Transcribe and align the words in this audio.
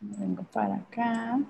Vengo 0.00 0.44
para 0.52 0.76
acá. 0.76 1.40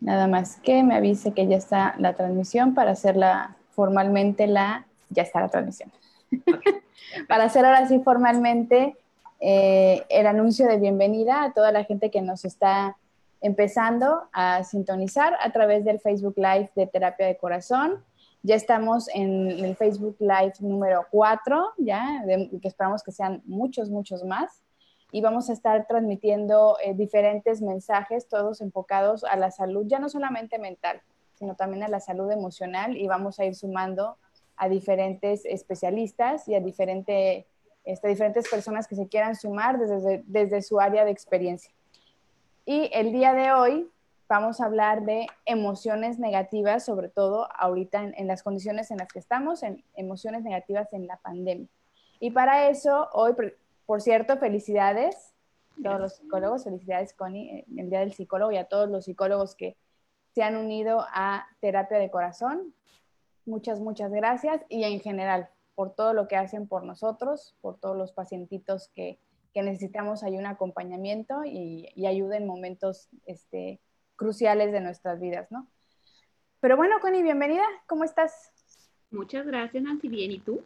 Nada 0.00 0.26
más 0.26 0.56
que 0.56 0.82
me 0.82 0.96
avise 0.96 1.32
que 1.32 1.46
ya 1.46 1.56
está 1.56 1.94
la 1.98 2.14
transmisión 2.14 2.74
para 2.74 2.92
hacerla 2.92 3.56
formalmente 3.70 4.46
la... 4.46 4.86
Ya 5.10 5.22
está 5.22 5.40
la 5.40 5.48
transmisión. 5.48 5.92
para 7.28 7.44
hacer 7.44 7.64
ahora 7.64 7.86
sí 7.86 8.00
formalmente 8.00 8.96
eh, 9.38 10.04
el 10.08 10.26
anuncio 10.26 10.66
de 10.66 10.78
bienvenida 10.78 11.44
a 11.44 11.52
toda 11.52 11.72
la 11.72 11.84
gente 11.84 12.10
que 12.10 12.22
nos 12.22 12.44
está 12.44 12.96
empezando 13.40 14.28
a 14.32 14.64
sintonizar 14.64 15.36
a 15.40 15.50
través 15.50 15.84
del 15.84 16.00
Facebook 16.00 16.34
Live 16.36 16.70
de 16.74 16.86
Terapia 16.86 17.26
de 17.26 17.36
Corazón. 17.36 18.02
Ya 18.44 18.56
estamos 18.56 19.08
en 19.14 19.50
el 19.50 19.76
Facebook 19.76 20.16
Live 20.18 20.54
número 20.58 21.06
4, 21.12 21.74
ya, 21.78 22.24
que 22.60 22.66
esperamos 22.66 23.04
que 23.04 23.12
sean 23.12 23.40
muchos, 23.44 23.88
muchos 23.88 24.24
más. 24.24 24.64
Y 25.12 25.20
vamos 25.20 25.48
a 25.48 25.52
estar 25.52 25.86
transmitiendo 25.86 26.76
eh, 26.82 26.92
diferentes 26.94 27.62
mensajes, 27.62 28.26
todos 28.26 28.60
enfocados 28.60 29.22
a 29.22 29.36
la 29.36 29.52
salud, 29.52 29.86
ya 29.86 30.00
no 30.00 30.08
solamente 30.08 30.58
mental, 30.58 31.02
sino 31.34 31.54
también 31.54 31.84
a 31.84 31.88
la 31.88 32.00
salud 32.00 32.32
emocional. 32.32 32.96
Y 32.96 33.06
vamos 33.06 33.38
a 33.38 33.44
ir 33.44 33.54
sumando 33.54 34.16
a 34.56 34.68
diferentes 34.68 35.44
especialistas 35.44 36.48
y 36.48 36.56
a 36.56 36.60
diferente, 36.60 37.46
este, 37.84 38.08
diferentes 38.08 38.50
personas 38.50 38.88
que 38.88 38.96
se 38.96 39.06
quieran 39.06 39.36
sumar 39.36 39.78
desde, 39.78 40.24
desde 40.26 40.62
su 40.62 40.80
área 40.80 41.04
de 41.04 41.12
experiencia. 41.12 41.70
Y 42.64 42.90
el 42.92 43.12
día 43.12 43.34
de 43.34 43.52
hoy 43.52 43.91
vamos 44.32 44.62
a 44.62 44.64
hablar 44.64 45.04
de 45.04 45.26
emociones 45.44 46.18
negativas, 46.18 46.86
sobre 46.86 47.10
todo 47.10 47.48
ahorita 47.54 48.02
en, 48.02 48.26
las 48.26 48.42
condiciones 48.42 48.90
en 48.90 48.96
las 48.96 49.12
que 49.12 49.18
estamos, 49.18 49.62
en 49.62 49.84
emociones 49.94 50.42
negativas 50.42 50.90
en 50.94 51.06
la 51.06 51.18
pandemia. 51.18 51.68
Y 52.18 52.30
para 52.30 52.70
eso, 52.70 53.10
hoy, 53.12 53.34
por 53.84 54.00
cierto, 54.00 54.38
felicidades 54.38 55.34
a 55.78 55.82
todos 55.82 56.00
los 56.00 56.14
psicólogos, 56.14 56.64
felicidades 56.64 57.12
Connie, 57.12 57.66
el 57.76 57.90
Día 57.90 58.00
del 58.00 58.14
Psicólogo 58.14 58.52
y 58.52 58.56
a 58.56 58.64
todos 58.64 58.88
los 58.88 59.04
psicólogos 59.04 59.54
que 59.54 59.76
se 60.34 60.42
han 60.42 60.56
unido 60.56 61.04
a 61.12 61.46
Terapia 61.60 61.98
de 61.98 62.10
Corazón. 62.10 62.74
Muchas, 63.44 63.80
muchas 63.80 64.12
gracias 64.12 64.62
y 64.70 64.84
en 64.84 65.00
general 65.00 65.50
por 65.74 65.94
todo 65.94 66.14
lo 66.14 66.26
que 66.26 66.36
hacen 66.36 66.66
por 66.66 66.84
nosotros, 66.84 67.54
por 67.60 67.76
todos 67.76 67.98
los 67.98 68.12
pacientitos 68.12 68.88
que, 68.94 69.18
que 69.52 69.62
necesitamos 69.62 70.22
ahí 70.22 70.38
un 70.38 70.46
acompañamiento 70.46 71.44
y, 71.44 71.90
y 71.94 72.06
ayuda 72.06 72.38
en 72.38 72.46
momentos 72.46 73.10
este, 73.26 73.78
cruciales 74.22 74.70
de 74.70 74.80
nuestras 74.80 75.20
vidas, 75.20 75.50
¿no? 75.50 75.66
Pero 76.60 76.76
bueno, 76.76 77.00
Connie, 77.00 77.24
bienvenida, 77.24 77.64
¿cómo 77.88 78.04
estás? 78.04 78.52
Muchas 79.10 79.44
gracias, 79.44 79.82
Nancy. 79.82 80.06
Bien, 80.06 80.30
¿y 80.30 80.38
tú? 80.38 80.60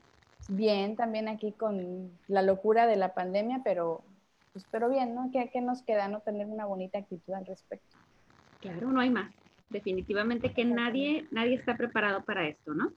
Bien, 0.51 0.95
también 0.95 1.27
aquí 1.27 1.53
con 1.53 2.11
la 2.29 2.43
locura 2.43 2.87
de 2.87 2.97
la 2.97 3.15
pandemia, 3.15 3.63
pero, 3.65 4.03
pues, 4.53 4.67
pero 4.71 4.91
bien, 4.91 5.15
¿no? 5.15 5.31
¿Qué, 5.33 5.49
¿Qué, 5.51 5.63
nos 5.63 5.81
queda, 5.81 6.07
no? 6.07 6.21
Tener 6.21 6.47
una 6.49 6.67
bonita 6.67 6.99
actitud 6.99 7.33
al 7.33 7.47
respecto. 7.47 7.97
Claro, 8.61 8.93
no 8.93 9.01
hay 9.01 9.09
más. 9.09 9.35
Definitivamente 9.71 10.53
que 10.53 10.67
nadie, 10.67 11.27
nadie 11.31 11.55
está 11.55 11.79
preparado 11.79 12.25
para 12.25 12.47
esto, 12.47 12.75
¿no? 12.75 12.93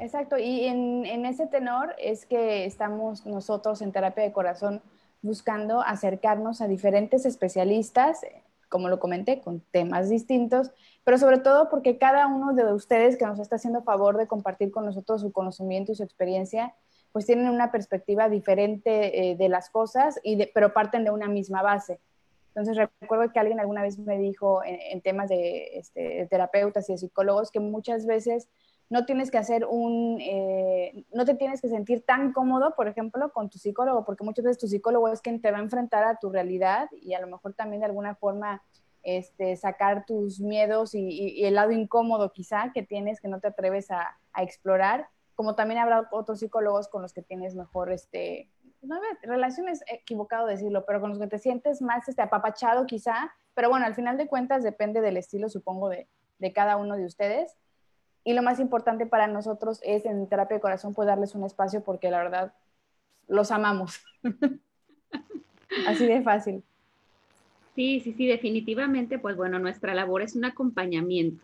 Exacto, 0.00 0.38
y 0.38 0.64
en, 0.64 1.06
en 1.06 1.24
ese 1.24 1.46
tenor 1.46 1.94
es 1.98 2.26
que 2.26 2.64
estamos 2.64 3.26
nosotros 3.26 3.80
en 3.80 3.92
terapia 3.92 4.24
de 4.24 4.32
corazón 4.32 4.82
buscando 5.22 5.82
acercarnos 5.82 6.62
a 6.62 6.66
diferentes 6.66 7.26
especialistas, 7.26 8.24
como 8.68 8.88
lo 8.88 8.98
comenté, 8.98 9.40
con 9.40 9.60
temas 9.70 10.08
distintos, 10.08 10.70
pero 11.04 11.18
sobre 11.18 11.38
todo 11.38 11.68
porque 11.68 11.98
cada 11.98 12.26
uno 12.26 12.52
de 12.54 12.72
ustedes 12.72 13.16
que 13.16 13.26
nos 13.26 13.38
está 13.38 13.56
haciendo 13.56 13.82
favor 13.82 14.16
de 14.16 14.26
compartir 14.26 14.70
con 14.70 14.84
nosotros 14.84 15.20
su 15.20 15.32
conocimiento 15.32 15.92
y 15.92 15.94
su 15.94 16.02
experiencia, 16.02 16.74
pues 17.12 17.26
tienen 17.26 17.48
una 17.48 17.72
perspectiva 17.72 18.28
diferente 18.28 19.30
eh, 19.30 19.36
de 19.36 19.48
las 19.48 19.70
cosas, 19.70 20.20
y 20.22 20.46
pero 20.46 20.72
parten 20.72 21.04
de 21.04 21.10
una 21.10 21.28
misma 21.28 21.62
base. 21.62 22.00
Entonces 22.48 22.88
recuerdo 23.00 23.32
que 23.32 23.38
alguien 23.38 23.60
alguna 23.60 23.82
vez 23.82 23.98
me 23.98 24.18
dijo 24.18 24.62
en, 24.64 25.00
temas 25.00 25.28
de, 25.28 25.78
este, 25.78 26.00
de 26.00 26.26
terapeutas 26.26 26.88
y 26.88 26.92
de 26.92 26.98
psicólogos 26.98 27.52
que 27.52 27.60
muchas 27.60 28.04
veces 28.04 28.48
no 28.90 29.04
tienes 29.04 29.30
que 29.30 29.38
hacer 29.38 29.66
un, 29.66 30.18
eh, 30.20 31.04
no 31.12 31.24
te 31.24 31.34
tienes 31.34 31.60
que 31.60 31.68
sentir 31.68 32.04
tan 32.04 32.32
cómodo, 32.32 32.74
por 32.74 32.88
ejemplo, 32.88 33.32
con 33.32 33.50
tu 33.50 33.58
psicólogo, 33.58 34.04
porque 34.04 34.24
muchas 34.24 34.44
veces 34.44 34.58
tu 34.58 34.66
psicólogo 34.66 35.08
es 35.08 35.20
quien 35.20 35.40
te 35.40 35.50
va 35.50 35.58
a 35.58 35.62
enfrentar 35.62 36.04
a 36.04 36.18
tu 36.18 36.30
realidad 36.30 36.88
y 36.92 37.12
a 37.14 37.20
lo 37.20 37.26
mejor 37.26 37.52
también 37.52 37.80
de 37.80 37.86
alguna 37.86 38.14
forma 38.14 38.62
este, 39.02 39.56
sacar 39.56 40.06
tus 40.06 40.40
miedos 40.40 40.94
y, 40.94 41.44
el 41.44 41.54
lado 41.54 41.70
incómodo 41.70 42.32
quizá 42.32 42.72
que 42.72 42.82
tienes, 42.82 43.20
que 43.20 43.28
no 43.28 43.40
te 43.40 43.48
atreves 43.48 43.90
a, 43.90 44.18
explorar, 44.40 45.08
como 45.34 45.56
también 45.56 45.80
habrá 45.80 46.08
otros 46.12 46.38
psicólogos 46.38 46.86
con 46.86 47.02
los 47.02 47.12
que 47.12 47.22
tienes 47.22 47.56
mejor, 47.56 47.90
este, 47.90 48.48
no 48.82 49.00
relaciones 49.22 49.82
equivocado 49.88 50.46
decirlo, 50.46 50.84
pero 50.86 51.00
con 51.00 51.10
los 51.10 51.18
que 51.18 51.26
te 51.26 51.38
sientes 51.38 51.82
más 51.82 52.08
este, 52.08 52.22
apapachado 52.22 52.86
quizá, 52.86 53.32
pero 53.52 53.68
bueno, 53.68 53.84
al 53.84 53.96
final 53.96 54.16
de 54.16 54.28
cuentas 54.28 54.62
depende 54.62 55.00
del 55.00 55.16
estilo, 55.16 55.48
supongo, 55.48 55.88
de, 55.88 56.06
de 56.38 56.52
cada 56.52 56.76
uno 56.76 56.96
de 56.96 57.04
ustedes 57.04 57.56
y 58.28 58.34
lo 58.34 58.42
más 58.42 58.60
importante 58.60 59.06
para 59.06 59.26
nosotros 59.26 59.80
es 59.82 60.04
en 60.04 60.28
terapia 60.28 60.58
de 60.58 60.60
corazón, 60.60 60.92
pues 60.92 61.06
darles 61.06 61.34
un 61.34 61.44
espacio 61.44 61.82
porque 61.82 62.10
la 62.10 62.18
verdad 62.18 62.52
los 63.26 63.50
amamos. 63.50 64.02
Así 65.86 66.04
de 66.04 66.20
fácil. 66.20 66.62
Sí, 67.74 68.00
sí, 68.00 68.12
sí, 68.12 68.26
definitivamente, 68.26 69.18
pues 69.18 69.34
bueno, 69.34 69.58
nuestra 69.58 69.94
labor 69.94 70.20
es 70.20 70.36
un 70.36 70.44
acompañamiento, 70.44 71.42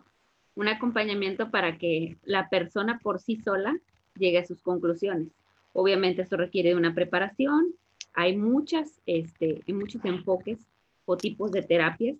un 0.56 0.68
acompañamiento 0.68 1.50
para 1.50 1.78
que 1.78 2.18
la 2.22 2.50
persona 2.50 3.00
por 3.02 3.18
sí 3.18 3.36
sola 3.36 3.74
llegue 4.18 4.40
a 4.40 4.44
sus 4.44 4.60
conclusiones. 4.60 5.28
Obviamente 5.72 6.20
esto 6.20 6.36
requiere 6.36 6.68
de 6.68 6.76
una 6.76 6.94
preparación, 6.94 7.72
hay 8.12 8.36
muchas, 8.36 9.00
este, 9.06 9.62
muchos 9.68 10.04
enfoques 10.04 10.58
o 11.06 11.16
tipos 11.16 11.50
de 11.50 11.62
terapias, 11.62 12.18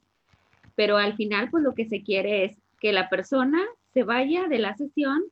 pero 0.75 0.97
al 0.97 1.17
final 1.17 1.51
pues 1.51 1.63
lo 1.63 1.75
que 1.75 1.85
se 1.85 2.03
quiere 2.03 2.47
es 2.47 2.57
que 2.81 2.95
la 2.95 3.11
persona 3.11 3.63
se 3.95 4.03
vaya 4.03 4.49
de 4.49 4.59
la 4.59 4.77
sesión 4.77 5.23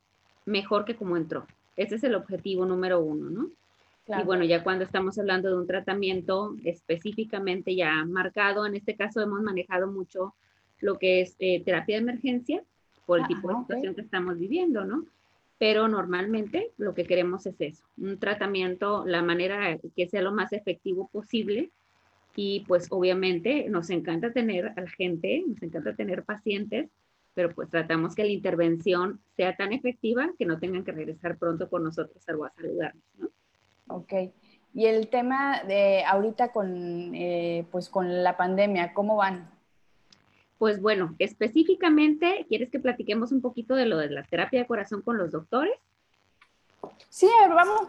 mejor 0.46 0.84
que 0.84 0.96
como 0.96 1.16
entró. 1.16 1.46
Ese 1.76 1.96
es 1.96 2.04
el 2.04 2.14
objetivo 2.14 2.64
número 2.64 3.00
uno, 3.00 3.28
¿no? 3.28 3.50
Y 4.06 4.24
bueno, 4.24 4.44
ya 4.44 4.62
cuando 4.62 4.84
estamos 4.84 5.18
hablando 5.18 5.48
de 5.48 5.56
un 5.56 5.66
tratamiento 5.66 6.56
específicamente 6.64 7.74
ya 7.74 8.04
marcado, 8.04 8.66
en 8.66 8.74
este 8.74 8.96
caso 8.96 9.20
hemos 9.20 9.42
manejado 9.42 9.86
mucho 9.86 10.34
lo 10.80 10.98
que 10.98 11.22
es 11.22 11.36
eh, 11.38 11.62
terapia 11.64 11.96
de 11.96 12.02
emergencia 12.02 12.62
por 13.06 13.18
el 13.18 13.24
ah, 13.24 13.28
tipo 13.28 13.48
de 13.48 13.58
situación 13.60 13.94
que 13.94 14.00
estamos 14.00 14.38
viviendo, 14.38 14.84
¿no? 14.84 15.04
Pero 15.58 15.86
normalmente 15.86 16.72
lo 16.78 16.94
que 16.94 17.04
queremos 17.04 17.46
es 17.46 17.60
eso, 17.60 17.84
un 17.96 18.18
tratamiento, 18.18 19.04
la 19.06 19.22
manera 19.22 19.78
que 19.94 20.08
sea 20.08 20.20
lo 20.20 20.32
más 20.32 20.52
efectivo 20.52 21.08
posible. 21.12 21.70
Y 22.34 22.64
pues 22.66 22.86
obviamente 22.90 23.68
nos 23.68 23.90
encanta 23.90 24.32
tener 24.32 24.72
a 24.74 24.80
la 24.80 24.90
gente, 24.90 25.44
nos 25.46 25.62
encanta 25.62 25.94
tener 25.94 26.24
pacientes 26.24 26.88
pero 27.34 27.54
pues 27.54 27.70
tratamos 27.70 28.14
que 28.14 28.24
la 28.24 28.30
intervención 28.30 29.20
sea 29.36 29.56
tan 29.56 29.72
efectiva 29.72 30.30
que 30.38 30.46
no 30.46 30.58
tengan 30.58 30.84
que 30.84 30.92
regresar 30.92 31.38
pronto 31.38 31.68
con 31.68 31.84
nosotros 31.84 32.16
a 32.28 32.32
saludarnos, 32.56 33.04
¿no? 33.18 33.28
Ok. 33.88 34.12
Y 34.74 34.86
el 34.86 35.08
tema 35.08 35.62
de 35.64 36.04
ahorita 36.04 36.52
con, 36.52 37.14
eh, 37.14 37.66
pues 37.70 37.88
con 37.88 38.22
la 38.22 38.36
pandemia, 38.36 38.94
¿cómo 38.94 39.16
van? 39.16 39.50
Pues 40.58 40.80
bueno, 40.80 41.14
específicamente, 41.18 42.46
¿quieres 42.48 42.70
que 42.70 42.78
platiquemos 42.78 43.32
un 43.32 43.40
poquito 43.40 43.74
de 43.74 43.86
lo 43.86 43.98
de 43.98 44.10
la 44.10 44.22
terapia 44.22 44.60
de 44.60 44.66
corazón 44.66 45.02
con 45.02 45.18
los 45.18 45.30
doctores? 45.32 45.74
Sí, 47.08 47.28
vamos, 47.48 47.88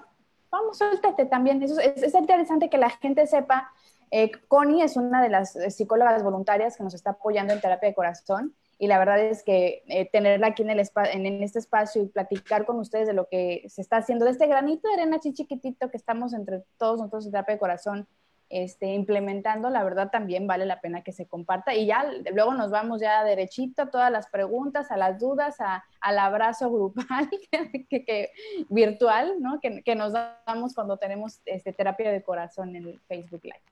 vamos, 0.50 0.78
suéltate 0.78 1.26
también. 1.26 1.62
Eso 1.64 1.80
es, 1.80 2.02
es 2.04 2.14
interesante 2.16 2.70
que 2.70 2.78
la 2.78 2.90
gente 2.90 3.28
sepa. 3.28 3.72
Eh, 4.12 4.32
Connie 4.48 4.84
es 4.84 4.98
una 4.98 5.22
de 5.22 5.30
las 5.30 5.54
psicólogas 5.74 6.24
voluntarias 6.24 6.76
que 6.76 6.84
nos 6.84 6.94
está 6.94 7.12
apoyando 7.12 7.54
en 7.54 7.62
terapia 7.62 7.90
de 7.90 7.96
corazón 7.96 8.54
y 8.78 8.88
la 8.88 9.00
verdad 9.00 9.20
es 9.20 9.44
que 9.44 9.84
eh, 9.88 10.10
tenerla 10.12 10.48
aquí 10.48 10.64
en, 10.64 10.72
el 10.72 10.80
en, 10.80 11.44
este 11.44 11.60
espacio 11.60 12.02
y 12.02 12.08
platicar 12.08 12.66
con 12.66 12.80
ustedes 12.80 13.08
de 13.08 13.14
lo 13.14 13.28
que 13.28 13.64
se 13.68 13.82
está 13.82 13.98
haciendo, 13.98 14.26
de 14.26 14.32
este 14.32 14.48
granito 14.48 14.88
de 14.88 14.96
arena 14.96 15.20
chiquitito 15.20 15.90
que 15.90 15.98
estamos 15.98 16.34
entre 16.34 16.64
todos 16.78 17.00
nosotros 17.00 17.26
en 17.26 17.32
terapia 17.32 17.56
de 17.56 17.60
corazón 17.60 18.08
este, 18.50 18.94
implementando, 18.94 19.70
la 19.72 19.84
verdad 19.84 20.12
también 20.12 20.46
vale 20.46 20.68
la 20.68 20.80
pena 20.80 21.02
que 21.02 21.12
se 21.12 21.26
comparta 21.26 21.74
y 21.74 21.88
ya 21.88 22.06
luego 22.32 22.54
nos 22.54 22.70
vamos 22.70 23.02
ya 23.02 23.24
derechito 23.24 23.82
a 23.82 23.90
todas 23.90 24.12
las 24.12 24.28
preguntas, 24.28 24.92
a 24.92 24.98
las 24.98 25.18
dudas, 25.20 25.60
a, 25.60 25.84
al 26.00 26.20
abrazo 26.20 26.72
grupal 26.72 27.30
que, 27.90 28.32
virtual, 28.70 29.36
¿no? 29.40 29.60
Que, 29.60 29.82
que, 29.82 29.96
nos 29.96 30.14
damos 30.14 30.76
cuando 30.76 30.98
tenemos 30.98 31.42
este, 31.46 31.74
terapia 31.74 32.12
de 32.12 32.22
corazón 32.22 32.76
en 32.76 33.00
Facebook 33.08 33.42
Live. 33.44 33.64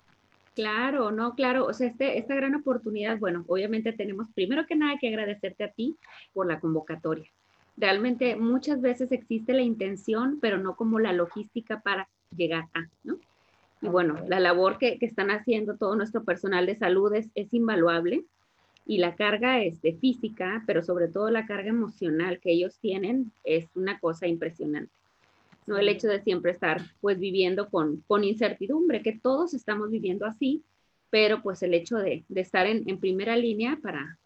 Claro, 0.54 1.12
no, 1.12 1.34
claro, 1.36 1.66
o 1.66 1.74
sea, 1.74 1.88
este, 1.88 2.18
esta 2.18 2.36
gran 2.36 2.56
oportunidad, 2.56 3.18
bueno, 3.20 3.46
obviamente 3.48 3.94
tenemos 3.94 4.28
primero 4.36 4.66
que 4.66 4.76
nada 4.76 4.98
que 5.00 5.08
agradecerte 5.08 5.64
a 5.64 5.72
ti 5.72 5.96
por 6.34 6.46
la 6.46 6.60
convocatoria. 6.60 7.30
Realmente 7.78 8.36
muchas 8.36 8.82
veces 8.82 9.12
existe 9.14 9.54
la 9.54 9.62
intención, 9.62 10.40
pero 10.42 10.58
no 10.58 10.76
como 10.76 11.00
la 11.00 11.14
logística 11.14 11.80
para 11.80 12.10
llegar 12.36 12.66
a, 12.74 12.88
¿no? 13.04 13.18
Y 13.82 13.88
bueno, 13.88 14.16
la 14.28 14.40
labor 14.40 14.78
que, 14.78 14.98
están 15.02 15.32
haciendo 15.32 15.78
todo 15.78 15.96
nuestro 15.96 16.24
personal 16.24 16.66
de 16.66 16.76
salud 16.76 17.14
es, 17.16 17.30
invaluable 17.52 18.26
y 18.86 19.00
la 19.00 19.16
carga 19.16 19.64
es 19.64 19.82
de 19.82 19.94
física, 19.94 20.64
pero 20.68 20.84
sobre 20.84 21.08
todo 21.08 21.32
la 21.32 21.46
carga 21.46 21.70
emocional 21.70 22.40
que 22.40 22.52
ellos 22.52 22.78
tienen 22.80 23.32
es 23.44 23.70
una 23.76 24.00
cosa 24.00 24.28
impresionante. 24.28 24.92
¿No? 25.66 25.78
El 25.78 25.90
hecho 25.90 26.08
de 26.08 26.22
siempre 26.22 26.52
estar 26.52 26.82
pues 27.00 27.20
viviendo 27.20 27.70
con, 27.70 28.02
con 28.08 28.24
incertidumbre, 28.24 29.02
que 29.02 29.20
todos 29.20 29.54
estamos 29.54 29.92
viviendo 29.92 30.26
así, 30.26 30.64
pero 31.10 31.42
pues 31.42 31.62
el 31.64 31.74
hecho 31.74 31.98
de, 31.98 32.26
de 32.28 32.42
estar 32.42 32.66
en, 32.68 32.88
en, 32.90 33.00
primera 33.00 33.36
línea 33.36 33.78
para, 33.82 34.18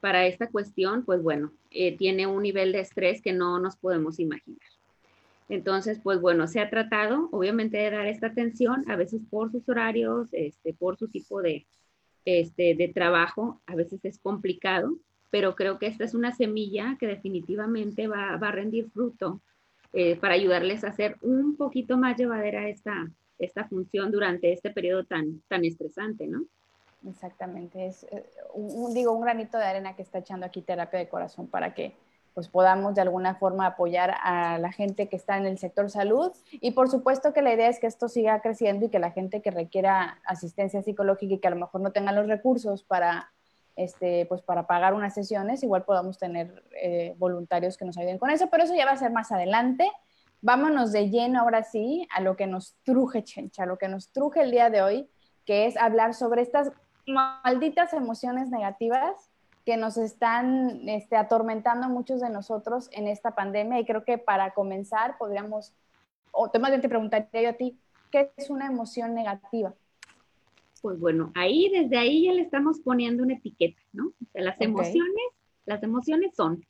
para 0.00 0.26
esta 0.26 0.48
cuestión, 0.48 1.04
pues 1.04 1.22
bueno, 1.22 1.52
eh, 1.70 1.96
tiene 1.96 2.26
un 2.26 2.42
nivel 2.42 2.72
de 2.72 2.80
estrés 2.80 3.22
que 3.22 3.32
no 3.32 3.58
nos 3.58 3.76
podemos 3.76 4.18
imaginar. 4.18 4.60
Entonces, 5.48 5.98
pues 6.02 6.20
bueno, 6.20 6.46
se 6.46 6.60
ha 6.60 6.70
tratado 6.70 7.28
obviamente 7.32 7.78
de 7.78 7.90
dar 7.90 8.06
esta 8.06 8.28
atención, 8.28 8.84
a 8.88 8.96
veces 8.96 9.20
por 9.28 9.50
sus 9.50 9.68
horarios, 9.68 10.28
este, 10.32 10.72
por 10.74 10.96
su 10.96 11.08
tipo 11.08 11.42
de, 11.42 11.66
este, 12.24 12.74
de 12.76 12.88
trabajo, 12.88 13.60
a 13.66 13.74
veces 13.74 14.04
es 14.04 14.18
complicado, 14.18 14.96
pero 15.30 15.56
creo 15.56 15.78
que 15.78 15.86
esta 15.86 16.04
es 16.04 16.14
una 16.14 16.32
semilla 16.32 16.96
que 17.00 17.06
definitivamente 17.06 18.06
va, 18.06 18.36
va 18.36 18.48
a 18.48 18.52
rendir 18.52 18.90
fruto 18.90 19.40
eh, 19.92 20.16
para 20.16 20.34
ayudarles 20.34 20.84
a 20.84 20.88
hacer 20.88 21.16
un 21.22 21.56
poquito 21.56 21.96
más 21.96 22.16
llevadera 22.16 22.68
esta, 22.68 23.10
esta 23.38 23.66
función 23.66 24.12
durante 24.12 24.52
este 24.52 24.70
periodo 24.70 25.04
tan, 25.04 25.42
tan 25.48 25.64
estresante, 25.64 26.26
¿no? 26.26 26.44
Exactamente, 27.08 27.86
es 27.86 28.04
eh, 28.04 28.24
un, 28.54 28.92
digo 28.92 29.12
un 29.12 29.22
granito 29.22 29.58
de 29.58 29.64
arena 29.64 29.96
que 29.96 30.02
está 30.02 30.18
echando 30.18 30.46
aquí 30.46 30.60
terapia 30.62 30.98
de 30.98 31.08
corazón 31.08 31.48
para 31.48 31.74
que 31.74 31.94
pues 32.34 32.48
podamos 32.48 32.94
de 32.94 33.00
alguna 33.00 33.34
forma 33.34 33.66
apoyar 33.66 34.14
a 34.22 34.58
la 34.58 34.70
gente 34.70 35.08
que 35.08 35.16
está 35.16 35.36
en 35.36 35.46
el 35.46 35.58
sector 35.58 35.90
salud 35.90 36.30
y 36.52 36.70
por 36.72 36.88
supuesto 36.88 37.32
que 37.32 37.42
la 37.42 37.52
idea 37.52 37.68
es 37.68 37.80
que 37.80 37.86
esto 37.86 38.08
siga 38.08 38.40
creciendo 38.40 38.86
y 38.86 38.88
que 38.90 38.98
la 38.98 39.10
gente 39.10 39.42
que 39.42 39.50
requiera 39.50 40.20
asistencia 40.24 40.82
psicológica 40.82 41.34
y 41.34 41.38
que 41.38 41.48
a 41.48 41.52
lo 41.52 41.56
mejor 41.56 41.80
no 41.80 41.90
tenga 41.90 42.12
los 42.12 42.28
recursos 42.28 42.84
para 42.84 43.32
este, 43.80 44.26
pues 44.26 44.42
para 44.42 44.66
pagar 44.66 44.92
unas 44.92 45.14
sesiones, 45.14 45.62
igual 45.62 45.84
podamos 45.84 46.18
tener 46.18 46.62
eh, 46.80 47.14
voluntarios 47.18 47.78
que 47.78 47.86
nos 47.86 47.96
ayuden 47.96 48.18
con 48.18 48.28
eso, 48.28 48.48
pero 48.50 48.64
eso 48.64 48.74
ya 48.74 48.84
va 48.84 48.92
a 48.92 48.96
ser 48.96 49.10
más 49.10 49.32
adelante. 49.32 49.90
Vámonos 50.42 50.92
de 50.92 51.08
lleno 51.08 51.40
ahora 51.40 51.62
sí 51.62 52.06
a 52.14 52.20
lo 52.20 52.36
que 52.36 52.46
nos 52.46 52.76
truje, 52.82 53.24
Chencha, 53.24 53.62
a 53.62 53.66
lo 53.66 53.78
que 53.78 53.88
nos 53.88 54.12
truje 54.12 54.42
el 54.42 54.50
día 54.50 54.68
de 54.68 54.82
hoy, 54.82 55.10
que 55.46 55.66
es 55.66 55.78
hablar 55.78 56.12
sobre 56.12 56.42
estas 56.42 56.72
malditas 57.06 57.94
emociones 57.94 58.50
negativas 58.50 59.30
que 59.64 59.78
nos 59.78 59.96
están 59.96 60.86
este, 60.88 61.16
atormentando 61.16 61.86
a 61.86 61.88
muchos 61.88 62.20
de 62.20 62.28
nosotros 62.28 62.90
en 62.92 63.08
esta 63.08 63.34
pandemia. 63.34 63.80
Y 63.80 63.86
creo 63.86 64.04
que 64.04 64.18
para 64.18 64.52
comenzar 64.52 65.16
podríamos, 65.16 65.72
o 66.32 66.50
más 66.60 66.70
bien 66.70 66.82
te 66.82 66.88
preguntaría 66.88 67.42
yo 67.42 67.48
a 67.50 67.54
ti, 67.54 67.78
¿qué 68.10 68.30
es 68.36 68.50
una 68.50 68.66
emoción 68.66 69.14
negativa? 69.14 69.74
Pues 70.80 70.98
bueno, 70.98 71.32
ahí 71.34 71.70
desde 71.72 71.98
ahí 71.98 72.24
ya 72.24 72.32
le 72.32 72.42
estamos 72.42 72.80
poniendo 72.80 73.22
una 73.22 73.34
etiqueta, 73.34 73.80
¿no? 73.92 74.08
O 74.08 74.30
sea, 74.32 74.42
las 74.42 74.60
emociones, 74.60 75.24
las 75.66 75.82
emociones 75.82 76.34
son, 76.34 76.64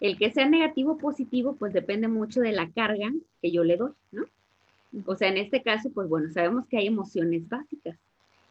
el 0.00 0.18
que 0.18 0.32
sea 0.32 0.48
negativo 0.48 0.92
o 0.92 0.98
positivo, 0.98 1.56
pues 1.56 1.72
depende 1.72 2.08
mucho 2.08 2.40
de 2.40 2.52
la 2.52 2.70
carga 2.70 3.12
que 3.40 3.52
yo 3.52 3.64
le 3.64 3.76
doy, 3.76 3.92
¿no? 4.10 4.24
O 5.06 5.16
sea, 5.16 5.28
en 5.28 5.38
este 5.38 5.62
caso, 5.62 5.90
pues 5.92 6.08
bueno, 6.08 6.30
sabemos 6.32 6.66
que 6.66 6.76
hay 6.78 6.86
emociones 6.86 7.48
básicas. 7.48 7.98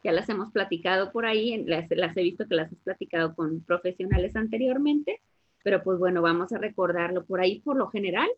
Ya 0.04 0.12
las 0.12 0.28
hemos 0.30 0.52
platicado 0.52 1.12
por 1.12 1.26
ahí, 1.26 1.64
las, 1.66 1.86
las 1.92 2.18
he 2.18 2.24
visto 2.24 2.48
que 2.48 2.56
las 2.56 2.72
has 2.72 2.80
platicado 2.80 3.36
con 3.36 3.62
profesionales 3.62 4.36
anteriormente, 4.36 5.22
pero 5.64 5.84
pues 5.84 6.00
bueno, 6.00 6.22
vamos 6.22 6.52
a 6.54 6.58
recordarlo 6.58 7.24
por 7.26 7.40
ahí. 7.40 7.60
Por 7.60 7.76
lo 7.76 7.88
general, 7.90 8.30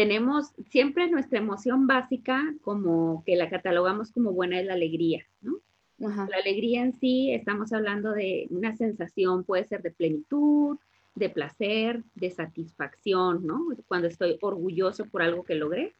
tenemos 0.00 0.54
siempre 0.70 1.10
nuestra 1.10 1.40
emoción 1.40 1.86
básica 1.86 2.54
como 2.62 3.22
que 3.26 3.36
la 3.36 3.50
catalogamos 3.50 4.12
como 4.12 4.32
buena 4.32 4.58
es 4.58 4.64
la 4.64 4.72
alegría, 4.72 5.26
¿no? 5.42 5.58
La 5.98 6.38
alegría 6.38 6.80
en 6.80 6.94
sí, 6.94 7.34
estamos 7.34 7.70
hablando 7.74 8.12
de 8.12 8.46
una 8.48 8.74
sensación, 8.74 9.44
puede 9.44 9.64
ser 9.64 9.82
de 9.82 9.90
plenitud, 9.90 10.78
de 11.14 11.28
placer, 11.28 12.02
de 12.14 12.30
satisfacción, 12.30 13.46
¿no? 13.46 13.66
Cuando 13.88 14.08
estoy 14.08 14.38
orgulloso 14.40 15.04
por 15.04 15.20
algo 15.20 15.44
que 15.44 15.54
logré, 15.54 15.92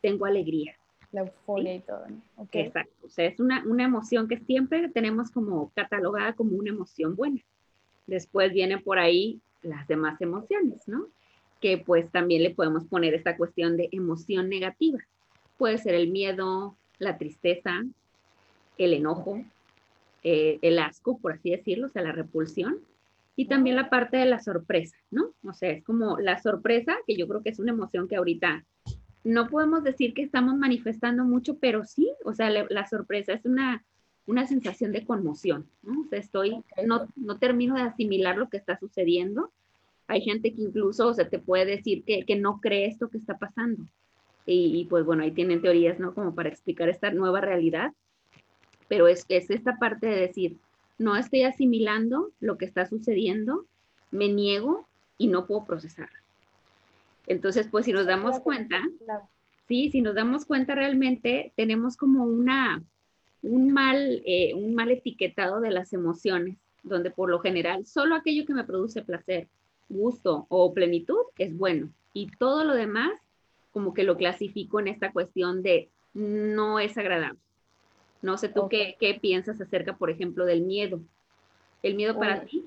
tengo 0.00 0.26
alegría. 0.26 0.74
La 1.12 1.20
euforia 1.20 1.76
y 1.76 1.78
todo, 1.78 2.08
¿no? 2.08 2.48
Exacto, 2.50 3.06
o 3.06 3.08
sea, 3.08 3.26
es 3.26 3.38
una, 3.38 3.62
una 3.66 3.84
emoción 3.84 4.26
que 4.26 4.40
siempre 4.40 4.88
tenemos 4.88 5.30
como 5.30 5.70
catalogada 5.76 6.32
como 6.32 6.56
una 6.56 6.70
emoción 6.70 7.14
buena. 7.14 7.40
Después 8.08 8.52
vienen 8.52 8.82
por 8.82 8.98
ahí 8.98 9.40
las 9.62 9.86
demás 9.86 10.20
emociones, 10.20 10.88
¿no? 10.88 11.06
Que 11.60 11.78
pues 11.78 12.10
también 12.10 12.42
le 12.42 12.50
podemos 12.50 12.84
poner 12.84 13.14
esta 13.14 13.36
cuestión 13.36 13.76
de 13.76 13.88
emoción 13.92 14.48
negativa. 14.48 14.98
Puede 15.56 15.78
ser 15.78 15.94
el 15.94 16.10
miedo, 16.10 16.76
la 16.98 17.18
tristeza, 17.18 17.84
el 18.78 18.92
enojo, 18.92 19.42
eh, 20.22 20.58
el 20.62 20.78
asco, 20.78 21.18
por 21.18 21.32
así 21.32 21.50
decirlo, 21.50 21.86
o 21.86 21.90
sea, 21.90 22.02
la 22.02 22.12
repulsión, 22.12 22.78
y 23.36 23.46
también 23.46 23.76
la 23.76 23.90
parte 23.90 24.16
de 24.16 24.26
la 24.26 24.40
sorpresa, 24.40 24.96
¿no? 25.10 25.32
O 25.44 25.52
sea, 25.52 25.70
es 25.70 25.84
como 25.84 26.18
la 26.18 26.40
sorpresa, 26.40 26.96
que 27.06 27.16
yo 27.16 27.26
creo 27.26 27.42
que 27.42 27.50
es 27.50 27.58
una 27.58 27.72
emoción 27.72 28.08
que 28.08 28.16
ahorita 28.16 28.64
no 29.24 29.48
podemos 29.48 29.82
decir 29.82 30.14
que 30.14 30.22
estamos 30.22 30.56
manifestando 30.56 31.24
mucho, 31.24 31.58
pero 31.58 31.84
sí, 31.84 32.10
o 32.24 32.34
sea, 32.34 32.50
la, 32.50 32.86
sorpresa 32.86 33.32
es 33.32 33.44
una, 33.44 33.84
una 34.26 34.46
sensación 34.46 34.92
de 34.92 35.04
conmoción, 35.04 35.66
¿no? 35.82 36.02
O 36.02 36.08
sea, 36.08 36.18
estoy, 36.18 36.62
no, 36.86 37.08
no 37.16 37.38
termino 37.38 37.74
de 37.74 37.82
asimilar 37.82 38.36
lo 38.36 38.48
que 38.48 38.58
está 38.58 38.78
sucediendo, 38.78 39.50
hay 40.06 40.20
gente 40.20 40.54
que 40.54 40.62
incluso 40.62 41.14
se 41.14 41.24
te 41.24 41.38
puede 41.38 41.64
decir 41.64 42.04
que, 42.04 42.24
que 42.24 42.36
no 42.36 42.60
cree 42.60 42.86
esto 42.86 43.08
que 43.08 43.18
está 43.18 43.38
pasando. 43.38 43.84
Y, 44.46 44.86
pues 44.90 45.06
bueno, 45.06 45.22
ahí 45.22 45.30
tienen 45.30 45.62
teorías, 45.62 45.98
¿no? 45.98 46.14
Como 46.14 46.34
para 46.34 46.50
explicar 46.50 46.90
esta 46.90 47.10
nueva 47.10 47.40
realidad. 47.40 47.92
Pero 48.88 49.08
es, 49.08 49.24
es 49.30 49.48
esta 49.48 49.78
parte 49.78 50.06
de 50.06 50.16
decir, 50.16 50.58
no 50.98 51.16
estoy 51.16 51.44
asimilando 51.44 52.30
lo 52.40 52.58
que 52.58 52.66
está 52.66 52.84
sucediendo, 52.84 53.64
me 54.10 54.28
niego 54.28 54.86
y 55.16 55.28
no 55.28 55.46
puedo 55.46 55.64
procesar. 55.64 56.10
Entonces, 57.26 57.68
pues 57.70 57.86
si 57.86 57.92
nos 57.92 58.06
damos 58.06 58.38
cuenta, 58.40 58.82
sí, 59.66 59.90
si 59.90 60.02
nos 60.02 60.14
damos 60.14 60.44
cuenta 60.44 60.74
realmente, 60.74 61.52
tenemos 61.56 61.96
como 61.96 62.24
una, 62.24 62.82
un 63.42 63.72
mal, 63.72 64.22
eh, 64.26 64.52
un 64.54 64.74
mal 64.74 64.90
etiquetado 64.90 65.60
de 65.60 65.70
las 65.70 65.94
emociones, 65.94 66.58
donde 66.82 67.10
por 67.10 67.30
lo 67.30 67.38
general 67.40 67.86
solo 67.86 68.14
aquello 68.14 68.44
que 68.44 68.52
me 68.52 68.64
produce 68.64 69.00
placer, 69.00 69.48
gusto 69.88 70.46
o 70.48 70.72
plenitud 70.72 71.20
es 71.38 71.56
bueno. 71.56 71.90
Y 72.12 72.30
todo 72.38 72.64
lo 72.64 72.74
demás, 72.74 73.12
como 73.72 73.94
que 73.94 74.04
lo 74.04 74.16
clasifico 74.16 74.80
en 74.80 74.88
esta 74.88 75.12
cuestión 75.12 75.62
de 75.62 75.90
no 76.14 76.78
es 76.78 76.96
agradable. 76.96 77.38
No 78.22 78.38
sé 78.38 78.48
tú 78.48 78.68
qué, 78.68 78.96
qué, 78.98 79.14
piensas 79.14 79.60
acerca, 79.60 79.96
por 79.96 80.10
ejemplo, 80.10 80.46
del 80.46 80.62
miedo. 80.62 81.00
¿El 81.82 81.94
miedo 81.94 82.18
para 82.18 82.44
ti 82.44 82.64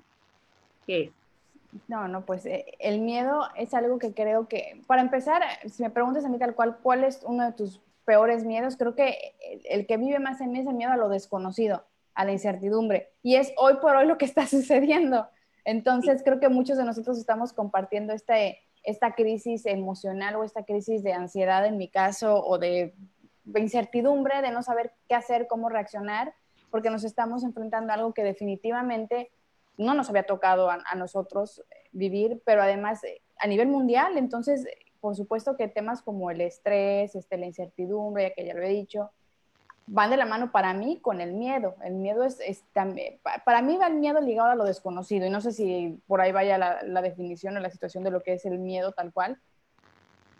qué 0.86 1.04
es? 1.04 1.12
No, 1.88 2.08
no, 2.08 2.26
pues 2.26 2.46
eh, 2.46 2.66
el 2.80 3.00
miedo 3.00 3.48
es 3.56 3.74
algo 3.74 4.00
que 4.00 4.14
creo 4.14 4.48
que, 4.48 4.82
para 4.86 5.02
empezar, 5.02 5.44
si 5.68 5.84
me 5.84 5.90
preguntas 5.90 6.26
a 6.26 6.30
mí 6.30 6.38
tal 6.38 6.56
cual, 6.56 6.78
¿cuál 6.82 7.04
es 7.04 7.22
uno 7.24 7.46
de 7.46 7.54
tus 7.54 7.82
peores 8.06 8.46
miedos? 8.46 8.78
Creo 8.78 8.96
que 8.96 9.34
el, 9.52 9.62
el 9.66 9.88
que 9.88 9.98
vive 9.98 10.20
más 10.20 10.40
en 10.42 10.52
mí 10.52 10.60
es 10.60 10.68
el 10.68 10.76
miedo 10.76 10.92
a 10.92 10.98
lo 10.98 11.10
desconocido, 11.10 11.84
a 12.14 12.26
la 12.26 12.32
incertidumbre. 12.32 13.12
Y 13.24 13.36
es 13.36 13.52
hoy 13.58 13.76
por 13.82 13.96
hoy 13.96 14.08
lo 14.08 14.18
que 14.18 14.26
está 14.26 14.46
sucediendo. 14.48 15.28
Entonces, 15.68 16.24
creo 16.24 16.40
que 16.40 16.48
muchos 16.48 16.78
de 16.78 16.86
nosotros 16.86 17.18
estamos 17.18 17.52
compartiendo 17.52 18.14
este, 18.14 18.58
esta 18.84 19.16
crisis 19.16 19.66
emocional 19.66 20.38
o 20.38 20.46
esta 20.46 20.64
crisis 20.64 21.04
de 21.04 21.12
ansiedad 21.12 21.66
en 21.66 21.76
mi 21.76 21.90
caso 21.90 22.42
o 22.42 22.58
de, 22.58 22.96
incertidumbre, 23.54 24.42
de 24.42 24.52
no 24.52 24.64
saber 24.64 24.94
qué 25.10 25.16
hacer, 25.16 25.46
cómo 25.46 25.68
reaccionar, 25.68 26.34
porque 26.72 26.90
nos 26.90 27.04
estamos 27.04 27.44
enfrentando 27.44 27.92
a 27.92 27.96
algo 27.96 28.14
que 28.14 28.24
definitivamente 28.24 29.30
no 29.78 29.94
nos 29.94 30.08
había 30.10 30.24
tocado 30.24 30.72
a, 30.72 30.96
nosotros 30.96 31.62
vivir, 31.92 32.42
pero 32.46 32.62
además 32.62 33.04
eh, 33.04 33.22
a 33.38 33.46
nivel 33.46 33.68
mundial, 33.68 34.18
entonces, 34.18 34.66
por 35.02 35.18
supuesto 35.18 35.58
que 35.58 35.68
temas 35.68 36.02
como 36.02 36.32
el 36.32 36.40
estrés, 36.40 37.14
este, 37.14 37.38
la 37.38 37.46
incertidumbre, 37.46 38.24
ya 38.24 38.34
que 38.34 38.46
ya 38.46 38.54
lo 38.54 38.64
he 38.64 38.70
dicho, 38.70 39.12
van 39.88 40.10
de 40.10 40.18
la 40.18 40.26
mano 40.26 40.52
para 40.52 40.74
mí 40.74 41.00
con 41.02 41.22
el 41.22 41.34
miedo. 41.34 41.76
El 41.84 41.96
miedo 41.96 42.24
es, 42.24 42.64
también, 42.74 43.20
para 43.46 43.62
mí 43.62 43.78
va 43.78 43.88
el 43.88 43.96
miedo 43.96 44.20
ligado 44.20 44.50
a 44.50 44.56
lo 44.56 44.66
desconocido 44.66 45.26
y 45.26 45.30
no 45.30 45.42
sé 45.42 45.54
si 45.54 46.00
por 46.08 46.22
ahí 46.22 46.32
vaya 46.32 46.58
la, 46.58 47.02
definición 47.02 47.56
o 47.56 47.60
la 47.62 47.70
situación 47.70 48.04
de 48.04 48.12
lo 48.12 48.22
que 48.22 48.34
es 48.34 48.46
el 48.46 48.60
miedo 48.60 48.92
tal 48.92 49.14
cual, 49.14 49.40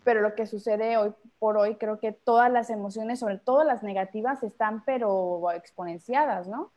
pero 0.04 0.20
lo 0.20 0.34
que 0.34 0.46
sucede 0.46 0.98
hoy 0.98 1.12
por 1.38 1.56
hoy 1.56 1.76
creo 1.76 1.98
que 1.98 2.12
todas 2.12 2.52
las 2.52 2.68
emociones, 2.68 3.20
sobre 3.20 3.38
todo 3.38 3.64
las 3.64 3.82
negativas, 3.82 4.42
están 4.42 4.84
pero 4.84 5.50
exponenciadas, 5.52 6.46
¿no? 6.46 6.70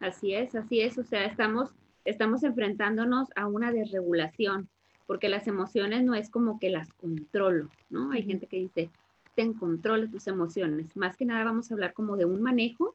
Así 0.00 0.34
es, 0.34 0.54
así 0.54 0.80
es, 0.80 0.96
o 0.96 1.04
sea, 1.04 1.24
estamos, 1.24 1.70
estamos 2.04 2.42
enfrentándonos 2.42 3.28
a 3.36 3.46
una 3.46 3.72
desregulación, 3.72 4.68
porque 5.06 5.28
las 5.28 5.46
emociones 5.46 6.04
no 6.04 6.14
es 6.14 6.30
como 6.30 6.58
que 6.58 6.70
las 6.70 6.92
controlo, 6.94 7.68
¿no? 7.90 8.12
Hay 8.12 8.22
gente 8.22 8.46
que 8.46 8.58
dice, 8.58 8.90
en 9.42 9.54
control 9.54 10.02
de 10.02 10.08
tus 10.08 10.26
emociones. 10.26 10.96
Más 10.96 11.16
que 11.16 11.24
nada 11.24 11.44
vamos 11.44 11.70
a 11.70 11.74
hablar 11.74 11.92
como 11.92 12.16
de 12.16 12.24
un 12.24 12.42
manejo 12.42 12.94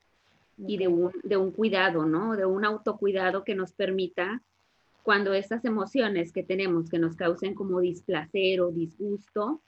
y 0.57 0.77
de 0.77 0.87
un, 0.87 1.11
de 1.23 1.37
un 1.37 1.51
cuidado, 1.51 2.05
¿no? 2.05 2.35
De 2.35 2.45
un 2.45 2.65
autocuidado 2.65 3.43
que 3.43 3.55
nos 3.55 3.73
permita 3.73 4.41
cuando 5.03 5.33
estas 5.33 5.65
emociones 5.65 6.31
que 6.31 6.43
tenemos 6.43 6.89
que 6.89 6.99
nos 6.99 7.15
causen 7.15 7.53
como 7.53 7.81
displacer 7.81 8.61
o 8.61 8.71
disgusto, 8.71 9.61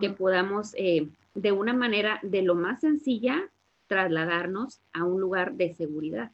que 0.00 0.10
podamos 0.10 0.74
eh, 0.76 1.08
de 1.34 1.52
una 1.52 1.72
manera 1.72 2.20
de 2.22 2.42
lo 2.42 2.54
más 2.54 2.80
sencilla 2.80 3.50
trasladarnos 3.86 4.80
a 4.92 5.04
un 5.04 5.20
lugar 5.20 5.54
de 5.54 5.74
seguridad. 5.74 6.32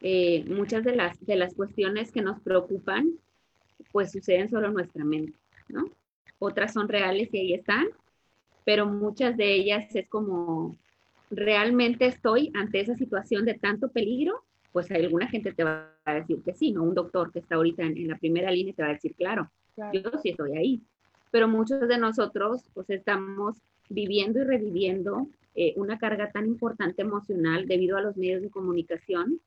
Eh, 0.00 0.44
muchas 0.48 0.84
de 0.84 0.96
las, 0.96 1.24
de 1.24 1.36
las 1.36 1.54
cuestiones 1.54 2.12
que 2.12 2.22
nos 2.22 2.40
preocupan, 2.40 3.12
pues 3.92 4.12
suceden 4.12 4.50
solo 4.50 4.68
en 4.68 4.74
nuestra 4.74 5.04
mente, 5.04 5.38
¿no? 5.68 5.84
Otras 6.38 6.72
son 6.72 6.88
reales 6.88 7.28
y 7.32 7.38
ahí 7.38 7.54
están, 7.54 7.86
pero 8.64 8.86
muchas 8.86 9.36
de 9.36 9.54
ellas 9.54 9.94
es 9.94 10.08
como, 10.08 10.76
¿realmente 11.30 12.06
estoy 12.06 12.50
ante 12.54 12.80
esa 12.80 12.94
situación 12.96 13.44
de 13.44 13.54
tanto 13.54 13.88
peligro? 13.88 14.42
Pues 14.72 14.90
alguna 14.90 15.28
gente 15.28 15.52
te 15.52 15.64
va 15.64 15.90
a 16.04 16.14
decir 16.14 16.42
que 16.42 16.54
sí, 16.54 16.72
¿no? 16.72 16.82
Un 16.82 16.94
doctor 16.94 17.30
que 17.32 17.40
está 17.40 17.56
ahorita 17.56 17.82
en, 17.82 18.08
la 18.08 18.16
primera 18.16 18.50
línea 18.50 18.74
te 18.74 18.82
va 18.82 18.88
a 18.88 18.92
decir, 18.92 19.14
claro, 19.14 19.50
yo 19.92 20.02
sí 20.22 20.30
estoy 20.30 20.56
ahí. 20.56 20.80
Pero 21.30 21.48
muchos 21.48 21.88
de 21.88 21.98
nosotros 21.98 22.62
pues 22.74 22.88
estamos 22.90 23.56
viviendo 23.88 24.40
y 24.40 24.44
reviviendo 24.44 25.28
eh, 25.54 25.74
una 25.76 25.98
carga 25.98 26.30
tan 26.30 26.46
importante 26.46 27.02
emocional 27.02 27.66
debido 27.66 27.96
a 27.96 28.02
los 28.02 28.16
medios 28.16 28.42
de 28.42 28.50
comunicación 28.50 29.40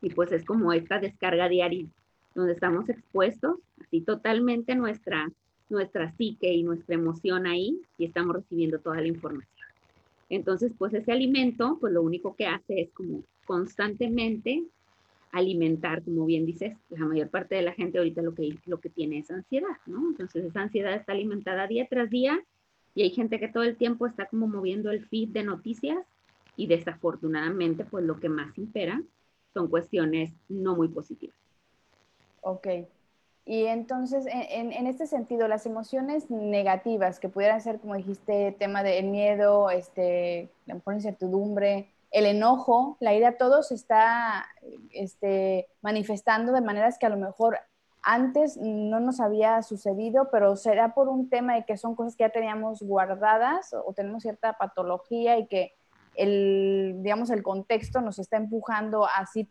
y 0.00 0.10
pues 0.10 0.30
es 0.32 0.44
como 0.44 0.72
esta 0.72 1.00
descarga 1.00 1.48
diaria 1.48 1.86
donde 2.34 2.52
estamos 2.52 2.88
expuestos 2.88 3.58
así 3.80 4.00
totalmente 4.00 4.74
nuestra 4.76 5.30
nuestra 5.72 6.12
psique 6.12 6.52
y 6.52 6.62
nuestra 6.62 6.94
emoción 6.94 7.46
ahí 7.46 7.80
y 7.98 8.04
estamos 8.04 8.36
recibiendo 8.36 8.78
toda 8.78 9.00
la 9.00 9.08
información. 9.08 9.66
Entonces, 10.28 10.72
pues 10.78 10.94
ese 10.94 11.12
alimento, 11.12 11.78
pues 11.80 11.92
lo 11.92 12.02
único 12.02 12.36
que 12.36 12.46
hace 12.46 12.82
es 12.82 12.90
como 12.92 13.24
constantemente 13.44 14.62
alimentar, 15.32 16.02
como 16.04 16.26
bien 16.26 16.46
dices, 16.46 16.76
la 16.90 17.06
mayor 17.06 17.28
parte 17.30 17.54
de 17.54 17.62
la 17.62 17.72
gente 17.72 17.98
ahorita 17.98 18.22
lo 18.22 18.34
que, 18.34 18.58
lo 18.66 18.80
que 18.80 18.90
tiene 18.90 19.18
es 19.18 19.30
ansiedad, 19.30 19.76
¿no? 19.86 20.08
Entonces 20.08 20.44
esa 20.44 20.62
ansiedad 20.62 20.94
está 20.94 21.12
alimentada 21.12 21.66
día 21.66 21.86
tras 21.88 22.08
día 22.10 22.38
y 22.94 23.02
hay 23.02 23.10
gente 23.10 23.40
que 23.40 23.48
todo 23.48 23.62
el 23.62 23.76
tiempo 23.76 24.06
está 24.06 24.26
como 24.26 24.46
moviendo 24.46 24.90
el 24.90 25.06
feed 25.06 25.30
de 25.30 25.42
noticias 25.42 25.98
y 26.56 26.66
desafortunadamente 26.66 27.84
pues 27.84 28.04
lo 28.04 28.20
que 28.20 28.28
más 28.28 28.56
impera 28.58 29.02
son 29.54 29.68
cuestiones 29.68 30.32
no 30.48 30.76
muy 30.76 30.88
positivas. 30.88 31.36
Ok. 32.42 32.68
Y 33.44 33.66
entonces, 33.66 34.24
en, 34.26 34.72
en, 34.72 34.86
este 34.86 35.06
sentido, 35.06 35.48
las 35.48 35.66
emociones 35.66 36.30
negativas 36.30 37.18
que 37.18 37.28
pudieran 37.28 37.60
ser, 37.60 37.80
como 37.80 37.96
dijiste, 37.96 38.52
tema 38.52 38.84
del 38.84 39.06
miedo, 39.06 39.68
este, 39.70 40.48
la 40.66 40.80
incertidumbre, 40.94 41.92
el 42.12 42.26
enojo, 42.26 42.96
la 43.00 43.14
ira, 43.14 43.36
todo 43.38 43.62
se 43.62 43.74
está 43.74 44.46
este, 44.92 45.68
manifestando 45.80 46.52
de 46.52 46.60
maneras 46.60 46.98
que 46.98 47.06
a 47.06 47.08
lo 47.08 47.16
mejor 47.16 47.58
antes 48.02 48.56
no 48.56 49.00
nos 49.00 49.20
había 49.20 49.62
sucedido, 49.62 50.28
pero 50.30 50.56
será 50.56 50.92
por 50.94 51.08
un 51.08 51.28
tema 51.30 51.54
de 51.54 51.64
que 51.64 51.76
son 51.76 51.94
cosas 51.94 52.16
que 52.16 52.24
ya 52.24 52.30
teníamos 52.30 52.82
guardadas 52.82 53.72
o, 53.72 53.92
tenemos 53.94 54.22
cierta 54.22 54.52
patología 54.54 55.38
y 55.38 55.46
que 55.46 55.74
el, 56.14 56.96
digamos, 57.02 57.30
el 57.30 57.42
contexto 57.42 58.00
nos 58.00 58.18
está 58.18 58.36
empujando 58.36 59.06
así 59.06 59.46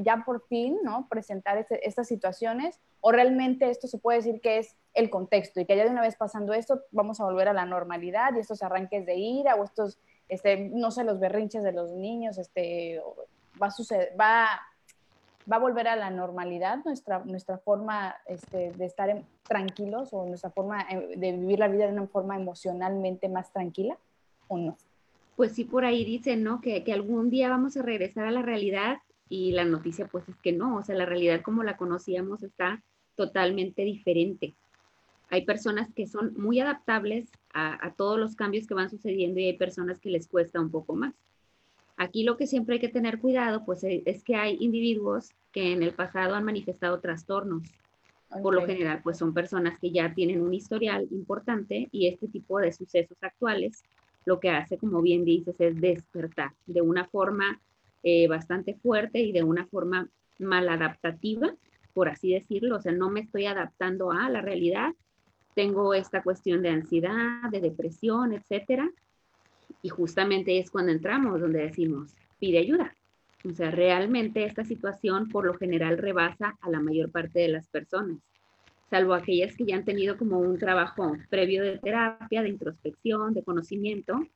ya 0.00 0.22
por 0.24 0.46
fin, 0.46 0.78
¿no? 0.82 1.08
Presentar 1.08 1.58
este, 1.58 1.86
estas 1.86 2.08
situaciones, 2.08 2.80
o 3.00 3.12
realmente 3.12 3.70
esto 3.70 3.88
se 3.88 3.98
puede 3.98 4.18
decir 4.18 4.40
que 4.40 4.58
es 4.58 4.76
el 4.92 5.10
contexto 5.10 5.60
y 5.60 5.66
que 5.66 5.76
ya 5.76 5.84
de 5.84 5.90
una 5.90 6.02
vez 6.02 6.16
pasando 6.16 6.52
esto 6.54 6.82
vamos 6.90 7.20
a 7.20 7.24
volver 7.24 7.48
a 7.48 7.52
la 7.52 7.66
normalidad 7.66 8.34
y 8.34 8.40
estos 8.40 8.62
arranques 8.62 9.06
de 9.06 9.16
ira 9.16 9.54
o 9.56 9.64
estos, 9.64 9.98
este, 10.28 10.68
no 10.72 10.90
sé, 10.90 11.04
los 11.04 11.20
berrinches 11.20 11.62
de 11.62 11.72
los 11.72 11.92
niños, 11.92 12.38
este, 12.38 13.00
va 13.60 13.68
a 13.68 13.70
suceder, 13.70 14.14
va 14.18 14.48
va 15.50 15.56
a 15.56 15.60
volver 15.60 15.88
a 15.88 15.96
la 15.96 16.10
normalidad 16.10 16.78
nuestra, 16.84 17.18
nuestra 17.24 17.58
forma 17.58 18.16
este, 18.26 18.72
de 18.72 18.86
estar 18.86 19.22
tranquilos 19.42 20.12
o 20.12 20.24
nuestra 20.26 20.50
forma 20.50 20.82
eh, 20.90 21.16
de 21.16 21.32
vivir 21.32 21.58
la 21.58 21.68
vida 21.68 21.86
de 21.86 21.92
una 21.92 22.06
forma 22.06 22.36
emocionalmente 22.36 23.28
más 23.28 23.52
tranquila 23.52 23.98
o 24.48 24.58
no? 24.58 24.76
Pues 25.36 25.52
sí, 25.52 25.64
por 25.64 25.84
ahí 25.84 26.04
dicen, 26.04 26.42
¿no? 26.42 26.60
Que, 26.60 26.84
que 26.84 26.92
algún 26.92 27.30
día 27.30 27.48
vamos 27.48 27.76
a 27.76 27.82
regresar 27.82 28.26
a 28.26 28.30
la 28.30 28.42
realidad 28.42 28.98
y 29.28 29.52
la 29.52 29.64
noticia 29.64 30.06
pues 30.06 30.28
es 30.28 30.36
que 30.36 30.52
no, 30.52 30.76
o 30.76 30.82
sea, 30.82 30.94
la 30.94 31.06
realidad 31.06 31.42
como 31.42 31.62
la 31.62 31.76
conocíamos 31.76 32.42
está 32.42 32.82
totalmente 33.16 33.82
diferente. 33.82 34.54
Hay 35.30 35.44
personas 35.44 35.92
que 35.94 36.06
son 36.06 36.34
muy 36.36 36.60
adaptables 36.60 37.30
a, 37.52 37.84
a 37.84 37.94
todos 37.94 38.18
los 38.18 38.36
cambios 38.36 38.66
que 38.66 38.74
van 38.74 38.90
sucediendo 38.90 39.40
y 39.40 39.46
hay 39.46 39.56
personas 39.56 39.98
que 39.98 40.10
les 40.10 40.28
cuesta 40.28 40.60
un 40.60 40.70
poco 40.70 40.94
más. 40.94 41.14
Aquí 41.96 42.24
lo 42.24 42.36
que 42.36 42.46
siempre 42.46 42.74
hay 42.74 42.80
que 42.80 42.88
tener 42.88 43.18
cuidado, 43.18 43.64
pues 43.64 43.84
e, 43.84 44.02
es 44.04 44.24
que 44.24 44.36
hay 44.36 44.56
individuos 44.60 45.30
que 45.52 45.72
en 45.72 45.82
el 45.82 45.92
pasado 45.92 46.34
han 46.34 46.44
manifestado 46.44 47.00
trastornos. 47.00 47.62
Por 48.42 48.54
lo 48.54 48.66
general, 48.66 49.00
pues 49.04 49.18
son 49.18 49.32
personas 49.32 49.78
que 49.78 49.92
ya 49.92 50.12
tienen 50.12 50.42
un 50.42 50.52
historial 50.52 51.06
importante 51.12 51.88
y 51.92 52.08
este 52.08 52.26
tipo 52.26 52.58
de 52.58 52.72
sucesos 52.72 53.16
actuales 53.20 53.84
lo 54.24 54.40
que 54.40 54.50
hace, 54.50 54.78
como 54.78 55.02
bien 55.02 55.24
dices, 55.24 55.56
es 55.58 55.80
despertar 55.80 56.52
de 56.66 56.80
una 56.80 57.06
forma 57.06 57.60
eh, 58.02 58.28
bastante 58.28 58.74
fuerte 58.74 59.20
y 59.20 59.32
de 59.32 59.42
una 59.42 59.66
forma 59.66 60.08
maladaptativa, 60.38 61.54
por 61.92 62.08
así 62.08 62.32
decirlo. 62.32 62.76
O 62.76 62.80
sea, 62.80 62.92
no 62.92 63.10
me 63.10 63.20
estoy 63.20 63.46
adaptando 63.46 64.12
a 64.12 64.28
la 64.28 64.40
realidad. 64.40 64.92
Tengo 65.54 65.94
esta 65.94 66.22
cuestión 66.22 66.62
de 66.62 66.70
ansiedad, 66.70 67.48
de 67.50 67.60
depresión, 67.60 68.32
etcétera 68.32 68.90
y 69.84 69.90
justamente 69.90 70.58
es 70.58 70.70
cuando 70.70 70.92
entramos 70.92 71.42
donde 71.42 71.60
decimos, 71.60 72.14
pide 72.38 72.58
ayuda. 72.58 72.94
O 73.46 73.52
sea, 73.52 73.70
realmente 73.70 74.44
esta 74.44 74.64
situación 74.64 75.28
por 75.28 75.44
lo 75.44 75.52
general 75.54 75.98
rebasa 75.98 76.56
a 76.62 76.70
la 76.70 76.80
mayor 76.80 77.10
parte 77.10 77.40
de 77.40 77.48
las 77.48 77.68
personas, 77.68 78.18
salvo 78.90 79.14
aquellas 79.14 79.56
que 79.56 79.64
ya 79.64 79.76
han 79.76 79.84
tenido 79.84 80.16
como 80.16 80.38
un 80.38 80.58
trabajo 80.58 81.16
previo 81.30 81.62
de 81.62 81.78
terapia, 81.78 82.42
de 82.42 82.48
introspección, 82.48 83.34
de 83.34 83.42
conocimiento, 83.42 84.26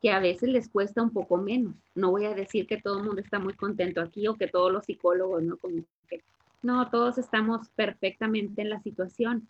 que 0.00 0.10
a 0.10 0.20
veces 0.20 0.48
les 0.48 0.68
cuesta 0.68 1.02
un 1.02 1.10
poco 1.10 1.36
menos. 1.36 1.74
No 1.94 2.10
voy 2.10 2.24
a 2.24 2.34
decir 2.34 2.66
que 2.66 2.80
todo 2.80 2.98
el 2.98 3.04
mundo 3.04 3.20
está 3.20 3.38
muy 3.38 3.52
contento 3.52 4.00
aquí 4.00 4.26
o 4.28 4.34
que 4.34 4.48
todos 4.48 4.72
los 4.72 4.86
psicólogos, 4.86 5.42
¿no? 5.42 5.58
Como 5.58 5.84
que, 6.08 6.22
no, 6.62 6.88
todos 6.90 7.18
estamos 7.18 7.68
perfectamente 7.70 8.62
en 8.62 8.70
la 8.70 8.80
situación. 8.80 9.48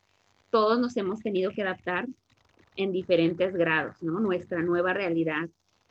Todos 0.51 0.81
nos 0.81 0.97
hemos 0.97 1.21
tenido 1.21 1.53
que 1.53 1.63
adaptar 1.63 2.09
en 2.77 2.93
diferentes 2.93 3.55
grados, 3.55 4.03
¿no? 4.03 4.19
Nuestra 4.19 4.61
nueva 4.63 4.93
realidad 4.93 5.49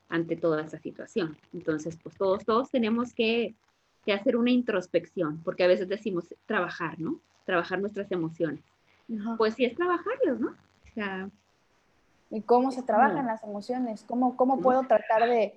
ante 0.09 0.35
toda 0.35 0.63
esa 0.63 0.79
situación. 0.79 1.37
Entonces, 1.53 1.97
pues 2.01 2.15
todos, 2.17 2.69
tenemos 2.69 3.13
que 3.13 3.55
hacer 4.11 4.35
una 4.35 4.49
introspección, 4.49 5.41
porque 5.43 5.63
a 5.63 5.67
veces 5.67 5.87
decimos 5.87 6.25
trabajar, 6.47 6.99
¿no? 6.99 7.21
Trabajar 7.49 7.79
nuestras 7.79 8.11
emociones. 8.11 8.63
Pues 9.35 9.55
sí 9.55 9.65
es 9.65 9.75
trabajarlos, 9.75 10.39
¿no? 10.39 10.49
O 10.49 10.93
sea, 10.93 11.27
¿Y 12.29 12.41
cómo 12.41 12.71
se 12.71 12.83
trabajan 12.83 13.25
las 13.25 13.43
emociones? 13.43 14.05
¿Cómo, 14.07 14.37
cómo 14.37 14.59
puedo 14.59 14.83
tratar 14.83 15.27
de...? 15.27 15.55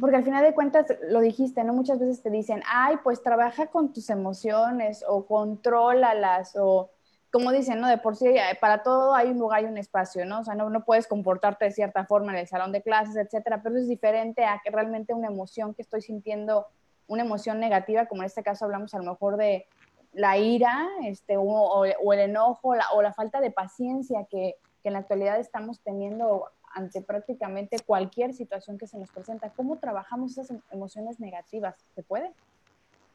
Porque 0.00 0.16
al 0.16 0.24
final 0.24 0.42
de 0.42 0.52
cuentas, 0.52 0.86
lo 1.08 1.20
dijiste, 1.20 1.62
¿no? 1.62 1.74
Muchas 1.74 2.00
veces 2.00 2.22
te 2.22 2.30
dicen, 2.30 2.60
ay, 2.66 2.96
pues 3.04 3.22
trabaja 3.22 3.68
con 3.68 3.92
tus 3.92 4.10
emociones 4.10 5.04
o 5.06 5.26
contrólalas 5.26 6.56
o 6.56 6.90
como 7.30 7.52
dicen, 7.52 7.80
¿no? 7.80 7.86
De 7.86 7.98
por 7.98 8.16
sí, 8.16 8.26
eh, 8.26 8.58
para 8.60 8.82
todo 8.82 9.14
hay 9.14 9.28
un 9.28 9.38
lugar 9.38 9.62
y 9.62 9.66
un 9.66 9.78
espacio, 9.78 10.26
¿no? 10.26 10.40
O 10.40 10.44
sea, 10.44 10.56
no, 10.56 10.68
no 10.70 10.84
puedes 10.84 11.06
comportarte 11.06 11.66
de 11.66 11.70
cierta 11.70 12.04
forma 12.04 12.32
en 12.32 12.38
el 12.38 12.48
salón 12.48 12.72
de 12.72 12.82
clases, 12.82 13.14
etcétera, 13.14 13.62
pero 13.62 13.76
es 13.76 13.86
diferente 13.86 14.44
a 14.44 14.60
que 14.64 14.70
realmente 14.70 15.14
una 15.14 15.28
emoción 15.28 15.72
que 15.72 15.82
estoy 15.82 16.02
sintiendo, 16.02 16.66
una 17.06 17.22
emoción 17.22 17.60
negativa, 17.60 18.06
como 18.06 18.22
en 18.22 18.26
este 18.26 18.42
caso 18.42 18.64
hablamos 18.64 18.92
a 18.94 18.98
lo 18.98 19.04
mejor 19.04 19.36
de 19.36 19.66
la 20.12 20.38
ira, 20.38 20.88
este, 21.04 21.36
o, 21.36 21.42
o 21.44 22.12
el 22.12 22.18
enojo, 22.20 22.74
la, 22.74 22.86
o 22.92 23.02
la 23.02 23.12
falta 23.12 23.40
de 23.40 23.50
paciencia 23.50 24.26
que, 24.30 24.56
que 24.82 24.88
en 24.88 24.94
la 24.94 25.00
actualidad 25.00 25.38
estamos 25.40 25.80
teniendo 25.80 26.46
ante 26.74 27.02
prácticamente 27.02 27.76
cualquier 27.84 28.32
situación 28.32 28.78
que 28.78 28.86
se 28.86 28.98
nos 28.98 29.10
presenta. 29.10 29.50
¿Cómo 29.50 29.78
trabajamos 29.78 30.32
esas 30.32 30.58
emociones 30.70 31.20
negativas? 31.20 31.76
¿Se 31.94 32.02
puede? 32.02 32.32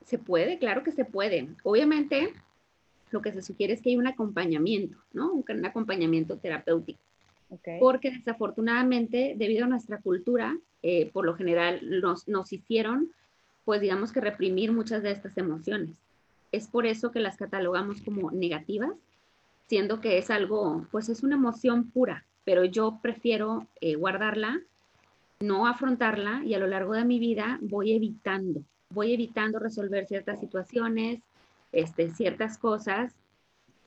Se 0.06 0.18
puede, 0.18 0.60
claro 0.60 0.84
que 0.84 0.92
se 0.92 1.06
puede. 1.06 1.50
Obviamente, 1.63 2.34
lo 3.12 3.22
que 3.22 3.32
se 3.32 3.42
sugiere 3.42 3.74
es 3.74 3.82
que 3.82 3.89
hay 3.89 3.98
un 3.98 4.08
acompañamiento, 4.08 4.98
¿no? 5.13 5.34
Un, 5.34 5.66
acompañamiento 5.66 6.38
terapéutico. 6.38 7.00
Porque 7.80 8.12
desafortunadamente, 8.12 9.34
debido 9.38 9.66
a 9.66 9.70
nuestra 9.70 10.00
cultura, 10.00 10.58
eh, 10.84 11.10
por 11.12 11.25
lo 11.25 11.34
general 11.34 11.80
nos, 12.01 12.27
nos 12.27 12.51
hicieron, 12.51 13.12
pues 13.63 13.80
digamos 13.80 14.12
que 14.12 14.20
reprimir 14.20 14.74
muchas 14.74 15.01
de 15.01 15.12
estas 15.12 15.38
emociones. 15.38 15.92
Es 16.51 16.68
por 16.68 16.86
eso 16.86 17.12
que 17.12 17.20
las 17.20 17.38
catalogamos 17.38 18.01
como 18.01 18.32
negativas, 18.32 18.92
siendo 19.68 20.00
que 20.00 20.18
es 20.18 20.30
algo, 20.30 20.88
pues 20.92 21.10
es 21.10 21.24
una 21.24 21.36
emoción 21.36 21.89
pura, 21.92 22.25
pero 22.46 22.63
yo 22.63 23.00
prefiero 23.01 23.68
eh, 23.82 23.96
guardarla, 23.96 24.62
no 25.39 25.68
afrontarla 25.68 26.44
y 26.46 26.54
a 26.54 26.60
lo 26.60 26.68
largo 26.68 26.94
de 26.94 27.06
mi 27.06 27.20
vida 27.20 27.60
voy 27.62 27.94
evitando, 27.94 28.63
voy 28.89 29.13
evitando 29.13 29.60
resolver 29.60 30.08
ciertas 30.08 30.39
situaciones, 30.39 31.22
este, 31.72 32.10
ciertas 32.10 32.58
cosas 32.58 33.13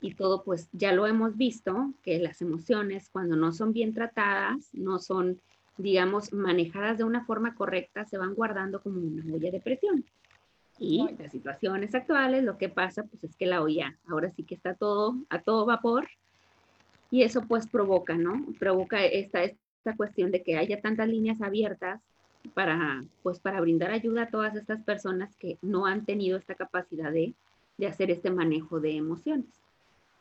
y 0.00 0.14
todo 0.14 0.43
pues 0.43 0.69
ya 0.73 0.93
lo 0.93 1.07
hemos 1.07 1.37
visto, 1.37 1.93
que 2.02 2.19
las 2.19 2.40
emociones 2.43 3.09
cuando 3.11 3.37
no 3.37 3.52
son 3.52 3.73
bien 3.73 3.95
tratadas, 3.95 4.69
no 4.73 4.99
son, 4.99 5.40
digamos, 5.76 6.33
manejadas 6.33 6.99
de 6.99 7.05
una 7.05 7.25
forma 7.25 7.55
correcta, 7.55 8.05
se 8.05 8.19
van 8.19 8.35
guardando 8.35 8.81
como 8.81 9.00
una 9.00 9.35
olla 9.35 9.50
de 9.50 9.61
presión. 9.61 10.05
Y 10.81 11.07
las 11.17 11.31
situaciones 11.31 11.95
actuales, 11.95 12.43
lo 12.43 12.59
que 12.59 12.69
pasa 12.69 13.05
pues 13.05 13.23
es 13.23 13.37
que 13.37 13.47
la 13.47 13.63
olla 13.63 13.97
ahora 14.09 14.33
sí 14.33 14.43
que 14.43 14.57
está 14.57 14.75
todo 14.75 15.15
a 15.29 15.41
todo 15.41 15.67
vapor 15.67 16.09
y 17.11 17.23
eso 17.23 17.43
pues 17.43 17.69
provoca, 17.69 18.17
¿no? 18.17 18.47
Provoca 18.59 19.05
esta, 19.05 19.45
esta 19.45 19.95
cuestión 19.97 20.33
de 20.33 20.43
que 20.43 20.57
haya 20.57 20.81
tantas 20.81 21.09
líneas 21.09 21.41
abiertas 21.43 22.01
para, 22.55 23.05
pues, 23.23 23.39
para 23.39 23.61
brindar 23.61 23.91
ayuda 23.91 24.23
a 24.23 24.31
todas 24.31 24.57
estas 24.57 24.83
personas 24.83 25.37
que 25.37 25.59
no 25.61 25.85
han 25.85 26.07
tenido 26.07 26.39
esta 26.39 26.55
capacidad 26.55 27.13
de 27.13 27.35
de 27.81 27.87
hacer 27.87 28.11
este 28.11 28.31
manejo 28.31 28.79
de 28.79 28.95
emociones. 28.95 29.49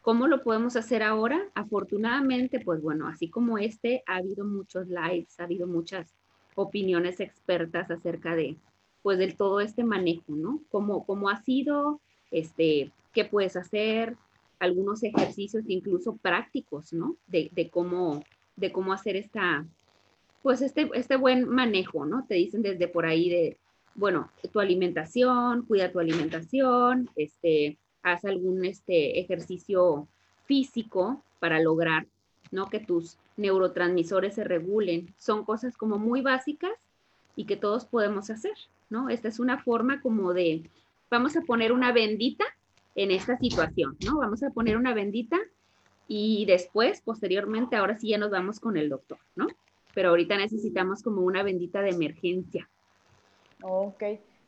¿Cómo 0.02 0.28
lo 0.28 0.42
podemos 0.44 0.78
hacer 0.78 1.04
ahora? 1.04 1.42
Afortunadamente, 1.54 2.62
pues 2.62 2.82
bueno, 2.82 3.08
así 3.08 3.30
como 3.30 3.58
este, 3.58 4.02
ha 4.08 4.16
habido 4.16 4.46
muchos 4.46 4.88
lives, 4.88 5.38
ha 5.40 5.44
habido 5.44 5.68
muchas 5.68 6.16
opiniones 6.56 7.20
expertas 7.20 7.92
acerca 7.92 8.34
de, 8.34 8.56
pues, 9.02 9.18
del 9.18 9.36
todo 9.36 9.60
este 9.60 9.84
manejo, 9.84 10.36
¿no? 10.36 10.62
¿Cómo, 10.70 11.06
cómo 11.06 11.30
ha 11.30 11.42
sido, 11.44 12.02
este, 12.32 12.92
qué 13.14 13.26
puedes 13.26 13.56
hacer, 13.56 14.18
algunos 14.60 15.04
ejercicios 15.04 15.64
incluso 15.68 16.18
prácticos, 16.18 16.94
¿no? 16.94 17.16
De, 17.28 17.50
de, 17.54 17.70
cómo, 17.70 18.24
de 18.56 18.72
cómo 18.72 18.94
hacer 18.94 19.16
esta, 19.16 19.66
pues 20.44 20.62
este, 20.62 20.90
este 20.94 21.16
buen 21.16 21.48
manejo, 21.48 22.06
¿no? 22.06 22.26
Te 22.28 22.36
dicen 22.36 22.62
desde 22.62 22.88
por 22.88 23.06
ahí 23.06 23.30
de, 23.30 23.58
bueno, 23.96 24.30
tu 24.52 24.60
alimentación, 24.60 25.66
cuida 25.66 25.92
tu 25.92 26.00
alimentación, 26.00 27.10
este, 27.16 27.78
haz 28.04 28.26
algún 28.26 28.66
este, 28.66 29.20
ejercicio 29.20 30.08
físico 30.46 31.24
para 31.40 31.60
lograr, 31.60 32.08
¿no? 32.52 32.70
Que 32.70 32.80
tus 32.80 33.18
neurotransmisores 33.38 34.36
se 34.36 34.44
regulen. 34.44 35.14
Son 35.18 35.46
cosas 35.46 35.78
como 35.78 35.98
muy 35.98 36.22
básicas 36.22 36.74
y 37.36 37.46
que 37.46 37.56
todos 37.56 37.86
podemos 37.86 38.30
hacer, 38.30 38.56
¿no? 38.90 39.10
Esta 39.10 39.28
es 39.28 39.40
una 39.40 39.60
forma 39.60 40.02
como 40.02 40.34
de, 40.34 40.70
vamos 41.10 41.36
a 41.38 41.42
poner 41.42 41.72
una 41.72 41.92
bendita 41.92 42.46
en 42.96 43.12
esta 43.12 43.38
situación, 43.38 43.98
¿no? 44.06 44.18
Vamos 44.18 44.44
a 44.44 44.50
poner 44.50 44.78
una 44.78 44.94
bendita 44.94 45.38
y 46.08 46.46
después, 46.46 47.02
posteriormente, 47.02 47.76
ahora 47.76 47.98
sí 47.98 48.10
ya 48.10 48.18
nos 48.18 48.32
vamos 48.32 48.60
con 48.60 48.78
el 48.78 48.90
doctor, 48.90 49.20
¿no? 49.36 49.48
Pero 49.94 50.10
ahorita 50.10 50.38
necesitamos 50.38 51.04
como 51.04 51.22
una 51.22 51.44
bendita 51.44 51.82
de 51.82 51.92
emergencia. 51.92 52.68
Ok, 53.62 54.04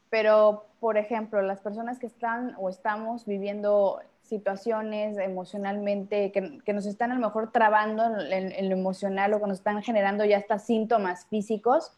pero 0.10 0.66
por 0.80 0.98
ejemplo, 0.98 1.42
las 1.42 1.62
personas 1.62 2.00
que 2.00 2.08
están 2.08 2.56
o 2.58 2.70
estamos 2.70 3.26
viviendo 3.26 4.02
situaciones 4.24 5.18
emocionalmente 5.18 6.32
que, 6.32 6.74
nos 6.74 6.86
están 6.86 7.12
a 7.12 7.16
lo 7.16 7.22
mejor 7.22 7.52
trabando 7.52 8.04
en, 8.22 8.52
en, 8.52 8.70
lo 8.70 8.76
emocional 8.76 9.34
o 9.34 9.42
que 9.42 9.48
nos 9.48 9.58
están 9.58 9.84
generando 9.84 10.24
ya 10.26 10.38
hasta 10.38 10.58
síntomas 10.58 11.26
físicos, 11.26 11.92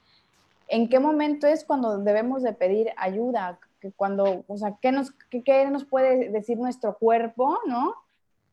¿en 0.74 0.90
qué 0.90 1.00
momento 1.00 1.46
es 1.46 1.66
cuando 1.66 2.00
debemos 2.00 2.42
de 2.42 2.54
pedir 2.54 2.92
ayuda? 2.98 3.60
cuando, 3.98 4.46
o 4.48 4.58
sea, 4.58 4.78
¿qué 4.82 4.94
nos, 4.94 5.12
qué, 5.30 5.70
nos 5.70 5.84
puede 5.84 6.30
decir 6.30 6.58
nuestro 6.58 6.98
cuerpo, 6.98 7.60
no? 7.68 7.94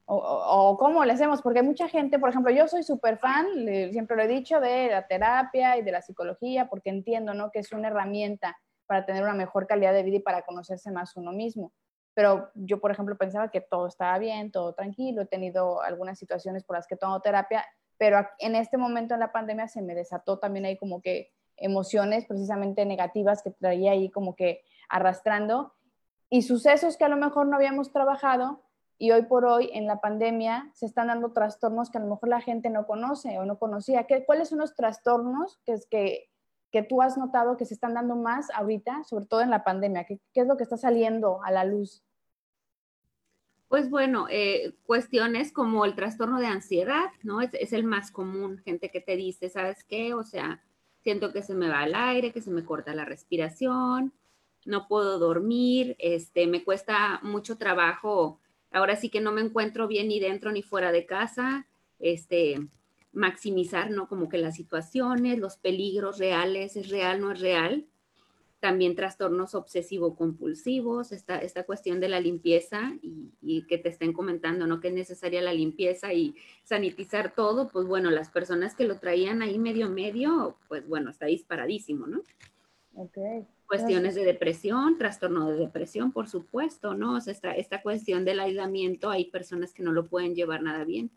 O, 0.04 0.76
cómo 0.76 1.04
le 1.04 1.12
hacemos, 1.12 1.40
porque 1.40 1.62
mucha 1.62 1.88
gente, 1.88 2.18
por 2.18 2.30
ejemplo, 2.30 2.52
yo 2.52 2.66
soy 2.66 2.82
súper 2.82 3.16
fan, 3.18 3.46
siempre 3.92 4.16
lo 4.16 4.24
he 4.24 4.26
dicho, 4.26 4.60
de 4.60 4.88
la 4.88 5.06
terapia 5.06 5.78
y 5.78 5.82
de 5.82 5.92
la 5.92 6.02
psicología, 6.02 6.68
porque 6.68 6.90
entiendo, 6.90 7.32
¿no? 7.32 7.52
Que 7.52 7.60
es 7.60 7.70
una 7.70 7.88
herramienta 7.88 8.58
para 8.86 9.06
tener 9.06 9.22
una 9.22 9.34
mejor 9.34 9.68
calidad 9.68 9.92
de 9.92 10.02
vida 10.02 10.16
y 10.16 10.20
para 10.20 10.42
conocerse 10.42 10.90
más 10.90 11.16
uno 11.16 11.30
mismo. 11.30 11.72
Pero 12.12 12.50
yo, 12.54 12.80
por 12.80 12.90
ejemplo, 12.90 13.16
pensaba 13.16 13.52
que 13.52 13.60
todo 13.60 13.86
estaba 13.86 14.18
bien, 14.18 14.50
todo 14.50 14.74
tranquilo, 14.74 15.22
he 15.22 15.26
tenido 15.26 15.80
algunas 15.80 16.18
situaciones 16.18 16.64
por 16.64 16.74
las 16.74 16.88
que 16.88 16.96
tomo 16.96 17.20
terapia, 17.20 17.64
pero 17.96 18.26
en 18.40 18.56
este 18.56 18.78
momento 18.78 19.14
en 19.14 19.20
la 19.20 19.30
pandemia 19.30 19.68
se 19.68 19.80
me 19.80 19.94
desató 19.94 20.40
también 20.40 20.64
ahí 20.64 20.76
como 20.76 21.00
que 21.00 21.30
emociones 21.60 22.24
precisamente 22.26 22.84
negativas 22.84 23.42
que 23.42 23.50
traía 23.50 23.92
ahí 23.92 24.10
como 24.10 24.34
que 24.34 24.64
arrastrando 24.88 25.74
y 26.28 26.42
sucesos 26.42 26.96
que 26.96 27.04
a 27.04 27.08
lo 27.08 27.16
mejor 27.16 27.46
no 27.46 27.56
habíamos 27.56 27.92
trabajado 27.92 28.62
y 28.98 29.12
hoy 29.12 29.22
por 29.22 29.46
hoy 29.46 29.70
en 29.72 29.86
la 29.86 30.00
pandemia 30.00 30.70
se 30.74 30.86
están 30.86 31.08
dando 31.08 31.32
trastornos 31.32 31.90
que 31.90 31.98
a 31.98 32.02
lo 32.02 32.06
mejor 32.06 32.28
la 32.28 32.40
gente 32.40 32.68
no 32.68 32.86
conoce 32.86 33.38
o 33.38 33.46
no 33.46 33.58
conocía. 33.58 34.04
¿Qué, 34.04 34.24
¿Cuáles 34.26 34.50
son 34.50 34.58
los 34.58 34.74
trastornos 34.74 35.58
que, 35.64 35.72
es 35.72 35.86
que, 35.86 36.28
que 36.70 36.82
tú 36.82 37.00
has 37.00 37.16
notado 37.16 37.56
que 37.56 37.64
se 37.64 37.74
están 37.74 37.94
dando 37.94 38.14
más 38.14 38.50
ahorita, 38.50 39.02
sobre 39.04 39.24
todo 39.24 39.40
en 39.40 39.50
la 39.50 39.64
pandemia? 39.64 40.04
¿Qué, 40.04 40.20
qué 40.34 40.42
es 40.42 40.46
lo 40.46 40.58
que 40.58 40.64
está 40.64 40.76
saliendo 40.76 41.42
a 41.42 41.50
la 41.50 41.64
luz? 41.64 42.04
Pues 43.68 43.88
bueno, 43.88 44.26
eh, 44.28 44.74
cuestiones 44.84 45.50
como 45.50 45.84
el 45.84 45.94
trastorno 45.94 46.38
de 46.38 46.48
ansiedad, 46.48 47.10
¿no? 47.22 47.40
Es, 47.40 47.54
es, 47.54 47.72
el 47.72 47.84
más 47.84 48.10
común, 48.10 48.58
gente 48.58 48.90
que 48.90 49.00
te 49.00 49.16
dice, 49.16 49.48
¿sabes 49.48 49.82
qué? 49.84 50.12
O 50.12 50.24
sea, 50.24 50.60
siento 51.02 51.32
que 51.32 51.42
se 51.42 51.54
me 51.54 51.68
va 51.68 51.84
el 51.84 51.94
aire, 51.94 52.32
que 52.32 52.42
se 52.42 52.50
me 52.50 52.64
corta 52.64 52.94
la 52.94 53.04
respiración, 53.04 54.12
no 54.64 54.88
puedo 54.88 55.18
dormir, 55.18 55.96
este, 55.98 56.46
me 56.46 56.64
cuesta 56.64 57.20
mucho 57.22 57.56
trabajo, 57.56 58.40
ahora 58.70 58.96
sí 58.96 59.08
que 59.08 59.20
no 59.20 59.32
me 59.32 59.40
encuentro 59.40 59.88
bien 59.88 60.08
ni 60.08 60.20
dentro 60.20 60.52
ni 60.52 60.62
fuera 60.62 60.92
de 60.92 61.06
casa, 61.06 61.66
este, 61.98 62.60
maximizar, 63.12 63.90
¿no? 63.90 64.08
Como 64.08 64.28
que 64.28 64.38
las 64.38 64.56
situaciones, 64.56 65.38
los 65.38 65.56
peligros 65.56 66.18
reales, 66.18 66.76
es 66.76 66.88
real, 66.90 67.20
no 67.20 67.32
es 67.32 67.40
real. 67.40 67.86
También 68.60 68.94
trastornos 68.94 69.54
obsesivo-compulsivos, 69.54 71.12
esta, 71.12 71.38
esta 71.38 71.64
cuestión 71.64 71.98
de 71.98 72.08
la 72.08 72.20
limpieza 72.20 72.92
y, 73.02 73.32
y, 73.40 73.66
que 73.66 73.78
te 73.78 73.88
estén 73.88 74.12
comentando, 74.12 74.66
¿no? 74.66 74.80
Que 74.80 74.88
es 74.88 74.94
necesaria 74.94 75.40
la 75.40 75.52
limpieza 75.52 76.12
y 76.12 76.34
sanitizar 76.62 77.34
todo, 77.34 77.68
pues 77.68 77.86
bueno, 77.86 78.10
las 78.10 78.30
personas 78.30 78.74
que 78.74 78.84
lo 78.84 78.98
traían 78.98 79.42
ahí 79.42 79.58
medio 79.58 79.88
medio, 79.88 80.58
pues 80.68 80.86
bueno, 80.86 81.10
está 81.10 81.26
disparadísimo, 81.26 82.06
¿no? 82.06 82.22
Ok 82.94 83.18
cuestiones 83.70 84.16
de 84.16 84.24
depresión, 84.24 84.98
trastorno 84.98 85.48
de 85.48 85.56
depresión, 85.56 86.10
por 86.10 86.28
supuesto, 86.28 86.94
¿no? 86.94 87.14
O 87.14 87.20
sea, 87.20 87.32
esta, 87.32 87.52
esta 87.52 87.82
cuestión 87.82 88.24
del 88.24 88.40
aislamiento, 88.40 89.10
hay 89.10 89.30
personas 89.30 89.72
que 89.72 89.84
no 89.84 89.92
lo 89.92 90.08
pueden 90.08 90.34
llevar 90.34 90.60
nada 90.60 90.82
bien, 90.82 91.12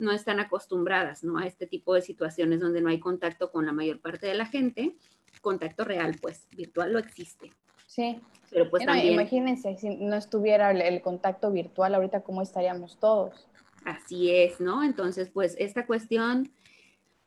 no 0.00 0.10
están 0.10 0.40
acostumbradas, 0.40 1.22
¿no? 1.22 1.38
A 1.38 1.46
este 1.46 1.68
tipo 1.68 1.94
de 1.94 2.02
situaciones 2.02 2.58
donde 2.58 2.80
no 2.80 2.88
hay 2.88 2.98
contacto 2.98 3.52
con 3.52 3.66
la 3.66 3.72
mayor 3.72 4.00
parte 4.00 4.26
de 4.26 4.34
la 4.34 4.46
gente, 4.46 4.96
contacto 5.42 5.84
real, 5.84 6.16
pues, 6.22 6.48
virtual 6.56 6.94
lo 6.94 6.98
existe. 6.98 7.52
Sí. 7.86 8.18
Pero 8.50 8.70
pues 8.70 8.86
también... 8.86 9.12
Imagínense, 9.12 9.76
si 9.76 9.96
no 9.96 10.16
estuviera 10.16 10.70
el, 10.70 10.80
el 10.80 11.02
contacto 11.02 11.50
virtual, 11.50 11.94
ahorita 11.94 12.22
cómo 12.22 12.40
estaríamos 12.40 12.98
todos. 12.98 13.46
Así 13.84 14.30
es, 14.30 14.60
¿no? 14.60 14.82
Entonces, 14.82 15.28
pues, 15.28 15.54
esta 15.58 15.86
cuestión 15.86 16.50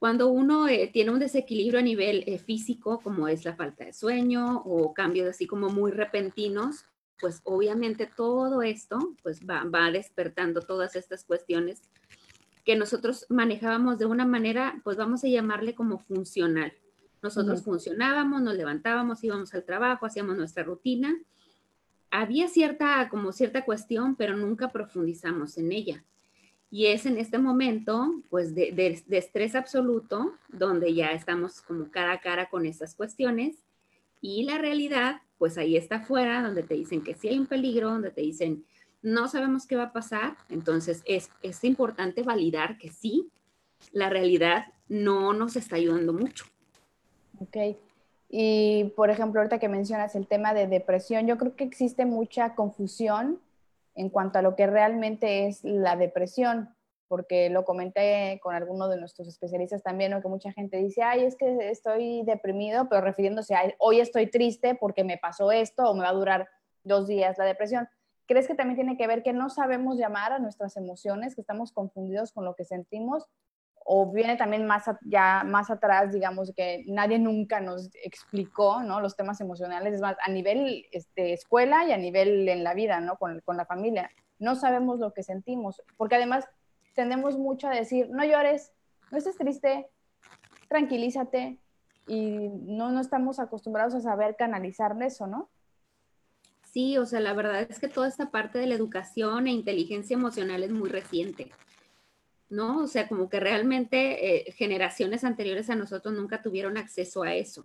cuando 0.05 0.27
uno 0.27 0.67
eh, 0.67 0.89
tiene 0.91 1.11
un 1.11 1.19
desequilibrio 1.19 1.79
a 1.79 1.83
nivel 1.83 2.23
eh, 2.27 2.37
físico, 2.37 2.99
como 3.01 3.27
es 3.27 3.45
la 3.45 3.55
falta 3.55 3.85
de 3.85 3.93
sueño 3.93 4.61
o 4.65 4.93
cambios 4.93 5.27
así 5.27 5.47
como 5.47 5.69
muy 5.69 5.91
repentinos, 5.91 6.85
pues 7.19 7.41
obviamente 7.43 8.05
todo 8.05 8.61
esto 8.61 8.99
pues 9.23 9.39
va, 9.49 9.63
va 9.63 9.89
despertando 9.89 10.61
todas 10.61 10.95
estas 10.95 11.23
cuestiones 11.23 11.81
que 12.65 12.75
nosotros 12.75 13.25
manejábamos 13.29 13.97
de 13.97 14.05
una 14.05 14.25
manera, 14.25 14.81
pues 14.83 14.97
vamos 14.97 15.23
a 15.23 15.27
llamarle 15.27 15.75
como 15.75 15.99
funcional. 15.99 16.73
Nosotros 17.25 17.63
funcionábamos, 17.63 18.43
nos 18.43 18.53
levantábamos, 18.53 19.23
íbamos 19.23 19.51
al 19.55 19.63
trabajo, 19.63 20.05
hacíamos 20.05 20.37
nuestra 20.37 20.61
rutina. 20.61 21.17
Había 22.11 22.47
cierta, 22.47 23.09
como 23.09 23.31
cierta 23.31 23.65
cuestión, 23.65 24.15
pero 24.15 24.37
nunca 24.37 24.71
profundizamos 24.71 25.57
en 25.57 25.71
ella. 25.71 26.03
Y 26.69 26.85
es 26.85 27.07
en 27.07 27.17
este 27.17 27.39
momento, 27.39 28.21
pues, 28.29 28.53
de, 28.53 29.03
estrés 29.09 29.55
absoluto, 29.55 30.35
donde 30.49 30.93
ya 30.93 31.13
estamos 31.13 31.63
como 31.63 31.89
cara 31.89 32.11
a 32.11 32.21
cara 32.21 32.47
con 32.47 32.67
estas 32.67 32.93
cuestiones. 32.93 33.57
Y 34.21 34.43
la 34.43 34.59
realidad, 34.59 35.21
pues 35.39 35.57
ahí 35.57 35.77
está 35.77 35.95
afuera, 35.95 36.43
donde 36.43 36.61
te 36.61 36.75
dicen 36.75 37.01
que 37.01 37.15
sí 37.15 37.27
hay 37.27 37.39
un 37.39 37.47
peligro, 37.47 37.89
donde 37.89 38.11
te 38.11 38.21
dicen, 38.21 38.65
no 39.01 39.27
sabemos 39.27 39.65
qué 39.65 39.75
va 39.75 39.85
a 39.85 39.93
pasar. 39.93 40.37
Entonces, 40.49 41.01
es, 41.07 41.31
es 41.41 41.63
importante 41.63 42.21
validar 42.21 42.77
que 42.77 42.91
sí, 42.91 43.31
la 43.93 44.11
realidad 44.11 44.67
no 44.87 45.33
nos 45.33 45.55
está 45.55 45.77
ayudando 45.77 46.13
mucho. 46.13 46.45
Ok. 47.41 47.77
Y, 48.29 48.93
por 48.95 49.09
ejemplo, 49.09 49.39
ahorita 49.39 49.59
que 49.59 49.69
mencionas 49.69 50.15
el 50.15 50.27
tema 50.27 50.53
de 50.53 50.67
depresión, 50.67 51.27
yo 51.27 51.37
creo 51.37 51.55
que 51.55 51.63
existe 51.63 52.05
mucha 52.05 52.55
confusión 52.55 53.39
en 53.93 54.09
cuanto 54.09 54.39
a 54.39 54.41
lo 54.41 54.55
que 54.55 54.67
realmente 54.67 55.47
es 55.47 55.63
la 55.63 55.95
depresión, 55.95 56.75
porque 57.07 57.49
lo 57.49 57.63
comenté 57.65 58.39
con 58.41 58.55
alguno 58.55 58.87
de 58.89 58.97
nuestros 58.97 59.27
especialistas 59.27 59.83
también, 59.83 60.11
¿no? 60.11 60.21
que 60.21 60.27
mucha 60.27 60.51
gente 60.51 60.77
dice, 60.77 61.03
ay, 61.03 61.23
es 61.23 61.35
que 61.35 61.69
estoy 61.69 62.23
deprimido, 62.23 62.89
pero 62.89 63.01
refiriéndose 63.01 63.55
a, 63.55 63.73
hoy 63.77 63.99
estoy 63.99 64.27
triste 64.27 64.75
porque 64.75 65.03
me 65.03 65.17
pasó 65.17 65.51
esto 65.51 65.89
o 65.89 65.93
me 65.93 66.01
va 66.01 66.09
a 66.09 66.13
durar 66.13 66.49
dos 66.83 67.07
días 67.07 67.37
la 67.37 67.45
depresión. 67.45 67.87
¿Crees 68.27 68.47
que 68.47 68.55
también 68.55 68.75
tiene 68.75 68.97
que 68.97 69.07
ver 69.07 69.21
que 69.21 69.33
no 69.33 69.49
sabemos 69.49 69.97
llamar 69.97 70.33
a 70.33 70.39
nuestras 70.39 70.77
emociones, 70.77 71.35
que 71.35 71.41
estamos 71.41 71.71
confundidos 71.71 72.31
con 72.31 72.43
lo 72.43 72.55
que 72.55 72.65
sentimos? 72.65 73.27
O 73.87 74.11
viene 74.11 74.35
también 74.35 74.65
más 74.65 74.85
ya 75.01 75.43
más 75.45 75.69
atrás, 75.69 76.11
digamos, 76.11 76.51
que 76.55 76.83
nadie 76.87 77.19
nunca 77.19 77.61
nos 77.61 77.89
explicó, 78.03 78.81
¿no? 78.81 78.99
Los 78.99 79.15
temas 79.15 79.39
emocionales, 79.41 79.93
es 79.93 80.01
más, 80.01 80.17
a 80.25 80.29
nivel 80.29 80.87
este, 80.91 81.33
escuela 81.33 81.85
y 81.87 81.91
a 81.91 81.97
nivel 81.97 82.49
en 82.49 82.63
la 82.63 82.73
vida, 82.73 82.99
¿no? 82.99 83.15
Con, 83.17 83.41
con, 83.41 83.57
la 83.57 83.65
familia. 83.65 84.09
No 84.39 84.55
sabemos 84.55 84.99
lo 84.99 85.13
que 85.13 85.21
sentimos, 85.21 85.83
porque 85.97 86.15
además 86.15 86.45
tendemos 86.95 87.37
mucho 87.37 87.67
a 87.67 87.75
decir, 87.75 88.09
no 88.09 88.25
llores, 88.25 88.73
no 89.11 89.19
estés 89.19 89.37
triste, 89.37 89.87
tranquilízate, 90.67 91.59
y 92.07 92.49
no, 92.49 92.91
no 92.91 93.01
estamos 93.01 93.39
acostumbrados 93.39 93.93
a 93.95 94.01
saber 94.01 94.35
canalizar 94.35 94.95
eso, 95.01 95.27
¿no? 95.27 95.49
Sí, 96.63 96.97
o 96.97 97.05
sea, 97.05 97.19
la 97.19 97.33
verdad 97.33 97.61
es 97.69 97.79
que 97.79 97.87
toda 97.87 98.07
esta 98.07 98.31
parte 98.31 98.59
de 98.59 98.67
la 98.67 98.75
educación 98.75 99.47
e 99.47 99.51
inteligencia 99.51 100.15
emocional 100.15 100.63
es 100.63 100.71
muy 100.71 100.89
reciente. 100.89 101.51
¿No? 102.55 102.79
O 102.83 102.87
sea, 102.87 103.07
como 103.07 103.29
que 103.29 103.39
realmente 103.39 104.47
eh, 104.47 104.51
generaciones 104.53 105.23
anteriores 105.23 105.69
a 105.69 105.75
nosotros 105.75 106.13
nunca 106.13 106.41
tuvieron 106.41 106.77
acceso 106.77 107.23
a 107.23 107.35
eso. 107.35 107.63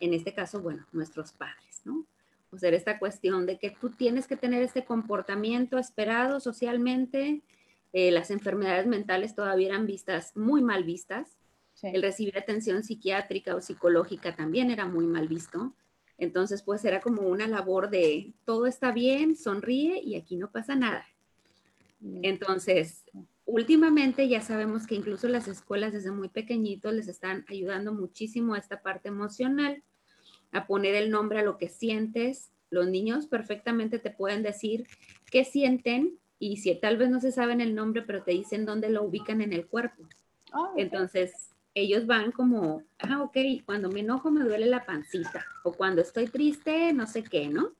En 0.00 0.12
este 0.12 0.34
caso, 0.34 0.60
bueno, 0.60 0.86
nuestros 0.92 1.32
padres, 1.32 1.82
¿no? 1.84 2.04
O 2.50 2.58
sea, 2.58 2.70
esta 2.70 2.98
cuestión 2.98 3.46
de 3.46 3.58
que 3.58 3.70
tú 3.70 3.90
tienes 3.90 4.26
que 4.26 4.36
tener 4.36 4.62
este 4.62 4.84
comportamiento 4.84 5.78
esperado 5.78 6.40
socialmente, 6.40 7.42
eh, 7.92 8.10
las 8.10 8.30
enfermedades 8.30 8.86
mentales 8.86 9.34
todavía 9.34 9.68
eran 9.68 9.86
vistas 9.86 10.36
muy 10.36 10.62
mal 10.62 10.84
vistas. 10.84 11.36
El 11.82 12.02
recibir 12.02 12.36
atención 12.36 12.82
psiquiátrica 12.82 13.54
o 13.54 13.60
psicológica 13.60 14.34
también 14.34 14.70
era 14.70 14.86
muy 14.86 15.06
mal 15.06 15.28
visto. 15.28 15.74
Entonces, 16.16 16.62
pues 16.62 16.84
era 16.84 17.00
como 17.00 17.22
una 17.22 17.46
labor 17.46 17.88
de 17.88 18.32
todo 18.44 18.66
está 18.66 18.90
bien, 18.90 19.36
sonríe 19.36 20.00
y 20.02 20.16
aquí 20.16 20.36
no 20.36 20.50
pasa 20.50 20.74
nada. 20.74 21.06
Entonces, 22.22 23.04
últimamente 23.48 24.28
ya 24.28 24.42
sabemos 24.42 24.86
que 24.86 24.94
incluso 24.94 25.26
las 25.26 25.48
escuelas 25.48 25.94
desde 25.94 26.10
muy 26.10 26.28
pequeñitos 26.28 26.92
les 26.92 27.08
están 27.08 27.46
ayudando 27.48 27.94
muchísimo 27.94 28.52
a 28.52 28.58
esta 28.58 28.82
parte 28.82 29.08
emocional, 29.08 29.82
a 30.52 30.66
poner 30.66 30.94
el 30.94 31.10
nombre 31.10 31.38
a 31.40 31.42
lo 31.42 31.56
que 31.56 31.70
sientes. 31.70 32.52
Los 32.70 32.88
niños 32.88 33.26
perfectamente 33.26 33.98
te 33.98 34.10
pueden 34.10 34.42
decir 34.42 34.86
qué 35.30 35.44
sienten 35.44 36.18
y 36.38 36.58
si 36.58 36.74
tal 36.74 36.98
vez 36.98 37.08
no 37.08 37.20
se 37.20 37.32
saben 37.32 37.62
el 37.62 37.74
nombre, 37.74 38.02
pero 38.02 38.22
te 38.22 38.32
dicen 38.32 38.66
dónde 38.66 38.90
lo 38.90 39.02
ubican 39.02 39.40
en 39.40 39.54
el 39.54 39.66
cuerpo. 39.66 40.04
Ah, 40.52 40.72
Entonces, 40.76 41.50
ellos 41.72 42.06
van 42.06 42.32
como, 42.32 42.82
ah, 42.98 43.22
ok, 43.22 43.64
cuando 43.64 43.88
me 43.88 44.00
enojo 44.00 44.30
me 44.30 44.44
duele 44.44 44.66
la 44.66 44.84
pancita, 44.84 45.46
o 45.64 45.72
cuando 45.72 46.02
estoy 46.02 46.26
triste, 46.26 46.92
no 46.92 47.06
sé 47.06 47.22
qué, 47.22 47.48
¿no? 47.48 47.72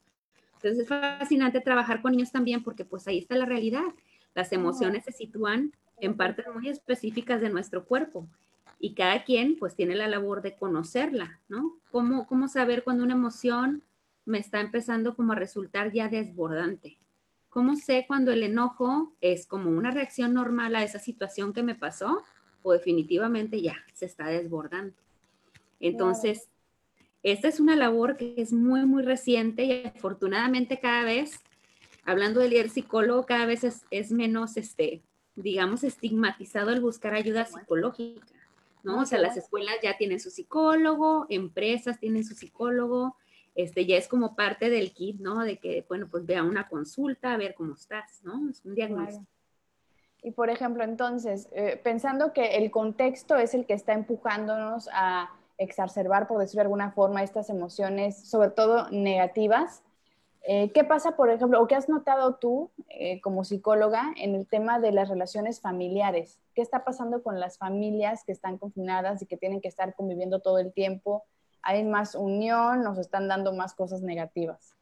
Entonces 0.54 0.80
es 0.80 0.88
fascinante 0.88 1.60
trabajar 1.60 2.00
con 2.00 2.12
niños 2.12 2.32
también 2.32 2.64
porque 2.64 2.84
pues 2.84 3.06
ahí 3.06 3.18
está 3.18 3.36
la 3.36 3.44
realidad. 3.44 3.84
Las 4.38 4.52
emociones 4.52 5.02
se 5.02 5.10
sitúan 5.10 5.72
en 6.00 6.16
partes 6.16 6.46
muy 6.54 6.68
específicas 6.68 7.40
de 7.40 7.50
nuestro 7.50 7.84
cuerpo 7.84 8.28
y 8.78 8.94
cada 8.94 9.24
quien 9.24 9.56
pues 9.58 9.74
tiene 9.74 9.96
la 9.96 10.06
labor 10.06 10.42
de 10.42 10.54
conocerla, 10.54 11.40
¿no? 11.48 11.74
¿Cómo, 11.90 12.24
cómo 12.28 12.46
saber 12.46 12.84
cuando 12.84 13.02
una 13.02 13.14
emoción 13.14 13.82
me 14.26 14.38
está 14.38 14.60
empezando 14.60 15.16
como 15.16 15.32
a 15.32 15.34
resultar 15.34 15.90
ya 15.90 16.08
desbordante? 16.08 16.98
¿Cómo 17.48 17.74
sé 17.74 18.04
cuando 18.06 18.30
el 18.30 18.44
enojo 18.44 19.12
es 19.20 19.44
como 19.44 19.70
una 19.70 19.90
reacción 19.90 20.34
normal 20.34 20.76
a 20.76 20.84
esa 20.84 21.00
situación 21.00 21.52
que 21.52 21.64
me 21.64 21.74
pasó 21.74 22.22
o 22.62 22.72
definitivamente 22.72 23.60
ya 23.60 23.74
se 23.92 24.06
está 24.06 24.28
desbordando? 24.28 24.94
Entonces, 25.80 26.48
esta 27.24 27.48
es 27.48 27.58
una 27.58 27.74
labor 27.74 28.16
que 28.16 28.34
es 28.36 28.52
muy, 28.52 28.86
muy 28.86 29.02
reciente 29.02 29.64
y 29.64 29.84
afortunadamente 29.84 30.78
cada 30.78 31.02
vez, 31.02 31.40
hablando 32.08 32.40
del 32.40 32.50
líder 32.50 32.70
psicólogo, 32.70 33.26
cada 33.26 33.44
vez 33.44 33.84
es, 33.90 34.12
menos, 34.12 34.56
este, 34.56 35.02
digamos, 35.36 35.84
estigmatizado 35.84 36.70
el 36.70 36.80
buscar 36.80 37.12
ayuda 37.12 37.44
psicológica, 37.44 38.26
¿no? 38.82 39.02
O 39.02 39.04
sea, 39.04 39.18
las 39.18 39.36
escuelas 39.36 39.74
ya 39.82 39.98
tienen 39.98 40.18
su 40.18 40.30
psicólogo, 40.30 41.26
empresas 41.28 42.00
tienen 42.00 42.24
su 42.24 42.34
psicólogo, 42.34 43.14
este, 43.54 43.84
ya 43.84 43.98
es 43.98 44.08
como 44.08 44.34
parte 44.34 44.70
del 44.70 44.92
kit, 44.92 45.20
¿no? 45.20 45.40
De 45.44 45.58
que, 45.58 45.84
bueno, 45.86 46.08
pues 46.10 46.24
vea 46.24 46.42
una 46.42 46.66
consulta, 46.66 47.34
a 47.34 47.36
ver 47.36 47.54
cómo 47.54 47.74
estás, 47.74 48.22
¿no? 48.22 48.48
Es 48.48 48.64
un 48.64 48.74
diagnóstico. 48.74 49.26
Y 50.22 50.30
por 50.30 50.48
ejemplo, 50.48 50.84
entonces, 50.84 51.48
eh, 51.52 51.78
pensando 51.84 52.32
que 52.32 52.56
el 52.56 52.70
contexto 52.70 53.36
es 53.36 53.52
el 53.52 53.66
que 53.66 53.74
está 53.74 53.92
empujándonos 53.92 54.88
a 54.94 55.30
exacerbar, 55.58 56.26
por 56.26 56.38
decirlo 56.38 56.60
de 56.60 56.66
alguna 56.68 56.90
forma, 56.90 57.22
estas 57.22 57.50
emociones, 57.50 58.16
sobre 58.28 58.48
todo 58.48 58.88
negativas, 58.90 59.82
eh, 60.42 60.70
¿qué 60.72 60.84
pasa, 60.84 61.16
por 61.16 61.30
ejemplo, 61.30 61.60
o 61.60 61.66
qué 61.66 61.74
has 61.74 61.88
notado 61.88 62.36
tú 62.36 62.70
eh, 62.88 63.20
como 63.20 63.44
psicóloga 63.44 64.12
en 64.16 64.34
el 64.34 64.46
tema 64.46 64.80
de 64.80 64.92
las 64.92 65.08
relaciones 65.08 65.60
familiares? 65.60 66.38
¿Qué 66.54 66.62
está 66.62 66.84
pasando 66.84 67.22
con 67.22 67.38
las 67.40 67.58
familias 67.58 68.24
que 68.24 68.32
están 68.32 68.58
confinadas 68.58 69.22
y 69.22 69.26
que 69.26 69.36
tienen 69.36 69.60
que 69.60 69.68
estar 69.68 69.94
conviviendo 69.94 70.40
todo 70.40 70.58
el 70.58 70.72
tiempo? 70.72 71.24
hay 71.62 71.84
más 71.84 72.14
unión, 72.14 72.82
nos 72.82 72.98
están 72.98 73.28
dando 73.28 73.52
más 73.52 73.74
cosas 73.74 74.02
negativas. 74.02 74.74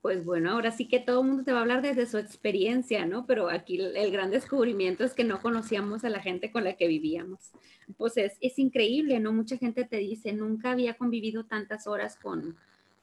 Pues 0.00 0.24
bueno, 0.24 0.52
ahora 0.52 0.70
sí 0.70 0.86
que 0.86 1.00
todo 1.00 1.22
el 1.22 1.26
mundo 1.26 1.44
te 1.44 1.52
va 1.52 1.58
a 1.58 1.62
hablar 1.62 1.82
desde 1.82 2.06
su 2.06 2.18
experiencia, 2.18 3.04
¿no? 3.04 3.26
Pero 3.26 3.48
aquí 3.48 3.80
el, 3.80 4.12
gran 4.12 4.30
descubrimiento 4.30 5.02
es 5.04 5.14
que 5.14 5.24
no 5.24 5.40
conocíamos 5.40 6.04
a 6.04 6.08
la 6.08 6.20
gente 6.20 6.52
con 6.52 6.64
la 6.64 6.76
que 6.76 6.86
vivíamos. 6.86 7.52
Pues 7.96 8.16
es, 8.16 8.36
es 8.40 8.58
increíble, 8.58 9.18
¿no? 9.18 9.32
Mucha 9.32 9.56
gente 9.56 9.84
te 9.84 9.96
dice, 9.96 10.32
nunca 10.32 10.70
había 10.70 10.94
convivido 10.94 11.46
tantas 11.46 11.86
horas 11.86 12.16
con, 12.16 12.56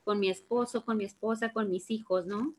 con 0.05 0.21
mi 0.21 0.29
esposo, 0.29 0.85
con 0.85 0.95
mi 0.95 1.03
esposa, 1.03 1.51
con 1.51 1.69
mis 1.69 1.91
hijos, 1.91 2.25
¿no? 2.25 2.55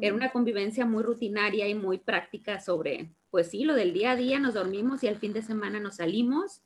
Era 0.00 0.14
una 0.14 0.32
convivencia 0.32 0.86
muy 0.86 1.02
rutinaria 1.02 1.68
y 1.68 1.74
muy 1.74 1.98
práctica 1.98 2.60
sobre, 2.60 3.10
pues 3.30 3.50
sí, 3.50 3.64
lo 3.64 3.74
del 3.74 3.92
día 3.92 4.12
a 4.12 4.16
día, 4.16 4.38
nos 4.38 4.54
dormimos 4.54 5.02
y 5.02 5.08
al 5.08 5.18
fin 5.18 5.34
de 5.34 5.42
semana 5.42 5.78
nos 5.78 5.96
salimos 5.96 6.62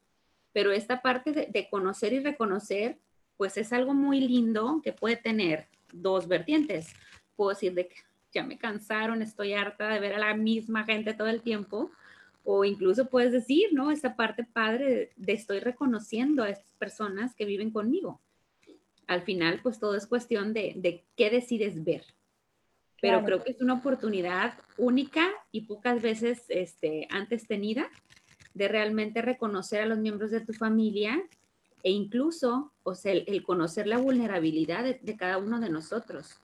pero 0.52 0.72
esta 0.72 1.02
parte 1.02 1.32
de, 1.32 1.68
conocer 1.70 2.12
y 2.12 2.20
reconocer, 2.20 2.98
pues 3.36 3.56
es 3.56 3.72
algo 3.72 3.94
muy 3.94 4.20
lindo 4.20 4.80
que 4.82 4.92
puede 4.92 5.16
tener 5.16 5.68
dos 5.92 6.26
vertientes. 6.26 6.92
Puedo 7.36 7.50
decir 7.50 7.74
de 7.74 7.86
que 7.86 7.96
ya 8.32 8.42
me 8.42 8.58
cansaron, 8.58 9.22
estoy 9.22 9.52
harta 9.52 9.88
de 9.88 10.00
ver 10.00 10.14
a 10.14 10.18
la 10.18 10.34
misma 10.34 10.84
gente 10.84 11.14
todo 11.14 11.28
el 11.28 11.42
tiempo, 11.42 11.90
o 12.44 12.64
incluso 12.64 13.08
puedes 13.08 13.32
decir, 13.32 13.68
¿no? 13.72 13.90
Esta 13.90 14.16
parte 14.16 14.42
padre 14.42 15.12
de, 15.16 15.32
estoy 15.32 15.60
reconociendo 15.60 16.42
a 16.42 16.50
estas 16.50 16.72
personas 16.74 17.34
que 17.34 17.44
viven 17.44 17.70
conmigo. 17.70 18.20
Al 19.08 19.22
final, 19.22 19.58
pues 19.62 19.80
todo 19.80 19.96
es 19.96 20.06
cuestión 20.06 20.52
de, 20.52 20.74
de 20.76 21.04
qué 21.16 21.30
decides 21.30 21.82
ver. 21.82 22.04
Pero 23.00 23.24
creo 23.24 23.42
que 23.44 23.52
es 23.52 23.60
una 23.60 23.74
oportunidad 23.74 24.54
única 24.76 25.28
y 25.52 25.62
pocas 25.62 26.02
veces 26.02 26.42
este, 26.48 27.06
antes 27.10 27.46
tenida 27.46 27.88
de 28.54 28.68
realmente 28.68 29.22
reconocer 29.22 29.82
a 29.82 29.86
los 29.86 29.98
miembros 29.98 30.30
de 30.30 30.40
tu 30.40 30.52
familia 30.52 31.22
e 31.84 31.90
incluso, 31.90 32.72
o 32.82 32.94
sea, 32.96 33.12
el, 33.12 33.42
conocer 33.44 33.86
la 33.86 33.98
vulnerabilidad 33.98 34.84
de, 34.84 35.16
cada 35.16 35.38
uno 35.38 35.60
de 35.60 35.70
nosotros, 35.70 36.40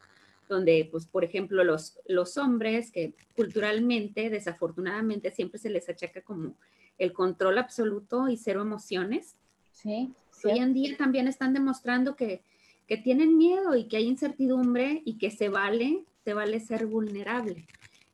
donde, 0.48 0.88
pues, 0.90 1.06
por 1.06 1.24
ejemplo, 1.24 1.64
los, 1.64 1.98
los 2.06 2.36
hombres 2.36 2.92
que 2.92 3.14
culturalmente, 3.34 4.30
desafortunadamente, 4.30 5.32
siempre 5.32 5.58
se 5.58 5.70
les 5.70 5.88
achaca 5.88 6.22
como 6.22 6.56
el 6.98 7.12
control 7.12 7.58
absoluto 7.58 8.28
y 8.28 8.36
cero 8.36 8.62
emociones. 8.62 9.34
Sí. 9.72 10.12
Hoy 10.44 10.58
en 10.58 10.72
día 10.72 10.96
también 10.96 11.26
están 11.26 11.52
demostrando 11.52 12.14
que, 12.14 12.42
que 12.86 12.96
tienen 12.96 13.36
miedo 13.36 13.74
y 13.76 13.84
que 13.84 13.96
hay 13.96 14.06
incertidumbre 14.06 15.02
y 15.04 15.18
que 15.18 15.30
se 15.30 15.48
vale, 15.48 16.04
se 16.24 16.34
vale 16.34 16.60
ser 16.60 16.86
vulnerable 16.86 17.66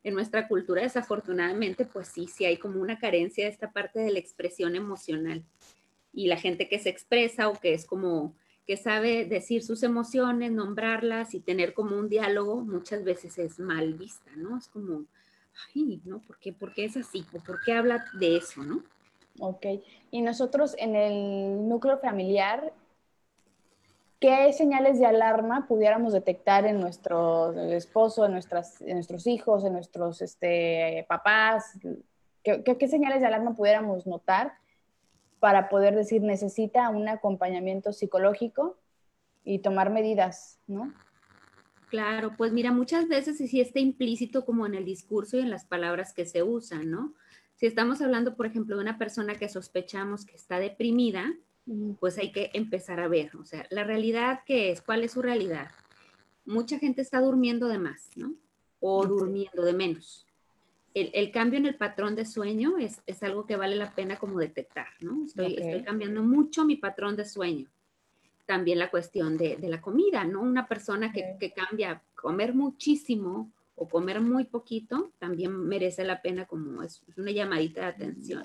en 0.03 0.13
nuestra 0.13 0.47
cultura 0.47 0.81
desafortunadamente, 0.81 1.85
pues 1.85 2.07
sí, 2.07 2.27
sí 2.27 2.45
hay 2.45 2.57
como 2.57 2.81
una 2.81 2.97
carencia 2.97 3.45
de 3.45 3.51
esta 3.51 3.71
parte 3.71 3.99
de 3.99 4.11
la 4.11 4.19
expresión 4.19 4.75
emocional. 4.75 5.43
Y 6.13 6.27
la 6.27 6.37
gente 6.37 6.67
que 6.67 6.79
se 6.79 6.89
expresa 6.89 7.49
o 7.49 7.59
que 7.59 7.73
es 7.73 7.85
como 7.85 8.35
que 8.65 8.77
sabe 8.77 9.25
decir 9.25 9.63
sus 9.63 9.83
emociones, 9.83 10.51
nombrarlas 10.51 11.33
y 11.33 11.39
tener 11.39 11.73
como 11.73 11.97
un 11.97 12.09
diálogo, 12.09 12.61
muchas 12.61 13.03
veces 13.03 13.37
es 13.37 13.59
mal 13.59 13.93
vista, 13.93 14.31
¿no? 14.35 14.57
Es 14.57 14.67
como, 14.67 15.05
ay, 15.75 16.01
¿no? 16.05 16.19
¿Por 16.19 16.37
qué, 16.39 16.53
¿Por 16.53 16.73
qué 16.73 16.85
es 16.85 16.97
así? 16.97 17.25
¿Por 17.45 17.61
qué 17.63 17.73
habla 17.73 18.05
de 18.13 18.37
eso, 18.37 18.63
no? 18.63 18.83
Ok. 19.39 19.65
Y 20.11 20.21
nosotros 20.21 20.75
en 20.77 20.95
el 20.95 21.67
núcleo 21.67 21.97
familiar 21.99 22.73
¿Qué 24.21 24.53
señales 24.53 24.99
de 24.99 25.07
alarma 25.07 25.65
pudiéramos 25.67 26.13
detectar 26.13 26.67
en 26.67 26.79
nuestro 26.79 27.53
esposo, 27.71 28.23
en, 28.23 28.33
nuestras, 28.33 28.79
nuestros 28.79 29.25
hijos, 29.25 29.65
en 29.65 29.73
nuestros 29.73 30.21
este, 30.21 31.07
papás? 31.09 31.79
¿Qué, 32.43 32.87
señales 32.87 33.21
de 33.21 33.25
alarma 33.25 33.55
pudiéramos 33.55 34.05
notar 34.05 34.53
para 35.39 35.69
poder 35.69 35.95
decir 35.95 36.21
necesita 36.21 36.89
un 36.89 37.09
acompañamiento 37.09 37.93
psicológico 37.93 38.77
y 39.43 39.57
tomar 39.57 39.89
medidas, 39.89 40.59
¿no? 40.67 40.93
Claro, 41.89 42.35
pues 42.37 42.53
mira, 42.53 42.71
muchas 42.71 43.07
veces 43.07 43.37
sí 43.37 43.59
está 43.59 43.79
implícito 43.79 44.45
como 44.45 44.67
en 44.67 44.75
el 44.75 44.85
discurso 44.85 45.37
y 45.37 45.41
en 45.41 45.49
las 45.49 45.65
palabras 45.65 46.13
que 46.13 46.27
se 46.27 46.43
usan, 46.43 46.91
¿no? 46.91 47.15
Si 47.55 47.65
estamos 47.65 48.03
hablando, 48.03 48.35
por 48.35 48.45
ejemplo, 48.45 48.75
de 48.75 48.83
una 48.83 48.99
persona 48.99 49.33
que 49.33 49.49
sospechamos 49.49 50.27
que 50.27 50.35
está 50.35 50.59
deprimida, 50.59 51.25
pues 51.99 52.17
hay 52.17 52.31
que 52.31 52.51
empezar 52.53 52.99
a 52.99 53.07
ver, 53.07 53.35
o 53.35 53.45
sea, 53.45 53.65
la 53.69 53.83
realidad 53.83 54.41
que 54.45 54.71
es, 54.71 54.81
cuál 54.81 55.03
es 55.03 55.11
su 55.11 55.21
realidad. 55.21 55.69
Mucha 56.45 56.79
gente 56.79 57.01
está 57.01 57.21
durmiendo 57.21 57.67
de 57.67 57.77
más, 57.77 58.09
¿no? 58.15 58.33
O 58.79 59.05
durmiendo 59.05 59.63
de 59.63 59.73
menos. 59.73 60.25
El, 60.93 61.31
cambio 61.31 61.57
en 61.57 61.65
el 61.65 61.75
patrón 61.75 62.15
de 62.15 62.25
sueño 62.25 62.77
es, 62.77 63.01
algo 63.23 63.45
que 63.45 63.55
vale 63.55 63.77
la 63.77 63.95
pena 63.95 64.17
como 64.17 64.39
detectar, 64.39 64.87
¿no? 64.99 65.25
Estoy, 65.25 65.83
cambiando 65.85 66.21
mucho 66.21 66.65
mi 66.65 66.75
patrón 66.75 67.15
de 67.15 67.25
sueño. 67.25 67.69
También 68.45 68.79
la 68.79 68.91
cuestión 68.91 69.37
de, 69.37 69.57
la 69.61 69.79
comida, 69.79 70.25
¿no? 70.25 70.41
Una 70.41 70.67
persona 70.67 71.13
que, 71.13 71.37
que 71.39 71.53
cambia 71.53 72.01
comer 72.15 72.53
muchísimo 72.53 73.49
o 73.75 73.87
comer 73.87 74.21
muy 74.21 74.43
poquito, 74.43 75.11
también 75.17 75.51
merece 75.67 76.03
la 76.03 76.21
pena 76.21 76.45
como 76.45 76.83
es, 76.83 77.01
una 77.17 77.31
llamadita 77.31 77.81
de 77.81 77.87
atención. 77.87 78.43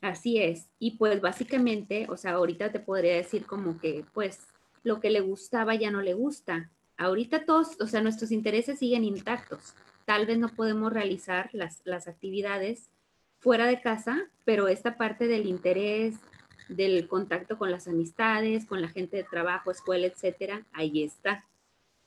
Así 0.00 0.38
es. 0.38 0.68
Y 0.78 0.92
pues 0.92 1.20
básicamente, 1.20 2.06
o 2.08 2.16
sea, 2.16 2.32
ahorita 2.32 2.72
te 2.72 2.80
podría 2.80 3.14
decir 3.14 3.46
como 3.46 3.78
que 3.78 4.04
pues 4.12 4.40
lo 4.82 5.00
que 5.00 5.10
le 5.10 5.20
gustaba 5.20 5.74
ya 5.74 5.90
no 5.90 6.02
le 6.02 6.14
gusta. 6.14 6.70
Ahorita 6.96 7.44
todos, 7.44 7.80
o 7.80 7.86
sea, 7.86 8.00
nuestros 8.00 8.32
intereses 8.32 8.78
siguen 8.78 9.04
intactos. 9.04 9.74
Tal 10.04 10.26
vez 10.26 10.38
no 10.38 10.48
podemos 10.48 10.92
realizar 10.92 11.48
las, 11.52 11.80
las 11.84 12.08
actividades 12.08 12.90
fuera 13.38 13.66
de 13.66 13.80
casa, 13.80 14.28
pero 14.44 14.68
esta 14.68 14.96
parte 14.96 15.26
del 15.26 15.46
interés, 15.46 16.16
del 16.68 17.08
contacto 17.08 17.58
con 17.58 17.70
las 17.70 17.88
amistades, 17.88 18.66
con 18.66 18.80
la 18.80 18.88
gente 18.88 19.16
de 19.16 19.24
trabajo, 19.24 19.70
escuela, 19.70 20.06
etcétera, 20.06 20.64
ahí 20.72 21.02
está. 21.02 21.44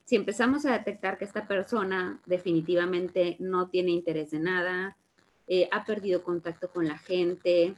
Si 0.06 0.16
empezamos 0.16 0.66
a 0.66 0.74
detectar 0.74 1.18
que 1.18 1.26
esta 1.26 1.48
persona 1.48 2.20
definitivamente 2.26 3.38
no 3.40 3.70
tiene 3.70 3.92
interés 3.92 4.32
de 4.32 4.40
nada, 4.40 4.98
eh, 5.48 5.68
ha 5.72 5.86
perdido 5.86 6.24
contacto 6.24 6.70
con 6.70 6.88
la 6.88 6.98
gente 6.98 7.76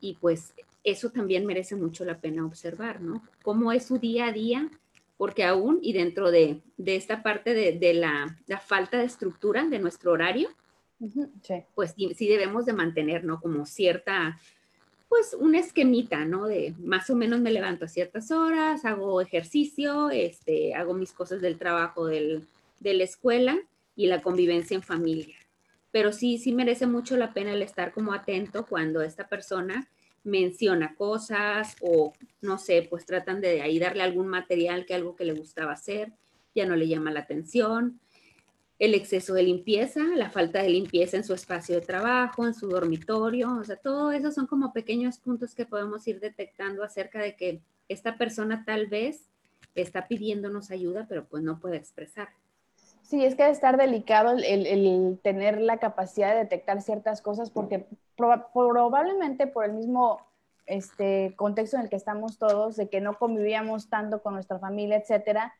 y 0.00 0.14
pues 0.14 0.54
eso 0.84 1.10
también 1.10 1.46
merece 1.46 1.76
mucho 1.76 2.04
la 2.04 2.20
pena 2.20 2.44
observar, 2.44 3.00
¿no? 3.00 3.22
Cómo 3.42 3.72
es 3.72 3.86
su 3.86 3.98
día 3.98 4.26
a 4.26 4.32
día, 4.32 4.70
porque 5.16 5.44
aún 5.44 5.78
y 5.82 5.92
dentro 5.92 6.30
de, 6.30 6.60
esta 6.84 7.22
parte 7.22 7.54
de, 7.54 7.94
la, 7.94 8.38
falta 8.60 8.98
de 8.98 9.04
estructura 9.04 9.66
de 9.66 9.78
nuestro 9.78 10.12
horario, 10.12 10.50
pues 11.74 11.94
sí, 12.16 12.28
debemos 12.28 12.66
de 12.66 12.74
mantener, 12.74 13.24
¿no? 13.24 13.40
Como 13.40 13.64
cierta, 13.64 14.38
pues 15.08 15.34
un 15.38 15.54
esquemita, 15.54 16.24
¿no? 16.24 16.46
De 16.46 16.74
más 16.78 17.08
o 17.08 17.16
menos 17.16 17.40
me 17.40 17.50
levanto 17.52 17.86
a 17.86 17.88
ciertas 17.88 18.30
horas, 18.30 18.84
hago 18.84 19.20
ejercicio, 19.20 20.10
este, 20.10 20.74
hago 20.74 20.94
mis 20.94 21.12
cosas 21.12 21.40
del 21.40 21.58
trabajo, 21.58 22.06
del, 22.06 22.46
de 22.80 22.94
la 22.94 23.04
escuela 23.04 23.58
y 23.96 24.06
la 24.06 24.20
convivencia 24.22 24.74
en 24.74 24.82
familia. 24.82 25.36
Pero 25.94 26.10
sí, 26.10 26.38
sí 26.38 26.50
merece 26.50 26.88
mucho 26.88 27.16
la 27.16 27.32
pena 27.32 27.52
el 27.52 27.62
estar 27.62 27.92
como 27.92 28.12
atento 28.12 28.66
cuando 28.66 29.00
esta 29.00 29.28
persona 29.28 29.88
menciona 30.24 30.96
cosas 30.96 31.76
o 31.80 32.12
no 32.40 32.58
sé, 32.58 32.84
pues 32.90 33.06
tratan 33.06 33.40
de 33.40 33.62
ahí 33.62 33.78
darle 33.78 34.02
algún 34.02 34.26
material 34.26 34.86
que 34.86 34.94
algo 34.94 35.14
que 35.14 35.24
le 35.24 35.34
gustaba 35.34 35.70
hacer, 35.70 36.12
ya 36.52 36.66
no 36.66 36.74
le 36.74 36.88
llama 36.88 37.12
la 37.12 37.20
atención. 37.20 38.00
El 38.80 38.92
exceso 38.92 39.34
de 39.34 39.44
limpieza, 39.44 40.02
la 40.16 40.30
falta 40.30 40.60
de 40.64 40.70
limpieza 40.70 41.16
en 41.16 41.22
su 41.22 41.32
espacio 41.32 41.76
de 41.76 41.86
trabajo, 41.86 42.44
en 42.44 42.54
su 42.54 42.66
dormitorio, 42.66 43.56
o 43.56 43.62
sea, 43.62 43.76
todo 43.76 44.10
eso 44.10 44.32
son 44.32 44.48
como 44.48 44.72
pequeños 44.72 45.18
puntos 45.18 45.54
que 45.54 45.64
podemos 45.64 46.08
ir 46.08 46.18
detectando 46.18 46.82
acerca 46.82 47.20
de 47.20 47.36
que 47.36 47.60
esta 47.88 48.18
persona 48.18 48.64
tal 48.64 48.88
vez 48.88 49.28
está 49.76 50.08
pidiéndonos 50.08 50.72
ayuda, 50.72 51.06
pero 51.08 51.24
pues 51.28 51.44
no 51.44 51.60
puede 51.60 51.76
expresar. 51.76 52.30
Sí, 53.04 53.22
es 53.22 53.34
que 53.34 53.42
debe 53.42 53.52
estar 53.52 53.76
delicado 53.76 54.30
el, 54.32 55.20
tener 55.22 55.60
la 55.60 55.76
capacidad 55.76 56.32
de 56.32 56.38
detectar 56.38 56.80
ciertas 56.80 57.20
cosas 57.20 57.50
porque 57.50 57.86
probablemente 58.16 59.46
por 59.46 59.66
el 59.66 59.74
mismo 59.74 60.20
este, 60.64 61.34
contexto 61.36 61.76
en 61.76 61.82
el 61.82 61.90
que 61.90 61.96
estamos 61.96 62.38
todos, 62.38 62.76
de 62.76 62.88
que 62.88 63.02
no 63.02 63.18
convivíamos 63.18 63.90
tanto 63.90 64.22
con 64.22 64.32
nuestra 64.32 64.58
familia, 64.58 64.96
etcétera, 64.96 65.52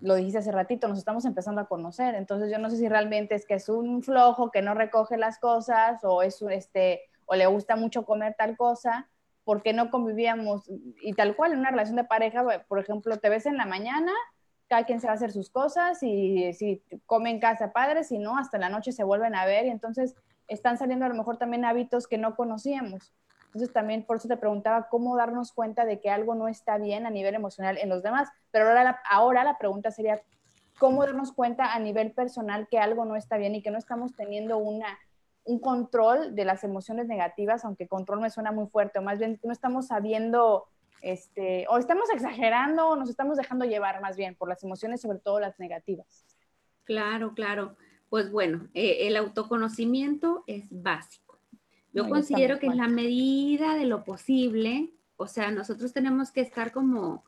lo 0.00 0.14
dijiste 0.14 0.38
hace 0.38 0.52
ratito, 0.52 0.86
nos 0.86 0.98
estamos 0.98 1.24
empezando 1.24 1.62
a 1.62 1.68
conocer. 1.68 2.14
Entonces 2.16 2.50
yo 2.52 2.58
no 2.58 2.68
sé 2.68 2.76
si 2.76 2.86
realmente 2.86 3.34
es 3.34 3.46
que 3.46 3.54
es 3.54 3.70
un 3.70 4.02
flojo 4.02 4.50
que 4.50 4.60
no 4.60 4.74
recoge 4.74 5.16
las 5.16 5.38
cosas 5.38 6.04
o 6.04 6.20
es 6.20 6.42
este 6.42 7.00
o 7.24 7.34
le 7.34 7.46
gusta 7.46 7.76
mucho 7.76 8.04
comer 8.04 8.34
tal 8.36 8.58
cosa 8.58 9.08
porque 9.44 9.72
no 9.72 9.90
convivíamos 9.90 10.70
y 11.00 11.14
tal 11.14 11.34
cual 11.34 11.52
en 11.52 11.60
una 11.60 11.70
relación 11.70 11.96
de 11.96 12.04
pareja, 12.04 12.44
por 12.68 12.78
ejemplo, 12.78 13.18
te 13.18 13.30
ves 13.30 13.46
en 13.46 13.56
la 13.56 13.64
mañana 13.64 14.12
cada 14.74 14.86
quien 14.86 15.00
se 15.00 15.06
va 15.06 15.12
a 15.12 15.14
hacer 15.14 15.30
sus 15.30 15.50
cosas 15.50 16.02
y 16.02 16.52
si 16.52 16.82
comen 17.06 17.38
casa 17.38 17.70
padre, 17.70 18.02
si 18.02 18.18
no, 18.18 18.36
hasta 18.36 18.58
la 18.58 18.68
noche 18.68 18.90
se 18.90 19.04
vuelven 19.04 19.36
a 19.36 19.46
ver 19.46 19.66
y 19.66 19.68
entonces 19.68 20.16
están 20.48 20.78
saliendo 20.78 21.04
a 21.04 21.08
lo 21.08 21.14
mejor 21.14 21.36
también 21.36 21.64
hábitos 21.64 22.08
que 22.08 22.18
no 22.18 22.34
conocíamos. 22.34 23.14
Entonces 23.46 23.72
también 23.72 24.04
por 24.04 24.16
eso 24.16 24.26
te 24.26 24.36
preguntaba 24.36 24.88
cómo 24.88 25.16
darnos 25.16 25.52
cuenta 25.52 25.84
de 25.84 26.00
que 26.00 26.10
algo 26.10 26.34
no 26.34 26.48
está 26.48 26.76
bien 26.76 27.06
a 27.06 27.10
nivel 27.10 27.36
emocional 27.36 27.78
en 27.78 27.88
los 27.88 28.02
demás. 28.02 28.30
Pero 28.50 28.66
ahora 28.66 28.82
la, 28.82 29.00
ahora 29.08 29.44
la 29.44 29.58
pregunta 29.58 29.92
sería, 29.92 30.22
¿cómo 30.80 31.06
darnos 31.06 31.30
cuenta 31.30 31.72
a 31.72 31.78
nivel 31.78 32.10
personal 32.10 32.66
que 32.68 32.80
algo 32.80 33.04
no 33.04 33.14
está 33.14 33.36
bien 33.36 33.54
y 33.54 33.62
que 33.62 33.70
no 33.70 33.78
estamos 33.78 34.16
teniendo 34.16 34.58
una, 34.58 34.98
un 35.44 35.60
control 35.60 36.34
de 36.34 36.44
las 36.44 36.64
emociones 36.64 37.06
negativas, 37.06 37.64
aunque 37.64 37.86
control 37.86 38.22
me 38.22 38.30
suena 38.30 38.50
muy 38.50 38.66
fuerte, 38.66 38.98
o 38.98 39.02
más 39.02 39.20
bien 39.20 39.38
no 39.44 39.52
estamos 39.52 39.86
sabiendo 39.86 40.66
este, 41.04 41.66
o 41.68 41.76
estamos 41.76 42.08
exagerando 42.10 42.88
o 42.88 42.96
nos 42.96 43.10
estamos 43.10 43.36
dejando 43.36 43.66
llevar 43.66 44.00
más 44.00 44.16
bien 44.16 44.34
por 44.34 44.48
las 44.48 44.64
emociones, 44.64 45.02
sobre 45.02 45.18
todo 45.18 45.38
las 45.38 45.58
negativas. 45.60 46.24
Claro, 46.84 47.34
claro. 47.34 47.76
Pues 48.08 48.32
bueno, 48.32 48.68
eh, 48.72 49.06
el 49.06 49.16
autoconocimiento 49.16 50.44
es 50.46 50.66
básico. 50.70 51.38
Yo 51.92 52.08
considero 52.08 52.58
que 52.58 52.66
en 52.66 52.78
la 52.78 52.88
medida 52.88 53.76
de 53.76 53.84
lo 53.84 54.02
posible, 54.02 54.94
o 55.16 55.28
sea, 55.28 55.50
nosotros 55.50 55.92
tenemos 55.92 56.32
que 56.32 56.40
estar 56.40 56.72
como, 56.72 57.24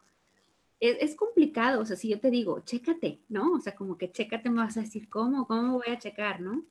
es, 0.80 0.96
es, 1.00 1.14
complicado, 1.14 1.82
o 1.82 1.84
sea, 1.84 1.96
si 1.96 2.08
yo 2.08 2.18
te 2.18 2.30
digo, 2.30 2.60
chécate, 2.60 3.20
¿no? 3.28 3.52
O 3.52 3.60
sea, 3.60 3.76
como 3.76 3.96
que 3.96 4.10
chécate, 4.10 4.50
me 4.50 4.62
vas 4.62 4.76
a 4.76 4.80
decir, 4.80 5.08
¿cómo? 5.08 5.46
¿Cómo 5.46 5.74
voy 5.74 5.92
a 5.92 5.98
checar, 5.98 6.40
no? 6.40 6.64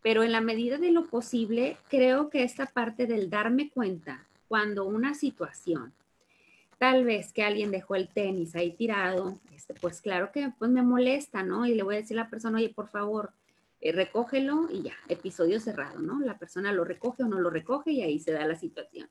Pero 0.00 0.22
en 0.22 0.32
la 0.32 0.40
medida 0.40 0.78
de 0.78 0.92
lo 0.92 1.06
posible, 1.06 1.76
creo 1.90 2.30
que 2.30 2.42
esta 2.42 2.66
parte 2.66 3.06
del 3.06 3.28
darme 3.28 3.68
cuenta 3.68 4.26
cuando 4.48 4.86
una 4.86 5.12
situación 5.12 5.92
tal 6.78 7.04
vez 7.04 7.32
que 7.32 7.42
alguien 7.42 7.70
dejó 7.70 7.94
el 7.94 8.08
tenis 8.08 8.54
ahí 8.54 8.72
tirado, 8.72 9.40
este, 9.54 9.74
pues 9.74 10.00
claro 10.00 10.30
que 10.32 10.52
pues 10.58 10.70
me 10.70 10.82
molesta, 10.82 11.42
¿no? 11.42 11.66
Y 11.66 11.74
le 11.74 11.82
voy 11.82 11.96
a 11.96 11.98
decir 11.98 12.18
a 12.18 12.24
la 12.24 12.30
persona, 12.30 12.58
oye, 12.58 12.68
por 12.68 12.88
favor, 12.88 13.32
eh, 13.80 13.92
recógelo 13.92 14.68
y 14.70 14.82
ya, 14.82 14.94
episodio 15.08 15.60
cerrado, 15.60 16.00
¿no? 16.00 16.20
La 16.20 16.38
persona 16.38 16.72
lo 16.72 16.84
recoge 16.84 17.22
o 17.22 17.28
no 17.28 17.40
lo 17.40 17.50
recoge 17.50 17.92
y 17.92 18.02
ahí 18.02 18.18
se 18.18 18.32
da 18.32 18.46
la 18.46 18.56
situación. 18.56 19.08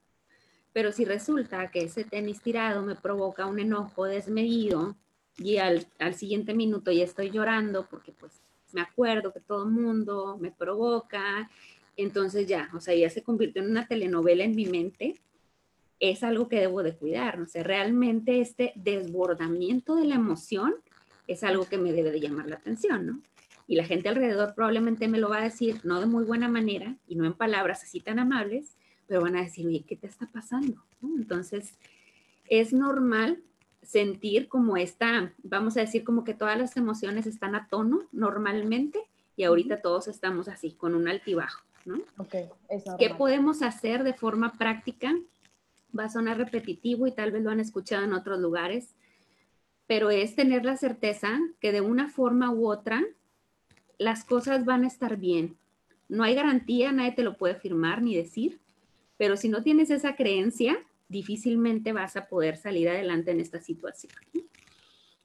Pero 0.74 0.92
si 0.92 1.06
resulta 1.06 1.72
que 1.72 1.84
ese 1.84 2.04
tenis 2.04 2.42
tirado 2.42 2.82
me 2.84 2.96
provoca 2.96 3.46
un 3.46 3.60
enojo 3.60 4.06
desmedido 4.06 4.96
y 5.38 5.58
al, 5.58 5.88
al 6.00 6.16
siguiente 6.16 6.54
minuto 6.54 6.92
ya 6.92 7.04
estoy 7.04 7.32
llorando 7.32 7.88
porque 7.90 8.12
pues 8.12 8.42
me 8.74 8.82
acuerdo 8.82 9.32
que 9.34 9.40
todo 9.40 9.66
mundo 9.66 10.38
me 10.40 10.52
provoca, 10.52 11.50
entonces 11.96 12.46
ya, 12.46 12.70
o 12.74 12.82
sea, 12.82 12.94
ya 12.94 13.10
se 13.10 13.24
convirtió 13.24 13.62
en 13.64 13.72
una 13.72 13.88
telenovela 13.88 14.44
en 14.44 14.56
mi 14.56 14.66
mente 14.66 15.16
es 16.00 16.24
algo 16.24 16.48
que 16.48 16.60
debo 16.60 16.84
de 16.84 16.96
cuidar. 16.96 17.40
¿no? 17.40 17.48
sé 17.48 17.64
realmente 17.64 18.42
este 18.42 18.74
desbordamiento 18.76 19.96
de 19.96 20.06
la 20.06 20.16
emoción 20.16 20.76
es 21.28 21.44
algo 21.44 21.66
que 21.66 21.78
me 21.78 21.92
debe 21.92 22.12
de 22.12 22.20
llamar 22.20 22.48
la 22.48 22.58
atención, 22.58 23.06
¿no? 23.06 23.22
Y 23.68 23.76
la 23.76 23.86
gente 23.86 24.10
alrededor 24.10 24.54
probablemente 24.54 25.08
me 25.08 25.18
lo 25.18 25.30
va 25.30 25.40
a 25.40 25.44
decir, 25.44 25.82
no 25.84 26.00
de 26.00 26.06
muy 26.06 26.24
buena 26.24 26.48
manera 26.48 26.96
y 27.08 27.16
no 27.16 27.26
en 27.26 27.34
palabras 27.34 27.82
así 27.82 28.00
tan 28.00 28.20
amables, 28.20 28.78
pero 29.08 29.22
van 29.22 29.36
a 29.36 29.42
decir, 29.42 29.66
oye, 29.66 29.84
¿qué 29.88 29.96
te 29.96 30.06
está 30.06 30.28
pasando? 30.28 30.84
Entonces, 31.02 31.74
es 32.48 32.74
normal 32.74 33.42
sentir 33.82 34.48
como 34.48 34.78
esta, 34.78 35.34
vamos 35.44 35.78
a 35.78 35.82
decir 35.82 36.04
como 36.04 36.24
que 36.24 36.34
todas 36.34 36.58
las 36.58 36.78
emociones 36.78 37.26
están 37.26 37.56
a 37.56 37.68
tono 37.68 38.04
normalmente 38.12 39.00
y 39.36 39.44
ahorita 39.44 39.82
todos 39.82 40.08
estamos 40.08 40.48
así, 40.48 40.72
con 40.72 40.96
un 40.96 41.08
altibajo, 41.08 41.64
¿no? 41.86 42.02
Ok, 42.18 42.36
¿Qué 42.98 43.10
podemos 43.16 43.62
hacer 43.62 44.04
de 44.04 44.14
forma 44.14 44.54
práctica 44.54 45.14
va 45.98 46.06
a 46.06 46.10
sonar 46.10 46.38
repetitivo 46.38 47.08
y 47.08 47.12
tal 47.12 47.32
vez 47.32 47.44
lo 47.44 47.52
han 47.52 47.60
escuchado 47.60 48.04
en 48.04 48.14
otros 48.14 48.40
lugares, 48.40 48.96
pero 49.88 50.10
es 50.10 50.36
tener 50.36 50.66
la 50.66 50.78
certeza 50.78 51.40
que 51.60 51.72
de 51.72 51.82
una 51.82 52.10
forma 52.10 52.52
u 52.52 52.68
otra 52.68 53.04
las 53.98 54.24
cosas 54.24 54.66
van 54.66 54.84
a 54.84 54.88
estar 54.88 55.18
bien. 55.18 55.58
No 56.10 56.24
hay 56.24 56.36
garantía, 56.36 56.92
nadie 56.92 57.14
te 57.14 57.24
lo 57.24 57.38
puede 57.38 57.56
firmar 57.56 58.02
ni 58.02 58.16
decir, 58.16 58.60
pero 59.18 59.38
si 59.38 59.50
no 59.50 59.64
tienes 59.64 59.90
esa 59.90 60.16
creencia, 60.16 60.78
difícilmente 61.08 61.94
vas 61.94 62.16
a 62.16 62.28
poder 62.28 62.58
salir 62.58 62.90
adelante 62.90 63.32
en 63.32 63.40
esta 63.40 63.62
situación. 63.62 64.14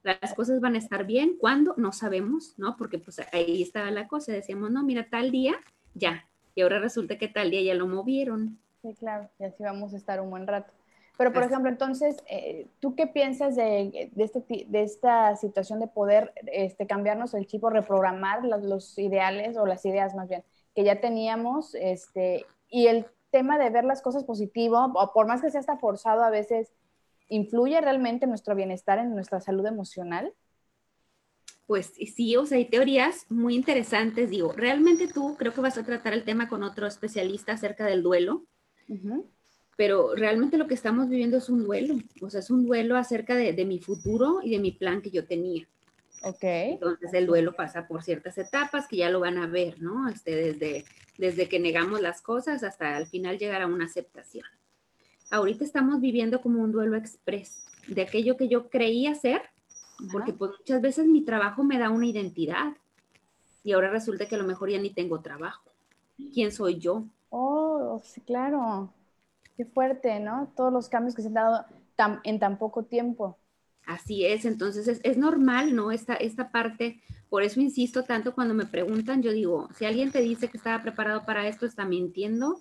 Las 0.02 0.34
cosas 0.34 0.60
van 0.60 0.76
a 0.76 0.78
estar 0.78 1.06
bien, 1.06 1.36
¿cuándo? 1.38 1.74
No 1.76 1.92
sabemos, 1.92 2.54
¿no? 2.56 2.76
Porque 2.76 2.98
pues 2.98 3.20
ahí 3.32 3.62
estaba 3.62 3.90
la 3.90 4.08
cosa, 4.08 4.32
decíamos, 4.32 4.70
no, 4.70 4.82
mira, 4.82 5.08
tal 5.10 5.30
día, 5.30 5.56
ya, 5.94 6.26
y 6.54 6.62
ahora 6.62 6.78
resulta 6.78 7.18
que 7.18 7.28
tal 7.28 7.50
día 7.50 7.62
ya 7.62 7.74
lo 7.74 7.86
movieron, 7.86 8.58
Sí, 8.82 8.94
claro, 8.94 9.28
y 9.38 9.44
así 9.44 9.62
vamos 9.62 9.92
a 9.92 9.96
estar 9.96 10.20
un 10.20 10.30
buen 10.30 10.46
rato. 10.46 10.72
Pero, 11.20 11.34
por 11.34 11.42
ejemplo, 11.42 11.68
entonces, 11.68 12.16
eh, 12.30 12.66
¿tú 12.80 12.94
qué 12.94 13.06
piensas 13.06 13.54
de, 13.54 14.10
de, 14.10 14.24
este, 14.24 14.42
de, 14.66 14.82
esta 14.82 15.36
situación 15.36 15.78
de 15.78 15.86
poder 15.86 16.32
este, 16.46 16.86
cambiarnos 16.86 17.34
el 17.34 17.46
chip 17.46 17.62
o 17.62 17.68
reprogramar 17.68 18.42
los, 18.42 18.62
los, 18.62 18.98
ideales 18.98 19.58
o 19.58 19.66
las 19.66 19.84
ideas 19.84 20.14
más 20.14 20.30
bien 20.30 20.44
que 20.74 20.82
ya 20.82 20.98
teníamos? 20.98 21.74
Este, 21.74 22.46
y 22.70 22.86
el 22.86 23.04
tema 23.30 23.58
de 23.58 23.68
ver 23.68 23.84
las 23.84 24.00
cosas 24.00 24.24
positivo, 24.24 24.92
o 24.94 25.12
por 25.12 25.26
más 25.26 25.42
que 25.42 25.50
sea 25.50 25.60
hasta 25.60 25.76
forzado 25.76 26.22
a 26.22 26.30
veces, 26.30 26.72
¿influye 27.28 27.78
realmente 27.82 28.24
en 28.24 28.30
nuestro 28.30 28.54
bienestar, 28.54 28.98
en 28.98 29.14
nuestra 29.14 29.42
salud 29.42 29.66
emocional? 29.66 30.32
Pues 31.66 31.92
sí, 32.16 32.34
o 32.36 32.46
sea, 32.46 32.56
hay 32.56 32.64
teorías 32.64 33.26
muy 33.28 33.56
interesantes. 33.56 34.30
Digo, 34.30 34.52
realmente 34.52 35.06
tú 35.06 35.36
creo 35.36 35.52
que 35.52 35.60
vas 35.60 35.76
a 35.76 35.84
tratar 35.84 36.14
el 36.14 36.24
tema 36.24 36.48
con 36.48 36.62
otro 36.62 36.86
especialista 36.86 37.52
acerca 37.52 37.84
del 37.84 38.02
duelo 38.02 38.46
pero 39.76 40.14
realmente 40.14 40.58
lo 40.58 40.66
que 40.66 40.74
estamos 40.74 41.08
viviendo 41.08 41.38
es 41.38 41.48
un 41.48 41.64
duelo, 41.64 41.96
o 42.20 42.28
sea, 42.28 42.40
es 42.40 42.50
un 42.50 42.66
duelo 42.66 42.96
acerca 42.96 43.34
de, 43.34 43.64
mi 43.64 43.78
futuro 43.78 44.40
y 44.42 44.50
de 44.50 44.58
mi 44.58 44.72
plan 44.72 45.00
que 45.00 45.10
yo 45.10 45.24
tenía. 45.24 45.66
Ok. 46.22 46.42
Entonces 46.42 47.14
el 47.14 47.26
duelo 47.26 47.54
pasa 47.54 47.88
por 47.88 48.02
ciertas 48.02 48.36
etapas 48.36 48.86
que 48.86 48.98
ya 48.98 49.08
lo 49.08 49.20
van 49.20 49.38
a 49.38 49.46
ver, 49.46 49.80
¿no? 49.80 50.06
Este, 50.10 50.34
desde, 50.34 50.84
desde 51.16 51.48
que 51.48 51.58
negamos 51.58 52.02
las 52.02 52.20
cosas 52.20 52.62
hasta 52.62 52.94
al 52.94 53.06
final 53.06 53.38
llegar 53.38 53.62
a 53.62 53.66
una 53.66 53.86
aceptación. 53.86 54.44
Ahorita 55.30 55.64
estamos 55.64 56.00
viviendo 56.00 56.42
como 56.42 56.62
un 56.62 56.72
duelo 56.72 56.96
express 56.96 57.64
de 57.86 58.02
aquello 58.02 58.36
que 58.36 58.48
yo 58.48 58.68
creía 58.68 59.14
ser, 59.14 59.40
porque 60.12 60.34
pues, 60.34 60.50
muchas 60.58 60.82
veces 60.82 61.06
mi 61.06 61.22
trabajo 61.22 61.64
me 61.64 61.78
da 61.78 61.88
una 61.88 62.06
identidad 62.06 62.76
y 63.64 63.72
ahora 63.72 63.90
resulta 63.90 64.26
que 64.26 64.34
a 64.34 64.38
lo 64.38 64.44
mejor 64.44 64.70
ya 64.70 64.78
ni 64.78 64.90
tengo 64.90 65.20
trabajo. 65.20 65.70
¿Quién 66.34 66.52
soy 66.52 66.78
yo? 66.78 67.06
Oh, 67.30 68.00
sí, 68.04 68.20
claro. 68.20 68.92
Qué 69.56 69.64
fuerte, 69.64 70.20
¿no? 70.20 70.52
Todos 70.56 70.72
los 70.72 70.88
cambios 70.88 71.14
que 71.14 71.22
se 71.22 71.28
han 71.28 71.34
dado 71.34 71.64
en 72.24 72.38
tan 72.38 72.58
poco 72.58 72.84
tiempo. 72.84 73.36
Así 73.86 74.24
es, 74.24 74.44
entonces 74.44 75.00
es, 75.02 75.16
normal, 75.16 75.74
¿no? 75.74 75.90
Esta, 75.90 76.14
esta 76.14 76.50
parte, 76.50 77.00
Por 77.28 77.42
eso 77.42 77.60
insisto 77.60 78.04
tanto 78.04 78.34
cuando 78.34 78.54
me 78.54 78.66
preguntan, 78.66 79.22
yo 79.22 79.32
digo, 79.32 79.68
si 79.76 79.84
alguien 79.84 80.10
te 80.10 80.20
dice 80.20 80.48
que 80.48 80.56
estaba 80.56 80.82
preparado 80.82 81.24
para 81.24 81.46
esto, 81.48 81.66
está 81.66 81.84
mintiendo. 81.84 82.60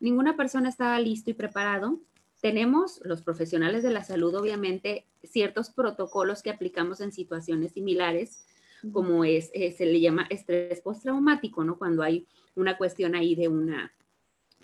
Ninguna 0.00 0.36
persona 0.36 0.68
estaba 0.68 0.98
listo 1.00 1.30
y 1.30 1.34
preparado. 1.34 2.00
Tenemos, 2.40 3.00
los 3.04 3.22
profesionales 3.22 3.82
de 3.82 3.90
la 3.90 4.04
salud, 4.04 4.34
obviamente, 4.34 5.06
ciertos 5.22 5.70
protocolos 5.70 6.42
que 6.42 6.50
aplicamos 6.50 7.00
en 7.00 7.12
situaciones 7.12 7.72
similares, 7.72 8.44
como 8.92 9.24
es, 9.24 9.50
eh, 9.54 9.72
se 9.72 9.86
le 9.86 10.00
llama 10.00 10.26
estrés 10.30 10.80
postraumático, 10.80 11.64
¿no? 11.64 11.78
Cuando 11.78 12.02
hay 12.02 12.26
una 12.54 12.78
cuestión 12.78 13.16
ahí 13.16 13.34
de 13.34 13.48
una, 13.48 13.92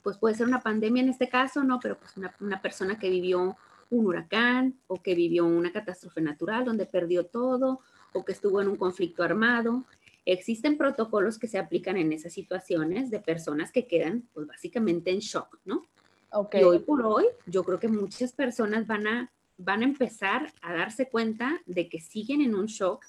pues 0.04 0.18
puede 0.18 0.36
ser 0.36 0.46
una 0.46 0.60
pandemia 0.60 1.02
en 1.02 1.08
este 1.08 1.28
caso, 1.28 1.64
¿no? 1.64 1.80
Pero 1.80 1.98
pues 1.98 2.16
una, 2.16 2.32
una 2.38 2.62
persona 2.62 2.98
que 2.98 3.10
vivió 3.10 3.56
un 3.90 4.06
huracán 4.06 4.78
o 4.86 5.02
que 5.02 5.14
vivió 5.14 5.46
una 5.46 5.72
catástrofe 5.72 6.20
natural 6.20 6.64
donde 6.64 6.86
perdió 6.86 7.26
todo 7.26 7.80
o 8.12 8.24
que 8.24 8.32
estuvo 8.32 8.60
en 8.60 8.68
un 8.68 8.76
conflicto 8.76 9.22
armado. 9.22 9.84
Existen 10.26 10.76
protocolos 10.76 11.38
que 11.38 11.48
se 11.48 11.58
aplican 11.58 11.96
en 11.96 12.12
esas 12.12 12.32
situaciones 12.32 13.10
de 13.10 13.18
personas 13.18 13.72
que 13.72 13.86
quedan, 13.86 14.28
pues 14.32 14.46
básicamente 14.46 15.10
en 15.10 15.18
shock, 15.18 15.58
¿no? 15.64 15.86
Okay. 16.30 16.60
Y 16.60 16.64
hoy 16.64 16.78
por 16.80 17.02
hoy, 17.02 17.24
yo 17.46 17.64
creo 17.64 17.78
que 17.78 17.88
muchas 17.88 18.32
personas 18.32 18.86
van 18.86 19.06
a, 19.06 19.32
van 19.56 19.82
a 19.82 19.84
empezar 19.84 20.52
a 20.62 20.74
darse 20.74 21.08
cuenta 21.08 21.60
de 21.66 21.88
que 21.88 22.00
siguen 22.00 22.40
en 22.40 22.54
un 22.54 22.66
shock 22.66 23.04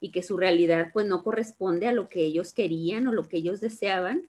y 0.00 0.10
que 0.10 0.22
su 0.22 0.36
realidad 0.36 0.90
pues 0.92 1.06
no 1.06 1.22
corresponde 1.22 1.86
a 1.86 1.92
lo 1.92 2.08
que 2.08 2.24
ellos 2.24 2.54
querían 2.54 3.06
o 3.06 3.12
lo 3.12 3.28
que 3.28 3.36
ellos 3.36 3.60
deseaban. 3.60 4.28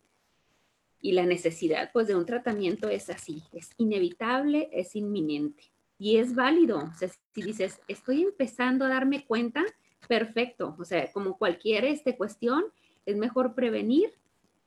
Y 1.02 1.14
la 1.14 1.26
necesidad 1.26 1.90
pues 1.92 2.08
de 2.08 2.16
un 2.16 2.26
tratamiento 2.26 2.88
es 2.90 3.10
así, 3.10 3.44
es 3.54 3.72
inevitable, 3.78 4.70
es 4.72 4.96
inminente 4.96 5.72
y 5.98 6.18
es 6.18 6.36
válido. 6.36 6.80
O 6.80 6.94
sea, 6.98 7.10
si 7.34 7.42
dices, 7.42 7.80
estoy 7.88 8.24
empezando 8.24 8.86
a 8.86 8.90
darme 8.90 9.26
cuenta, 9.26 9.64
perfecto. 10.08 10.76
O 10.80 10.86
sea, 10.86 11.12
como 11.12 11.38
cualquier 11.38 11.86
este, 11.86 12.18
cuestión, 12.18 12.66
es 13.06 13.18
mejor 13.18 13.56
prevenir 13.56 14.12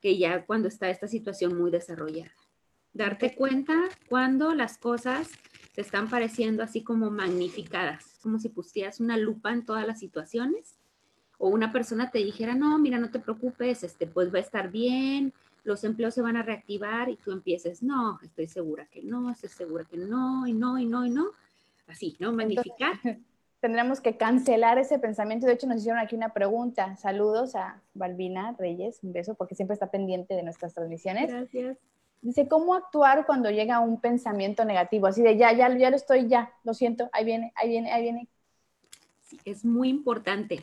que 0.01 0.19
ya 0.19 0.45
cuando 0.45 0.69
está 0.69 0.91
esta 0.91 1.09
situación 1.09 1.57
muy 1.57 1.71
desarrollada. 1.71 2.33
Darte 2.93 3.35
cuenta 3.35 3.89
cuando 4.09 4.55
las 4.55 4.79
cosas 4.79 5.29
te 5.75 5.81
están 5.81 6.09
pareciendo 6.09 6.63
así 6.63 6.85
como 6.85 7.11
magnificadas, 7.11 8.19
como 8.23 8.39
si 8.39 8.49
pusieras 8.49 9.01
una 9.01 9.17
lupa 9.17 9.53
en 9.53 9.65
todas 9.65 9.87
las 9.87 9.99
situaciones 9.99 10.79
o 11.39 11.49
una 11.49 11.73
persona 11.73 12.11
te 12.11 12.19
dijera, 12.19 12.55
no, 12.55 12.79
mira, 12.79 12.99
no 12.99 13.11
te 13.11 13.19
preocupes, 13.19 13.83
este, 13.83 14.07
pues 14.07 14.33
va 14.33 14.39
a 14.39 14.43
estar 14.43 14.71
bien, 14.71 15.33
los 15.65 15.83
empleos 15.85 16.15
se 16.15 16.23
van 16.23 16.37
a 16.37 16.43
reactivar 16.43 17.09
y 17.09 17.17
tú 17.17 17.33
empieces, 17.33 17.83
no, 17.83 18.21
estoy 18.23 18.47
segura 18.47 18.87
que 18.87 19.03
no, 19.03 19.31
estoy 19.31 19.49
segura 19.51 19.85
que 19.85 19.97
no, 19.97 20.47
y 20.47 20.53
no, 20.53 20.79
y 20.79 20.87
no, 20.87 21.05
y 21.05 21.11
no. 21.11 21.27
Así, 21.87 22.17
¿no? 22.19 22.33
Magnificar. 22.33 22.99
tendremos 23.65 24.03
que 24.03 24.19
cancelar 24.19 24.77
ese 24.77 24.99
pensamiento. 24.99 25.47
De 25.47 25.55
hecho, 25.55 25.67
nos 25.67 25.79
hicieron 25.79 25.99
aquí 25.99 26.15
una 26.15 26.35
pregunta. 26.35 26.99
Saludos 26.99 27.57
a 27.57 27.81
Balbina 27.95 28.55
Reyes, 28.59 28.99
un 29.03 29.15
beso, 29.15 29.37
porque 29.37 29.55
siempre 29.55 29.73
está 29.73 29.91
pendiente 29.91 30.35
de 30.35 30.43
nuestras 30.43 30.75
transmisiones. 30.75 31.31
Gracias. 31.31 31.79
Dice, 32.21 32.47
¿cómo 32.47 32.75
actuar 32.75 33.25
cuando 33.25 33.51
llega 33.51 33.81
un 33.81 34.03
pensamiento 34.03 34.67
negativo? 34.67 35.07
Así 35.07 35.23
de, 35.23 35.39
ya, 35.39 35.51
ya, 35.55 35.75
ya 35.79 35.89
lo 35.89 35.97
estoy, 35.97 36.29
ya, 36.29 36.53
lo 36.63 36.75
siento, 36.75 37.09
ahí 37.11 37.25
viene, 37.25 37.55
ahí 37.55 37.71
viene, 37.71 37.91
ahí 37.91 38.03
viene. 38.03 38.29
Sí, 39.23 39.39
es 39.47 39.65
muy 39.65 39.89
importante. 39.89 40.61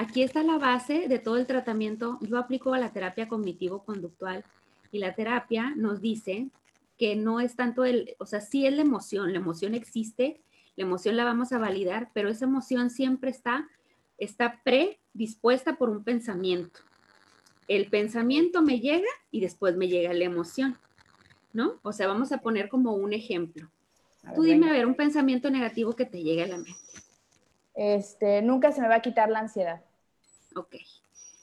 Aquí 0.00 0.22
está 0.22 0.44
la 0.44 0.58
base 0.58 1.08
de 1.08 1.18
todo 1.18 1.38
el 1.38 1.46
tratamiento. 1.48 2.20
Yo 2.20 2.38
aplico 2.38 2.72
a 2.72 2.78
la 2.78 2.92
terapia 2.92 3.26
cognitivo-conductual 3.26 4.44
y 4.92 5.00
la 5.00 5.16
terapia 5.16 5.72
nos 5.74 6.00
dice 6.00 6.50
que 6.96 7.16
no 7.16 7.40
es 7.40 7.56
tanto 7.56 7.84
el, 7.84 8.14
o 8.20 8.24
sea, 8.24 8.40
sí 8.40 8.64
es 8.64 8.72
la 8.72 8.82
emoción, 8.82 9.32
la 9.32 9.40
emoción 9.40 9.74
existe, 9.74 10.40
la 10.76 10.84
emoción 10.84 11.16
la 11.16 11.24
vamos 11.24 11.50
a 11.50 11.58
validar, 11.58 12.12
pero 12.14 12.28
esa 12.28 12.44
emoción 12.44 12.90
siempre 12.90 13.30
está, 13.32 13.68
está 14.18 14.62
predispuesta 14.62 15.74
por 15.78 15.90
un 15.90 16.04
pensamiento. 16.04 16.78
El 17.66 17.90
pensamiento 17.90 18.62
me 18.62 18.78
llega 18.78 19.08
y 19.32 19.40
después 19.40 19.76
me 19.76 19.88
llega 19.88 20.12
la 20.12 20.26
emoción, 20.26 20.78
¿no? 21.52 21.80
O 21.82 21.92
sea, 21.92 22.06
vamos 22.06 22.30
a 22.30 22.38
poner 22.38 22.68
como 22.68 22.92
un 22.92 23.14
ejemplo. 23.14 23.68
Tú 24.36 24.42
dime 24.42 24.68
a 24.68 24.72
ver 24.72 24.86
un 24.86 24.94
pensamiento 24.94 25.50
negativo 25.50 25.96
que 25.96 26.04
te 26.04 26.22
llegue 26.22 26.44
a 26.44 26.46
la 26.46 26.58
mente. 26.58 26.78
Este, 27.74 28.42
nunca 28.42 28.70
se 28.70 28.80
me 28.80 28.86
va 28.86 28.96
a 28.96 29.02
quitar 29.02 29.28
la 29.28 29.40
ansiedad. 29.40 29.87
Ok. 30.58 30.76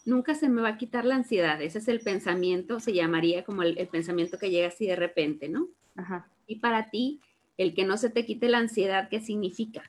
Nunca 0.05 0.35
se 0.35 0.49
me 0.49 0.61
va 0.61 0.69
a 0.69 0.77
quitar 0.77 1.05
la 1.05 1.15
ansiedad. 1.15 1.61
Ese 1.61 1.79
es 1.79 1.87
el 1.87 1.99
pensamiento, 1.99 2.79
se 2.79 2.93
llamaría 2.93 3.43
como 3.43 3.63
el, 3.63 3.77
el 3.77 3.87
pensamiento 3.87 4.37
que 4.37 4.51
llega 4.51 4.67
así 4.67 4.85
de 4.85 4.95
repente, 4.95 5.49
¿no? 5.49 5.67
Ajá. 5.95 6.29
Y 6.47 6.57
para 6.57 6.89
ti, 6.91 7.21
el 7.57 7.73
que 7.73 7.85
no 7.85 7.97
se 7.97 8.09
te 8.09 8.25
quite 8.25 8.49
la 8.49 8.59
ansiedad, 8.59 9.09
¿qué 9.09 9.19
significa? 9.19 9.83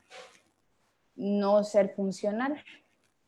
No 1.16 1.64
ser 1.64 1.90
funcional. 1.94 2.62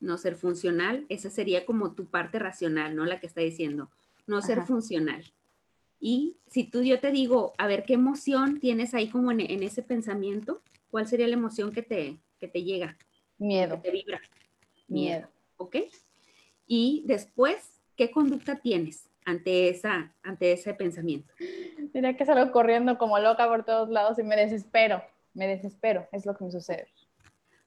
No 0.00 0.16
ser 0.16 0.36
funcional, 0.36 1.06
esa 1.08 1.28
sería 1.28 1.66
como 1.66 1.92
tu 1.92 2.06
parte 2.06 2.38
racional, 2.38 2.94
¿no? 2.94 3.04
La 3.04 3.18
que 3.18 3.26
está 3.26 3.40
diciendo, 3.40 3.90
no 4.28 4.40
ser 4.42 4.62
funcional. 4.62 5.24
Y 5.98 6.36
si 6.46 6.62
tú 6.62 6.82
yo 6.82 7.00
te 7.00 7.10
digo, 7.10 7.52
a 7.58 7.66
ver, 7.66 7.82
¿qué 7.82 7.94
emoción 7.94 8.60
tienes 8.60 8.94
ahí 8.94 9.08
como 9.08 9.32
en, 9.32 9.40
ese 9.40 9.82
pensamiento? 9.82 10.62
¿Cuál 10.92 11.08
sería 11.08 11.26
la 11.26 11.34
emoción 11.34 11.72
que 11.72 11.82
te, 11.82 12.20
que 12.38 12.46
te 12.46 12.62
llega? 12.62 12.96
Miedo. 13.38 13.74
Que 13.82 13.90
te 13.90 13.90
vibra. 13.90 14.20
Miedo. 14.86 15.28
¿Ok? 15.58 15.76
Y 16.66 17.04
después, 17.06 17.80
¿qué 17.96 18.10
conducta 18.10 18.56
tienes? 18.56 19.08
ante, 19.28 19.68
esa, 19.68 20.14
ante 20.22 20.52
ese 20.52 20.72
pensamiento. 20.72 21.32
Diría 21.92 22.16
que 22.16 22.24
salgo 22.24 22.50
corriendo 22.50 22.96
como 22.96 23.18
loca 23.18 23.46
por 23.46 23.64
todos 23.64 23.90
lados 23.90 24.18
y 24.18 24.22
me 24.22 24.36
desespero, 24.36 25.02
me 25.34 25.46
desespero, 25.46 26.08
es 26.12 26.24
lo 26.24 26.34
que 26.34 26.44
me 26.44 26.50
sucede. 26.50 26.88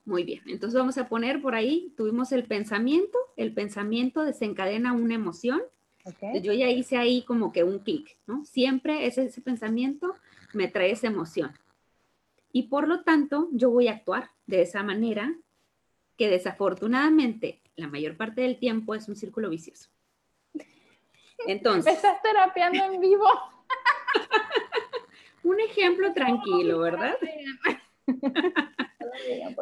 Muy 0.04 0.24
bien, 0.24 0.42
entonces 0.48 0.78
vamos 0.80 0.98
a 0.98 1.08
poner 1.08 1.40
por 1.40 1.54
ahí, 1.54 1.94
tuvimos 1.96 2.32
el 2.32 2.46
pensamiento, 2.46 3.18
el 3.38 3.54
pensamiento 3.54 4.24
desencadena 4.24 4.94
una 4.94 5.14
emoción. 5.14 5.62
Okay. 6.04 6.42
Yo 6.42 6.52
ya 6.52 6.68
hice 6.68 6.98
ahí 6.98 7.22
como 7.22 7.52
que 7.52 7.64
un 7.64 7.78
clic, 7.78 8.18
¿no? 8.26 8.44
Siempre 8.44 9.06
ese, 9.06 9.26
ese 9.26 9.42
pensamiento 9.42 10.16
me 10.54 10.68
trae 10.68 10.90
esa 10.90 11.06
emoción. 11.06 11.52
Y 12.52 12.64
por 12.64 12.88
lo 12.88 13.04
tanto, 13.04 13.50
yo 13.52 13.70
voy 13.70 13.88
a 13.88 13.94
actuar 13.94 14.32
de 14.48 14.64
esa 14.64 14.82
manera 14.82 15.36
que 16.18 16.28
desafortunadamente 16.28 17.61
la 17.76 17.88
mayor 17.88 18.18
parte 18.18 18.42
del 18.42 18.60
tiempo 18.60 18.96
es 18.96 19.08
un 19.08 19.16
círculo 19.16 19.50
vicioso. 19.50 19.90
Entonces. 21.48 21.86
Me 21.86 21.94
estás 21.94 22.22
terapiando 22.22 22.84
en 22.84 23.02
vivo. 23.02 23.26
Un 25.44 25.60
ejemplo 25.60 26.14
tranquilo, 26.14 26.80
¿verdad? 26.80 27.18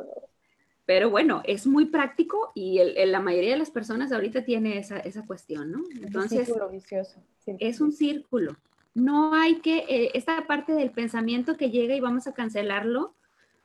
Pero 0.85 1.09
bueno, 1.11 1.41
es 1.45 1.67
muy 1.67 1.85
práctico 1.85 2.51
y 2.55 2.79
la 3.05 3.19
mayoría 3.19 3.51
de 3.51 3.59
las 3.59 3.69
personas 3.69 4.11
ahorita 4.11 4.43
tiene 4.43 4.79
esa, 4.79 4.97
esa 4.99 5.23
cuestión, 5.25 5.71
¿no? 5.71 5.83
Entonces, 6.01 6.47
círculo 6.47 6.69
vicioso. 6.69 7.21
es 7.45 7.79
un 7.79 7.91
círculo. 7.91 8.57
No 8.95 9.35
hay 9.35 9.59
que, 9.59 9.85
eh, 9.87 10.11
esta 10.15 10.47
parte 10.47 10.73
del 10.73 10.89
pensamiento 10.89 11.57
que 11.57 11.69
llega 11.69 11.95
y 11.95 11.99
vamos 11.99 12.25
a 12.25 12.33
cancelarlo, 12.33 13.13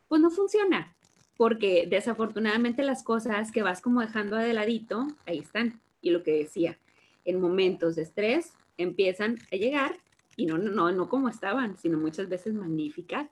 pues 0.06 0.20
no 0.20 0.30
funciona, 0.30 0.94
porque 1.36 1.86
desafortunadamente 1.88 2.82
las 2.82 3.02
cosas 3.02 3.50
que 3.50 3.62
vas 3.62 3.80
como 3.80 4.00
dejando 4.00 4.36
de 4.36 4.52
ladito, 4.52 5.06
ahí 5.26 5.38
están. 5.38 5.80
Y 6.00 6.10
lo 6.10 6.22
que 6.22 6.32
decía, 6.32 6.78
en 7.24 7.40
momentos 7.40 7.96
de 7.96 8.02
estrés 8.02 8.52
empiezan 8.76 9.38
a 9.52 9.56
llegar 9.56 9.96
y 10.36 10.46
no, 10.46 10.58
no, 10.58 10.92
no 10.92 11.08
como 11.08 11.28
estaban, 11.28 11.76
sino 11.76 11.98
muchas 11.98 12.28
veces 12.28 12.54
magníficas. 12.54 13.28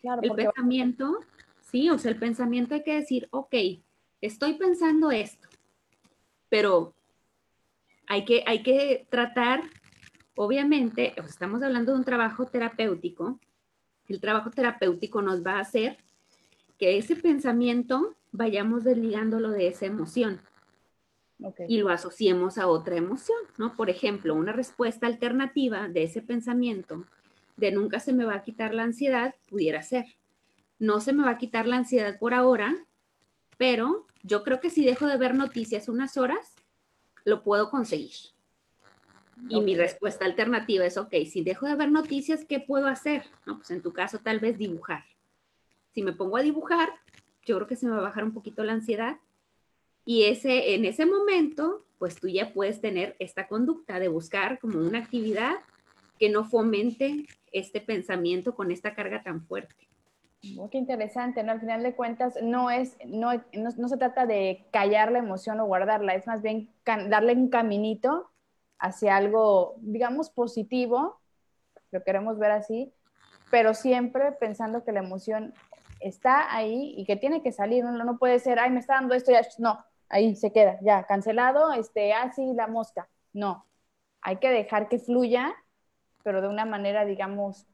Claro, 0.00 0.20
el 0.22 0.32
pensamiento, 0.32 1.20
sí, 1.60 1.90
o 1.90 1.98
sea, 1.98 2.10
el 2.10 2.18
pensamiento 2.18 2.74
hay 2.74 2.82
que 2.82 2.94
decir, 2.94 3.28
ok, 3.30 3.54
estoy 4.20 4.54
pensando 4.54 5.10
esto, 5.10 5.48
pero 6.48 6.94
hay 8.06 8.24
que, 8.24 8.44
hay 8.46 8.62
que 8.62 9.06
tratar, 9.08 9.62
obviamente, 10.34 11.14
estamos 11.26 11.62
hablando 11.62 11.92
de 11.92 11.98
un 11.98 12.04
trabajo 12.04 12.46
terapéutico, 12.46 13.40
el 14.08 14.20
trabajo 14.20 14.50
terapéutico 14.50 15.22
nos 15.22 15.44
va 15.44 15.54
a 15.54 15.60
hacer 15.60 15.96
que 16.78 16.98
ese 16.98 17.16
pensamiento 17.16 18.14
vayamos 18.32 18.84
desligándolo 18.84 19.50
de 19.50 19.68
esa 19.68 19.86
emoción 19.86 20.40
y 21.68 21.78
lo 21.78 21.90
asociemos 21.90 22.58
a 22.58 22.68
otra 22.68 22.96
emoción, 22.96 23.38
¿no? 23.58 23.74
Por 23.74 23.90
ejemplo, 23.90 24.34
una 24.34 24.52
respuesta 24.52 25.06
alternativa 25.06 25.88
de 25.88 26.04
ese 26.04 26.22
pensamiento 26.22 27.04
de 27.56 27.70
nunca 27.70 28.00
se 28.00 28.12
me 28.12 28.24
va 28.24 28.34
a 28.34 28.42
quitar 28.42 28.74
la 28.74 28.84
ansiedad 28.84 29.34
pudiera 29.48 29.82
ser, 29.82 30.06
no 30.78 31.00
se 31.00 31.12
me 31.12 31.24
va 31.24 31.30
a 31.30 31.38
quitar 31.38 31.66
la 31.66 31.76
ansiedad 31.76 32.18
por 32.18 32.34
ahora, 32.34 32.74
pero 33.56 34.06
yo 34.22 34.42
creo 34.42 34.60
que 34.60 34.70
si 34.70 34.84
dejo 34.84 35.06
de 35.06 35.16
ver 35.16 35.34
noticias 35.34 35.88
unas 35.88 36.16
horas, 36.16 36.54
lo 37.24 37.42
puedo 37.42 37.70
conseguir. 37.70 38.34
Y 39.48 39.60
mi 39.60 39.74
respuesta 39.74 40.24
alternativa 40.24 40.86
es, 40.86 40.96
ok, 40.96 41.12
si 41.30 41.42
dejo 41.42 41.66
de 41.66 41.74
ver 41.74 41.90
noticias, 41.90 42.44
¿qué 42.44 42.60
puedo 42.60 42.86
hacer? 42.86 43.24
No, 43.46 43.56
pues 43.56 43.70
en 43.70 43.82
tu 43.82 43.92
caso 43.92 44.18
tal 44.18 44.40
vez 44.40 44.58
dibujar. 44.58 45.04
Si 45.94 46.02
me 46.02 46.12
pongo 46.12 46.36
a 46.36 46.42
dibujar, 46.42 46.90
yo 47.44 47.56
creo 47.56 47.66
que 47.68 47.76
se 47.76 47.86
me 47.86 47.92
va 47.92 47.98
a 47.98 48.02
bajar 48.02 48.24
un 48.24 48.32
poquito 48.32 48.64
la 48.64 48.72
ansiedad 48.72 49.18
y 50.04 50.24
ese, 50.24 50.74
en 50.74 50.84
ese 50.84 51.06
momento, 51.06 51.84
pues 51.98 52.16
tú 52.16 52.28
ya 52.28 52.52
puedes 52.52 52.80
tener 52.80 53.16
esta 53.18 53.48
conducta 53.48 53.98
de 53.98 54.08
buscar 54.08 54.58
como 54.58 54.78
una 54.78 54.98
actividad 54.98 55.54
que 56.18 56.28
no 56.28 56.44
fomente 56.44 57.26
este 57.52 57.80
pensamiento 57.80 58.54
con 58.54 58.70
esta 58.70 58.94
carga 58.94 59.22
tan 59.22 59.46
fuerte. 59.46 59.74
Oh, 60.58 60.68
qué 60.68 60.76
interesante, 60.76 61.42
¿no? 61.42 61.52
Al 61.52 61.60
final 61.60 61.82
de 61.82 61.94
cuentas, 61.94 62.34
no 62.42 62.70
es, 62.70 62.98
no, 63.06 63.30
no, 63.54 63.88
se 63.88 63.96
trata 63.96 64.26
de 64.26 64.66
callar 64.72 65.10
la 65.10 65.20
emoción 65.20 65.58
o 65.60 65.64
guardarla, 65.64 66.14
es 66.14 66.26
más 66.26 66.42
bien 66.42 66.70
darle 66.84 67.32
un 67.32 67.48
caminito 67.48 68.30
hacia 68.78 69.16
algo, 69.16 69.76
digamos, 69.78 70.28
positivo, 70.28 71.18
lo 71.92 72.02
queremos 72.04 72.38
ver 72.38 72.50
así, 72.50 72.92
pero 73.50 73.72
siempre 73.72 74.32
pensando 74.32 74.84
que 74.84 74.92
la 74.92 75.00
emoción 75.00 75.54
está 76.06 76.54
ahí 76.54 76.94
y 76.96 77.04
que 77.04 77.16
tiene 77.16 77.42
que 77.42 77.52
salir, 77.52 77.84
no, 77.84 77.92
no 77.92 78.18
puede 78.18 78.38
ser, 78.38 78.58
ay, 78.58 78.70
me 78.70 78.80
está 78.80 78.94
dando 78.94 79.14
esto, 79.14 79.32
ya, 79.32 79.40
no, 79.58 79.84
ahí 80.08 80.36
se 80.36 80.52
queda, 80.52 80.78
ya, 80.82 81.04
cancelado, 81.04 81.72
este, 81.72 82.12
así 82.12 82.50
ah, 82.50 82.54
la 82.54 82.66
mosca, 82.66 83.08
no, 83.32 83.66
hay 84.20 84.36
que 84.36 84.50
dejar 84.50 84.88
que 84.88 84.98
fluya, 84.98 85.54
pero 86.22 86.40
de 86.40 86.48
una 86.48 86.64
manera, 86.64 87.04
digamos, 87.04 87.66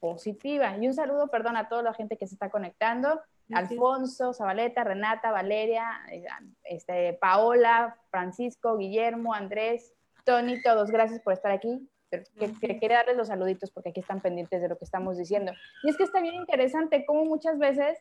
positiva. 0.00 0.76
Y 0.76 0.88
un 0.88 0.94
saludo, 0.94 1.28
perdón, 1.28 1.56
a 1.56 1.68
toda 1.68 1.82
la 1.82 1.94
gente 1.94 2.16
que 2.16 2.26
se 2.26 2.34
está 2.34 2.50
conectando. 2.50 3.20
Alfonso, 3.54 4.32
Zabaleta, 4.32 4.82
Renata, 4.82 5.30
Valeria, 5.30 5.84
eh, 6.10 6.24
este, 6.64 7.12
Paola, 7.14 7.96
Francisco, 8.10 8.76
Guillermo, 8.76 9.32
Andrés, 9.32 9.92
Tony, 10.24 10.60
todos, 10.62 10.90
gracias 10.90 11.20
por 11.20 11.32
estar 11.32 11.52
aquí. 11.52 11.88
Que, 12.20 12.78
quería 12.78 12.98
darles 12.98 13.16
los 13.16 13.28
saluditos 13.28 13.70
porque 13.70 13.88
aquí 13.88 14.00
están 14.00 14.20
pendientes 14.20 14.60
de 14.60 14.68
lo 14.68 14.76
que 14.76 14.84
estamos 14.84 15.16
diciendo. 15.16 15.52
Y 15.82 15.90
es 15.90 15.96
que 15.96 16.04
está 16.04 16.20
bien 16.20 16.34
interesante 16.34 17.04
cómo 17.06 17.24
muchas 17.24 17.58
veces 17.58 17.98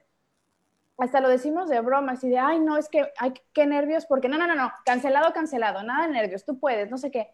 hasta 0.97 1.21
lo 1.21 1.29
decimos 1.29 1.69
de 1.69 1.79
broma, 1.79 2.11
así 2.11 2.29
de, 2.29 2.37
ay, 2.37 2.59
no, 2.59 2.77
es 2.77 2.89
que, 2.89 3.11
ay, 3.17 3.33
qué 3.53 3.65
nervios, 3.65 4.05
porque 4.05 4.27
no, 4.27 4.37
no, 4.37 4.45
no, 4.45 4.55
no, 4.55 4.71
cancelado, 4.85 5.33
cancelado, 5.33 5.81
nada 5.81 6.05
de 6.05 6.13
nervios, 6.13 6.45
tú 6.45 6.59
puedes, 6.59 6.91
no 6.91 6.97
sé 6.97 7.09
qué. 7.09 7.33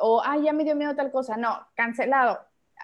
O, 0.00 0.22
ay, 0.24 0.44
ya 0.44 0.52
me 0.52 0.64
dio 0.64 0.74
miedo 0.74 0.96
tal 0.96 1.12
cosa, 1.12 1.36
no, 1.36 1.66
cancelado 1.74 2.40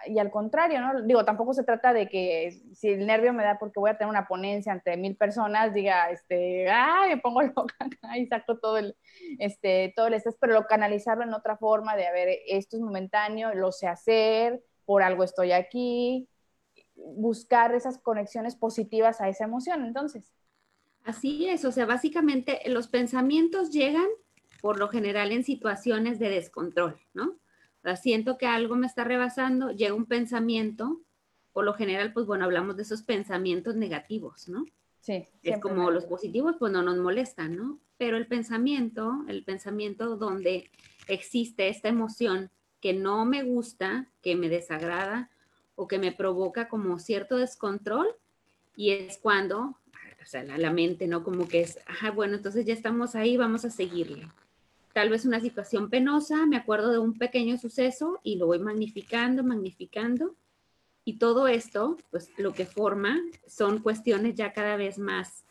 y 0.06 0.18
al 0.18 0.30
contrario, 0.30 0.80
¿no? 0.80 1.02
Digo, 1.02 1.24
tampoco 1.24 1.54
se 1.54 1.64
trata 1.64 1.92
de 1.92 2.08
que 2.08 2.60
si 2.74 2.88
el 2.88 3.06
nervio 3.06 3.32
me 3.32 3.44
da 3.44 3.58
porque 3.58 3.78
voy 3.78 3.90
a 3.90 3.98
tener 3.98 4.10
una 4.10 4.26
ponencia 4.26 4.72
ante 4.72 4.96
mil 4.96 5.16
personas, 5.16 5.74
diga, 5.74 6.10
este, 6.10 6.68
ay, 6.70 7.10
me 7.10 7.20
pongo 7.20 7.42
loca 7.56 7.76
y 8.16 8.26
saco 8.26 8.58
todo 8.58 8.78
el, 8.78 8.96
este, 9.38 9.92
todo 9.94 10.08
el 10.08 10.14
estrés, 10.14 10.36
pero 10.40 10.54
lo 10.54 10.66
canalizarlo 10.66 11.24
en 11.24 11.34
otra 11.34 11.56
forma 11.56 11.96
de, 11.96 12.06
a 12.06 12.12
ver, 12.12 12.28
esto 12.46 12.76
es 12.76 12.82
momentáneo, 12.82 13.54
lo 13.54 13.70
sé 13.70 13.86
hacer, 13.86 14.62
por 14.84 15.02
algo 15.02 15.24
estoy 15.24 15.52
aquí, 15.52 16.28
buscar 16.94 17.74
esas 17.74 17.98
conexiones 17.98 18.56
positivas 18.56 19.20
a 19.20 19.28
esa 19.28 19.44
emoción, 19.44 19.84
entonces. 19.84 20.32
Así 21.04 21.48
es, 21.48 21.64
o 21.64 21.72
sea, 21.72 21.86
básicamente 21.86 22.60
los 22.66 22.88
pensamientos 22.88 23.70
llegan 23.70 24.06
por 24.60 24.78
lo 24.78 24.88
general 24.88 25.32
en 25.32 25.44
situaciones 25.44 26.18
de 26.18 26.28
descontrol, 26.28 27.00
¿no? 27.12 27.36
Siento 27.96 28.38
que 28.38 28.46
algo 28.46 28.76
me 28.76 28.86
está 28.86 29.04
rebasando, 29.04 29.70
llega 29.70 29.94
un 29.94 30.06
pensamiento, 30.06 31.00
por 31.52 31.64
lo 31.64 31.74
general, 31.74 32.12
pues 32.12 32.26
bueno, 32.26 32.44
hablamos 32.44 32.76
de 32.76 32.82
esos 32.82 33.02
pensamientos 33.02 33.76
negativos, 33.76 34.48
¿no? 34.48 34.64
Sí. 35.00 35.26
Es 35.42 35.58
como 35.60 35.90
los 35.90 36.06
positivos, 36.06 36.56
pues 36.58 36.72
no 36.72 36.82
nos 36.82 36.96
molestan, 36.96 37.56
¿no? 37.56 37.80
Pero 37.98 38.16
el 38.16 38.26
pensamiento, 38.26 39.24
el 39.28 39.44
pensamiento 39.44 40.16
donde 40.16 40.70
existe 41.08 41.68
esta 41.68 41.88
emoción 41.88 42.50
que 42.80 42.92
no 42.92 43.24
me 43.24 43.42
gusta, 43.42 44.08
que 44.22 44.36
me 44.36 44.48
desagrada 44.48 45.30
o 45.74 45.88
que 45.88 45.98
me 45.98 46.12
provoca 46.12 46.68
como 46.68 46.98
cierto 46.98 47.36
descontrol, 47.36 48.06
y 48.76 48.90
es 48.90 49.18
cuando, 49.18 49.60
o 49.60 50.24
sea, 50.24 50.44
la, 50.44 50.56
la 50.56 50.72
mente, 50.72 51.06
¿no? 51.08 51.24
Como 51.24 51.48
que 51.48 51.60
es, 51.62 51.78
ajá, 51.86 52.12
bueno, 52.12 52.36
entonces 52.36 52.64
ya 52.64 52.72
estamos 52.72 53.14
ahí, 53.14 53.36
vamos 53.36 53.64
a 53.64 53.70
seguirle 53.70 54.28
tal 54.92 55.10
vez 55.10 55.24
una 55.24 55.40
situación 55.40 55.90
penosa, 55.90 56.46
me 56.46 56.56
acuerdo 56.56 56.92
de 56.92 56.98
un 56.98 57.14
pequeño 57.14 57.56
suceso 57.58 58.20
y 58.22 58.36
lo 58.36 58.46
voy 58.46 58.58
magnificando, 58.58 59.42
magnificando. 59.42 60.36
Y 61.04 61.18
todo 61.18 61.48
esto, 61.48 61.96
pues 62.10 62.30
lo 62.36 62.52
que 62.52 62.66
forma 62.66 63.18
son 63.46 63.80
cuestiones 63.80 64.34
ya 64.34 64.52
cada 64.52 64.76
vez 64.76 64.98
más, 64.98 65.44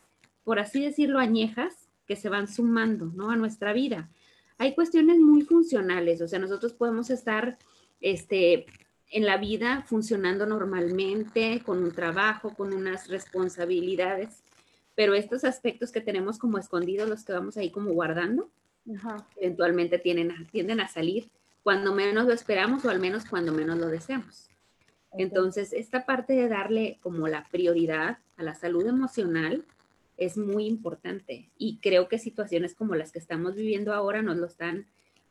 por 0.44 0.58
así 0.58 0.82
decirlo, 0.82 1.18
añejas 1.18 1.88
que 2.06 2.16
se 2.16 2.28
van 2.28 2.48
sumando, 2.48 3.06
¿no? 3.14 3.30
A 3.30 3.36
nuestra 3.36 3.72
vida. 3.72 4.10
Hay 4.58 4.74
cuestiones 4.74 5.18
muy 5.18 5.42
funcionales, 5.42 6.20
o 6.22 6.28
sea, 6.28 6.38
nosotros 6.38 6.72
podemos 6.72 7.10
estar, 7.10 7.58
este, 8.00 8.66
en 9.10 9.26
la 9.26 9.36
vida 9.36 9.84
funcionando 9.86 10.46
normalmente, 10.46 11.62
con 11.64 11.82
un 11.82 11.92
trabajo, 11.92 12.54
con 12.54 12.72
unas 12.72 13.08
responsabilidades, 13.08 14.42
pero 14.94 15.14
estos 15.14 15.44
aspectos 15.44 15.92
que 15.92 16.00
tenemos 16.00 16.38
como 16.38 16.58
escondidos, 16.58 17.08
los 17.08 17.24
que 17.24 17.32
vamos 17.32 17.56
ahí 17.56 17.70
como 17.70 17.92
guardando, 17.92 18.50
eventualmente 19.36 19.98
tienden, 19.98 20.46
tienden 20.50 20.80
a 20.80 20.88
salir 20.88 21.30
cuando 21.62 21.94
menos 21.94 22.26
lo 22.26 22.32
esperamos 22.32 22.84
o 22.84 22.90
al 22.90 23.00
menos 23.00 23.24
cuando 23.24 23.52
menos 23.52 23.78
lo 23.78 23.86
deseamos. 23.86 24.48
Entonces, 25.12 25.72
esta 25.72 26.06
parte 26.06 26.32
de 26.32 26.48
darle 26.48 26.98
como 27.02 27.28
la 27.28 27.46
prioridad 27.50 28.18
a 28.36 28.42
la 28.42 28.54
salud 28.54 28.86
emocional 28.86 29.64
es 30.16 30.36
muy 30.36 30.66
importante 30.66 31.50
y 31.58 31.78
creo 31.78 32.08
que 32.08 32.18
situaciones 32.18 32.74
como 32.74 32.94
las 32.94 33.12
que 33.12 33.18
estamos 33.18 33.54
viviendo 33.54 33.92
ahora 33.92 34.22
nos 34.22 34.36
lo 34.38 34.46
están 34.46 34.86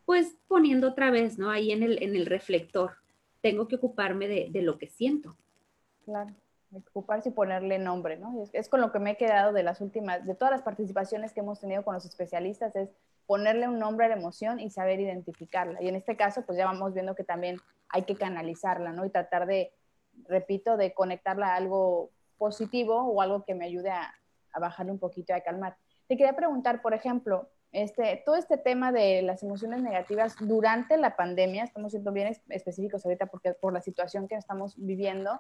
pues 0.06 0.36
poniendo 0.48 0.90
otra 0.90 1.10
vez, 1.10 1.38
¿no? 1.38 1.50
Ahí 1.50 1.72
en 1.72 1.84
el, 1.84 2.02
en 2.04 2.16
el 2.16 2.26
reflector. 2.26 2.94
Tengo 3.42 3.68
que 3.68 3.78
ocuparme 3.78 4.28
de, 4.28 4.48
de 4.52 4.62
lo 4.62 4.78
que 4.78 4.88
siento. 4.88 5.36
Claro 6.06 6.36
ocuparse 6.94 7.30
y 7.30 7.32
ponerle 7.32 7.80
nombre, 7.80 8.18
¿no? 8.18 8.44
Es, 8.54 8.70
con 8.70 8.82
lo 8.82 8.92
que 8.92 9.00
me 9.00 9.12
he 9.12 9.18
quedado 9.18 9.54
de 9.54 9.64
las 9.64 9.82
últimas, 9.82 10.26
de 10.26 10.36
todas 10.36 10.52
las 10.52 10.62
participaciones 10.62 11.34
que 11.34 11.42
hemos 11.42 11.60
tenido 11.60 11.84
con 11.84 11.94
los 11.94 12.06
especialistas, 12.06 12.76
es 12.76 12.90
ponerle 13.26 13.68
un 13.68 13.80
nombre 13.80 14.06
a 14.06 14.10
la 14.10 14.16
emoción 14.16 14.60
y 14.60 14.70
saber 14.70 15.00
identificarla. 15.00 15.82
Y 15.82 15.88
en 15.88 15.96
este 15.96 16.16
caso, 16.16 16.44
pues 16.46 16.58
ya 16.58 16.66
vamos 16.66 16.94
viendo 16.94 17.16
que 17.16 17.24
también 17.24 17.58
hay 17.90 18.04
que 18.04 18.16
canalizarla, 18.16 18.92
¿no? 18.92 19.06
Y 19.06 19.10
tratar 19.10 19.46
de, 19.46 19.74
repito, 20.28 20.78
de 20.78 20.94
conectarla 20.94 21.54
a 21.54 21.56
algo 21.56 22.12
positivo 22.38 23.02
o 23.02 23.22
algo 23.22 23.44
que 23.44 23.56
me 23.56 23.66
ayude 23.66 23.92
a, 23.92 24.14
a 24.54 24.60
bajarle 24.60 24.92
un 24.92 25.00
poquito 25.00 25.34
a 25.34 25.42
calmar. 25.42 25.78
Te 26.08 26.18
quería 26.18 26.36
preguntar, 26.36 26.82
por 26.82 26.94
ejemplo, 26.94 27.50
este, 27.72 28.22
todo 28.26 28.36
este 28.36 28.58
tema 28.58 28.92
de 28.92 29.22
las 29.22 29.44
emociones 29.44 29.82
negativas 29.82 30.36
durante 30.40 30.98
la 30.98 31.16
pandemia, 31.16 31.64
estamos 31.64 31.92
siendo 31.92 32.12
bien 32.12 32.36
específicos 32.50 33.06
ahorita 33.06 33.28
porque 33.28 33.54
por 33.54 33.72
la 33.72 33.82
situación 33.82 34.28
que 34.28 34.36
estamos 34.36 34.76
viviendo, 34.78 35.40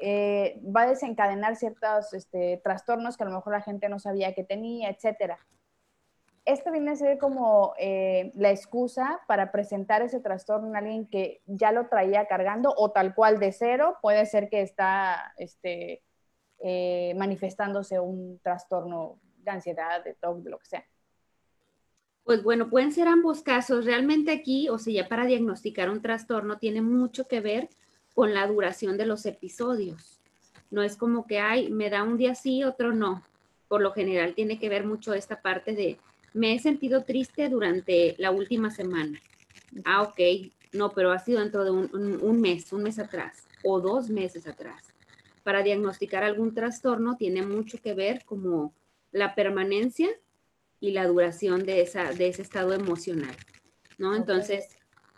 eh, 0.00 0.60
va 0.64 0.82
a 0.82 0.88
desencadenar 0.88 1.56
ciertos 1.56 2.14
este, 2.14 2.60
trastornos 2.64 3.16
que 3.16 3.24
a 3.24 3.26
lo 3.26 3.34
mejor 3.34 3.52
la 3.52 3.60
gente 3.60 3.88
no 3.90 3.98
sabía 3.98 4.34
que 4.34 4.44
tenía, 4.44 4.88
etcétera. 4.88 5.38
Esto 6.44 6.72
viene 6.72 6.92
a 6.92 6.96
ser 6.96 7.18
como 7.18 7.74
eh, 7.78 8.32
la 8.34 8.50
excusa 8.50 9.20
para 9.28 9.52
presentar 9.52 10.02
ese 10.02 10.20
trastorno 10.20 10.68
en 10.68 10.76
alguien 10.76 11.06
que 11.06 11.42
ya 11.46 11.70
lo 11.70 11.88
traía 11.88 12.26
cargando 12.26 12.74
o 12.76 12.90
tal 12.90 13.14
cual 13.14 13.38
de 13.38 13.52
cero, 13.52 13.98
puede 14.00 14.24
ser 14.26 14.48
que 14.48 14.62
está 14.62 15.34
este, 15.36 16.02
eh, 16.58 17.14
manifestándose 17.16 18.00
un 18.00 18.38
trastorno 18.42 19.20
de 19.38 19.50
ansiedad, 19.50 20.02
de 20.02 20.14
todo, 20.14 20.40
de 20.40 20.50
lo 20.50 20.58
que 20.58 20.66
sea. 20.66 20.84
Pues 22.24 22.42
bueno, 22.42 22.70
pueden 22.70 22.92
ser 22.92 23.08
ambos 23.08 23.42
casos. 23.42 23.84
Realmente 23.84 24.30
aquí, 24.30 24.68
o 24.68 24.78
sea, 24.78 24.92
ya 24.92 25.08
para 25.08 25.26
diagnosticar 25.26 25.90
un 25.90 26.02
trastorno 26.02 26.58
tiene 26.58 26.80
mucho 26.80 27.26
que 27.28 27.40
ver 27.40 27.68
con 28.14 28.34
la 28.34 28.46
duración 28.46 28.96
de 28.96 29.06
los 29.06 29.26
episodios. 29.26 30.20
No 30.70 30.82
es 30.82 30.96
como 30.96 31.26
que, 31.26 31.38
ay, 31.38 31.70
me 31.70 31.90
da 31.90 32.02
un 32.02 32.16
día 32.16 32.34
sí, 32.34 32.64
otro 32.64 32.92
no. 32.92 33.22
Por 33.68 33.80
lo 33.82 33.92
general 33.92 34.34
tiene 34.34 34.58
que 34.58 34.68
ver 34.68 34.84
mucho 34.84 35.14
esta 35.14 35.42
parte 35.42 35.74
de, 35.74 35.98
me 36.32 36.54
he 36.54 36.58
sentido 36.58 37.04
triste 37.04 37.48
durante 37.48 38.14
la 38.18 38.30
última 38.30 38.70
semana. 38.70 39.20
Ah, 39.84 40.02
ok, 40.02 40.20
no, 40.72 40.90
pero 40.90 41.12
ha 41.12 41.18
sido 41.18 41.40
dentro 41.40 41.64
de 41.64 41.70
un, 41.70 42.40
mes, 42.40 42.72
un 42.72 42.82
mes 42.82 42.98
atrás 42.98 43.46
o 43.62 43.80
dos 43.80 44.08
meses 44.08 44.46
atrás. 44.46 44.82
Para 45.42 45.62
diagnosticar 45.62 46.22
algún 46.22 46.54
trastorno 46.54 47.16
tiene 47.16 47.42
mucho 47.42 47.78
que 47.78 47.94
ver 47.94 48.24
como 48.24 48.74
la 49.12 49.34
permanencia 49.34 50.08
y 50.80 50.92
la 50.92 51.06
duración 51.06 51.64
de, 51.64 51.82
esa, 51.82 52.12
de 52.12 52.28
ese 52.28 52.42
estado 52.42 52.72
emocional, 52.72 53.34
¿no? 53.98 54.14
Entonces, 54.14 54.68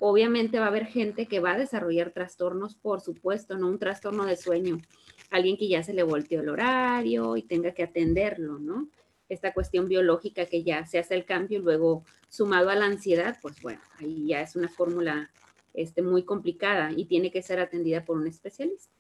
Obviamente 0.05 0.59
va 0.59 0.65
a 0.65 0.69
haber 0.69 0.87
gente 0.87 1.27
que 1.27 1.39
va 1.39 1.53
a 1.53 1.59
desarrollar 1.59 2.11
trastornos, 2.11 2.75
por 2.75 3.01
supuesto, 3.01 3.57
no 3.57 3.69
un 3.69 3.79
trastorno 3.79 4.27
de 4.27 4.37
sueño, 4.37 4.81
alguien 5.31 5.57
que 5.57 5.69
ya 5.69 5.85
se 5.85 5.95
le 5.95 6.03
volteó 6.03 6.41
el 6.41 6.49
horario 6.49 7.37
y 7.37 7.43
tenga 7.43 7.71
que 7.71 7.85
atenderlo, 7.85 8.59
¿no? 8.59 8.89
Esta 9.33 9.55
cuestión 9.55 9.89
biológica 9.89 10.47
que 10.47 10.63
ya 10.63 10.85
se 10.87 10.99
hace 10.99 11.15
el 11.15 11.25
cambio 11.25 11.59
y 11.59 11.63
luego 11.63 12.05
sumado 12.29 12.71
a 12.71 12.75
la 12.75 12.87
ansiedad, 12.87 13.39
pues 13.41 13.61
bueno, 13.63 13.81
ahí 13.99 14.27
ya 14.27 14.43
es 14.43 14.57
una 14.57 14.69
fórmula 14.69 15.31
este, 15.75 16.03
muy 16.03 16.25
complicada 16.25 16.91
y 16.95 17.07
tiene 17.07 17.31
que 17.31 17.43
ser 17.43 17.59
atendida 17.59 18.05
por 18.05 18.19
un 18.19 18.27
especialista. 18.27 18.93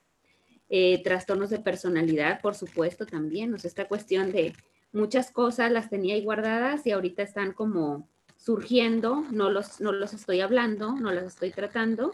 Eh, 0.70 1.03
trastornos 1.03 1.51
de 1.51 1.59
personalidad, 1.59 2.41
por 2.41 2.55
supuesto, 2.55 3.05
también, 3.05 3.53
o 3.53 3.59
sea, 3.59 3.68
esta 3.68 3.89
cuestión 3.89 4.33
de 4.33 4.55
muchas 4.93 5.30
cosas 5.30 5.70
las 5.70 5.91
tenía 5.91 6.14
ahí 6.14 6.24
guardadas 6.24 6.87
y 6.87 6.93
ahorita 6.93 7.22
están 7.22 7.53
como 7.53 8.09
surgiendo, 8.39 9.22
no 9.30 9.51
los, 9.51 9.83
no 9.83 9.93
los 9.93 10.14
estoy 10.14 10.41
hablando, 10.41 10.93
no 10.93 11.12
las 11.12 11.24
estoy 11.24 11.51
tratando, 11.51 12.12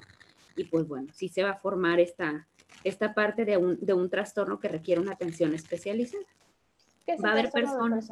y 0.57 0.65
pues 0.65 0.89
bueno, 0.89 1.07
sí 1.15 1.29
se 1.29 1.45
va 1.45 1.51
a 1.51 1.61
formar 1.61 2.01
esta, 2.01 2.49
esta 2.83 3.15
parte 3.15 3.45
de 3.45 3.57
un, 3.57 3.79
de 3.81 3.95
un 3.95 4.11
trastorno 4.11 4.59
que 4.59 4.69
requiere 4.69 5.01
una 5.01 5.13
atención 5.13 5.55
especializada. 5.55 6.25
¿Qué 7.09 7.17
va 7.23 7.31
a 7.31 7.33
haber 7.33 7.51
personas. 7.51 8.11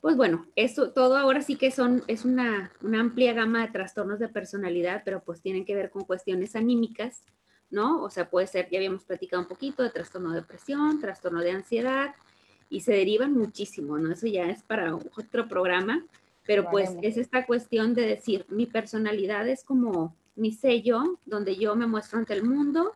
Pues 0.00 0.16
bueno, 0.16 0.46
eso 0.56 0.90
todo 0.90 1.16
ahora 1.16 1.40
sí 1.40 1.56
que 1.56 1.70
son, 1.70 2.02
es 2.08 2.24
una, 2.24 2.72
una, 2.82 3.00
amplia 3.00 3.32
gama 3.32 3.62
de 3.62 3.72
trastornos 3.72 4.18
de 4.18 4.28
personalidad, 4.28 5.02
pero 5.04 5.22
pues 5.22 5.40
tienen 5.40 5.64
que 5.64 5.74
ver 5.76 5.90
con 5.90 6.04
cuestiones 6.04 6.56
anímicas, 6.56 7.22
¿no? 7.70 8.02
O 8.02 8.10
sea, 8.10 8.28
puede 8.28 8.48
ser, 8.48 8.68
ya 8.70 8.78
habíamos 8.78 9.04
platicado 9.04 9.42
un 9.42 9.48
poquito 9.48 9.84
de 9.84 9.90
trastorno 9.90 10.30
de 10.30 10.40
depresión, 10.40 11.00
trastorno 11.00 11.40
de 11.40 11.52
ansiedad, 11.52 12.14
y 12.68 12.80
se 12.80 12.92
derivan 12.92 13.32
muchísimo, 13.32 13.98
¿no? 13.98 14.12
Eso 14.12 14.26
ya 14.26 14.50
es 14.50 14.62
para 14.64 14.94
otro 14.94 15.48
programa, 15.48 16.04
pero 16.44 16.68
pues 16.70 16.90
es 17.02 17.16
esta 17.16 17.46
cuestión 17.46 17.94
de 17.94 18.02
decir, 18.02 18.46
mi 18.48 18.66
personalidad 18.66 19.48
es 19.48 19.62
como 19.62 20.16
mi 20.34 20.52
sello, 20.52 21.20
donde 21.24 21.56
yo 21.56 21.76
me 21.76 21.86
muestro 21.86 22.18
ante 22.18 22.34
el 22.34 22.42
mundo 22.42 22.94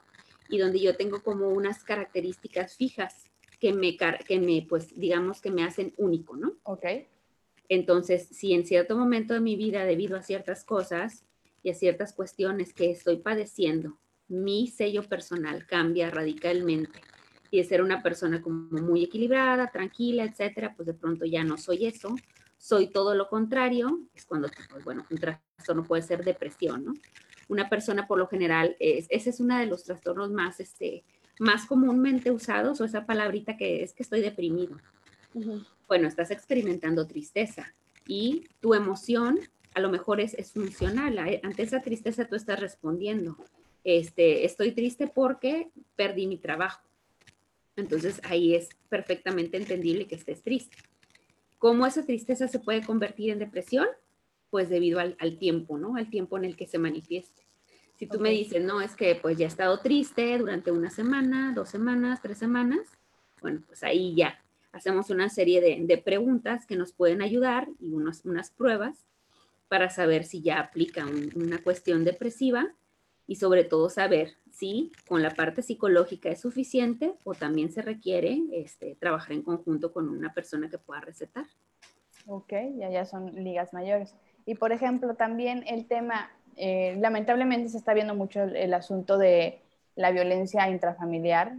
y 0.49 0.59
donde 0.59 0.80
yo 0.80 0.97
tengo 0.97 1.22
como 1.22 1.49
unas 1.49 1.84
características 1.84 2.76
fijas 2.76 3.30
que 3.61 3.73
me, 3.73 3.97
que 3.97 4.41
me 4.41 4.67
pues 4.69 4.99
digamos 4.99 5.41
que 5.41 5.51
me 5.51 5.63
hacen 5.63 5.95
único, 5.99 6.37
¿no? 6.37 6.57
Ok. 6.65 6.87
Entonces, 7.69 8.27
si 8.33 8.53
en 8.55 8.67
cierto 8.67 8.97
momento 8.97 9.35
de 9.35 9.41
mi 9.41 9.55
vida, 9.55 9.85
debido 9.85 10.17
a 10.17 10.23
ciertas 10.23 10.65
cosas 10.65 11.25
y 11.63 11.71
a 11.71 11.75
ciertas 11.75 12.13
cuestiones 12.13 12.73
que 12.73 12.91
estoy 12.91 13.19
padeciendo, 13.19 13.99
mi 14.27 14.67
sello 14.67 15.05
personal 15.05 15.67
cambia 15.67 16.11
radicalmente 16.11 17.01
y 17.51 17.59
de 17.59 17.65
ser 17.65 17.83
una 17.83 18.03
persona 18.03 18.41
como 18.41 18.69
muy 18.71 19.05
equilibrada, 19.05 19.71
tranquila, 19.71 20.25
etcétera, 20.25 20.75
pues 20.75 20.87
de 20.87 20.95
pronto 20.95 21.25
ya 21.27 21.45
no 21.45 21.59
soy 21.59 21.87
eso, 21.87 22.15
soy 22.57 22.89
todo 22.89 23.15
lo 23.15 23.29
contrario, 23.29 24.01
es 24.15 24.25
cuando, 24.25 24.49
pues 24.71 24.85
bueno, 24.85 25.05
un 25.11 25.19
trastorno 25.19 25.85
puede 25.85 26.03
ser 26.03 26.25
depresión, 26.25 26.85
¿no? 26.85 26.95
Una 27.49 27.69
persona 27.69 28.07
por 28.07 28.19
lo 28.19 28.29
general, 28.29 28.77
es, 28.79 29.07
ese 29.11 29.31
es 29.31 29.41
uno 29.41 29.59
de 29.59 29.67
los 29.67 29.83
trastornos 29.83 30.31
más, 30.31 30.61
este, 30.61 31.05
más 31.41 31.66
comúnmente 31.66 32.30
usados, 32.30 32.80
o 32.80 32.84
esa 32.84 33.07
palabrita 33.07 33.57
que 33.57 33.82
es 33.82 33.93
que 33.93 34.05
estoy 34.05 34.20
deprimido. 34.20 34.76
Bueno, 35.88 36.07
estás 36.07 36.30
experimentando 36.30 37.07
tristeza 37.07 37.74
y 38.07 38.47
tu 38.61 38.74
emoción 38.74 39.41
a 39.74 39.80
lo 39.80 39.91
mejor 39.91 40.20
es, 40.20 40.34
es 40.34 40.53
funcional. 40.53 41.18
Ante 41.43 41.62
esa 41.62 41.80
tristeza 41.80 42.26
tú 42.26 42.36
estás 42.36 42.61
respondiendo. 42.61 43.36
Este, 43.82 44.45
estoy 44.45 44.72
triste 44.72 45.09
porque 45.09 45.70
perdí 45.97 46.26
mi 46.26 46.36
trabajo 46.36 46.91
entonces 47.80 48.20
ahí 48.24 48.55
es 48.55 48.68
perfectamente 48.88 49.57
entendible 49.57 50.07
que 50.07 50.14
estés 50.14 50.43
triste. 50.43 50.76
¿Cómo 51.59 51.86
esa 51.86 52.05
tristeza 52.05 52.49
se 52.49 52.59
puede 52.59 52.84
convertir 52.84 53.30
en 53.30 53.38
depresión? 53.38 53.86
Pues 54.51 54.68
debido 54.68 54.99
al, 55.01 55.38
tiempo, 55.38 55.78
¿no? 55.78 55.97
Al 55.97 56.11
tiempo 56.11 56.36
en 56.36 56.45
el 56.45 56.57
que 56.57 56.66
se 56.66 56.78
manifieste. 56.78 57.43
Si 58.01 58.07
tú 58.07 58.19
me 58.19 58.31
dices, 58.31 58.65
no, 58.65 58.81
es 58.81 58.97
que 58.97 59.15
pues 59.15 59.37
ya 59.37 59.45
he 59.45 59.49
estado 59.49 59.79
triste 59.81 60.39
durante 60.39 60.71
una 60.71 60.89
semana, 60.89 61.53
dos 61.55 61.69
semanas, 61.69 62.23
tres 62.23 62.39
semanas, 62.39 62.81
bueno, 63.43 63.61
pues 63.67 63.85
ahí 63.85 64.15
ya 64.15 64.43
hacemos 64.73 65.11
una 65.11 65.29
serie 65.29 65.61
de, 65.61 65.99
preguntas 65.99 66.65
que 66.65 66.77
nos 66.77 66.95
pueden 66.95 67.21
ayudar 67.21 67.69
y 67.79 67.93
unas 67.93 68.51
pruebas 68.53 69.05
para 69.69 69.91
saber 69.91 70.25
si 70.25 70.41
ya 70.41 70.61
aplica 70.61 71.05
una 71.35 71.63
cuestión 71.63 72.03
depresiva 72.05 72.69
y 73.27 73.37
sobre 73.37 73.65
todo 73.65 73.91
saber 73.91 74.33
si 74.51 74.93
con 75.07 75.23
la 75.23 75.33
parte 75.35 75.61
psicológica 75.61 76.31
es 76.31 76.41
suficiente 76.41 77.13
o 77.25 77.35
también 77.35 77.71
se 77.71 77.83
requiere 77.83 78.41
este, 78.51 78.95
trabajar 78.95 79.33
en 79.33 79.43
conjunto 79.43 79.93
con 79.93 80.09
una 80.09 80.33
persona 80.33 80.71
que 80.71 80.79
pueda 80.79 81.03
recetar. 81.03 81.45
Ok, 82.27 82.55
ya, 82.79 82.89
ya 82.89 83.05
son 83.05 83.45
ligas 83.45 83.75
mayores. 83.75 84.15
Y 84.47 84.55
por 84.55 84.73
ejemplo, 84.73 85.15
también 85.15 85.65
el 85.67 85.87
tema, 85.87 86.31
eh, 86.57 86.97
lamentablemente 86.99 87.69
se 87.69 87.79
está 87.79 87.95
viendo 87.95 88.15
mucho 88.15 88.43
el, 88.43 88.75
asunto 88.75 89.19
de 89.19 89.61
la 89.97 90.11
violencia 90.11 90.69
intrafamiliar, 90.69 91.55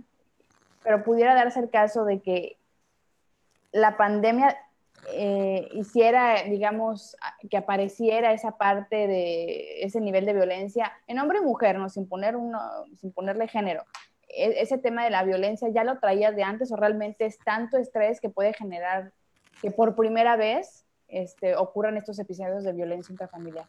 pero 0.83 1.03
pudiera 1.03 1.35
darse 1.35 1.59
el 1.59 1.69
caso 1.69 2.05
de 2.05 2.19
que 2.19 2.57
la 3.71 3.97
pandemia 3.97 4.57
eh, 5.13 5.69
hiciera, 5.73 6.43
digamos, 6.43 7.15
que 7.49 7.57
apareciera 7.57 8.33
esa 8.33 8.57
parte 8.57 9.07
de 9.07 9.83
ese 9.83 9.99
nivel 10.01 10.25
de 10.25 10.33
violencia 10.33 10.91
en 11.07 11.19
hombre 11.19 11.39
y 11.39 11.45
mujer, 11.45 11.77
¿no? 11.77 11.89
sin, 11.89 12.07
poner 12.07 12.35
uno, 12.35 12.59
sin 12.99 13.11
ponerle 13.11 13.47
género. 13.47 13.83
E, 14.27 14.61
ese 14.61 14.77
tema 14.77 15.03
de 15.03 15.09
la 15.09 15.23
violencia 15.23 15.69
ya 15.69 15.83
lo 15.83 15.99
traías 15.99 16.35
de 16.35 16.43
antes 16.43 16.71
o 16.71 16.75
realmente 16.75 17.25
es 17.25 17.39
tanto 17.39 17.77
estrés 17.77 18.21
que 18.21 18.29
puede 18.29 18.53
generar 18.53 19.11
que 19.61 19.71
por 19.71 19.95
primera 19.95 20.35
vez 20.35 20.85
este, 21.07 21.55
ocurran 21.55 21.97
estos 21.97 22.17
episodios 22.19 22.63
de 22.63 22.73
violencia 22.73 23.11
intrafamiliar. 23.11 23.65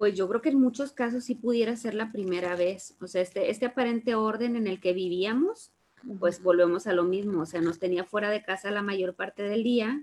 Pues 0.00 0.14
yo 0.14 0.26
creo 0.30 0.40
que 0.40 0.48
en 0.48 0.58
muchos 0.58 0.92
casos 0.92 1.24
sí 1.24 1.34
pudiera 1.34 1.76
ser 1.76 1.92
la 1.92 2.10
primera 2.10 2.56
vez. 2.56 2.96
O 3.02 3.06
sea, 3.06 3.20
este, 3.20 3.50
este 3.50 3.66
aparente 3.66 4.14
orden 4.14 4.56
en 4.56 4.66
el 4.66 4.80
que 4.80 4.94
vivíamos, 4.94 5.72
pues 6.18 6.42
volvemos 6.42 6.86
a 6.86 6.94
lo 6.94 7.04
mismo, 7.04 7.42
o 7.42 7.44
sea, 7.44 7.60
nos 7.60 7.78
tenía 7.78 8.04
fuera 8.04 8.30
de 8.30 8.42
casa 8.42 8.70
la 8.70 8.80
mayor 8.80 9.14
parte 9.14 9.42
del 9.42 9.62
día, 9.62 10.02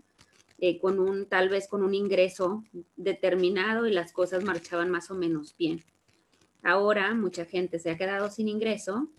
eh, 0.60 0.80
con 0.80 1.00
un, 1.00 1.26
tal 1.26 1.50
vez 1.50 1.68
con 1.68 1.82
un 1.82 1.96
ingreso 1.96 2.64
determinado 2.96 3.88
y 3.88 3.92
las 3.92 4.14
cosas 4.14 4.44
marchaban 4.44 4.92
más 4.92 5.10
o 5.10 5.16
menos 5.16 5.58
bien. 5.58 5.84
Ahora 6.62 7.16
mucha 7.16 7.46
gente 7.46 7.80
se 7.80 7.90
ha 7.90 7.98
quedado 7.98 8.30
sin 8.30 8.50
ingreso, 8.50 9.10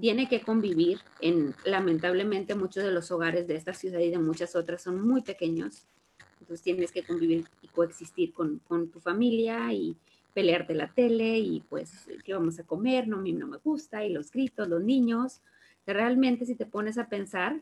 tiene 0.00 0.26
que 0.26 0.40
convivir 0.40 1.00
en, 1.20 1.54
lamentablemente 1.66 2.54
muchos 2.54 2.82
de 2.82 2.92
los 2.92 3.10
hogares 3.10 3.46
de 3.46 3.56
esta 3.56 3.74
ciudad 3.74 3.98
y 3.98 4.08
de 4.08 4.18
muchas 4.18 4.56
otras 4.56 4.80
son 4.80 5.06
muy 5.06 5.20
pequeños, 5.20 5.86
entonces 6.40 6.62
tienes 6.62 6.92
que 6.92 7.02
convivir 7.02 7.44
y 7.60 7.68
coexistir 7.68 8.32
con, 8.32 8.60
con 8.60 8.88
tu 8.88 9.00
familia 9.00 9.70
y 9.72 9.98
pelearte 10.34 10.74
la 10.74 10.92
tele 10.92 11.38
y 11.38 11.60
pues 11.60 12.06
qué 12.24 12.34
vamos 12.34 12.58
a 12.58 12.64
comer, 12.64 13.08
no 13.08 13.18
a 13.18 13.20
mí 13.20 13.32
no 13.32 13.46
me 13.46 13.56
gusta 13.58 14.04
y 14.04 14.12
los 14.12 14.30
gritos, 14.30 14.68
los 14.68 14.82
niños, 14.82 15.40
Realmente 15.86 16.46
si 16.46 16.54
te 16.54 16.66
pones 16.66 16.96
a 16.98 17.08
pensar, 17.08 17.60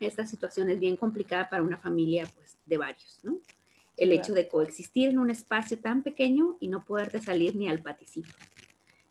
esta 0.00 0.26
situación 0.26 0.68
es 0.68 0.80
bien 0.80 0.96
complicada 0.96 1.48
para 1.48 1.62
una 1.62 1.76
familia 1.76 2.28
pues, 2.34 2.58
de 2.66 2.76
varios, 2.76 3.20
¿no? 3.22 3.38
El 3.96 4.12
hecho 4.12 4.34
de 4.34 4.46
coexistir 4.46 5.08
en 5.08 5.18
un 5.18 5.30
espacio 5.30 5.78
tan 5.78 6.02
pequeño 6.02 6.58
y 6.60 6.68
no 6.68 6.84
poderte 6.84 7.18
salir 7.18 7.56
ni 7.56 7.68
al 7.68 7.80
paticito. 7.80 8.28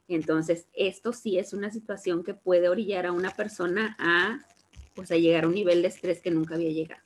Entonces, 0.08 0.68
esto 0.74 1.12
sí 1.12 1.40
es 1.40 1.54
una 1.54 1.72
situación 1.72 2.24
que 2.24 2.36
puede 2.36 2.70
orillar 2.70 3.08
a 3.08 3.12
una 3.12 3.32
persona 3.32 3.96
a, 3.98 4.46
pues, 4.94 5.10
a 5.10 5.16
llegar 5.16 5.46
a 5.46 5.48
un 5.48 5.56
nivel 5.56 5.82
de 5.82 5.88
estrés 5.88 6.22
que 6.22 6.30
nunca 6.30 6.54
había 6.54 6.70
llegado. 6.70 7.02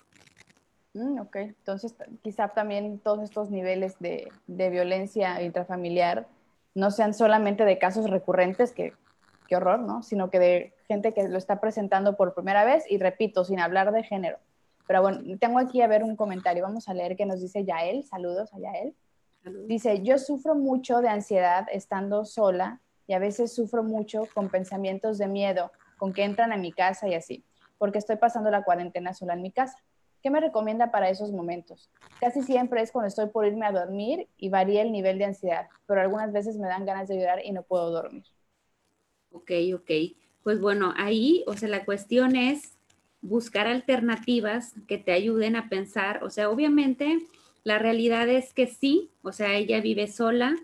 Mm, 1.00 1.20
ok, 1.22 1.36
entonces 1.38 1.96
quizá 2.22 2.50
también 2.50 3.00
todos 3.00 3.24
estos 3.24 3.50
niveles 3.50 3.98
de, 4.00 4.30
de, 4.48 4.70
violencia 4.70 5.42
intrafamiliar 5.42 6.28
no 6.76 6.92
sean 6.92 7.14
solamente 7.14 7.64
de 7.64 7.78
casos 7.78 8.10
recurrentes, 8.10 8.74
que 8.74 8.94
qué 9.48 9.56
horror, 9.56 9.80
¿no? 9.80 10.04
Sino 10.04 10.30
que 10.30 10.40
de 10.40 10.74
gente 10.88 11.14
que 11.14 11.28
lo 11.28 11.38
está 11.38 11.62
presentando 11.62 12.18
por 12.18 12.34
primera 12.34 12.66
vez 12.66 12.84
y 12.90 12.98
repito, 12.98 13.46
sin 13.46 13.60
hablar 13.60 13.94
de 13.94 14.04
género. 14.04 14.38
Pero 14.88 15.02
bueno, 15.02 15.38
tengo 15.40 15.60
aquí 15.60 15.82
a 15.82 15.88
ver 15.88 16.04
un 16.04 16.18
comentario, 16.18 16.64
vamos 16.64 16.90
a 16.90 16.94
leer 16.94 17.16
que 17.16 17.26
nos 17.26 17.42
dice 17.42 17.64
Yael, 17.64 18.04
saludos 18.04 18.54
a 18.54 18.60
Yael. 18.60 18.94
Dice, 19.68 20.02
yo 20.04 20.18
sufro 20.18 20.54
mucho 20.54 21.00
de 21.00 21.08
ansiedad 21.08 21.66
estando 21.72 22.26
sola 22.26 22.82
y 23.08 23.14
a 23.14 23.20
veces 23.20 23.54
sufro 23.54 23.84
mucho 23.84 24.24
con 24.34 24.50
pensamientos 24.50 25.18
de 25.18 25.28
miedo, 25.28 25.72
con 25.98 26.12
que 26.12 26.26
entran 26.26 26.52
a 26.52 26.58
mi 26.58 26.74
casa 26.74 27.08
y 27.08 27.16
así, 27.16 27.46
porque 27.78 28.00
estoy 28.00 28.18
pasando 28.18 28.52
la 28.52 28.64
cuarentena 28.64 29.14
sola 29.14 29.34
en 29.34 29.42
mi 29.42 29.52
casa. 29.52 29.78
¿Qué 30.22 30.30
me 30.30 30.40
recomienda 30.42 30.92
para 30.92 31.10
esos 31.10 31.32
momentos? 31.32 31.90
Casi 32.20 32.42
siempre 32.44 32.82
es 32.82 32.92
cuando 32.92 33.08
estoy 33.08 33.28
por 33.30 33.46
irme 33.46 33.66
a 33.66 33.72
dormir 33.72 34.28
y 34.38 34.50
varía 34.50 34.82
el 34.82 34.92
nivel 34.92 35.18
de 35.18 35.26
ansiedad, 35.26 35.68
pero 35.86 36.02
algunas 36.02 36.34
veces 36.34 36.58
me 36.58 36.68
dan 36.68 36.86
ganas 36.86 37.08
de 37.08 37.18
llorar 37.18 37.46
y 37.46 37.52
no 37.52 37.64
puedo 37.64 37.92
dormir. 37.92 38.26
Ok, 39.32 39.52
ok. 39.74 39.92
Pues 40.44 40.60
bueno, 40.60 40.94
ahí, 40.98 41.44
o 41.48 41.56
sea, 41.56 41.70
la 41.70 41.86
cuestión 41.86 42.36
es 42.36 42.78
buscar 43.22 43.68
alternativas 43.68 44.74
que 44.88 44.98
te 44.98 45.12
ayuden 45.12 45.56
a 45.56 45.70
pensar, 45.70 46.24
o 46.24 46.30
sea, 46.30 46.50
obviamente 46.50 47.20
la 47.64 47.78
realidad 47.78 48.30
es 48.30 48.54
que 48.54 48.68
sí, 48.68 49.12
o 49.22 49.32
sea, 49.34 49.56
ella 49.56 49.82
vive 49.82 50.08
sola, 50.08 50.56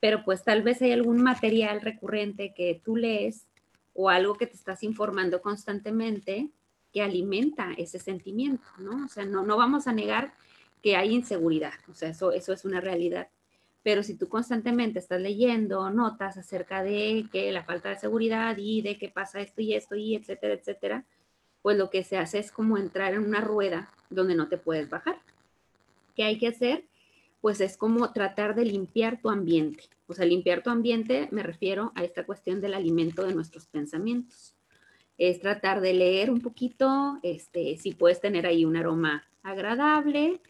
pero 0.00 0.24
pues 0.24 0.42
tal 0.42 0.62
vez 0.62 0.80
hay 0.80 0.92
algún 0.92 1.22
material 1.22 1.82
recurrente 1.82 2.54
que 2.54 2.80
tú 2.82 2.96
lees 2.96 3.46
o 3.92 4.08
algo 4.08 4.34
que 4.34 4.46
te 4.46 4.56
estás 4.56 4.82
informando 4.82 5.42
constantemente 5.42 6.48
que 6.92 7.02
alimenta 7.02 7.72
ese 7.76 7.98
sentimiento, 7.98 8.66
¿no? 8.78 9.04
O 9.04 9.08
sea, 9.08 9.24
no, 9.24 9.44
no 9.44 9.56
vamos 9.56 9.86
a 9.86 9.92
negar 9.92 10.34
que 10.82 10.96
hay 10.96 11.14
inseguridad, 11.14 11.74
o 11.88 11.94
sea, 11.94 12.10
eso, 12.10 12.32
eso 12.32 12.52
es 12.52 12.64
una 12.64 12.80
realidad. 12.80 13.28
Pero 13.82 14.02
si 14.02 14.14
tú 14.14 14.28
constantemente 14.28 14.98
estás 14.98 15.20
leyendo 15.20 15.88
notas 15.90 16.36
acerca 16.36 16.82
de 16.82 17.26
que 17.32 17.50
la 17.52 17.64
falta 17.64 17.88
de 17.88 17.98
seguridad 17.98 18.56
y 18.58 18.82
de 18.82 18.98
que 18.98 19.08
pasa 19.08 19.40
esto 19.40 19.62
y 19.62 19.74
esto 19.74 19.94
y 19.94 20.16
etcétera, 20.16 20.54
etcétera, 20.54 21.04
pues 21.62 21.76
lo 21.78 21.90
que 21.90 22.04
se 22.04 22.18
hace 22.18 22.38
es 22.38 22.52
como 22.52 22.76
entrar 22.76 23.14
en 23.14 23.24
una 23.24 23.40
rueda 23.40 23.90
donde 24.10 24.34
no 24.34 24.48
te 24.48 24.58
puedes 24.58 24.88
bajar. 24.88 25.20
¿Qué 26.14 26.24
hay 26.24 26.38
que 26.38 26.48
hacer? 26.48 26.84
Pues 27.40 27.60
es 27.60 27.76
como 27.76 28.12
tratar 28.12 28.54
de 28.54 28.66
limpiar 28.66 29.20
tu 29.20 29.30
ambiente. 29.30 29.84
O 30.06 30.14
sea, 30.14 30.26
limpiar 30.26 30.62
tu 30.62 30.70
ambiente 30.70 31.28
me 31.30 31.42
refiero 31.42 31.92
a 31.94 32.04
esta 32.04 32.26
cuestión 32.26 32.60
del 32.60 32.74
alimento 32.74 33.24
de 33.24 33.34
nuestros 33.34 33.66
pensamientos. 33.66 34.54
Es 35.20 35.38
tratar 35.38 35.82
de 35.82 35.92
leer 35.92 36.30
un 36.30 36.40
poquito, 36.40 37.18
este, 37.22 37.76
si 37.76 37.92
puedes 37.92 38.22
tener 38.22 38.46
ahí 38.46 38.64
un 38.64 38.74
aroma 38.74 39.22
agradable, 39.42 40.40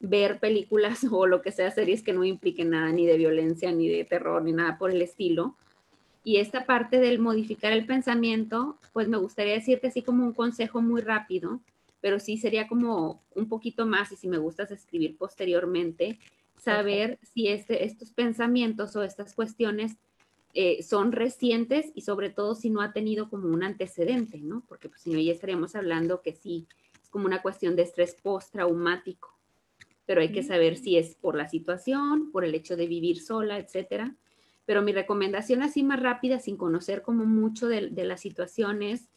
ver 0.00 0.38
películas 0.38 1.04
o 1.12 1.26
lo 1.26 1.42
que 1.42 1.52
sea, 1.52 1.70
series 1.70 2.02
que 2.02 2.14
no 2.14 2.24
impliquen 2.24 2.70
nada 2.70 2.90
ni 2.90 3.04
de 3.04 3.18
violencia, 3.18 3.70
ni 3.70 3.86
de 3.86 4.02
terror, 4.04 4.42
ni 4.42 4.52
nada 4.52 4.78
por 4.78 4.90
el 4.90 5.02
estilo. 5.02 5.56
Y 6.24 6.38
esta 6.38 6.64
parte 6.64 7.00
del 7.00 7.18
modificar 7.18 7.74
el 7.74 7.84
pensamiento, 7.84 8.78
pues 8.94 9.08
me 9.08 9.18
gustaría 9.18 9.52
decirte 9.52 9.88
así 9.88 10.00
como 10.00 10.24
un 10.24 10.32
consejo 10.32 10.80
muy 10.80 11.02
rápido, 11.02 11.60
pero 12.00 12.18
sí 12.18 12.38
sería 12.38 12.66
como 12.66 13.22
un 13.34 13.46
poquito 13.46 13.84
más, 13.84 14.10
y 14.10 14.16
si 14.16 14.26
me 14.28 14.38
gustas 14.38 14.70
escribir 14.70 15.18
posteriormente, 15.18 16.18
saber 16.56 17.18
si 17.34 17.48
este, 17.48 17.84
estos 17.84 18.10
pensamientos 18.10 18.96
o 18.96 19.02
estas 19.02 19.34
cuestiones 19.34 19.98
eh, 20.56 20.84
son 20.84 21.10
recientes 21.10 21.90
y 21.96 22.02
sobre 22.02 22.30
todo 22.30 22.54
si 22.54 22.70
no 22.70 22.80
ha 22.80 22.92
tenido 22.92 23.28
como 23.28 23.48
un 23.48 23.64
antecedente, 23.64 24.38
¿no? 24.38 24.62
Porque 24.68 24.88
pues, 24.88 25.00
si 25.00 25.10
no 25.10 25.18
ya 25.18 25.32
estaríamos 25.32 25.74
hablando 25.74 26.22
que 26.22 26.32
sí, 26.32 26.68
es 27.02 27.08
como 27.08 27.26
una 27.26 27.42
cuestión 27.42 27.74
de 27.74 27.82
estrés 27.82 28.14
postraumático, 28.22 29.36
pero 30.06 30.20
hay 30.20 30.30
que 30.30 30.44
saber 30.44 30.76
si 30.76 30.96
es 30.96 31.16
por 31.16 31.34
la 31.34 31.48
situación, 31.48 32.30
por 32.30 32.44
el 32.44 32.54
hecho 32.54 32.76
de 32.76 32.86
vivir 32.86 33.20
sola, 33.20 33.58
etcétera. 33.58 34.14
Pero 34.64 34.80
mi 34.82 34.92
recomendación 34.92 35.60
así 35.62 35.82
más 35.82 36.00
rápida, 36.00 36.38
sin 36.38 36.56
conocer 36.56 37.02
como 37.02 37.24
mucho 37.24 37.66
de, 37.66 37.90
las 37.90 38.20
situaciones, 38.20 39.08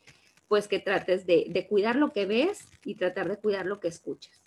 pues 0.47 0.67
que 0.67 0.79
trates 0.79 1.27
de, 1.27 1.67
cuidar 1.69 1.97
lo 1.97 2.13
que 2.13 2.25
ves 2.25 2.67
y 2.83 2.95
tratar 2.95 3.29
de 3.29 3.37
cuidar 3.37 3.67
lo 3.67 3.79
que 3.79 3.89
escuchas. 3.89 4.41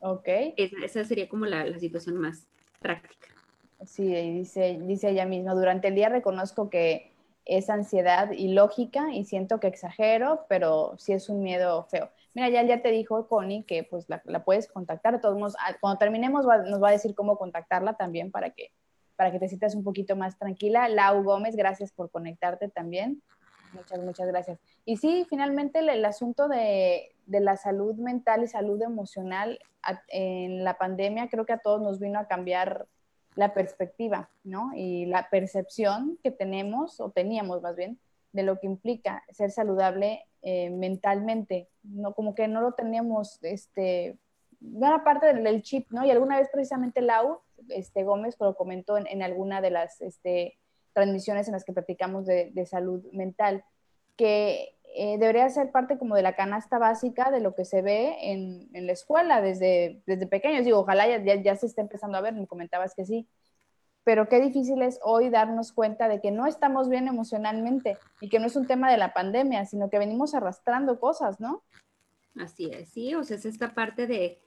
Ok. 0.00 0.28
Esa, 0.58 1.02
sería 1.04 1.30
como 1.30 1.46
la, 1.46 1.64
la, 1.64 1.78
situación 1.78 2.18
más 2.18 2.46
práctica. 2.78 3.28
Sí, 3.84 4.04
dice, 4.04 4.78
dice 4.82 5.10
ella 5.10 5.24
misma, 5.24 5.54
durante 5.54 5.88
el 5.88 5.94
día 5.94 6.08
reconozco 6.08 6.68
que 6.68 7.12
es 7.46 7.70
ansiedad 7.70 8.30
ilógica 8.32 9.12
y 9.12 9.24
siento 9.24 9.58
que 9.58 9.66
exagero, 9.66 10.44
pero 10.48 10.94
sí 10.98 11.12
es 11.12 11.28
un 11.28 11.42
miedo 11.42 11.84
feo. 11.84 12.10
Mira, 12.34 12.48
ya, 12.48 12.62
ya 12.62 12.82
te 12.82 12.90
dijo 12.90 13.26
Connie 13.26 13.64
que 13.64 13.82
pues 13.82 14.06
la, 14.08 14.44
puedes 14.44 14.68
contactar. 14.68 15.20
Todos 15.20 15.56
ah, 15.58 15.76
cuando 15.80 15.98
terminemos 15.98 16.44
nos 16.44 16.82
va 16.82 16.88
a 16.88 16.92
decir 16.92 17.14
cómo 17.14 17.36
contactarla 17.38 17.94
también 17.94 18.30
para 18.30 18.50
que 18.50 18.70
para 19.16 19.32
que 19.32 19.38
te 19.38 19.48
sientas 19.48 19.74
un 19.74 19.84
poquito 19.84 20.16
más 20.16 20.38
tranquila. 20.38 20.88
Lau 20.88 21.22
Gómez, 21.22 21.54
gracias 21.54 21.92
por 21.92 22.10
conectarte 22.10 22.70
también. 22.70 23.22
Muchas, 23.74 23.98
muchas 23.98 24.26
gracias. 24.28 24.58
Y 24.86 24.96
sí, 24.96 25.26
finalmente 25.28 25.80
el, 25.80 26.04
asunto 26.06 26.48
de, 26.48 27.14
de, 27.26 27.40
la 27.40 27.58
salud 27.58 27.96
mental 27.96 28.44
y 28.44 28.46
salud 28.46 28.80
emocional 28.80 29.58
en 30.08 30.64
la 30.64 30.78
pandemia 30.78 31.28
creo 31.28 31.44
que 31.44 31.52
a 31.52 31.58
todos 31.58 31.82
nos 31.82 32.00
vino 32.00 32.18
a 32.18 32.28
cambiar 32.28 32.86
la 33.40 33.54
perspectiva, 33.54 34.28
¿no? 34.44 34.70
Y 34.74 35.06
la 35.06 35.30
percepción 35.30 36.18
que 36.22 36.30
tenemos, 36.30 37.00
o 37.00 37.10
teníamos 37.10 37.62
más 37.62 37.74
bien, 37.74 37.98
de 38.32 38.42
lo 38.42 38.60
que 38.60 38.66
implica 38.66 39.24
ser 39.30 39.50
saludable 39.50 40.26
eh, 40.42 40.68
mentalmente. 40.68 41.70
No, 41.82 42.12
como 42.12 42.34
que 42.34 42.48
no 42.48 42.60
lo 42.60 42.72
teníamos, 42.72 43.38
este, 43.40 44.18
era 44.76 45.02
parte 45.04 45.32
del, 45.32 45.62
chip, 45.62 45.90
¿no? 45.90 46.04
Y 46.04 46.10
alguna 46.10 46.36
vez 46.38 46.50
precisamente 46.52 47.00
Lau 47.00 47.40
este, 47.70 48.04
Gómez 48.04 48.36
lo 48.38 48.54
comentó 48.56 48.98
en, 48.98 49.22
alguna 49.22 49.62
de 49.62 49.70
las 49.70 50.02
este, 50.02 50.58
transmisiones 50.92 51.48
en 51.48 51.52
las 51.52 51.64
que 51.64 51.72
platicamos 51.72 52.26
de, 52.26 52.66
salud 52.66 53.02
mental, 53.10 53.64
que 54.18 54.76
eh, 54.94 55.18
debería 55.18 55.48
ser 55.48 55.70
parte 55.70 55.98
como 55.98 56.14
de 56.14 56.22
la 56.22 56.34
canasta 56.34 56.78
básica 56.78 57.30
de 57.30 57.40
lo 57.40 57.54
que 57.54 57.64
se 57.64 57.82
ve 57.82 58.16
en, 58.20 58.68
la 58.72 58.92
escuela 58.92 59.40
desde, 59.40 60.02
desde 60.06 60.26
pequeños. 60.26 60.64
Digo, 60.64 60.78
ojalá 60.78 61.06
ya, 61.06 61.34
ya, 61.34 61.56
se 61.56 61.66
esté 61.66 61.80
empezando 61.80 62.18
a 62.18 62.20
ver, 62.20 62.34
me 62.34 62.46
comentabas 62.46 62.94
que 62.94 63.04
sí, 63.04 63.28
pero 64.04 64.28
qué 64.28 64.40
difícil 64.40 64.82
es 64.82 64.98
hoy 65.02 65.30
darnos 65.30 65.72
cuenta 65.72 66.08
de 66.08 66.20
que 66.20 66.30
no 66.30 66.46
estamos 66.46 66.88
bien 66.88 67.08
emocionalmente 67.08 67.98
y 68.20 68.28
que 68.28 68.38
no 68.38 68.46
es 68.46 68.56
un 68.56 68.66
tema 68.66 68.90
de 68.90 68.98
la 68.98 69.12
pandemia, 69.12 69.66
sino 69.66 69.90
que 69.90 69.98
venimos 69.98 70.34
arrastrando 70.34 70.98
cosas, 70.98 71.40
¿no? 71.40 71.62
Así 72.36 72.70
es, 72.72 72.90
sí, 72.90 73.14
o 73.14 73.24
sea, 73.24 73.36
es 73.36 73.44
esta 73.44 73.74
parte 73.74 74.06
de 74.06 74.40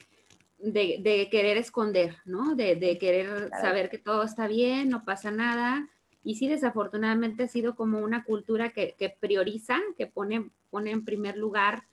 de, 0.64 1.28
querer 1.30 1.58
esconder, 1.58 2.18
¿no? 2.26 2.56
De, 2.56 2.98
querer 2.98 3.50
saber 3.62 3.90
que 3.90 3.98
todo 3.98 4.24
está 4.24 4.48
bien, 4.48 4.90
no 4.90 5.04
pasa 5.04 5.32
nada. 5.32 5.90
Y 6.24 6.36
sí, 6.36 6.48
desafortunadamente 6.48 7.44
ha 7.44 7.48
sido 7.48 7.76
como 7.76 8.00
una 8.00 8.24
cultura 8.24 8.70
que, 8.72 9.18
prioriza, 9.20 9.80
que 9.98 10.08
pone, 10.08 10.50
pone 10.70 10.92
en 10.92 11.06
primer 11.06 11.38
lugar 11.38 11.84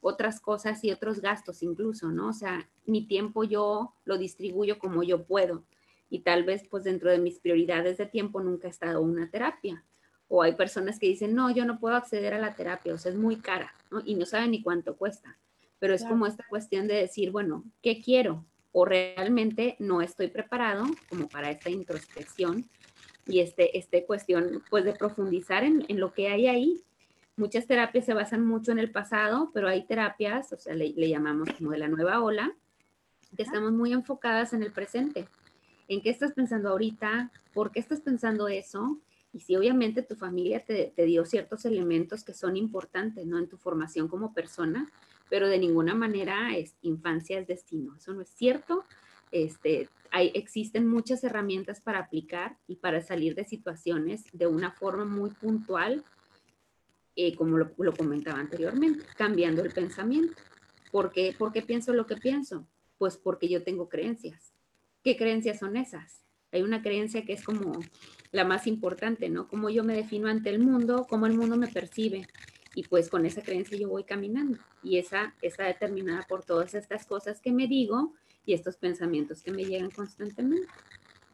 otras 0.00 0.40
cosas 0.40 0.84
y 0.84 0.90
otros 0.90 1.20
gastos 1.20 1.62
incluso, 1.62 2.10
¿no? 2.10 2.28
O 2.28 2.32
sea, 2.32 2.68
mi 2.86 3.06
tiempo 3.06 3.44
yo 3.44 3.94
lo 4.04 4.18
distribuyo 4.18 4.78
como 4.78 5.02
yo 5.02 5.24
puedo. 5.24 5.64
Y 6.10 6.20
tal 6.20 6.44
vez 6.44 6.66
pues 6.68 6.84
dentro 6.84 7.10
de 7.10 7.18
mis 7.18 7.40
prioridades 7.40 7.98
de 7.98 8.06
tiempo 8.06 8.40
nunca 8.40 8.68
ha 8.68 8.70
estado 8.70 9.00
una 9.00 9.30
terapia. 9.30 9.84
O 10.28 10.42
hay 10.42 10.54
personas 10.54 10.98
que 10.98 11.06
dicen, 11.06 11.34
no, 11.34 11.50
yo 11.50 11.64
no 11.64 11.78
puedo 11.78 11.96
acceder 11.96 12.34
a 12.34 12.38
la 12.38 12.54
terapia, 12.54 12.94
o 12.94 12.98
sea, 12.98 13.12
es 13.12 13.18
muy 13.18 13.36
cara, 13.36 13.74
¿no? 13.90 14.02
Y 14.04 14.14
no 14.14 14.24
saben 14.24 14.52
ni 14.52 14.62
cuánto 14.62 14.96
cuesta 14.96 15.38
pero 15.84 15.92
es 15.92 16.04
como 16.06 16.26
esta 16.26 16.46
cuestión 16.48 16.88
de 16.88 16.94
decir, 16.94 17.30
bueno, 17.30 17.62
¿qué 17.82 18.00
quiero? 18.00 18.46
O 18.72 18.86
realmente 18.86 19.76
no 19.78 20.00
estoy 20.00 20.28
preparado 20.28 20.86
como 21.10 21.28
para 21.28 21.50
esta 21.50 21.68
introspección 21.68 22.64
y 23.26 23.40
este, 23.40 23.78
este 23.78 24.04
cuestión 24.04 24.62
pues 24.70 24.84
de 24.84 24.92
profundizar 24.92 25.64
en, 25.64 25.84
en 25.88 26.00
lo 26.00 26.12
que 26.12 26.28
hay 26.28 26.46
ahí. 26.46 26.82
Muchas 27.36 27.66
terapias 27.66 28.04
se 28.04 28.14
basan 28.14 28.46
mucho 28.46 28.72
en 28.72 28.78
el 28.78 28.90
pasado, 28.90 29.50
pero 29.52 29.68
hay 29.68 29.86
terapias, 29.86 30.52
o 30.52 30.58
sea, 30.58 30.74
le, 30.74 30.92
le 30.96 31.08
llamamos 31.08 31.48
como 31.58 31.72
de 31.72 31.78
la 31.78 31.88
nueva 31.88 32.22
ola, 32.22 32.54
que 33.36 33.42
estamos 33.42 33.72
muy 33.72 33.92
enfocadas 33.92 34.52
en 34.52 34.62
el 34.62 34.70
presente. 34.70 35.26
¿En 35.88 36.00
qué 36.00 36.10
estás 36.10 36.32
pensando 36.32 36.70
ahorita? 36.70 37.32
¿Por 37.52 37.72
qué 37.72 37.80
estás 37.80 38.00
pensando 38.00 38.48
eso? 38.48 39.00
Y 39.32 39.40
si 39.40 39.56
obviamente 39.56 40.02
tu 40.02 40.14
familia 40.14 40.64
te, 40.64 40.92
te, 40.94 41.04
dio 41.04 41.24
ciertos 41.24 41.64
elementos 41.64 42.22
que 42.22 42.34
son 42.34 42.56
importantes, 42.56 43.26
¿no? 43.26 43.38
En 43.38 43.48
tu 43.48 43.56
formación 43.56 44.06
como 44.06 44.32
persona, 44.32 44.88
pero 45.28 45.48
de 45.48 45.58
ninguna 45.58 45.94
manera 45.94 46.56
es 46.56 46.76
infancia 46.82 47.40
es 47.40 47.48
destino. 47.48 47.96
Eso 47.96 48.14
no 48.14 48.22
es 48.22 48.28
cierto. 48.28 48.84
Este, 49.34 49.88
hay, 50.12 50.30
existen 50.34 50.86
muchas 50.86 51.24
herramientas 51.24 51.80
para 51.80 51.98
aplicar 51.98 52.56
y 52.68 52.76
para 52.76 53.00
salir 53.00 53.34
de 53.34 53.44
situaciones 53.44 54.22
de 54.32 54.46
una 54.46 54.70
forma 54.70 55.04
muy 55.04 55.30
puntual, 55.30 56.04
eh, 57.16 57.34
como 57.34 57.58
lo, 57.58 57.92
comentaba 57.96 58.38
anteriormente, 58.38 59.04
cambiando 59.16 59.64
el 59.64 59.72
pensamiento. 59.72 60.40
¿Por 60.92 61.10
qué? 61.10 61.34
¿Por 61.36 61.52
qué 61.52 61.62
pienso 61.62 61.92
lo 61.92 62.06
que 62.06 62.14
pienso? 62.14 62.68
Pues 62.96 63.16
porque 63.16 63.48
yo 63.48 63.64
tengo 63.64 63.88
creencias. 63.88 64.54
¿Qué 65.02 65.16
creencias 65.16 65.58
son 65.58 65.76
esas? 65.76 66.24
Hay 66.52 66.62
una 66.62 66.80
creencia 66.80 67.24
que 67.24 67.32
es 67.32 67.42
como 67.42 67.80
la 68.30 68.44
más 68.44 68.68
importante, 68.68 69.28
¿no? 69.30 69.48
Cómo 69.48 69.68
yo 69.68 69.82
me 69.82 69.96
defino 69.96 70.28
ante 70.28 70.50
el 70.50 70.60
mundo, 70.60 71.08
cómo 71.10 71.26
el 71.26 71.34
mundo 71.34 71.56
me 71.56 71.66
percibe 71.66 72.28
y 72.76 72.84
pues 72.84 73.08
con 73.08 73.26
esa 73.26 73.42
creencia 73.42 73.76
yo 73.76 73.88
voy 73.88 74.04
caminando 74.04 74.58
y 74.80 74.98
esa 74.98 75.34
está 75.42 75.64
determinada 75.64 76.22
por 76.28 76.44
todas 76.44 76.74
estas 76.74 77.04
cosas 77.04 77.40
que 77.40 77.50
me 77.50 77.66
digo 77.66 78.12
y 78.46 78.54
estos 78.54 78.76
pensamientos 78.76 79.42
que 79.42 79.50
me 79.50 79.64
llegan 79.64 79.90
constantemente. 79.90 80.68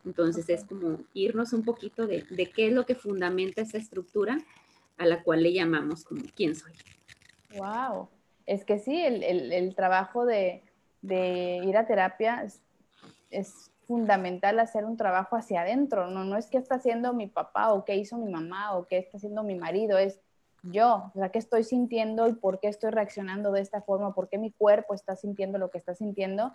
Entonces 0.04 0.48
es 0.48 0.64
como 0.64 0.98
irnos 1.12 1.52
un 1.52 1.64
poquito 1.64 2.06
de, 2.06 2.24
qué 2.54 2.68
es 2.68 2.72
lo 2.72 2.86
que 2.86 2.94
fundamenta 2.94 3.62
esa 3.62 3.78
estructura 3.78 4.38
a 4.96 5.06
la 5.06 5.22
cual 5.22 5.42
le 5.42 5.52
llamamos 5.52 6.04
como 6.04 6.22
quién 6.34 6.54
soy. 6.54 6.72
Wow, 7.56 8.08
es 8.46 8.64
que 8.64 8.78
sí, 8.78 8.98
el, 9.00 9.74
trabajo 9.74 10.24
de, 10.24 10.62
ir 11.02 11.76
a 11.76 11.86
terapia 11.86 12.44
es, 12.44 12.60
es, 13.30 13.70
fundamental 13.86 14.60
hacer 14.60 14.84
un 14.84 14.96
trabajo 14.96 15.34
hacia 15.34 15.62
adentro, 15.62 16.08
no, 16.08 16.22
no 16.22 16.36
es 16.36 16.46
qué 16.46 16.58
está 16.58 16.76
haciendo 16.76 17.12
mi 17.12 17.26
papá 17.26 17.72
o 17.72 17.84
qué 17.84 17.96
hizo 17.96 18.16
mi 18.18 18.30
mamá 18.30 18.76
o 18.76 18.86
qué 18.86 18.98
está 18.98 19.16
haciendo 19.16 19.42
mi 19.42 19.56
marido, 19.56 19.98
es 19.98 20.20
yo, 20.62 21.10
o 21.14 21.18
sea, 21.18 21.30
qué 21.30 21.38
estoy 21.38 21.64
sintiendo 21.64 22.28
y 22.28 22.34
por 22.34 22.60
qué 22.60 22.68
estoy 22.68 22.90
reaccionando 22.90 23.50
de 23.52 23.60
esta 23.60 23.80
forma, 23.82 24.14
por 24.14 24.28
qué 24.28 24.38
mi 24.38 24.52
cuerpo 24.52 24.94
está 24.94 25.16
sintiendo 25.16 25.58
lo 25.58 25.70
que 25.70 25.78
está 25.78 25.94
sintiendo. 25.94 26.54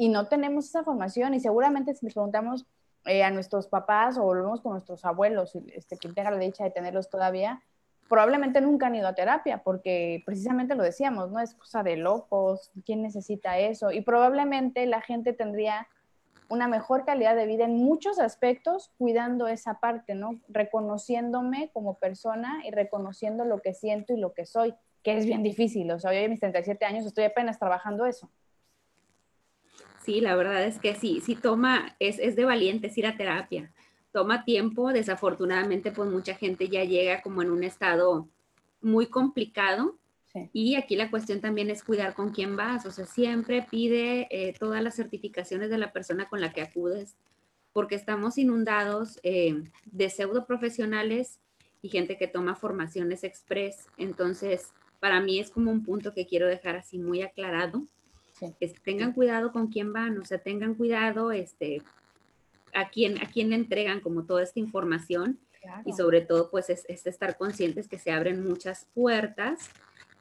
Y 0.00 0.08
no 0.08 0.28
tenemos 0.28 0.64
esa 0.64 0.82
formación 0.82 1.34
y 1.34 1.40
seguramente 1.40 1.92
si 1.94 2.06
les 2.06 2.14
preguntamos 2.14 2.64
eh, 3.04 3.22
a 3.22 3.30
nuestros 3.30 3.68
papás 3.68 4.16
o 4.16 4.22
volvemos 4.22 4.62
con 4.62 4.72
nuestros 4.72 5.04
abuelos, 5.04 5.54
este, 5.74 5.98
quien 5.98 6.14
tenga 6.14 6.30
la 6.30 6.38
dicha 6.38 6.64
de 6.64 6.70
tenerlos 6.70 7.10
todavía, 7.10 7.62
probablemente 8.08 8.62
nunca 8.62 8.86
han 8.86 8.94
ido 8.94 9.06
a 9.06 9.14
terapia 9.14 9.62
porque 9.62 10.22
precisamente 10.24 10.74
lo 10.74 10.82
decíamos, 10.84 11.30
¿no? 11.30 11.38
Es 11.38 11.52
cosa 11.52 11.82
de 11.82 11.96
locos, 11.96 12.70
¿quién 12.86 13.02
necesita 13.02 13.58
eso? 13.58 13.92
Y 13.92 14.00
probablemente 14.00 14.86
la 14.86 15.02
gente 15.02 15.34
tendría 15.34 15.86
una 16.48 16.66
mejor 16.66 17.04
calidad 17.04 17.36
de 17.36 17.44
vida 17.44 17.66
en 17.66 17.76
muchos 17.76 18.20
aspectos, 18.20 18.94
cuidando 18.96 19.48
esa 19.48 19.80
parte, 19.80 20.14
¿no? 20.14 20.40
Reconociéndome 20.48 21.72
como 21.74 21.98
persona 21.98 22.62
y 22.64 22.70
reconociendo 22.70 23.44
lo 23.44 23.60
que 23.60 23.74
siento 23.74 24.14
y 24.14 24.16
lo 24.16 24.32
que 24.32 24.46
soy, 24.46 24.74
que 25.02 25.18
es 25.18 25.26
bien 25.26 25.42
difícil. 25.42 25.90
O 25.90 25.98
sea, 25.98 26.10
hoy 26.10 26.24
a 26.24 26.28
mis 26.30 26.40
37 26.40 26.86
años 26.86 27.04
estoy 27.04 27.24
apenas 27.24 27.58
trabajando 27.58 28.06
eso. 28.06 28.30
Sí, 30.04 30.20
la 30.20 30.34
verdad 30.36 30.64
es 30.64 30.78
que 30.78 30.94
sí, 30.94 31.20
sí 31.24 31.34
toma, 31.34 31.94
es, 31.98 32.18
es 32.18 32.36
de 32.36 32.44
valientes 32.44 32.96
ir 32.96 33.06
a 33.06 33.16
terapia. 33.16 33.72
Toma 34.12 34.44
tiempo, 34.44 34.92
desafortunadamente, 34.92 35.92
pues 35.92 36.10
mucha 36.10 36.34
gente 36.34 36.68
ya 36.68 36.84
llega 36.84 37.22
como 37.22 37.42
en 37.42 37.50
un 37.50 37.62
estado 37.62 38.28
muy 38.80 39.06
complicado 39.06 40.00
y 40.52 40.76
aquí 40.76 40.94
la 40.96 41.10
cuestión 41.10 41.40
también 41.40 41.70
es 41.70 41.82
cuidar 41.82 42.14
con 42.14 42.30
quién 42.30 42.56
vas, 42.56 42.86
o 42.86 42.90
sea, 42.92 43.04
siempre 43.04 43.66
pide 43.68 44.28
eh, 44.30 44.54
todas 44.58 44.82
las 44.82 44.94
certificaciones 44.94 45.70
de 45.70 45.78
la 45.78 45.92
persona 45.92 46.28
con 46.28 46.40
la 46.40 46.52
que 46.52 46.62
acudes, 46.62 47.16
porque 47.72 47.96
estamos 47.96 48.38
inundados 48.38 49.18
eh, 49.24 49.62
de 49.86 50.10
pseudo 50.10 50.46
profesionales 50.46 51.40
y 51.82 51.88
gente 51.88 52.16
que 52.16 52.28
toma 52.28 52.54
formaciones 52.54 53.24
express. 53.24 53.88
Entonces, 53.96 54.72
para 55.00 55.20
mí 55.20 55.40
es 55.40 55.50
como 55.50 55.72
un 55.72 55.82
punto 55.82 56.14
que 56.14 56.26
quiero 56.26 56.46
dejar 56.46 56.76
así 56.76 56.98
muy 56.98 57.22
aclarado. 57.22 57.84
Que 58.58 58.68
tengan 58.82 59.12
cuidado 59.12 59.52
con 59.52 59.68
quién 59.68 59.92
van, 59.92 60.18
o 60.18 60.24
sea, 60.24 60.38
tengan 60.38 60.74
cuidado 60.74 61.32
este, 61.32 61.82
a, 62.74 62.88
quién, 62.88 63.18
a 63.22 63.26
quién 63.26 63.50
le 63.50 63.56
entregan 63.56 64.00
como 64.00 64.24
toda 64.24 64.42
esta 64.42 64.60
información. 64.60 65.38
Y 65.84 65.92
sobre 65.92 66.22
todo 66.22 66.50
pues 66.50 66.70
es, 66.70 66.86
es 66.88 67.06
estar 67.06 67.36
conscientes 67.36 67.86
que 67.86 67.98
se 67.98 68.10
abren 68.10 68.42
muchas 68.42 68.86
puertas 68.94 69.68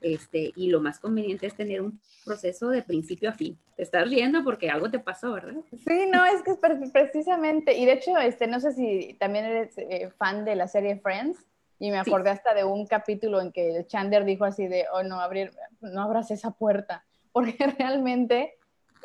Este, 0.01 0.53
y 0.55 0.69
lo 0.69 0.79
más 0.79 0.99
conveniente 0.99 1.45
es 1.47 1.55
tener 1.55 1.81
un 1.81 1.99
proceso 2.25 2.69
de 2.69 2.81
principio 2.81 3.29
a 3.29 3.33
fin. 3.33 3.57
Te 3.75 3.83
estás 3.83 4.09
riendo 4.09 4.43
porque 4.43 4.69
algo 4.69 4.89
te 4.89 4.99
pasó, 4.99 5.33
¿verdad? 5.33 5.61
Sí, 5.71 6.09
no, 6.11 6.25
es 6.25 6.41
que 6.41 6.51
es 6.51 6.91
precisamente, 6.91 7.77
y 7.77 7.85
de 7.85 7.93
hecho, 7.93 8.17
este, 8.17 8.47
no 8.47 8.59
sé 8.59 8.71
si 8.73 9.15
también 9.19 9.45
eres 9.45 9.77
eh, 9.77 10.09
fan 10.17 10.45
de 10.45 10.55
la 10.55 10.67
serie 10.67 10.99
Friends, 10.99 11.37
y 11.79 11.91
me 11.91 11.97
acordé 11.97 12.29
hasta 12.29 12.53
de 12.53 12.65
un 12.65 12.85
capítulo 12.87 13.41
en 13.41 13.51
que 13.51 13.85
Chandler 13.87 14.25
dijo 14.25 14.43
así 14.43 14.67
de, 14.67 14.85
oh, 14.93 15.03
no, 15.03 15.21
abrir, 15.21 15.51
no 15.79 16.01
abras 16.01 16.29
esa 16.31 16.51
puerta, 16.51 17.05
porque 17.39 17.67
realmente 17.79 18.55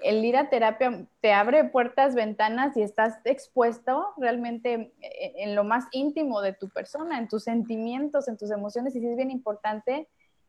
el 0.03 0.25
ir 0.25 0.37
a 0.37 0.51
terapia 0.51 1.07
te 1.21 1.33
abre 1.33 1.63
puertas, 1.65 2.17
ventanas 2.17 2.77
y 2.77 2.83
estás 2.83 3.15
expuesto 3.25 4.13
realmente 4.17 4.93
en 5.01 5.55
lo 5.55 5.63
más 5.63 5.85
íntimo 5.93 6.41
de 6.43 6.53
tu 6.53 6.69
persona, 6.69 7.19
en 7.19 7.29
tus 7.29 7.45
sentimientos, 7.45 8.27
en 8.27 8.37
tus 8.37 8.51
emociones, 8.51 8.97
y 8.97 9.01
sí 9.01 9.07
es 9.07 9.17
bien 9.17 9.31
importante, 9.31 10.09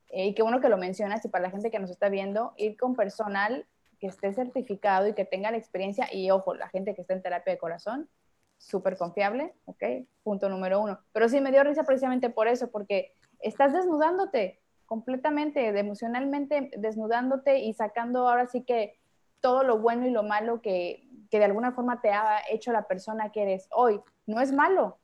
eh, 0.09 0.27
y 0.27 0.33
qué 0.33 0.41
bueno 0.41 0.61
que 0.61 0.69
lo 0.69 0.77
mencionas, 0.77 1.23
y 1.25 1.29
para 1.29 1.43
la 1.43 1.51
gente 1.51 1.69
que 1.69 1.77
nos 1.77 1.91
está 1.91 2.09
viendo, 2.09 2.53
ir 2.57 2.75
con 2.75 2.95
personal 2.95 3.67
que 3.99 4.07
esté 4.07 4.33
certificado 4.33 5.07
y 5.07 5.13
que 5.13 5.25
tenga 5.25 5.51
la 5.51 5.57
experiencia, 5.57 6.09
y 6.11 6.31
ojo, 6.31 6.55
la 6.55 6.69
gente 6.69 6.95
que 6.95 7.01
está 7.01 7.13
en 7.13 7.21
terapia 7.21 7.53
de 7.53 7.59
corazón, 7.59 8.09
súper 8.57 8.97
confiable, 8.97 9.53
¿ok? 9.65 9.83
Punto 10.23 10.49
número 10.49 10.81
uno. 10.81 10.99
Pero 11.11 11.29
sí 11.29 11.39
me 11.39 11.51
dio 11.51 11.63
risa 11.63 11.83
precisamente 11.83 12.31
por 12.31 12.47
eso, 12.47 12.71
porque 12.71 13.13
estás 13.41 13.73
desnudándote 13.73 14.59
completamente, 14.85 15.67
emocionalmente 15.77 16.71
desnudándote 16.77 17.59
y 17.59 17.73
sacando 17.73 18.27
ahora 18.27 18.47
sí 18.47 18.61
que 18.61 18.97
todo 19.41 19.63
lo 19.63 19.79
bueno 19.79 20.07
y 20.07 20.11
lo 20.11 20.23
malo 20.23 20.61
que, 20.61 21.07
que 21.29 21.39
de 21.39 21.45
alguna 21.45 21.71
forma 21.71 22.01
te 22.01 22.11
ha 22.11 22.41
hecho 22.49 22.71
la 22.71 22.87
persona 22.87 23.31
que 23.31 23.43
eres 23.43 23.67
hoy. 23.71 24.01
No 24.25 24.41
es 24.41 24.51
malo, 24.51 24.97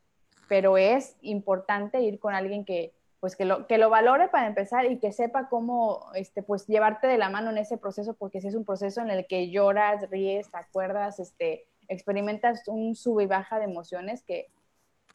pero 0.47 0.77
es 0.77 1.15
importante 1.21 2.01
ir 2.01 2.19
con 2.19 2.34
alguien 2.34 2.65
que, 2.65 2.93
pues 3.19 3.36
que 3.36 3.45
lo, 3.45 3.67
que 3.67 3.77
lo 3.77 3.89
valore 3.89 4.29
para 4.29 4.47
empezar 4.47 4.86
y 4.86 4.97
que 4.97 5.11
sepa 5.11 5.47
cómo 5.47 6.07
este, 6.15 6.41
pues 6.41 6.67
llevarte 6.67 7.07
de 7.07 7.17
la 7.17 7.29
mano 7.29 7.51
en 7.51 7.59
ese 7.59 7.77
proceso, 7.77 8.15
porque 8.15 8.41
si 8.41 8.47
es 8.47 8.55
un 8.55 8.65
proceso 8.65 9.01
en 9.01 9.11
el 9.11 9.27
que 9.27 9.49
lloras, 9.51 10.09
ríes, 10.09 10.49
te 10.49 10.57
acuerdas, 10.57 11.19
este, 11.19 11.67
experimentas 11.88 12.67
un 12.67 12.95
sub 12.95 13.21
y 13.21 13.27
baja 13.27 13.59
de 13.59 13.65
emociones 13.65 14.23
que 14.23 14.47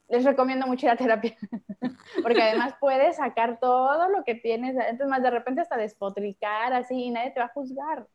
les 0.09 0.23
recomiendo 0.23 0.67
mucho 0.67 0.85
ir 0.85 0.91
a 0.91 0.95
terapia, 0.95 1.35
porque 2.23 2.41
además 2.41 2.75
puedes 2.79 3.17
sacar 3.17 3.59
todo 3.59 4.09
lo 4.09 4.23
que 4.23 4.35
tienes, 4.35 4.75
entonces 4.75 5.07
más 5.07 5.21
de 5.21 5.31
repente 5.31 5.61
hasta 5.61 5.77
despotricar 5.77 6.73
así 6.73 6.95
y 6.95 7.09
nadie 7.09 7.31
te 7.31 7.39
va 7.39 7.47
a 7.47 7.53
juzgar. 7.53 8.07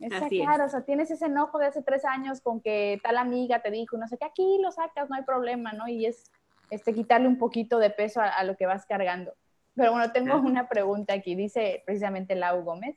Es 0.00 0.12
sacar, 0.12 0.60
o 0.60 0.68
sea, 0.68 0.84
tienes 0.84 1.10
ese 1.10 1.26
enojo 1.26 1.58
de 1.58 1.66
hace 1.66 1.82
tres 1.82 2.04
años 2.04 2.40
con 2.40 2.60
que 2.60 3.00
tal 3.02 3.16
amiga 3.16 3.62
te 3.62 3.70
dijo, 3.70 3.96
no 3.96 4.06
sé 4.08 4.18
qué, 4.18 4.24
aquí 4.24 4.58
lo 4.60 4.70
sacas, 4.70 5.08
no 5.08 5.16
hay 5.16 5.22
problema, 5.22 5.72
¿no? 5.72 5.88
Y 5.88 6.06
es 6.06 6.30
este, 6.70 6.92
quitarle 6.92 7.28
un 7.28 7.38
poquito 7.38 7.78
de 7.78 7.90
peso 7.90 8.20
a, 8.20 8.42
lo 8.44 8.56
que 8.56 8.66
vas 8.66 8.86
cargando. 8.86 9.34
Pero 9.74 9.92
bueno, 9.92 10.12
tengo 10.12 10.36
una 10.36 10.68
pregunta 10.68 11.14
aquí, 11.14 11.34
dice 11.34 11.82
precisamente 11.86 12.34
Lau 12.34 12.62
Gómez. 12.62 12.96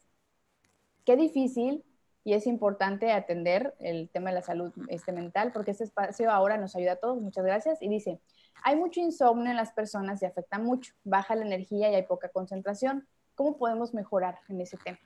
Qué 1.05 1.15
difícil 1.15 1.83
y 2.27 2.33
es 2.33 2.45
importante 2.45 3.13
atender 3.13 3.73
el 3.79 4.09
tema 4.09 4.31
de 4.31 4.35
la 4.35 4.41
salud 4.41 4.73
este, 4.89 5.13
mental 5.13 5.53
porque 5.53 5.71
este 5.71 5.85
espacio 5.85 6.29
ahora 6.29 6.57
nos 6.57 6.75
ayuda 6.75 6.91
a 6.91 6.95
todos. 6.97 7.21
Muchas 7.21 7.45
gracias. 7.45 7.81
Y 7.81 7.87
dice, 7.87 8.19
hay 8.63 8.75
mucho 8.75 8.99
insomnio 8.99 9.49
en 9.49 9.55
las 9.55 9.71
personas 9.71 10.21
y 10.21 10.25
afecta 10.25 10.59
mucho, 10.59 10.93
baja 11.05 11.37
la 11.37 11.45
energía 11.45 11.89
y 11.89 11.95
hay 11.95 12.03
poca 12.03 12.27
concentración. 12.27 13.07
¿Cómo 13.33 13.57
podemos 13.57 13.93
mejorar 13.93 14.39
en 14.49 14.59
ese 14.59 14.75
tema? 14.75 14.97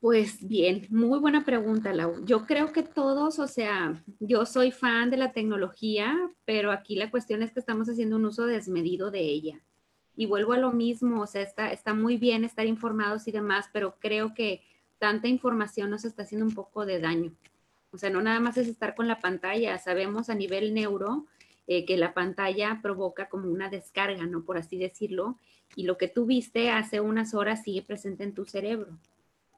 Pues 0.00 0.46
bien, 0.46 0.86
muy 0.90 1.18
buena 1.18 1.46
pregunta, 1.46 1.94
Lau. 1.94 2.22
Yo 2.26 2.44
creo 2.44 2.70
que 2.70 2.82
todos, 2.82 3.38
o 3.38 3.48
sea, 3.48 4.04
yo 4.20 4.44
soy 4.44 4.70
fan 4.70 5.08
de 5.08 5.16
la 5.16 5.32
tecnología, 5.32 6.14
pero 6.44 6.72
aquí 6.72 6.94
la 6.94 7.10
cuestión 7.10 7.42
es 7.42 7.52
que 7.52 7.60
estamos 7.60 7.88
haciendo 7.88 8.16
un 8.16 8.26
uso 8.26 8.44
desmedido 8.44 9.10
de 9.10 9.20
ella. 9.20 9.62
Y 10.14 10.26
vuelvo 10.26 10.52
a 10.52 10.58
lo 10.58 10.72
mismo, 10.72 11.22
o 11.22 11.26
sea, 11.26 11.40
está, 11.40 11.72
está 11.72 11.94
muy 11.94 12.18
bien 12.18 12.44
estar 12.44 12.66
informados 12.66 13.26
y 13.28 13.32
demás, 13.32 13.70
pero 13.72 13.96
creo 13.98 14.34
que 14.34 14.60
tanta 15.02 15.26
información 15.26 15.90
nos 15.90 16.04
está 16.04 16.22
haciendo 16.22 16.46
un 16.46 16.54
poco 16.54 16.86
de 16.86 17.00
daño. 17.00 17.32
O 17.90 17.98
sea, 17.98 18.08
no 18.08 18.22
nada 18.22 18.38
más 18.38 18.56
es 18.56 18.68
estar 18.68 18.94
con 18.94 19.08
la 19.08 19.18
pantalla, 19.18 19.76
sabemos 19.78 20.30
a 20.30 20.36
nivel 20.36 20.74
neuro 20.74 21.26
eh, 21.66 21.84
que 21.84 21.96
la 21.96 22.14
pantalla 22.14 22.78
provoca 22.80 23.28
como 23.28 23.50
una 23.50 23.68
descarga, 23.68 24.26
¿no? 24.26 24.44
Por 24.44 24.58
así 24.58 24.78
decirlo, 24.78 25.36
y 25.74 25.86
lo 25.86 25.98
que 25.98 26.06
tú 26.06 26.24
viste 26.24 26.70
hace 26.70 27.00
unas 27.00 27.34
horas 27.34 27.64
sigue 27.64 27.82
presente 27.82 28.22
en 28.22 28.32
tu 28.32 28.44
cerebro. 28.44 28.96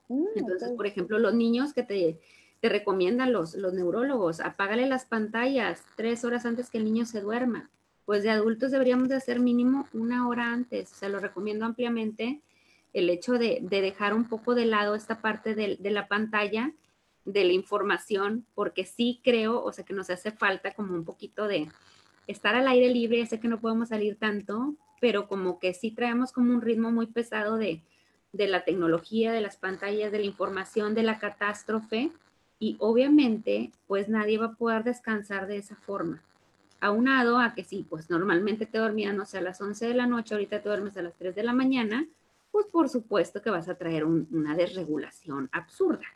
Mm, 0.08 0.28
Entonces, 0.34 0.70
por 0.70 0.86
ejemplo, 0.86 1.18
los 1.18 1.34
niños 1.34 1.74
que 1.74 1.82
te, 1.82 2.18
te 2.60 2.70
recomiendan 2.70 3.34
los, 3.34 3.54
los 3.54 3.74
neurólogos, 3.74 4.40
apágale 4.40 4.86
las 4.86 5.04
pantallas 5.04 5.84
tres 5.94 6.24
horas 6.24 6.46
antes 6.46 6.70
que 6.70 6.78
el 6.78 6.84
niño 6.84 7.04
se 7.04 7.20
duerma. 7.20 7.68
Pues 8.06 8.22
de 8.22 8.30
adultos 8.30 8.70
deberíamos 8.70 9.10
de 9.10 9.16
hacer 9.16 9.40
mínimo 9.40 9.88
una 9.92 10.26
hora 10.26 10.54
antes, 10.54 10.88
se 10.88 11.10
lo 11.10 11.20
recomiendo 11.20 11.66
ampliamente 11.66 12.40
el 12.94 13.10
hecho 13.10 13.32
de, 13.32 13.58
dejar 13.60 14.14
un 14.14 14.28
poco 14.28 14.54
de 14.54 14.64
lado 14.64 14.94
esta 14.94 15.20
parte 15.20 15.54
de, 15.54 15.90
la 15.90 16.06
pantalla, 16.06 16.72
de 17.24 17.44
la 17.44 17.52
información, 17.52 18.46
porque 18.54 18.86
sí 18.86 19.20
creo, 19.22 19.62
o 19.62 19.72
sea, 19.72 19.84
que 19.84 19.92
nos 19.92 20.08
hace 20.10 20.30
falta 20.30 20.72
como 20.72 20.94
un 20.94 21.04
poquito 21.04 21.48
de 21.48 21.68
estar 22.28 22.54
al 22.54 22.68
aire 22.68 22.88
libre, 22.88 23.26
sé 23.26 23.40
que 23.40 23.48
no 23.48 23.60
podemos 23.60 23.88
salir 23.88 24.16
tanto, 24.16 24.76
pero 25.00 25.26
como 25.26 25.58
que 25.58 25.74
sí 25.74 25.90
traemos 25.90 26.32
como 26.32 26.52
un 26.52 26.62
ritmo 26.62 26.92
muy 26.92 27.06
pesado 27.06 27.56
de, 27.56 27.82
la 28.32 28.64
tecnología, 28.64 29.32
de 29.32 29.40
las 29.40 29.56
pantallas, 29.56 30.12
de 30.12 30.20
la 30.20 30.26
información, 30.26 30.94
de 30.94 31.02
la 31.02 31.18
catástrofe, 31.18 32.12
y 32.60 32.76
obviamente, 32.78 33.72
pues 33.88 34.08
nadie 34.08 34.38
va 34.38 34.46
a 34.46 34.54
poder 34.54 34.84
descansar 34.84 35.48
de 35.48 35.56
esa 35.56 35.74
forma. 35.74 36.22
Aunado 36.80 37.38
a 37.38 37.54
que 37.54 37.64
sí, 37.64 37.84
pues 37.88 38.08
normalmente 38.08 38.66
te 38.66 38.78
dormían, 38.78 39.16
no 39.16 39.26
sé, 39.26 39.38
a 39.38 39.40
las 39.40 39.60
11 39.60 39.88
de 39.88 39.94
la 39.94 40.06
noche, 40.06 40.34
ahorita 40.34 40.62
te 40.62 40.68
duermes 40.68 40.96
a 40.96 41.02
las 41.02 41.14
3 41.14 41.34
de 41.34 41.42
la 41.42 41.52
mañana, 41.52 42.06
pues 42.54 42.66
por 42.66 42.88
supuesto 42.88 43.42
que 43.42 43.50
vas 43.50 43.68
a 43.68 43.74
traer 43.74 44.04
una 44.04 44.54
desregulación 44.54 45.48
absurda. 45.50 46.06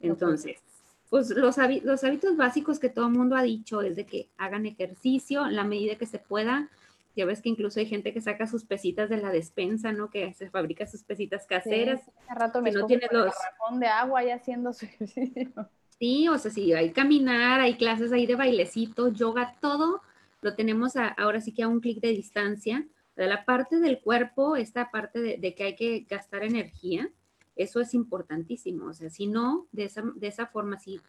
Entonces, 0.00 0.60
pues 1.08 1.30
los, 1.30 1.56
los 1.84 2.02
hábitos 2.02 2.36
básicos 2.36 2.80
que 2.80 2.88
todo 2.88 3.06
el 3.06 3.12
mundo 3.12 3.36
ha 3.36 3.44
dicho 3.44 3.80
es 3.82 3.94
de 3.94 4.04
que 4.04 4.28
hagan 4.38 4.66
ejercicio 4.66 5.46
en 5.46 5.54
la 5.54 5.62
medida 5.62 5.94
que 5.94 6.06
se 6.06 6.18
pueda. 6.18 6.68
Ya 7.14 7.26
ves 7.26 7.40
que 7.40 7.50
incluso 7.50 7.78
hay 7.78 7.86
gente 7.86 8.12
que 8.12 8.20
saca 8.20 8.48
sus 8.48 8.64
pesitas 8.64 9.08
de 9.08 9.18
la 9.18 9.30
despensa, 9.30 9.92
¿no? 9.92 10.10
Que 10.10 10.34
se 10.34 10.50
fabrica 10.50 10.84
sus 10.84 11.04
pesitas 11.04 11.46
caseras. 11.46 12.00
Sí, 12.04 12.10
rato 12.34 12.60
me 12.60 12.72
no 12.72 12.84
tiene 12.86 13.06
los 13.12 13.32
de 13.78 13.86
agua 13.86 14.24
y 14.24 14.30
haciendo 14.30 14.72
su 14.72 14.84
ejercicio. 14.84 15.52
Sí, 16.00 16.26
o 16.26 16.38
sea, 16.38 16.50
sí, 16.50 16.72
hay 16.72 16.90
caminar, 16.90 17.60
hay 17.60 17.76
clases 17.76 18.10
ahí 18.10 18.26
de 18.26 18.34
bailecito, 18.34 19.12
yoga, 19.12 19.54
todo 19.60 20.02
lo 20.40 20.56
tenemos 20.56 20.94
ahora 20.96 21.40
sí 21.40 21.52
que 21.52 21.62
a 21.62 21.68
un 21.68 21.78
clic 21.78 22.00
de 22.00 22.08
distancia 22.08 22.84
la 23.26 23.44
parte 23.44 23.80
del 23.80 24.00
cuerpo, 24.00 24.56
esta 24.56 24.90
parte 24.90 25.38
de, 25.38 25.54
que 25.54 25.64
hay 25.64 25.76
que 25.76 26.06
gastar 26.08 26.44
energía, 26.44 27.10
eso 27.56 27.80
es 27.80 27.94
importantísimo. 27.94 28.86
O 28.86 28.94
sea, 28.94 29.10
si 29.10 29.26
no, 29.26 29.66
de 29.72 29.84
esa, 29.84 30.02
de 30.14 30.28
esa 30.28 30.46
forma, 30.46 30.78
si 30.78 31.00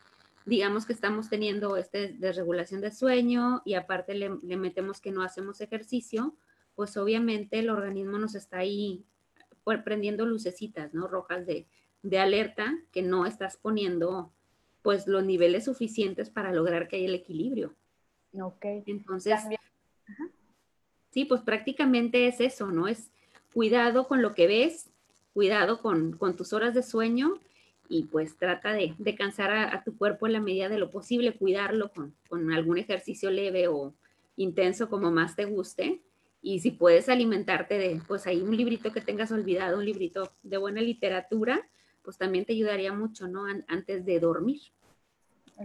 digamos 0.45 0.85
que 0.85 0.93
estamos 0.93 1.29
teniendo 1.29 1.77
este 1.77 2.13
desregulación 2.13 2.81
de 2.81 2.91
sueño 2.91 3.61
y 3.65 3.75
aparte 3.75 4.15
le, 4.15 4.29
metemos 4.57 4.99
que 4.99 5.11
no 5.11 5.21
hacemos 5.21 5.61
ejercicio, 5.61 6.35
pues 6.75 6.97
obviamente 6.97 7.59
el 7.59 7.69
organismo 7.69 8.17
nos 8.17 8.35
está 8.35 8.57
ahí 8.57 9.05
prendiendo 9.85 10.25
lucecitas, 10.25 10.95
¿no? 10.95 11.07
Rojas 11.07 11.45
de, 11.45 11.67
de 12.01 12.19
alerta 12.19 12.73
que 12.91 13.03
no 13.03 13.27
estás 13.27 13.57
poniendo 13.57 14.33
pues 14.81 15.05
los 15.05 15.23
niveles 15.23 15.65
suficientes 15.65 16.31
para 16.31 16.51
lograr 16.51 16.87
que 16.87 16.95
haya 16.95 17.05
el 17.05 17.13
equilibrio. 17.13 17.75
Ok. 18.33 18.65
Entonces, 18.85 19.39
Sí, 21.11 21.25
pues 21.25 21.41
prácticamente 21.41 22.27
es 22.27 22.39
eso, 22.39 22.67
¿no? 22.71 22.87
Es 22.87 23.11
cuidado 23.53 24.07
con 24.07 24.21
lo 24.21 24.33
que 24.33 24.47
ves, 24.47 24.89
cuidado 25.33 25.81
con, 25.81 26.17
tus 26.35 26.53
horas 26.53 26.73
de 26.73 26.83
sueño 26.83 27.39
y 27.87 28.03
pues 28.03 28.37
trata 28.37 28.73
de, 28.73 28.93
cansar 29.17 29.51
a, 29.51 29.83
tu 29.83 29.97
cuerpo 29.97 30.27
en 30.27 30.33
la 30.33 30.39
medida 30.39 30.69
de 30.69 30.77
lo 30.77 30.91
posible, 30.91 31.33
cuidarlo 31.33 31.91
con, 31.91 32.53
algún 32.53 32.77
ejercicio 32.77 33.31
leve 33.31 33.67
o 33.67 33.93
intenso 34.35 34.89
como 34.89 35.11
más 35.11 35.35
te 35.35 35.45
guste. 35.45 36.01
Y 36.41 36.59
si 36.59 36.71
puedes 36.71 37.09
alimentarte 37.09 37.77
de, 37.77 38.01
pues 38.07 38.25
hay 38.27 38.41
un 38.41 38.55
librito 38.55 38.93
que 38.93 39.01
tengas 39.01 39.31
olvidado, 39.31 39.77
un 39.77 39.85
librito 39.85 40.31
de 40.43 40.57
buena 40.57 40.81
literatura, 40.81 41.67
pues 42.03 42.17
también 42.17 42.45
te 42.45 42.53
ayudaría 42.53 42.93
mucho, 42.93 43.27
¿no? 43.27 43.45
antes 43.67 44.05
de 44.05 44.19
dormir. 44.19 44.61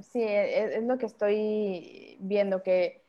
Sí, 0.02 0.20
es, 0.22 0.82
lo 0.82 0.98
que 0.98 1.06
estoy 1.06 2.16
viendo, 2.18 2.62
que 2.62 3.03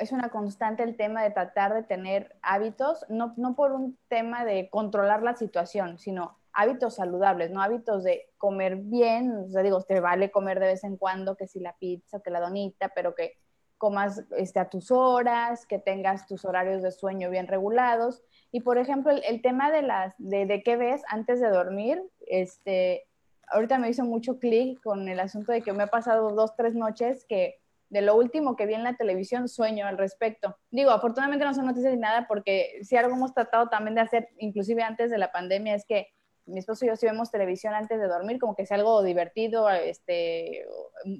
es 0.00 0.12
una 0.12 0.30
constante 0.30 0.82
el 0.82 0.96
tema 0.96 1.22
de 1.22 1.30
tratar 1.30 1.74
de 1.74 1.82
tener 1.82 2.34
hábitos, 2.42 3.04
no, 3.08 3.34
no 3.36 3.54
por 3.54 3.72
un 3.72 3.98
tema 4.08 4.44
de 4.44 4.70
controlar 4.70 5.22
la 5.22 5.36
situación, 5.36 5.98
sino 5.98 6.38
hábitos 6.52 6.96
saludables, 6.96 7.50
no 7.50 7.62
hábitos 7.62 8.02
de 8.02 8.30
comer 8.38 8.76
bien, 8.76 9.44
o 9.46 9.48
sea, 9.50 9.62
digo, 9.62 9.80
te 9.82 10.00
vale 10.00 10.30
comer 10.30 10.58
de 10.58 10.66
vez 10.66 10.84
en 10.84 10.96
cuando, 10.96 11.36
que 11.36 11.46
si 11.46 11.60
la 11.60 11.76
pizza, 11.76 12.20
que 12.20 12.30
la 12.30 12.40
donita, 12.40 12.88
pero 12.94 13.14
que 13.14 13.36
comas 13.78 14.24
este, 14.36 14.58
a 14.58 14.68
tus 14.68 14.90
horas, 14.90 15.66
que 15.66 15.78
tengas 15.78 16.26
tus 16.26 16.44
horarios 16.44 16.82
de 16.82 16.90
sueño 16.90 17.30
bien 17.30 17.46
regulados. 17.46 18.22
Y 18.52 18.60
por 18.60 18.78
ejemplo, 18.78 19.12
el, 19.12 19.42
tema 19.42 19.70
de 19.70 19.82
las, 19.82 20.14
de, 20.18 20.62
qué 20.64 20.76
ves 20.76 21.02
antes 21.08 21.40
de 21.40 21.48
dormir, 21.48 22.02
este, 22.26 23.06
ahorita 23.48 23.78
me 23.78 23.88
hizo 23.88 24.04
mucho 24.04 24.38
clic 24.38 24.82
con 24.82 25.08
el 25.08 25.20
asunto 25.20 25.52
de 25.52 25.62
que 25.62 25.72
me 25.72 25.84
ha 25.84 25.86
pasado 25.86 26.30
dos, 26.30 26.56
tres 26.56 26.74
noches 26.74 27.24
que 27.26 27.59
de 27.90 28.02
lo 28.02 28.14
último 28.14 28.56
que 28.56 28.66
vi 28.66 28.74
en 28.74 28.84
la 28.84 28.94
televisión, 28.94 29.48
sueño 29.48 29.86
al 29.86 29.98
respecto. 29.98 30.56
Digo, 30.70 30.92
afortunadamente 30.92 31.44
no 31.44 31.54
son 31.54 31.66
noticias 31.66 31.92
ni 31.92 31.98
nada, 31.98 32.26
porque 32.28 32.78
si 32.82 32.96
algo 32.96 33.14
hemos 33.14 33.34
tratado 33.34 33.68
también 33.68 33.96
de 33.96 34.00
hacer, 34.00 34.28
inclusive 34.38 34.82
antes 34.82 35.10
de 35.10 35.18
la 35.18 35.32
pandemia, 35.32 35.74
es 35.74 35.84
que 35.84 36.08
mi 36.46 36.60
esposo 36.60 36.84
y 36.84 36.88
yo 36.88 36.96
si 36.96 37.06
vemos 37.06 37.30
televisión 37.30 37.74
antes 37.74 38.00
de 38.00 38.06
dormir, 38.06 38.38
como 38.38 38.54
que 38.54 38.64
sea 38.64 38.76
algo 38.76 39.02
divertido, 39.02 39.68
este, 39.70 40.64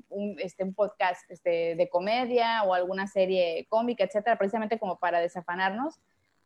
un, 0.08 0.36
este, 0.38 0.64
un 0.64 0.74
podcast 0.74 1.28
este, 1.30 1.74
de 1.74 1.88
comedia 1.88 2.62
o 2.64 2.74
alguna 2.74 3.06
serie 3.06 3.66
cómica, 3.68 4.04
etcétera, 4.04 4.38
precisamente 4.38 4.78
como 4.78 4.98
para 4.98 5.20
desafanarnos. 5.20 5.98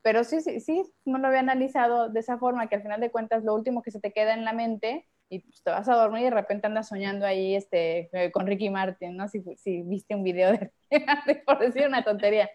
Pero 0.02 0.24
sí, 0.24 0.40
sí, 0.40 0.60
sí, 0.60 0.84
no 1.04 1.18
lo 1.18 1.28
había 1.28 1.40
analizado 1.40 2.10
de 2.10 2.20
esa 2.20 2.36
forma, 2.38 2.68
que 2.68 2.76
al 2.76 2.82
final 2.82 3.00
de 3.00 3.10
cuentas 3.10 3.42
lo 3.44 3.54
último 3.54 3.82
que 3.82 3.90
se 3.90 4.00
te 4.00 4.12
queda 4.12 4.34
en 4.34 4.44
la 4.44 4.52
mente 4.52 5.06
y 5.34 5.40
pues, 5.40 5.62
te 5.62 5.70
vas 5.70 5.88
a 5.88 5.94
dormir 5.94 6.22
y 6.22 6.24
de 6.24 6.30
repente 6.30 6.66
andas 6.66 6.88
soñando 6.88 7.26
ahí 7.26 7.54
este, 7.56 8.08
eh, 8.12 8.30
con 8.30 8.46
Ricky 8.46 8.70
Martin, 8.70 9.16
¿no? 9.16 9.28
Si, 9.28 9.42
si 9.56 9.82
viste 9.82 10.14
un 10.14 10.22
video 10.22 10.52
de 10.90 11.42
por 11.44 11.58
decir 11.58 11.86
una 11.86 12.04
tontería. 12.04 12.48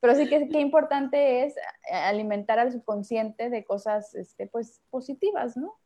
Pero 0.00 0.16
sí 0.16 0.28
que 0.28 0.48
qué 0.48 0.60
importante 0.60 1.44
es 1.44 1.56
eh, 1.56 1.94
alimentar 1.94 2.58
al 2.58 2.72
subconsciente 2.72 3.50
de 3.50 3.64
cosas 3.64 4.14
este, 4.14 4.46
pues, 4.46 4.80
positivas, 4.90 5.56
¿no? 5.56 5.78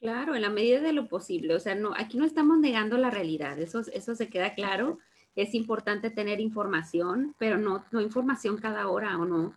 Claro, 0.00 0.34
en 0.34 0.42
la 0.42 0.50
medida 0.50 0.80
de 0.80 0.92
lo 0.92 1.06
posible. 1.06 1.54
O 1.54 1.60
sea, 1.60 1.74
no, 1.74 1.92
aquí 1.96 2.16
no 2.16 2.24
estamos 2.24 2.58
negando 2.58 2.96
la 2.96 3.10
realidad, 3.10 3.58
eso, 3.58 3.82
eso 3.92 4.14
se 4.14 4.28
queda 4.28 4.54
claro. 4.54 4.98
Es 5.36 5.54
importante 5.54 6.10
tener 6.10 6.40
información, 6.40 7.34
pero 7.38 7.58
no, 7.58 7.84
no 7.90 8.00
información 8.00 8.56
cada 8.56 8.88
hora 8.88 9.18
o 9.18 9.24
no. 9.24 9.54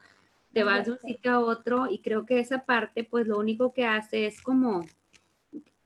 Te 0.54 0.64
vas 0.64 0.86
de 0.86 0.94
un 0.94 1.00
sitio 1.00 1.32
a 1.32 1.40
otro 1.40 1.88
y 1.90 2.00
creo 2.00 2.26
que 2.26 2.40
esa 2.40 2.66
parte, 2.66 3.04
pues 3.04 3.28
lo 3.28 3.38
único 3.38 3.74
que 3.74 3.86
hace 3.86 4.26
es 4.26 4.42
como 4.42 4.86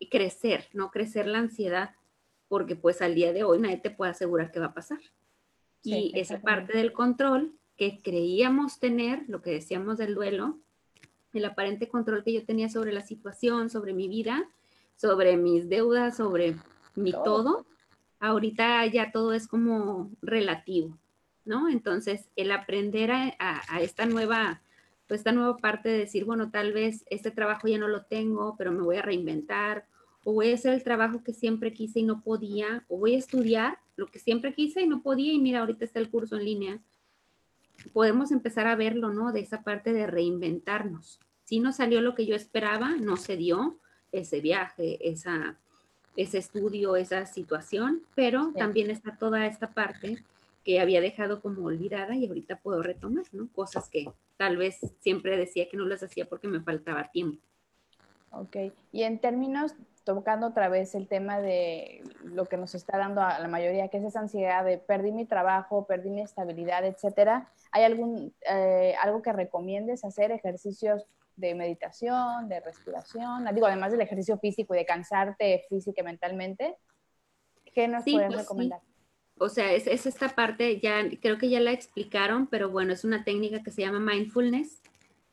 crecer, 0.07 0.67
no 0.73 0.91
crecer 0.91 1.27
la 1.27 1.39
ansiedad, 1.39 1.91
porque 2.47 2.75
pues 2.75 3.01
al 3.01 3.15
día 3.15 3.33
de 3.33 3.43
hoy 3.43 3.59
nadie 3.59 3.77
te 3.77 3.91
puede 3.91 4.11
asegurar 4.11 4.51
qué 4.51 4.59
va 4.59 4.67
a 4.67 4.73
pasar. 4.73 4.99
y 5.83 6.11
esa 6.19 6.41
parte 6.41 6.77
del 6.77 6.91
control 6.91 7.53
que 7.77 8.01
creíamos 8.01 8.79
tener, 8.79 9.23
lo 9.27 9.41
que 9.41 9.51
decíamos 9.51 9.97
del 9.97 10.13
duelo, 10.13 10.57
el 11.33 11.45
aparente 11.45 11.87
control 11.87 12.23
que 12.23 12.33
yo 12.33 12.45
tenía 12.45 12.69
sobre 12.69 12.91
la 12.91 13.01
situación, 13.01 13.69
sobre 13.69 13.93
mi 13.93 14.07
vida, 14.07 14.49
sobre 14.95 15.37
mis 15.37 15.69
deudas, 15.69 16.17
sobre 16.17 16.55
mi 16.95 17.11
todo, 17.11 17.65
ahorita 18.19 18.85
ya 18.87 19.11
todo 19.11 19.33
es 19.33 19.47
como 19.47 20.11
relativo, 20.21 20.97
¿no? 21.45 21.69
Entonces, 21.69 22.29
el 22.35 22.51
aprender 22.51 23.11
a, 23.11 23.35
a 23.39 23.81
esta 23.81 24.05
nueva 24.05 24.61
pues 25.09 25.21
esta 25.21 25.31
nueva 25.31 25.57
parte 25.57 25.89
de 25.89 25.97
decir, 25.97 26.23
bueno, 26.23 26.51
tal 26.51 26.71
vez 26.71 27.03
este 27.09 27.31
trabajo 27.31 27.67
ya 27.67 27.79
no 27.79 27.87
lo 27.87 28.03
tengo, 28.03 28.53
pero 28.59 28.71
me 28.71 28.83
voy 28.83 28.97
a 28.97 29.01
reinventar, 29.01 29.87
o 30.23 30.33
voy 30.33 30.51
a 30.51 30.53
hacer 30.53 30.71
el 30.71 30.83
trabajo 30.83 31.23
que 31.23 31.33
siempre 31.33 31.73
quise 31.73 32.01
y 32.01 32.03
no 32.03 32.21
podía, 32.21 32.85
o 32.87 32.99
voy 32.99 33.15
a 33.15 33.17
estudiar 33.17 33.79
lo 33.95 34.05
que 34.05 34.19
siempre 34.19 34.53
quise 34.53 34.83
y 34.83 34.87
no 34.87 35.01
podía, 35.01 35.33
y 35.33 35.39
mira, 35.39 35.61
ahorita 35.61 35.83
está 35.83 35.99
el 35.99 36.11
curso 36.11 36.35
en 36.35 36.45
línea. 36.45 36.79
Podemos 37.91 38.31
empezar 38.31 38.67
a 38.67 38.75
verlo, 38.75 39.11
¿no? 39.11 39.31
De 39.31 39.39
esa 39.39 39.63
parte 39.63 39.93
de 39.93 40.05
reinventarnos. 40.05 41.19
Si 41.43 41.59
no 41.59 41.73
salió 41.73 42.01
lo 42.01 42.13
que 42.13 42.27
yo 42.27 42.35
esperaba, 42.35 42.95
no 42.97 43.17
se 43.17 43.35
dio 43.35 43.79
ese 44.11 44.41
viaje, 44.41 44.99
esa, 45.09 45.57
ese 46.17 46.37
estudio, 46.37 46.95
esa 46.95 47.25
situación, 47.25 48.03
pero 48.13 48.53
también 48.55 48.91
está 48.91 49.17
toda 49.17 49.47
esta 49.47 49.71
parte 49.71 50.23
que 50.63 50.79
había 50.79 51.01
dejado 51.01 51.41
como 51.41 51.65
olvidada 51.65 52.15
y 52.15 52.27
ahorita 52.27 52.59
puedo 52.59 52.81
retomar, 52.81 53.25
¿no? 53.31 53.49
Cosas 53.51 53.89
que 53.89 54.11
tal 54.37 54.57
vez 54.57 54.79
siempre 54.99 55.37
decía 55.37 55.69
que 55.69 55.77
no 55.77 55.85
las 55.85 56.03
hacía 56.03 56.25
porque 56.25 56.47
me 56.47 56.61
faltaba 56.61 57.09
tiempo. 57.11 57.41
Ok, 58.31 58.57
y 58.91 59.03
en 59.03 59.19
términos, 59.19 59.75
tocando 60.03 60.47
otra 60.47 60.69
vez 60.69 60.93
el 60.93 61.07
tema 61.07 61.39
de 61.39 62.03
lo 62.23 62.45
que 62.45 62.57
nos 62.57 62.75
está 62.75 62.97
dando 62.97 63.21
a 63.21 63.39
la 63.39 63.47
mayoría, 63.47 63.87
que 63.87 63.97
es 63.97 64.03
esa 64.03 64.19
ansiedad 64.19 64.63
de 64.63 64.77
perdí 64.77 65.11
mi 65.11 65.25
trabajo, 65.25 65.87
perdí 65.87 66.09
mi 66.09 66.21
estabilidad, 66.21 66.85
etcétera, 66.85 67.51
¿hay 67.71 67.83
algún, 67.83 68.33
eh, 68.49 68.93
algo 69.01 69.21
que 69.21 69.33
recomiendes 69.33 70.05
hacer, 70.05 70.31
ejercicios 70.31 71.05
de 71.35 71.55
meditación, 71.55 72.49
de 72.49 72.59
respiración, 72.59 73.45
digo, 73.53 73.65
además 73.65 73.91
del 73.91 74.01
ejercicio 74.01 74.37
físico 74.37 74.75
y 74.75 74.79
de 74.79 74.85
cansarte 74.85 75.65
física 75.69 76.01
y 76.01 76.05
mentalmente? 76.05 76.77
¿Qué 77.73 77.87
nos 77.87 78.03
puedes 78.03 78.27
pues 78.27 78.41
recomendar? 78.41 78.81
O 79.39 79.49
sea, 79.49 79.73
es, 79.73 79.87
esta 79.87 80.29
parte, 80.35 80.79
ya 80.79 81.09
creo 81.21 81.37
que 81.37 81.49
ya 81.49 81.59
la 81.59 81.71
explicaron, 81.71 82.47
pero 82.47 82.69
bueno, 82.69 82.93
es 82.93 83.03
una 83.03 83.23
técnica 83.23 83.63
que 83.63 83.71
se 83.71 83.81
llama 83.81 83.99
mindfulness, 83.99 84.81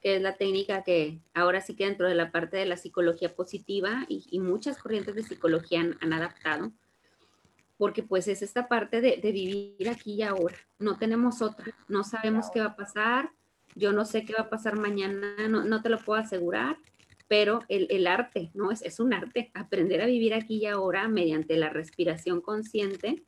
que 0.01 0.17
es 0.17 0.23
la 0.23 0.37
técnica 0.37 0.85
que 0.85 1.19
ahora 1.35 1.61
sí 1.61 1.75
que 1.75 1.87
dentro 1.87 2.09
de 2.09 2.15
la 2.15 2.31
parte 2.31 2.57
de 2.57 2.67
la 2.67 2.77
psicología 2.77 3.35
positiva 3.35 4.07
y, 4.09 4.39
muchas 4.39 4.79
corrientes 4.79 5.15
de 5.17 5.25
psicología 5.25 5.81
han, 5.81 6.13
adaptado, 6.13 6.73
porque 7.79 8.05
pues 8.05 8.29
es 8.29 8.43
esta 8.43 8.69
parte 8.69 9.01
de, 9.01 9.19
vivir 9.33 9.89
aquí 9.91 10.15
y 10.15 10.23
ahora, 10.23 10.57
no 10.79 10.99
tenemos 10.99 11.43
otra, 11.43 11.75
no 11.89 12.05
sabemos 12.05 12.47
qué 12.53 12.61
va 12.61 12.67
a 12.67 12.77
pasar, 12.77 13.31
yo 13.75 13.93
no 13.93 14.05
sé 14.05 14.25
qué 14.25 14.35
va 14.35 14.45
a 14.45 14.51
pasar 14.51 14.79
mañana, 14.79 15.49
no, 15.49 15.83
te 15.83 15.89
lo 15.89 15.99
puedo 15.99 16.21
asegurar, 16.21 16.79
pero 17.29 17.59
el, 17.69 18.07
arte, 18.07 18.53
¿no? 18.55 18.71
Es, 18.71 18.83
es 18.83 19.01
un 19.01 19.13
arte, 19.13 19.51
aprender 19.53 20.01
a 20.01 20.07
vivir 20.07 20.33
aquí 20.33 20.59
y 20.59 20.67
ahora 20.67 21.09
mediante 21.09 21.57
la 21.57 21.71
respiración 21.71 22.41
consciente 22.41 23.25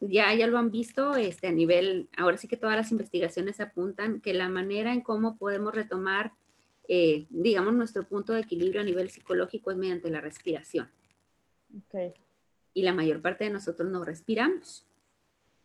ya, 0.00 0.34
ya 0.34 0.46
lo 0.46 0.58
han 0.58 0.70
visto 0.70 1.16
este, 1.16 1.46
a 1.46 1.52
nivel, 1.52 2.08
ahora 2.16 2.36
sí 2.36 2.48
que 2.48 2.56
todas 2.56 2.76
las 2.76 2.92
investigaciones 2.92 3.60
apuntan 3.60 4.20
que 4.20 4.34
la 4.34 4.48
manera 4.48 4.92
en 4.92 5.00
cómo 5.00 5.36
podemos 5.36 5.74
retomar, 5.74 6.32
eh, 6.88 7.26
digamos, 7.30 7.74
nuestro 7.74 8.06
punto 8.06 8.32
de 8.32 8.40
equilibrio 8.40 8.80
a 8.80 8.84
nivel 8.84 9.10
psicológico 9.10 9.70
es 9.70 9.76
mediante 9.76 10.10
la 10.10 10.20
respiración. 10.20 10.90
Okay. 11.86 12.12
Y 12.74 12.82
la 12.82 12.92
mayor 12.92 13.22
parte 13.22 13.44
de 13.44 13.50
nosotros 13.50 13.90
no 13.90 14.04
respiramos. 14.04 14.86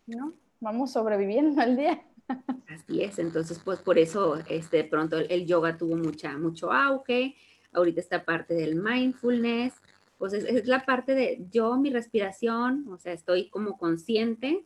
No, 0.06 0.34
vamos 0.60 0.92
sobreviviendo 0.92 1.60
al 1.60 1.76
día. 1.76 2.02
Así 2.68 3.02
es, 3.02 3.18
entonces 3.18 3.60
pues 3.62 3.80
por 3.80 3.98
eso 3.98 4.38
este, 4.48 4.78
de 4.78 4.84
pronto 4.84 5.18
el, 5.18 5.30
el 5.30 5.46
yoga 5.46 5.76
tuvo 5.76 5.96
mucha, 5.96 6.38
mucho 6.38 6.72
auge, 6.72 7.36
ahorita 7.72 8.00
esta 8.00 8.24
parte 8.24 8.54
del 8.54 8.76
mindfulness, 8.76 9.74
pues 10.22 10.34
es, 10.34 10.68
la 10.68 10.84
parte 10.84 11.16
de 11.16 11.44
yo, 11.50 11.76
mi 11.78 11.90
respiración, 11.90 12.86
o 12.88 12.96
sea, 12.96 13.12
estoy 13.12 13.48
como 13.48 13.76
consciente 13.76 14.64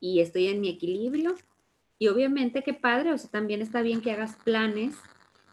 y 0.00 0.18
estoy 0.18 0.48
en 0.48 0.60
mi 0.60 0.68
equilibrio. 0.68 1.36
Y 1.96 2.08
obviamente 2.08 2.64
qué 2.64 2.74
padre, 2.74 3.12
o 3.12 3.18
sea, 3.18 3.30
también 3.30 3.62
está 3.62 3.82
bien 3.82 4.00
que 4.00 4.10
hagas 4.10 4.34
planes, 4.42 4.96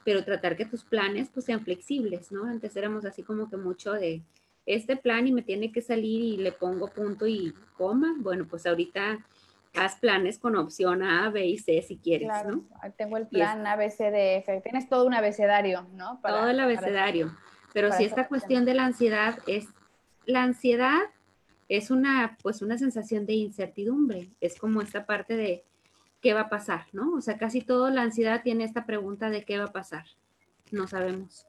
pero 0.03 0.25
tratar 0.25 0.57
que 0.57 0.65
tus 0.65 0.83
planes 0.83 1.29
pues 1.31 1.45
sean 1.45 1.63
flexibles, 1.63 2.31
¿no? 2.31 2.45
Antes 2.45 2.75
éramos 2.75 3.05
así 3.05 3.21
como 3.21 3.47
que 3.47 3.57
mucho 3.57 3.93
de 3.93 4.23
este 4.65 4.95
plan 4.95 5.27
y 5.27 5.31
me 5.31 5.43
tiene 5.43 5.71
que 5.71 5.83
salir 5.83 6.23
y 6.23 6.37
le 6.37 6.51
pongo 6.51 6.87
punto 6.87 7.27
y 7.27 7.53
coma. 7.77 8.15
Bueno, 8.17 8.47
pues 8.49 8.65
ahorita 8.65 9.23
haz 9.75 9.99
planes 9.99 10.39
con 10.39 10.55
opción 10.55 11.03
A, 11.03 11.29
B 11.29 11.45
y 11.45 11.59
C 11.59 11.79
si 11.83 11.99
quieres, 11.99 12.27
¿no? 12.47 12.65
Tengo 12.97 13.17
el 13.17 13.27
plan 13.27 13.67
A, 13.67 13.75
B, 13.75 13.91
C, 13.91 14.09
D, 14.09 14.37
F. 14.37 14.61
Tienes 14.61 14.89
todo 14.89 15.05
un 15.05 15.13
abecedario, 15.13 15.87
¿no? 15.93 16.19
todo 16.23 16.47
el 16.49 16.59
abecedario. 16.59 17.37
Pero 17.73 17.91
si 17.91 18.05
esta 18.05 18.27
cuestión. 18.27 18.65
de 18.65 18.73
la 18.73 18.85
ansiedad 18.85 19.39
es, 19.47 19.67
la 20.25 20.43
ansiedad 20.43 21.01
es 21.67 21.91
una, 21.91 22.37
pues 22.41 22.61
una 22.61 22.77
sensación 22.77 23.25
de 23.25 23.33
incertidumbre, 23.33 24.29
es 24.39 24.59
como 24.59 24.81
esta 24.81 25.05
parte 25.05 25.35
de 25.35 25.65
qué 26.21 26.33
va 26.33 26.41
a 26.41 26.49
pasar, 26.49 26.85
¿no? 26.93 27.13
O 27.15 27.21
sea, 27.21 27.37
casi 27.37 27.61
toda 27.61 27.89
la 27.91 28.03
ansiedad 28.03 28.43
tiene 28.43 28.63
esta 28.63 28.85
pregunta 28.85 29.29
de 29.29 29.43
qué 29.43 29.57
va 29.57 29.65
a 29.65 29.71
pasar, 29.71 30.05
no 30.71 30.87
sabemos. 30.87 31.47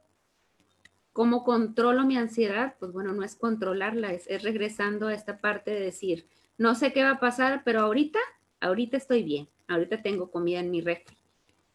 ¿Cómo 1.13 1.45
controlo 1.45 2.05
mi 2.05 2.17
ansiedad? 2.17 2.75
Pues 2.81 2.93
bueno, 2.93 3.13
no 3.13 3.23
es 3.23 3.37
controlarla, 3.37 4.13
es, 4.13 4.27
es 4.27 4.43
regresando 4.43 5.09
a 5.09 5.15
esta 5.15 5.39
parte 5.39 5.71
de 5.71 5.81
decir, 5.81 6.27
no 6.59 6.75
sé 6.75 6.93
qué 6.93 7.05
va 7.05 7.13
a 7.13 7.21
pasar, 7.21 7.63
pero 7.65 7.81
ahorita, 7.81 8.19
ahorita 8.61 8.97
estoy 8.97 9.23
bien, 9.23 9.49
ahorita 9.69 10.03
tengo 10.03 10.31
comida 10.31 10.61
en 10.61 10.71
mi 10.71 10.81
refri, 10.81 11.17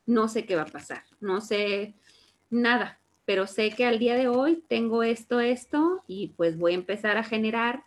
no 0.06 0.28
sé 0.28 0.46
qué 0.46 0.56
va 0.56 0.64
a 0.64 0.66
pasar, 0.66 1.04
no 1.22 1.40
sé 1.40 1.96
nada, 2.50 2.99
pero 3.30 3.46
sé 3.46 3.70
que 3.70 3.86
al 3.86 4.00
día 4.00 4.16
de 4.16 4.28
hoy 4.28 4.64
tengo 4.68 5.04
esto, 5.04 5.40
esto, 5.40 6.04
y 6.08 6.30
pues 6.30 6.58
voy 6.58 6.72
a 6.72 6.78
empezar 6.78 7.16
a 7.18 7.24
generar 7.24 7.84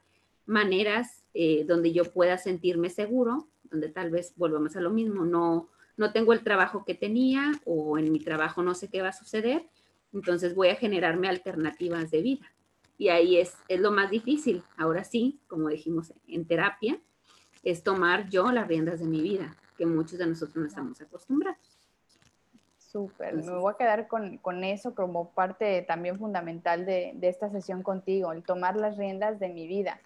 maneras 0.47 1.25
eh, 1.35 1.65
donde 1.67 1.93
yo 1.93 2.05
pueda 2.05 2.39
sentirme 2.39 2.91
seguro, 2.91 3.49
donde 3.65 3.89
tal 3.89 4.13
vez 4.13 4.35
volvamos 4.37 4.77
a 4.77 4.81
lo 4.81 4.91
mismo, 4.91 5.25
no, 5.25 5.69
no 5.97 6.13
tengo 6.13 6.33
el 6.33 6.45
trabajo 6.45 6.85
que 6.85 6.95
tenía 6.95 7.61
o 7.65 7.99
en 7.99 8.13
mi 8.13 8.21
trabajo 8.21 8.63
no 8.63 8.77
sé 8.77 8.89
qué 8.89 9.03
va 9.03 9.09
a 9.09 9.13
suceder, 9.13 9.67
entonces 10.13 10.55
voy 10.55 10.69
a 10.69 10.77
generarme 10.77 11.29
alternativas 11.29 12.13
de 12.13 12.23
vida. 12.23 12.53
Y 12.97 13.09
ahí 13.09 13.37
es, 13.37 13.57
es 13.67 13.81
lo 13.81 13.91
más 13.91 14.13
difícil. 14.13 14.63
Ahora 14.77 15.03
sí, 15.03 15.41
como 15.49 15.71
dijimos 15.71 16.13
en 16.29 16.47
terapia, 16.47 17.01
es 17.65 17.83
tomar 17.83 18.29
yo 18.29 18.53
las 18.53 18.69
riendas 18.69 19.01
de 19.01 19.07
mi 19.07 19.21
vida, 19.21 19.57
que 19.77 19.87
muchos 19.87 20.21
de 20.21 20.27
nosotros 20.29 20.55
no 20.55 20.67
estamos 20.67 21.01
acostumbrados. 21.01 21.72
Súper, 22.93 23.35
me 23.37 23.53
voy 23.53 23.73
a 23.73 23.77
quedar 23.79 24.07
con, 24.07 24.37
con, 24.37 24.65
eso 24.65 24.95
como 24.95 25.31
parte 25.31 25.81
también 25.81 26.19
fundamental 26.19 26.85
de, 26.85 27.13
de, 27.15 27.29
esta 27.29 27.49
sesión 27.49 27.83
contigo, 27.83 28.33
el 28.33 28.43
tomar 28.43 28.77
las 28.77 28.99
riendas 28.99 29.41
de 29.41 29.49
mi 29.49 29.67
vida. 29.67 29.99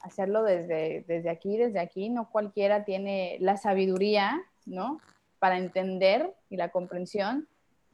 Hacerlo 0.00 0.44
desde, 0.44 1.04
desde 1.06 1.28
aquí, 1.28 1.58
desde 1.58 1.78
aquí, 1.78 2.08
no 2.08 2.30
cualquiera 2.30 2.86
tiene 2.86 3.36
la 3.40 3.58
sabiduría, 3.58 4.40
¿no? 4.64 4.98
Para 5.40 5.58
entender 5.58 6.34
y 6.48 6.56
la 6.56 6.70
comprensión 6.70 7.46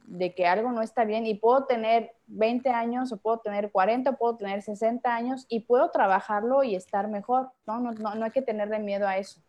de 0.05 0.33
que 0.33 0.47
algo 0.47 0.71
no 0.71 0.81
está 0.81 1.03
bien 1.03 1.27
y 1.27 1.35
puedo 1.35 1.65
tener 1.65 2.13
20 2.27 2.69
años 2.69 3.11
o 3.11 3.17
puedo 3.17 3.39
tener 3.39 3.71
40 3.71 4.11
o 4.11 4.15
puedo 4.15 4.37
tener 4.37 4.61
60 4.61 5.13
años 5.13 5.45
y 5.49 5.59
puedo 5.59 5.91
trabajarlo 5.91 6.63
y 6.63 6.75
estar 6.75 7.09
mejor, 7.09 7.51
¿no? 7.67 7.81
No, 7.81 7.91
no, 7.91 8.15
no 8.15 8.23
hay 8.23 8.31
que 8.31 8.41
tenerle 8.41 8.79
miedo 8.79 9.05
a 9.05 9.17
eso. 9.17 9.41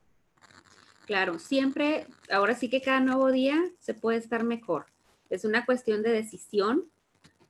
Claro, 1.10 1.40
siempre, 1.40 2.06
ahora 2.30 2.54
sí 2.54 2.70
que 2.70 2.80
cada 2.80 3.00
nuevo 3.00 3.32
día 3.32 3.60
se 3.80 3.94
puede 3.94 4.18
estar 4.18 4.44
mejor. 4.44 4.86
Es 5.28 5.44
una 5.44 5.66
cuestión 5.66 6.04
de 6.04 6.12
decisión. 6.12 6.84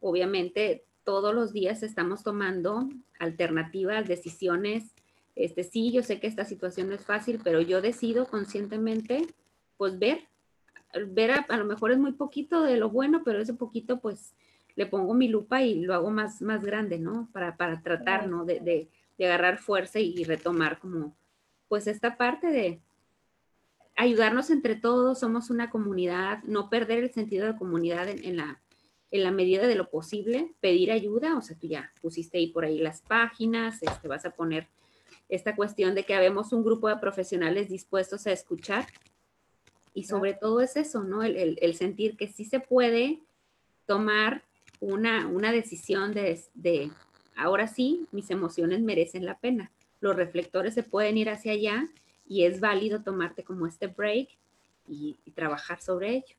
Obviamente, 0.01 0.87
todos 1.05 1.35
los 1.35 1.53
días 1.53 1.83
estamos 1.83 2.23
tomando 2.23 2.89
alternativas, 3.19 4.09
decisiones. 4.09 4.95
Este, 5.37 5.63
sí, 5.63 5.93
yo 5.93 6.03
sé 6.03 6.21
que 6.21 6.27
esta 6.27 6.47
situación 6.47 6.89
no 6.89 6.95
es 6.95 7.05
fácil, 7.05 7.39
pero 7.45 7.61
yo 7.61 7.83
decido 7.83 8.25
conscientemente, 8.25 9.27
pues 9.77 9.99
ver 9.99 10.21
ver 11.09 11.31
a, 11.31 11.57
lo 11.59 11.67
mejor 11.67 11.93
es 11.93 11.99
muy 11.99 12.13
poquito 12.13 12.63
de 12.63 12.79
lo 12.79 12.89
bueno, 12.89 13.21
pero 13.27 13.43
ese 13.43 13.53
poquito 13.53 14.01
pues 14.01 14.33
le 14.75 14.87
pongo 14.87 15.13
mi 15.13 15.29
lupa 15.29 15.61
y 15.61 15.83
lo 15.83 15.93
hago 15.93 16.11
más, 16.11 16.41
más 16.41 16.65
grande, 16.65 16.99
¿no? 16.99 17.29
Para, 17.31 17.59
para 17.59 17.83
tratar, 17.83 18.27
¿no? 18.27 18.47
De, 18.47 18.61
de, 18.61 18.89
agarrar 19.23 19.59
fuerza 19.59 19.99
y, 19.99 20.25
retomar 20.25 20.79
como 20.79 21.15
pues 21.69 21.87
esta 21.87 22.17
parte 22.17 22.47
de 22.47 22.81
ayudarnos 24.01 24.49
entre 24.49 24.77
todos, 24.77 25.21
somos 25.21 25.51
una 25.51 25.69
comunidad, 25.69 26.43
no 26.45 26.71
perder 26.71 27.05
el 27.05 27.13
sentido 27.13 27.47
de 27.47 27.59
comunidad 27.59 28.09
en, 28.09 28.39
la, 28.39 28.59
en 29.11 29.23
la 29.23 29.31
medida 29.31 29.67
de 29.67 29.75
lo 29.75 29.91
posible, 29.91 30.55
pedir 30.61 30.91
ayuda, 30.91 31.37
o 31.37 31.43
sea, 31.43 31.59
tú 31.59 31.67
ya 31.67 31.93
pusiste 32.01 32.39
ahí 32.39 32.47
por 32.47 32.65
ahí 32.65 32.79
las 32.79 33.03
páginas, 33.03 33.83
este, 33.83 34.09
vas 34.09 34.25
a 34.25 34.31
poner 34.31 34.69
esta 35.29 35.55
cuestión 35.55 35.95
de 35.95 36.05
que 36.05 36.15
habemos 36.15 36.55
un 36.55 36.65
grupo 36.65 36.89
de 36.89 36.97
profesionales 36.97 37.69
dispuestos 37.69 38.27
a 38.27 38.33
escuchar 38.33 38.87
y 39.93 40.05
sobre 40.05 40.33
todo 40.33 40.63
es 40.63 40.77
eso, 40.77 41.05
¿no? 41.05 41.23
El, 41.23 41.59
el, 41.61 41.75
sentir 41.75 42.17
que 42.17 42.27
sí 42.27 42.47
se 42.47 42.59
puede 42.59 43.21
tomar 43.85 44.45
una, 44.81 45.27
una 45.27 45.53
decisión 45.53 46.15
de, 46.15 46.41
de, 46.55 46.91
ahora 47.37 47.69
sí, 47.69 48.07
mis 48.13 48.31
emociones 48.31 48.81
merecen 48.81 49.27
la 49.27 49.39
pena. 49.39 49.71
Los 50.01 50.17
reflectores 50.17 50.73
se 50.73 50.85
pueden 50.85 51.19
ir 51.19 51.29
hacia 51.29 51.53
allá 51.53 51.91
y 52.31 52.45
es 52.45 52.61
válido 52.61 53.03
tomarte 53.03 53.43
como 53.43 53.66
este 53.66 53.89
break 53.89 54.28
y, 54.87 55.18
trabajar 55.35 55.81
sobre 55.81 56.11
ello. 56.11 56.37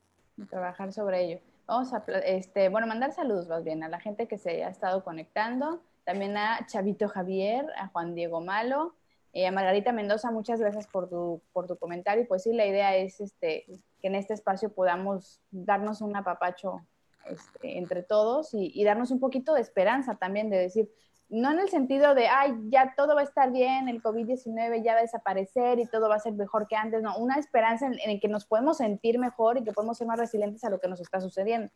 trabajar 0.50 0.94
sobre 0.94 1.26
ello. 1.26 1.40
Vamos 1.68 1.94
a, 1.94 2.04
este, 2.26 2.70
bueno, 2.70 2.88
mandar 2.88 3.12
saludos 3.12 3.50
más 3.50 3.66
bien 3.66 3.84
a 3.84 3.90
la 3.90 4.00
gente 4.00 4.26
que 4.26 4.38
se 4.38 4.64
ha 4.64 4.70
estado 4.70 5.04
conectando, 5.04 5.82
también 6.06 6.38
a 6.38 6.66
Chavito 6.66 7.10
Javier, 7.10 7.66
a 7.76 7.90
Juan 7.90 8.16
Diego 8.16 8.40
Malo, 8.40 8.96
eh, 9.34 9.52
Margarita 9.52 9.92
Mendoza, 9.92 10.32
muchas 10.32 10.62
gracias 10.62 10.88
por 10.88 11.10
tu, 11.10 11.42
por 11.52 11.68
tu 11.68 11.76
comentario. 11.76 12.26
Pues 12.26 12.44
sí, 12.44 12.54
la 12.54 12.66
idea 12.66 12.96
es 12.96 13.20
este, 13.20 13.66
que 14.00 14.08
en 14.08 14.16
este 14.16 14.34
espacio 14.34 14.74
podamos 14.74 15.42
darnos 15.52 16.00
un 16.00 16.16
apapacho 16.16 16.86
este, 17.26 17.78
entre 17.78 18.02
todos 18.02 18.54
y, 18.54 18.72
y, 18.74 18.86
darnos 18.86 19.12
un 19.12 19.20
poquito 19.20 19.54
de 19.54 19.62
esperanza 19.62 20.16
también, 20.16 20.50
de 20.50 20.58
decir, 20.58 20.90
no 21.32 21.52
en 21.52 21.60
el 21.60 21.70
sentido 21.70 22.14
de, 22.14 22.28
ay, 22.28 22.54
ya 22.70 22.94
todo 22.96 23.16
va 23.16 23.22
a 23.22 23.24
estar 23.24 23.52
bien, 23.52 23.90
el 23.90 24.04
COVID-19 24.04 24.84
ya 24.84 24.94
va 24.94 25.00
a 25.00 25.04
desaparecer 25.04 25.80
y 25.80 25.88
todo 25.88 26.10
va 26.10 26.16
a 26.16 26.20
ser 26.20 26.34
mejor 26.34 26.68
que 26.68 26.76
antes, 26.76 27.02
no, 27.02 27.18
una 27.18 27.38
esperanza 27.38 27.88
en, 27.88 27.98
en 28.00 28.20
que 28.20 28.28
nos 28.28 28.46
podemos 28.46 28.78
sentir 28.78 29.18
mejor 29.18 29.58
y 29.58 29.64
que 29.64 29.72
podemos 29.72 29.98
ser 29.98 30.08
más 30.08 30.20
resilientes 30.20 30.64
a 30.64 30.70
lo 30.70 30.80
que 30.80 30.88
nos 30.88 31.02
está 31.02 31.20
sucediendo. 31.20 31.72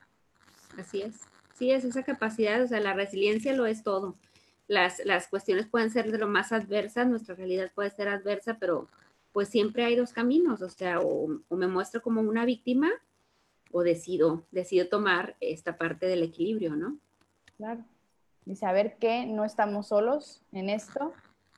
Así 0.77 1.01
es, 1.01 1.21
sí, 1.55 1.71
es 1.71 1.83
esa 1.83 2.03
capacidad, 2.03 2.61
o 2.61 2.67
sea, 2.67 2.79
la 2.79 2.93
resiliencia 2.93 3.53
lo 3.53 3.65
es 3.65 3.81
todo 3.81 4.15
las, 4.67 5.03
las 5.05 5.27
cuestiones 5.27 5.67
pueden 5.67 5.91
ser 5.91 6.11
de 6.11 6.17
lo 6.17 6.27
más 6.27 6.51
adversas, 6.51 7.07
nuestra 7.07 7.35
realidad 7.35 7.71
puede 7.73 7.91
ser 7.91 8.07
adversa, 8.07 8.57
pero 8.59 8.87
pues 9.31 9.49
siempre 9.49 9.83
hay 9.83 9.95
dos 9.95 10.13
caminos, 10.13 10.61
o 10.61 10.69
sea, 10.69 10.99
o, 11.01 11.27
me 11.49 11.67
muestro 11.67 12.01
como 12.01 12.21
una 12.21 12.45
víctima 12.45 12.89
o 13.71 13.83
decido, 13.83 14.45
decido 14.51 14.87
tomar 14.87 15.35
esta 15.39 15.77
parte 15.77 16.07
del 16.07 16.23
equilibrio, 16.23 16.75
¿no? 16.75 16.97
Claro. 17.57 17.83
Y 18.45 18.55
saber 18.55 18.97
que 18.97 19.25
no 19.25 19.43
estamos 19.43 19.87
solos 19.87 20.43
en 20.51 20.69
esto, 20.69 21.13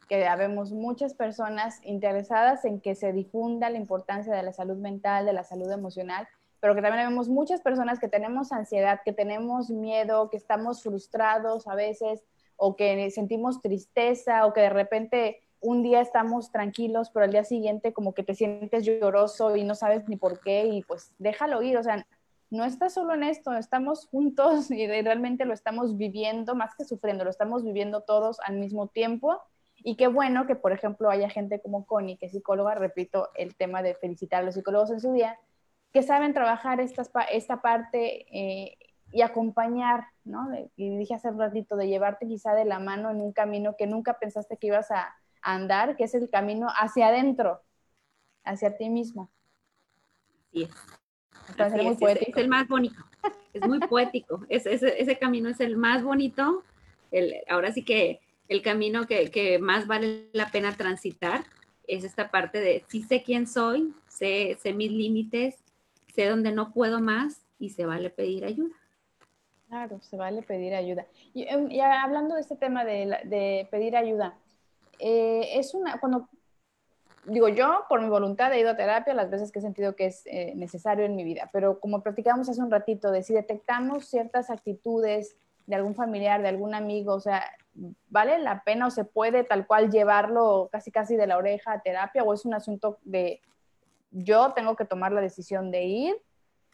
que 0.07 0.25
habemos 0.25 0.71
muchas 0.71 1.13
personas 1.13 1.79
interesadas 1.83 2.63
en 2.65 2.79
que 2.79 2.95
se 2.95 3.11
difunda 3.11 3.69
la 3.69 3.77
importancia 3.77 4.33
de 4.33 4.43
la 4.43 4.53
salud 4.53 4.77
mental, 4.77 5.25
de 5.25 5.33
la 5.33 5.43
salud 5.43 5.69
emocional, 5.71 6.27
pero 6.59 6.75
que 6.75 6.81
también 6.81 7.09
vemos 7.09 7.27
muchas 7.29 7.61
personas 7.61 7.99
que 7.99 8.07
tenemos 8.07 8.51
ansiedad, 8.51 9.01
que 9.03 9.13
tenemos 9.13 9.69
miedo, 9.69 10.29
que 10.29 10.37
estamos 10.37 10.81
frustrados 10.81 11.67
a 11.67 11.75
veces, 11.75 12.23
o 12.57 12.75
que 12.75 13.09
sentimos 13.11 13.61
tristeza 13.61 14.45
o 14.45 14.53
que 14.53 14.61
de 14.61 14.69
repente 14.69 15.39
un 15.59 15.83
día 15.83 16.01
estamos 16.01 16.51
tranquilos, 16.51 17.09
pero 17.11 17.25
al 17.25 17.31
día 17.31 17.43
siguiente 17.43 17.93
como 17.93 18.13
que 18.13 18.23
te 18.23 18.35
sientes 18.35 18.85
lloroso 18.85 19.55
y 19.55 19.63
no 19.63 19.75
sabes 19.75 20.07
ni 20.07 20.17
por 20.17 20.39
qué 20.41 20.65
y 20.65 20.83
pues 20.83 21.13
déjalo 21.17 21.61
ir, 21.61 21.77
o 21.77 21.83
sea, 21.83 22.05
no 22.49 22.63
estás 22.63 22.93
solo 22.93 23.13
en 23.13 23.23
esto, 23.23 23.53
estamos 23.53 24.07
juntos 24.07 24.71
y 24.71 24.87
realmente 24.87 25.45
lo 25.45 25.53
estamos 25.53 25.97
viviendo, 25.97 26.55
más 26.55 26.75
que 26.75 26.85
sufriendo, 26.85 27.23
lo 27.23 27.29
estamos 27.29 27.63
viviendo 27.63 28.01
todos 28.01 28.39
al 28.45 28.57
mismo 28.57 28.87
tiempo. 28.87 29.41
Y 29.77 29.95
qué 29.95 30.07
bueno 30.07 30.47
que, 30.47 30.55
por 30.55 30.71
ejemplo, 30.71 31.09
haya 31.09 31.29
gente 31.29 31.61
como 31.61 31.85
Connie, 31.85 32.17
que 32.17 32.25
es 32.25 32.31
psicóloga, 32.31 32.75
repito 32.75 33.29
el 33.35 33.55
tema 33.55 33.83
de 33.83 33.95
felicitar 33.95 34.41
a 34.41 34.45
los 34.45 34.55
psicólogos 34.55 34.89
en 34.91 34.99
su 34.99 35.13
día, 35.13 35.37
que 35.93 36.01
saben 36.01 36.33
trabajar 36.33 36.81
esta, 36.81 37.03
esta 37.31 37.61
parte 37.61 38.25
eh, 38.31 38.77
y 39.11 39.21
acompañar, 39.21 40.05
¿no? 40.23 40.49
y 40.75 40.97
dije 40.97 41.13
hace 41.13 41.29
un 41.29 41.39
ratito, 41.39 41.75
de 41.75 41.87
llevarte 41.87 42.27
quizá 42.27 42.53
de 42.53 42.65
la 42.65 42.79
mano 42.79 43.11
en 43.11 43.21
un 43.21 43.31
camino 43.31 43.75
que 43.77 43.87
nunca 43.87 44.19
pensaste 44.19 44.57
que 44.57 44.67
ibas 44.67 44.91
a, 44.91 45.15
andar, 45.41 45.95
que 45.95 46.03
es 46.03 46.13
el 46.13 46.29
camino 46.29 46.67
hacia 46.69 47.07
adentro, 47.07 47.61
hacia 48.43 48.77
ti 48.77 48.89
mismo. 48.89 49.31
Sí. 50.51 50.67
Es. 51.57 51.83
muy 51.83 51.95
poético. 51.95 52.31
Es, 52.31 52.43
el 52.43 52.49
más 52.49 52.67
bonito, 52.67 53.03
es 53.53 53.67
muy 53.67 53.79
poético, 53.79 54.45
ese, 54.49 54.73
ese, 54.73 55.17
camino 55.17 55.49
es 55.49 55.59
el 55.59 55.77
más 55.77 56.03
bonito, 56.03 56.63
el, 57.11 57.35
ahora 57.49 57.71
sí 57.71 57.83
que 57.83 58.19
el 58.47 58.61
camino 58.61 59.07
que, 59.07 59.29
que, 59.31 59.59
más 59.59 59.87
vale 59.87 60.29
la 60.33 60.49
pena 60.51 60.75
transitar 60.75 61.43
es 61.87 62.03
esta 62.03 62.29
parte 62.29 62.59
de 62.59 62.83
sí 62.87 63.01
sé 63.03 63.23
quién 63.23 63.47
soy, 63.47 63.93
sé, 64.07 64.57
sé 64.61 64.73
mis 64.73 64.91
límites, 64.91 65.55
sé 66.13 66.27
dónde 66.27 66.51
no 66.51 66.73
puedo 66.73 66.99
más 66.99 67.41
y 67.59 67.69
se 67.69 67.85
vale 67.85 68.09
pedir 68.09 68.45
ayuda. 68.45 68.75
Claro, 69.67 69.99
se 70.01 70.15
vale 70.15 70.41
pedir 70.43 70.73
ayuda. 70.73 71.05
Y, 71.33 71.43
em, 71.43 71.69
hablando 71.81 72.35
de 72.35 72.41
este 72.41 72.55
tema 72.55 72.85
de, 72.85 73.67
pedir 73.69 73.97
ayuda, 73.97 74.37
eh, 74.99 75.49
es 75.53 75.73
una, 75.73 75.99
cuando, 75.99 76.29
digo 77.27 77.49
yo, 77.49 77.83
por 77.89 78.01
mi 78.01 78.09
voluntad 78.09 78.53
he 78.53 78.59
ido 78.59 78.71
a 78.71 78.75
terapia 78.75 79.13
las 79.13 79.29
veces 79.29 79.51
que 79.51 79.59
he 79.59 79.61
sentido 79.61 79.95
que 79.95 80.07
es 80.07 80.25
eh, 80.25 80.53
necesario 80.55 81.05
en 81.05 81.15
mi 81.15 81.23
vida, 81.23 81.49
pero 81.51 81.79
como 81.79 82.01
platicamos 82.01 82.49
hace 82.49 82.61
un 82.61 82.71
ratito, 82.71 83.11
de 83.11 83.23
si 83.23 83.33
detectamos 83.33 84.07
ciertas 84.07 84.49
actitudes 84.49 85.35
de 85.65 85.75
algún 85.75 85.95
familiar, 85.95 86.41
de 86.41 86.47
algún 86.47 86.73
amigo, 86.73 87.13
o 87.13 87.19
sea, 87.19 87.43
¿vale 88.09 88.39
la 88.39 88.63
pena 88.63 88.87
o 88.87 88.89
se 88.89 89.03
puede 89.03 89.43
tal 89.43 89.67
cual 89.67 89.91
llevarlo 89.91 90.69
casi 90.71 90.91
casi 90.91 91.17
de 91.17 91.27
la 91.27 91.37
oreja 91.37 91.73
a 91.73 91.81
terapia 91.81 92.23
o 92.23 92.33
es 92.33 92.45
un 92.45 92.53
asunto 92.53 92.97
de 93.03 93.41
yo 94.11 94.53
tengo 94.53 94.77
que 94.77 94.85
tomar 94.85 95.11
la 95.11 95.21
decisión 95.21 95.69
de 95.69 95.83
ir 95.83 96.15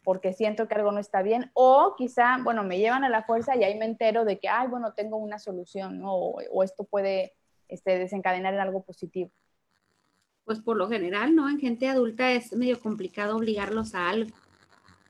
porque 0.04 0.32
siento 0.32 0.68
que 0.68 0.74
algo 0.74 0.92
no 0.92 1.00
está 1.00 1.22
bien, 1.22 1.50
o 1.54 1.94
quizá, 1.96 2.36
bueno, 2.44 2.62
me 2.62 2.78
llevan 2.78 3.04
a 3.04 3.08
la 3.08 3.22
fuerza 3.22 3.56
y 3.56 3.64
ahí 3.64 3.78
me 3.78 3.86
entero 3.86 4.26
de 4.26 4.38
que, 4.38 4.50
ay, 4.50 4.68
bueno, 4.68 4.92
tengo 4.92 5.16
una 5.16 5.38
solución, 5.38 5.98
¿no? 5.98 6.14
o, 6.14 6.62
esto 6.62 6.84
puede 6.84 7.32
este, 7.68 7.98
desencadenar 7.98 8.52
en 8.52 8.60
algo 8.60 8.82
positivo. 8.82 9.30
Pues 10.44 10.60
por 10.60 10.76
lo 10.76 10.88
general, 10.88 11.34
¿no? 11.34 11.48
En 11.48 11.58
gente 11.58 11.88
adulta 11.88 12.32
es 12.32 12.52
medio 12.52 12.78
complicado 12.80 13.36
obligarlos 13.36 13.94
a 13.94 14.08
algo, 14.08 14.30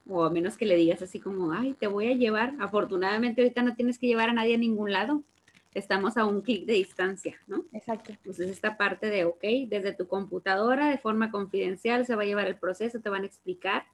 o 0.09 0.25
a 0.25 0.31
menos 0.31 0.57
que 0.57 0.67
le 0.67 0.77
digas 0.77 1.03
así 1.03 1.19
como, 1.19 1.53
ay, 1.53 1.75
te 1.75 1.87
voy 1.87 2.09
a 2.09 2.15
llevar. 2.15 2.55
Afortunadamente 2.61 3.43
ahorita 3.43 3.63
no 3.63 3.75
tienes 3.75 3.99
que 3.99 4.07
llevar 4.07 4.31
a 4.31 4.35
nadie 4.35 4.55
a 4.55 4.59
ningún 4.59 4.93
lado, 4.93 5.23
estamos 5.75 6.17
a 6.17 6.25
un 6.25 6.43
clic 6.43 6.67
de 6.67 6.75
distancia, 6.75 7.37
¿no? 7.47 7.65
Exacto. 7.73 8.13
Entonces 8.13 8.51
esta 8.51 8.77
parte 8.77 9.11
de, 9.11 9.25
ok, 9.25 9.43
desde 9.67 9.93
tu 9.93 10.07
computadora, 10.07 10.89
de 10.89 10.99
forma 10.99 11.31
confidencial, 11.31 12.07
se 12.07 12.15
va 12.15 12.23
a 12.23 12.27
llevar 12.27 12.47
el 12.47 12.57
proceso, 12.57 13.01
te 13.01 13.11
van 13.11 13.23
a 13.23 13.27
explicar 13.27 13.85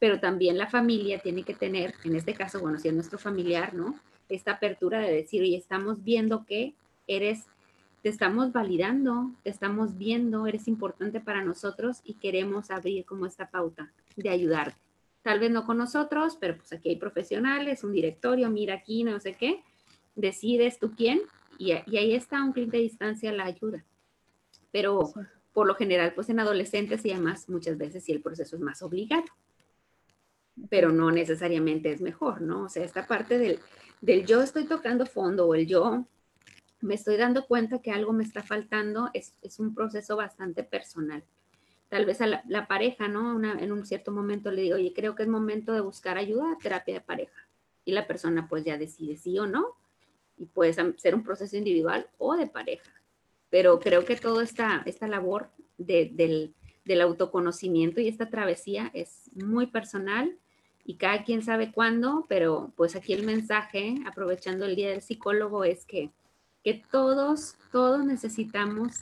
pero 0.00 0.18
también 0.18 0.58
la 0.58 0.66
familia 0.66 1.20
tiene 1.20 1.44
que 1.44 1.54
tener, 1.54 1.94
en 2.04 2.16
este 2.16 2.32
caso, 2.32 2.58
bueno, 2.58 2.78
si 2.78 2.88
es 2.88 2.94
nuestro 2.94 3.18
familiar, 3.18 3.74
¿no? 3.74 3.94
Esta 4.30 4.52
apertura 4.52 4.98
de 4.98 5.12
decir, 5.12 5.42
oye, 5.42 5.56
estamos 5.56 6.02
viendo 6.02 6.46
que 6.46 6.74
eres, 7.06 7.46
te 8.02 8.08
estamos 8.08 8.52
validando, 8.52 9.30
te 9.42 9.50
estamos 9.50 9.98
viendo, 9.98 10.46
eres 10.46 10.68
importante 10.68 11.20
para 11.20 11.44
nosotros 11.44 12.00
y 12.04 12.14
queremos 12.14 12.70
abrir 12.70 13.04
como 13.04 13.26
esta 13.26 13.50
pauta 13.50 13.92
de 14.16 14.30
ayudarte. 14.30 14.78
Tal 15.22 15.38
vez 15.38 15.50
no 15.50 15.66
con 15.66 15.76
nosotros, 15.76 16.38
pero 16.40 16.56
pues 16.56 16.72
aquí 16.72 16.88
hay 16.88 16.96
profesionales, 16.96 17.84
un 17.84 17.92
directorio, 17.92 18.48
mira 18.48 18.74
aquí, 18.74 19.04
no 19.04 19.20
sé 19.20 19.34
qué, 19.34 19.62
decides 20.14 20.78
tú 20.78 20.92
quién 20.96 21.20
y, 21.58 21.72
ahí 21.72 22.14
está 22.14 22.42
un 22.42 22.52
clic 22.52 22.70
de 22.70 22.78
distancia 22.78 23.32
la 23.32 23.44
ayuda. 23.44 23.84
Pero 24.72 25.12
por 25.52 25.66
lo 25.66 25.74
general, 25.74 26.14
pues 26.14 26.30
en 26.30 26.40
adolescentes 26.40 27.04
y 27.04 27.12
además 27.12 27.48
muchas 27.48 27.76
veces 27.76 28.04
sí 28.04 28.12
el 28.12 28.22
proceso 28.22 28.56
es 28.56 28.62
más 28.62 28.82
obligado 28.82 29.24
pero 30.68 30.90
no 30.90 31.10
necesariamente 31.10 31.92
es 31.92 32.00
mejor, 32.00 32.42
¿no? 32.42 32.64
O 32.64 32.68
sea, 32.68 32.84
esta 32.84 33.06
parte 33.06 33.38
del, 33.38 33.60
del 34.00 34.26
yo 34.26 34.42
estoy 34.42 34.64
tocando 34.64 35.06
fondo 35.06 35.46
o 35.46 35.54
el 35.54 35.66
yo 35.66 36.04
me 36.80 36.94
estoy 36.94 37.16
dando 37.16 37.46
cuenta 37.46 37.80
que 37.80 37.92
algo 37.92 38.12
me 38.12 38.24
está 38.24 38.42
faltando 38.42 39.10
es, 39.14 39.34
es 39.42 39.58
un 39.58 39.74
proceso 39.74 40.16
bastante 40.16 40.62
personal. 40.62 41.22
tal 41.88 42.06
vez 42.06 42.20
a 42.20 42.26
la, 42.26 42.68
pareja, 42.68 43.08
¿no? 43.08 43.42
en 43.42 43.72
un 43.72 43.84
cierto 43.84 44.12
momento 44.12 44.50
le 44.50 44.62
digo, 44.62 44.76
oye, 44.76 44.92
creo 44.94 45.14
que 45.14 45.24
es 45.24 45.28
momento 45.28 45.72
de 45.72 45.80
buscar 45.80 46.18
ayuda, 46.18 46.56
terapia 46.62 46.94
de 46.94 47.00
pareja. 47.00 47.48
Y 47.84 47.92
la 47.92 48.06
persona 48.06 48.46
pues 48.48 48.64
ya 48.64 48.78
decide 48.78 49.16
sí 49.16 49.38
o 49.38 49.46
no. 49.46 49.76
Y 50.38 50.46
puede 50.46 50.72
ser 50.72 51.14
un 51.14 51.24
proceso 51.24 51.56
individual 51.56 52.08
o 52.18 52.36
de 52.36 52.46
pareja. 52.46 52.92
Pero 53.50 53.80
creo 53.80 54.04
que 54.04 54.16
toda 54.16 54.44
esta, 54.44 54.82
esta 54.86 55.08
labor 55.08 55.50
del, 55.76 56.54
del 56.84 57.00
autoconocimiento 57.00 58.00
y 58.00 58.08
esta 58.08 58.30
travesía 58.30 58.90
es 58.94 59.30
muy 59.34 59.66
personal 59.66 60.38
y 60.84 60.96
cada 60.96 61.24
quien 61.24 61.42
sabe 61.42 61.72
cuándo, 61.72 62.26
pero 62.28 62.72
pues 62.76 62.96
aquí 62.96 63.12
el 63.12 63.24
mensaje, 63.24 63.96
aprovechando 64.06 64.66
el 64.66 64.76
Día 64.76 64.90
del 64.90 65.02
Psicólogo, 65.02 65.64
es 65.64 65.84
que, 65.84 66.10
que 66.64 66.82
todos, 66.90 67.56
todos 67.72 68.04
necesitamos 68.04 69.00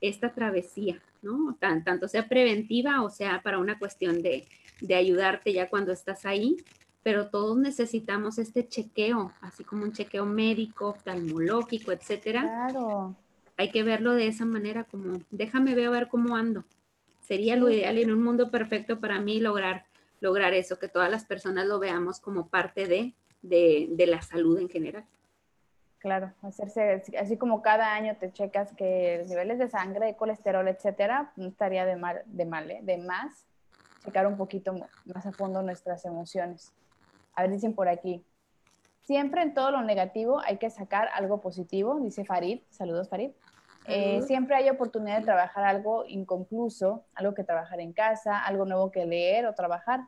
esta 0.00 0.32
travesía, 0.32 1.00
¿no? 1.22 1.56
tanto 1.58 2.08
sea 2.08 2.28
preventiva 2.28 3.02
o 3.02 3.10
sea 3.10 3.40
para 3.42 3.58
una 3.58 3.78
cuestión 3.78 4.22
de, 4.22 4.46
de 4.80 4.94
ayudarte 4.94 5.52
ya 5.52 5.68
cuando 5.68 5.92
estás 5.92 6.26
ahí, 6.26 6.56
pero 7.02 7.28
todos 7.28 7.56
necesitamos 7.56 8.38
este 8.38 8.66
chequeo, 8.66 9.32
así 9.40 9.64
como 9.64 9.84
un 9.84 9.92
chequeo 9.92 10.24
médico, 10.24 10.88
oftalmológico, 10.88 11.92
etcétera. 11.92 12.42
Claro. 12.42 13.14
Hay 13.56 13.70
que 13.70 13.82
verlo 13.82 14.12
de 14.14 14.26
esa 14.26 14.46
manera, 14.46 14.84
como 14.84 15.20
déjame 15.30 15.74
ver 15.74 15.86
a 15.86 15.90
ver 15.90 16.08
cómo 16.08 16.34
ando. 16.34 16.64
Sería 17.20 17.56
lo 17.56 17.70
ideal 17.70 17.98
en 17.98 18.10
un 18.10 18.22
mundo 18.22 18.50
perfecto 18.50 19.00
para 19.00 19.20
mí 19.20 19.38
lograr 19.38 19.84
lograr 20.24 20.54
eso, 20.54 20.78
que 20.78 20.88
todas 20.88 21.10
las 21.10 21.26
personas 21.26 21.66
lo 21.66 21.78
veamos 21.78 22.18
como 22.18 22.48
parte 22.48 22.86
de, 22.86 23.12
de, 23.42 24.06
la 24.06 24.22
salud 24.22 24.58
en 24.58 24.70
general. 24.70 25.04
Claro, 26.04 26.34
hacerse 26.42 27.02
así 27.18 27.38
como 27.38 27.62
cada 27.62 27.94
año 27.94 28.14
te 28.20 28.30
checas 28.30 28.74
que 28.74 29.16
los 29.20 29.30
niveles 29.30 29.58
de 29.58 29.70
sangre, 29.70 30.04
de 30.04 30.16
colesterol, 30.16 30.68
etcétera, 30.68 31.32
no 31.36 31.48
estaría 31.48 31.86
de 31.86 31.96
mal, 31.96 32.20
de 32.26 32.44
mal, 32.44 32.70
¿eh? 32.70 32.80
de 32.82 32.98
más 32.98 33.46
checar 34.04 34.26
un 34.26 34.36
poquito 34.36 34.74
más 35.06 35.24
a 35.24 35.32
fondo 35.32 35.62
nuestras 35.62 36.04
emociones. 36.04 36.74
A 37.32 37.40
ver, 37.40 37.52
dicen 37.52 37.74
por 37.74 37.88
aquí. 37.88 38.22
Siempre 39.00 39.40
en 39.40 39.54
todo 39.54 39.70
lo 39.70 39.80
negativo 39.80 40.40
hay 40.40 40.58
que 40.58 40.68
sacar 40.68 41.08
algo 41.14 41.40
positivo, 41.40 41.98
dice 41.98 42.26
Farid. 42.26 42.60
Saludos, 42.68 43.08
Farid. 43.08 43.30
Eh, 43.86 44.20
siempre 44.26 44.56
hay 44.56 44.68
oportunidad 44.68 45.20
de 45.20 45.24
trabajar 45.24 45.64
algo 45.64 46.04
inconcluso, 46.06 47.06
algo 47.14 47.32
que 47.32 47.44
trabajar 47.44 47.80
en 47.80 47.94
casa, 47.94 48.44
algo 48.44 48.66
nuevo 48.66 48.90
que 48.90 49.06
leer 49.06 49.46
o 49.46 49.54
trabajar 49.54 50.00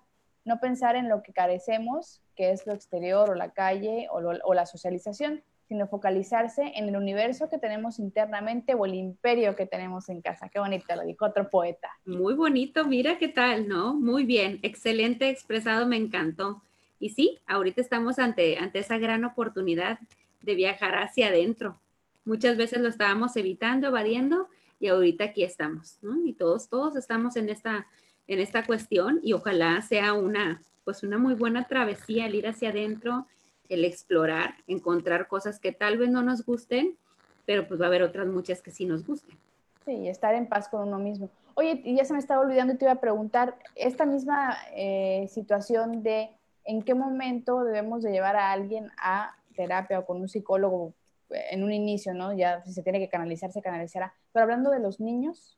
no 0.46 0.60
pensar 0.60 0.94
en 0.94 1.08
lo 1.08 1.22
que 1.22 1.32
carecemos, 1.32 2.22
que 2.36 2.52
es 2.52 2.66
lo 2.66 2.72
exterior 2.72 3.28
o 3.28 3.34
la 3.34 3.50
calle 3.50 4.08
o, 4.10 4.54
la 4.54 4.64
socialización, 4.64 5.42
sino 5.68 5.88
focalizarse 5.88 6.72
en 6.74 6.88
el 6.88 6.96
universo 6.96 7.48
que 7.48 7.58
tenemos 7.58 7.98
internamente 7.98 8.74
o 8.74 8.86
el 8.86 8.94
imperio 8.94 9.56
que 9.56 9.66
tenemos 9.66 10.08
en 10.08 10.22
casa. 10.22 10.48
Qué 10.48 10.58
bonito, 10.58 10.94
lo 10.94 11.04
dijo 11.04 11.26
otro 11.26 11.50
poeta. 11.50 11.90
Muy 12.04 12.34
bonito, 12.34 12.84
mira 12.86 13.18
qué 13.18 13.28
tal, 13.28 13.68
¿no? 13.68 13.94
Muy 13.94 14.24
bien, 14.24 14.60
excelente 14.62 15.28
expresado, 15.28 15.86
me 15.86 15.96
encantó. 15.96 16.62
Y 16.98 17.10
sí, 17.10 17.38
ahorita 17.46 17.80
estamos 17.80 18.18
ante, 18.18 18.58
ante 18.58 18.78
esa 18.78 18.98
gran 18.98 19.24
oportunidad 19.24 19.98
de 20.40 20.54
viajar 20.54 20.96
hacia 20.96 21.28
adentro. 21.28 21.80
Muchas 22.24 22.56
veces 22.56 22.80
lo 22.80 22.88
estábamos 22.88 23.36
evitando, 23.36 23.88
evadiendo, 23.88 24.48
y 24.78 24.88
ahorita 24.88 25.24
aquí 25.24 25.42
estamos, 25.42 25.98
¿no? 26.02 26.26
Y 26.26 26.32
todos, 26.32 26.68
todos 26.68 26.96
estamos 26.96 27.36
en 27.36 27.48
esta 27.48 27.86
en 28.26 28.40
esta 28.40 28.64
cuestión 28.64 29.20
y 29.22 29.32
ojalá 29.32 29.80
sea 29.82 30.12
una, 30.12 30.62
pues 30.84 31.02
una 31.02 31.18
muy 31.18 31.34
buena 31.34 31.66
travesía 31.66 32.26
el 32.26 32.34
ir 32.34 32.46
hacia 32.46 32.70
adentro, 32.70 33.26
el 33.68 33.84
explorar, 33.84 34.54
encontrar 34.66 35.28
cosas 35.28 35.58
que 35.58 35.72
tal 35.72 35.98
vez 35.98 36.10
no 36.10 36.22
nos 36.22 36.44
gusten, 36.44 36.96
pero 37.44 37.66
pues 37.68 37.80
va 37.80 37.84
a 37.84 37.88
haber 37.88 38.02
otras 38.02 38.26
muchas 38.26 38.62
que 38.62 38.70
sí 38.70 38.86
nos 38.86 39.06
gusten. 39.06 39.36
Sí, 39.84 40.08
estar 40.08 40.34
en 40.34 40.48
paz 40.48 40.68
con 40.68 40.88
uno 40.88 40.98
mismo. 40.98 41.30
Oye, 41.54 41.82
ya 41.84 42.04
se 42.04 42.12
me 42.12 42.18
estaba 42.18 42.42
olvidando 42.42 42.74
y 42.74 42.76
te 42.76 42.84
iba 42.84 42.92
a 42.92 43.00
preguntar, 43.00 43.56
esta 43.76 44.04
misma 44.04 44.56
eh, 44.74 45.28
situación 45.30 46.02
de 46.02 46.30
en 46.64 46.82
qué 46.82 46.94
momento 46.94 47.64
debemos 47.64 48.02
de 48.02 48.10
llevar 48.10 48.36
a 48.36 48.50
alguien 48.50 48.90
a 48.98 49.36
terapia 49.54 50.00
o 50.00 50.06
con 50.06 50.20
un 50.20 50.28
psicólogo 50.28 50.92
eh, 51.30 51.44
en 51.52 51.62
un 51.62 51.72
inicio, 51.72 52.14
¿no? 52.14 52.36
Ya 52.36 52.62
si 52.64 52.72
se 52.72 52.82
tiene 52.82 52.98
que 52.98 53.08
canalizar, 53.08 53.52
se 53.52 53.62
canalizará. 53.62 54.12
Pero 54.32 54.42
hablando 54.42 54.70
de 54.70 54.80
los 54.80 55.00
niños, 55.00 55.56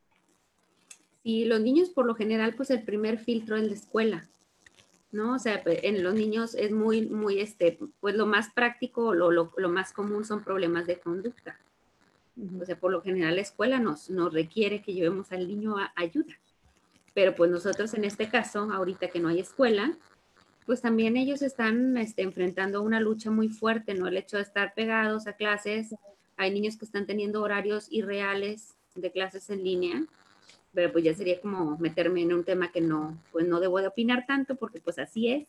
y 1.29 1.45
los 1.45 1.61
niños 1.61 1.91
por 1.91 2.07
lo 2.07 2.15
general, 2.15 2.55
pues 2.55 2.71
el 2.71 2.85
primer 2.85 3.19
filtro 3.19 3.57
es 3.57 3.65
la 3.65 3.75
escuela, 3.75 4.29
¿no? 5.11 5.35
O 5.35 5.39
sea, 5.39 5.63
pues, 5.63 5.81
en 5.83 6.03
los 6.03 6.15
niños 6.15 6.55
es 6.55 6.71
muy, 6.71 7.07
muy, 7.07 7.41
este, 7.41 7.79
pues 8.01 8.15
lo 8.15 8.27
más 8.27 8.51
práctico, 8.53 9.15
lo, 9.15 9.31
lo, 9.31 9.53
lo 9.57 9.69
más 9.69 9.93
común 9.93 10.25
son 10.25 10.45
problemas 10.45 10.87
de 10.87 10.99
conducta. 10.99 11.59
O 12.61 12.65
sea, 12.65 12.79
por 12.79 12.93
lo 12.93 13.03
general 13.03 13.35
la 13.35 13.43
escuela 13.43 13.81
nos, 13.81 14.11
nos 14.11 14.33
requiere 14.33 14.81
que 14.81 14.95
llevemos 14.95 15.33
al 15.33 15.49
niño 15.49 15.77
a 15.77 15.93
ayuda. 15.97 16.39
Pero 17.13 17.35
pues 17.35 17.51
nosotros 17.51 17.95
en 17.95 18.05
este 18.05 18.29
caso, 18.29 18.71
ahorita 18.73 19.09
que 19.09 19.19
no 19.19 19.29
hay 19.29 19.41
escuela, 19.41 19.97
pues 20.65 20.83
también 20.83 21.17
ellos 21.17 21.43
están 21.43 21.97
este, 21.97 22.23
enfrentando 22.23 22.83
una 22.83 23.01
lucha 23.01 23.31
muy 23.31 23.49
fuerte, 23.49 23.95
¿no? 23.95 24.07
El 24.07 24.19
hecho 24.19 24.37
de 24.37 24.43
estar 24.45 24.75
pegados 24.75 25.27
a 25.27 25.33
clases, 25.33 25.95
hay 26.37 26.53
niños 26.53 26.77
que 26.77 26.85
están 26.85 27.07
teniendo 27.07 27.43
horarios 27.43 27.89
irreales 27.91 28.77
de 28.95 29.11
clases 29.11 29.51
en 29.51 29.65
línea, 29.65 30.05
pero 30.73 30.93
pues 30.93 31.05
ya 31.05 31.15
sería 31.15 31.41
como 31.41 31.77
meterme 31.79 32.23
en 32.23 32.33
un 32.33 32.45
tema 32.45 32.71
que 32.71 32.81
no, 32.81 33.19
pues 33.33 33.47
no 33.47 33.61
debo 33.61 33.81
de 33.81 33.89
opinar 33.89 34.27
tanto 34.27 34.57
porque 34.57 34.81
pues 34.81 34.99
así 34.99 35.29
es. 35.29 35.47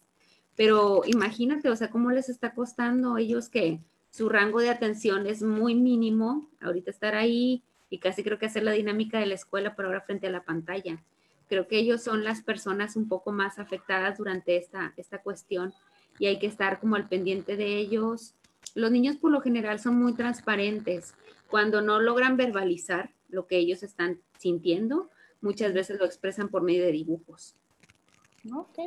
Pero 0.55 1.03
imagínate, 1.05 1.70
o 1.70 1.76
sea, 1.76 1.89
cómo 1.89 2.11
les 2.11 2.30
está 2.30 2.53
costando 2.53 3.15
a 3.15 3.22
ellos 3.22 3.49
que 3.49 3.80
su 4.09 4.28
rango 4.28 4.59
de 4.59 4.70
atención 4.70 5.28
es 5.28 5.43
muy 5.43 5.76
mínimo, 5.76 6.49
ahorita 6.61 6.91
estar 6.91 7.15
ahí 7.15 7.63
y 7.89 7.99
casi 7.99 8.24
creo 8.24 8.39
que 8.39 8.47
hacer 8.47 8.63
la 8.63 8.72
dinámica 8.72 9.20
de 9.20 9.26
la 9.26 9.36
escuela, 9.36 9.76
pero 9.76 9.88
ahora 9.88 10.01
frente 10.01 10.28
a 10.28 10.32
la 10.32 10.43
pantalla. 10.43 11.03
Creo 11.47 11.67
que 11.67 11.78
ellos 11.78 12.03
son 12.03 12.24
las 12.24 12.41
personas 12.41 12.95
un 12.95 13.07
poco 13.07 13.32
más 13.32 13.57
afectadas 13.59 14.17
durante 14.17 14.57
esta, 14.57 14.93
esta 14.97 15.22
cuestión 15.22 15.74
y 16.20 16.28
hay 16.28 16.39
que 16.39 16.47
estar 16.47 16.80
como 16.80 16.95
al 16.95 17.07
pendiente 17.07 17.55
de 17.55 17.78
ellos. 17.78 18.36
Los 18.76 18.91
niños 18.91 19.17
por 19.17 19.32
lo 19.32 19.41
general 19.41 19.80
son 19.80 19.95
muy 19.95 20.13
transparentes. 20.13 21.15
Cuando 21.49 21.82
no 21.82 21.99
logran 21.99 22.38
verbalizar 22.38 23.11
lo 23.30 23.48
que 23.48 23.58
ellos 23.58 23.84
están 23.84 24.22
sintiendo, 24.38 25.10
muchas 25.42 25.74
veces 25.74 26.00
lo 26.00 26.06
expresan 26.06 26.50
por 26.50 26.62
medio 26.62 26.84
de 26.84 26.92
dibujos. 26.92 27.56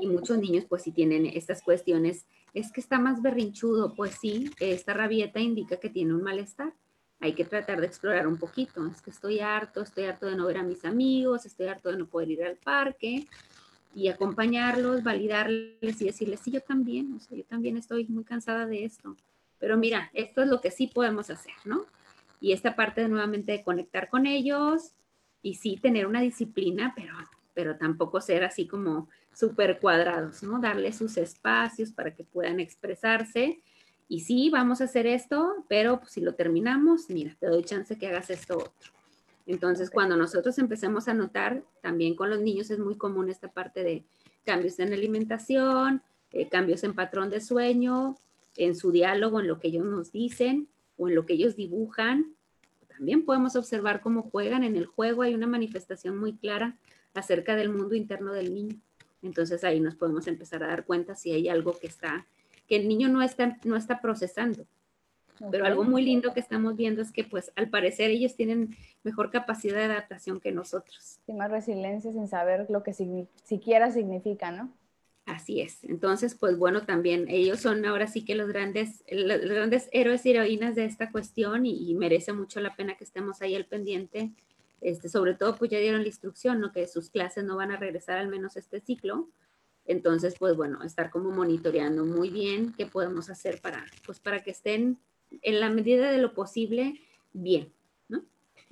Y 0.01 0.07
muchos 0.07 0.39
niños 0.39 0.65
pues 0.69 0.83
si 0.83 0.93
tienen 0.93 1.27
estas 1.27 1.63
cuestiones, 1.63 2.27
es 2.55 2.73
que 2.73 2.81
está 2.81 2.99
más 2.99 3.23
berrinchudo, 3.23 3.95
pues 3.95 4.17
sí, 4.21 4.51
esta 4.61 4.95
rabieta 4.95 5.41
indica 5.41 5.77
que 5.77 5.91
tiene 5.91 6.15
un 6.15 6.23
malestar. 6.23 6.73
Hay 7.21 7.35
que 7.35 7.45
tratar 7.45 7.81
de 7.81 7.87
explorar 7.87 8.27
un 8.27 8.37
poquito. 8.37 8.87
Es 8.87 9.01
que 9.01 9.11
estoy 9.11 9.41
harto, 9.41 9.83
estoy 9.83 10.05
harto 10.05 10.27
de 10.27 10.37
no 10.37 10.47
ver 10.47 10.59
a 10.59 10.63
mis 10.63 10.85
amigos, 10.85 11.47
estoy 11.47 11.69
harto 11.69 11.91
de 11.91 11.99
no 11.99 12.07
poder 12.07 12.31
ir 12.31 12.45
al 12.45 12.57
parque 12.57 13.27
y 13.95 14.09
acompañarlos, 14.09 15.03
validarles 15.03 16.01
y 16.01 16.07
decirles, 16.07 16.41
sí, 16.41 16.51
yo 16.51 16.63
también, 16.63 17.13
o 17.15 17.21
sea, 17.21 17.37
yo 17.37 17.45
también 17.45 17.77
estoy 17.77 18.07
muy 18.07 18.25
cansada 18.25 18.67
de 18.67 18.85
esto. 18.85 19.17
Pero 19.59 19.77
mira, 19.77 20.11
esto 20.15 20.43
es 20.43 20.49
lo 20.49 20.61
que 20.61 20.71
sí 20.71 20.89
podemos 20.89 21.31
hacer, 21.31 21.55
¿no? 21.65 21.87
Y 22.43 22.53
esta 22.53 22.75
parte 22.75 23.01
de 23.01 23.09
nuevamente 23.09 23.53
de 23.53 23.63
conectar 23.63 24.11
con 24.11 24.27
ellos, 24.27 24.97
y 25.43 25.55
sí 25.55 25.79
tener 25.81 26.07
una 26.07 26.21
disciplina, 26.21 26.93
pero, 26.97 27.15
pero 27.55 27.77
tampoco 27.77 28.21
ser 28.21 28.43
así 28.43 28.67
como 28.67 29.09
súper 29.33 29.79
cuadrados, 29.79 30.43
¿no? 30.43 30.61
Darle 30.61 30.93
sus 30.93 31.17
espacios 31.17 31.93
para 31.93 32.15
que 32.15 32.25
puedan 32.25 32.59
expresarse. 32.59 33.63
Y 34.09 34.21
sí, 34.21 34.51
vamos 34.51 34.81
a 34.81 34.85
hacer 34.85 35.07
esto, 35.07 35.65
pero 35.69 36.01
pues, 36.01 36.11
si 36.11 36.21
lo 36.21 36.35
terminamos, 36.35 37.09
mira, 37.11 37.37
te 37.39 37.47
doy 37.47 37.63
chance 37.63 37.97
que 37.97 38.09
hagas 38.09 38.29
esto 38.29 38.59
otro. 38.59 38.93
Entonces, 39.47 39.89
cuando 39.89 40.17
nosotros 40.17 40.59
empecemos 40.59 41.07
a 41.07 41.15
notar, 41.15 41.63
también 41.81 42.17
con 42.17 42.29
los 42.29 42.41
niños 42.41 42.71
es 42.71 42.81
muy 42.81 42.97
común 42.97 43.29
esta 43.29 43.53
parte 43.53 43.85
de 43.85 44.05
cambios 44.45 44.81
en 44.81 44.93
alimentación, 44.93 46.03
eh, 46.33 46.49
cambios 46.49 46.83
en 46.83 46.95
patrón 46.95 47.31
de 47.31 47.41
sueño, 47.41 48.17
en 48.57 48.75
su 48.75 48.91
diálogo, 48.91 49.39
en 49.39 49.47
lo 49.47 49.61
que 49.61 49.69
ellos 49.69 49.85
nos 49.85 50.11
dicen 50.11 50.69
o 51.03 51.09
en 51.09 51.17
lo 51.17 51.27
que 51.27 51.35
ellos 51.35 51.57
dibujan, 51.57 52.35
también 52.87 53.25
podemos 53.25 53.57
observar 53.57 54.01
cómo 54.01 54.23
juegan 54.23 54.63
en 54.63 54.77
el 54.77 54.87
juego. 54.87 55.23
Hay 55.23 55.35
una 55.35 55.49
manifestación 55.49 56.17
muy 56.17 56.37
clara 56.37 56.77
acerca 57.15 57.57
del 57.57 57.71
mundo 57.71 57.97
interno 57.97 58.33
del 58.33 58.55
niño. 58.55 58.77
Entonces 59.23 59.65
ahí 59.65 59.81
nos 59.81 59.97
podemos 59.97 60.29
empezar 60.29 60.63
a 60.63 60.69
dar 60.69 60.85
cuenta 60.85 61.17
si 61.17 61.33
hay 61.33 61.49
algo 61.49 61.77
que 61.79 61.89
está, 61.89 62.27
que 62.69 62.77
el 62.77 62.87
niño 62.87 63.09
no 63.09 63.23
está, 63.23 63.59
no 63.65 63.77
está 63.77 64.01
procesando. 64.01 64.65
Pero 65.51 65.67
algo 65.67 65.83
muy 65.83 66.03
lindo 66.03 66.33
que 66.33 66.39
estamos 66.39 66.77
viendo 66.77 67.03
es 67.03 67.11
que 67.11 67.25
pues 67.25 67.51
al 67.57 67.69
parecer 67.69 68.11
ellos 68.11 68.37
tienen 68.37 68.77
mejor 69.03 69.33
capacidad 69.33 69.79
de 69.79 69.85
adaptación 69.85 70.39
que 70.39 70.53
nosotros. 70.53 71.19
Y 71.27 71.33
más 71.33 71.51
resiliencia 71.51 72.13
sin 72.13 72.29
saber 72.29 72.67
lo 72.69 72.85
que 72.85 72.93
siquiera 73.43 73.91
significa, 73.91 74.53
¿no? 74.53 74.71
Así 75.25 75.61
es. 75.61 75.85
Entonces, 75.85 76.35
pues 76.35 76.59
bueno, 76.59 76.83
también 76.83 77.29
ellos 77.29 77.61
son 77.61 77.85
ahora 77.85 78.09
sí 78.09 78.25
que 78.25 78.35
los 78.35 78.49
grandes, 78.49 79.05
los 79.11 79.41
grandes 79.41 79.89
héroes 79.93 80.27
y 80.27 80.31
heroínas 80.31 80.75
de 80.75 80.85
esta 80.85 81.13
cuestión 81.13 81.65
y, 81.65 81.95
merece 81.95 82.33
mucho 82.33 82.61
la 82.61 82.75
pena 82.75 82.97
que 82.97 83.05
estemos 83.05 83.41
ahí 83.41 83.55
al 83.55 83.67
pendiente. 83.67 84.33
Este, 84.81 85.09
sobre 85.09 85.35
todo, 85.35 85.55
pues 85.57 85.71
ya 85.71 85.79
dieron 85.79 86.03
la 86.03 86.09
instrucción, 86.09 86.61
¿no? 86.61 86.73
Que 86.73 86.89
sus 86.89 87.09
clases 87.09 87.45
no 87.45 87.57
van 87.57 87.71
a 87.71 87.77
regresar 87.77 88.19
al 88.19 88.29
menos 88.29 88.57
este 88.57 88.81
ciclo. 88.81 89.29
Entonces, 89.87 90.35
pues 90.39 90.57
bueno, 90.57 90.83
estar 90.83 91.11
como 91.11 91.31
monitoreando 91.31 92.05
muy 92.05 92.31
bien 92.31 92.73
qué 92.77 92.87
podemos 92.87 93.31
hacer 93.31 93.61
para, 93.61 93.85
pues 94.05 94.19
para 94.19 94.43
que 94.43 94.51
estén 94.51 94.99
en 95.43 95.61
la 95.61 95.71
medida 95.71 96.11
de 96.11 96.19
lo 96.19 96.35
posible 96.35 97.01
bien, 97.33 97.73
¿no? 98.09 98.25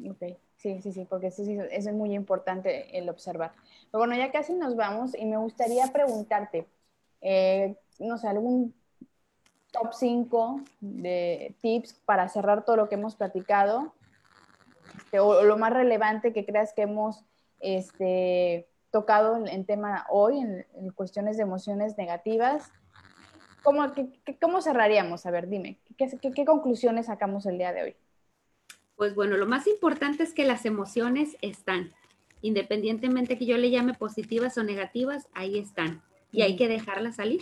Ok. 0.05 0.23
Sí, 0.61 0.83
sí, 0.83 0.93
sí, 0.93 1.07
porque 1.09 1.31
sí, 1.31 1.47
sí, 1.47 1.57
eso 1.71 1.89
es 1.89 1.95
muy 1.95 2.15
importante 2.15 2.99
el 2.99 3.09
observar. 3.09 3.53
Pero 3.91 4.01
bueno, 4.01 4.15
ya 4.15 4.31
casi 4.31 4.53
nos 4.53 4.77
vamos 4.77 5.15
y 5.17 5.25
me 5.25 5.39
gustaría 5.39 5.87
preguntarte, 5.87 6.67
eh, 7.23 7.77
no 7.99 8.19
sé, 8.19 8.29
algún 8.29 8.75
top 9.71 9.95
5 9.95 10.61
de 10.81 11.55
tips 11.63 11.95
para 12.05 12.29
cerrar 12.29 12.67
todo 12.67 12.77
lo 12.77 12.89
que 12.91 12.97
hemos 12.97 13.17
platicado, 13.17 13.95
este, 14.99 15.19
o, 15.19 15.45
lo 15.45 15.57
más 15.57 15.73
relevante 15.73 16.35
que 16.35 16.45
creas 16.45 16.75
que 16.75 16.83
hemos 16.83 17.25
este, 17.61 18.69
tocado 18.91 19.43
en, 19.47 19.65
tema 19.65 20.05
hoy, 20.11 20.41
en, 20.41 20.91
cuestiones 20.91 21.39
de 21.39 21.45
emociones 21.45 21.97
negativas. 21.97 22.71
¿Cómo, 23.63 23.83
¿Cómo 24.43 24.61
cerraríamos? 24.61 25.25
A 25.25 25.31
ver, 25.31 25.49
dime, 25.49 25.79
¿qué, 25.97 26.45
conclusiones 26.45 27.07
sacamos 27.07 27.47
el 27.47 27.57
día 27.57 27.73
de 27.73 27.83
hoy? 27.83 27.97
Pues 29.01 29.15
bueno, 29.15 29.39
lo 29.39 29.47
más 29.47 29.67
importante 29.67 30.23
es 30.23 30.35
que 30.35 30.45
las 30.45 30.67
emociones 30.67 31.39
están, 31.41 31.91
independientemente 32.43 33.39
que 33.39 33.47
yo 33.47 33.57
le 33.57 33.71
llame 33.71 33.95
positivas 33.95 34.59
o 34.59 34.63
negativas, 34.63 35.27
ahí 35.33 35.59
están 35.59 36.03
y 36.31 36.43
hay 36.43 36.55
que 36.55 36.69
dejarlas 36.69 37.17
salir, 37.17 37.41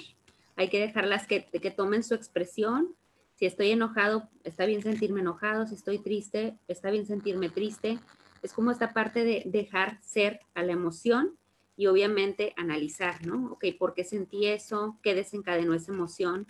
hay 0.54 0.68
que 0.68 0.78
dejarlas 0.78 1.26
que, 1.26 1.46
que 1.46 1.72
tomen 1.72 2.04
su 2.04 2.14
expresión. 2.14 2.94
Si 3.34 3.44
estoy 3.44 3.72
enojado, 3.72 4.28
está 4.44 4.66
bien 4.66 4.82
sentirme 4.82 5.18
enojado, 5.18 5.66
si 5.66 5.74
estoy 5.74 5.98
triste, 5.98 6.56
está 6.68 6.92
bien 6.92 7.06
sentirme 7.06 7.48
triste. 7.48 7.98
Es 8.40 8.52
como 8.52 8.70
esta 8.70 8.92
parte 8.92 9.24
de 9.24 9.42
dejar 9.44 9.98
ser 10.00 10.38
a 10.54 10.62
la 10.62 10.74
emoción 10.74 11.36
y 11.76 11.88
obviamente 11.88 12.52
analizar, 12.56 13.26
¿no? 13.26 13.54
Ok, 13.54 13.64
¿por 13.76 13.94
qué 13.94 14.04
sentí 14.04 14.46
eso? 14.46 14.96
¿Qué 15.02 15.12
desencadenó 15.12 15.74
esa 15.74 15.90
emoción? 15.90 16.46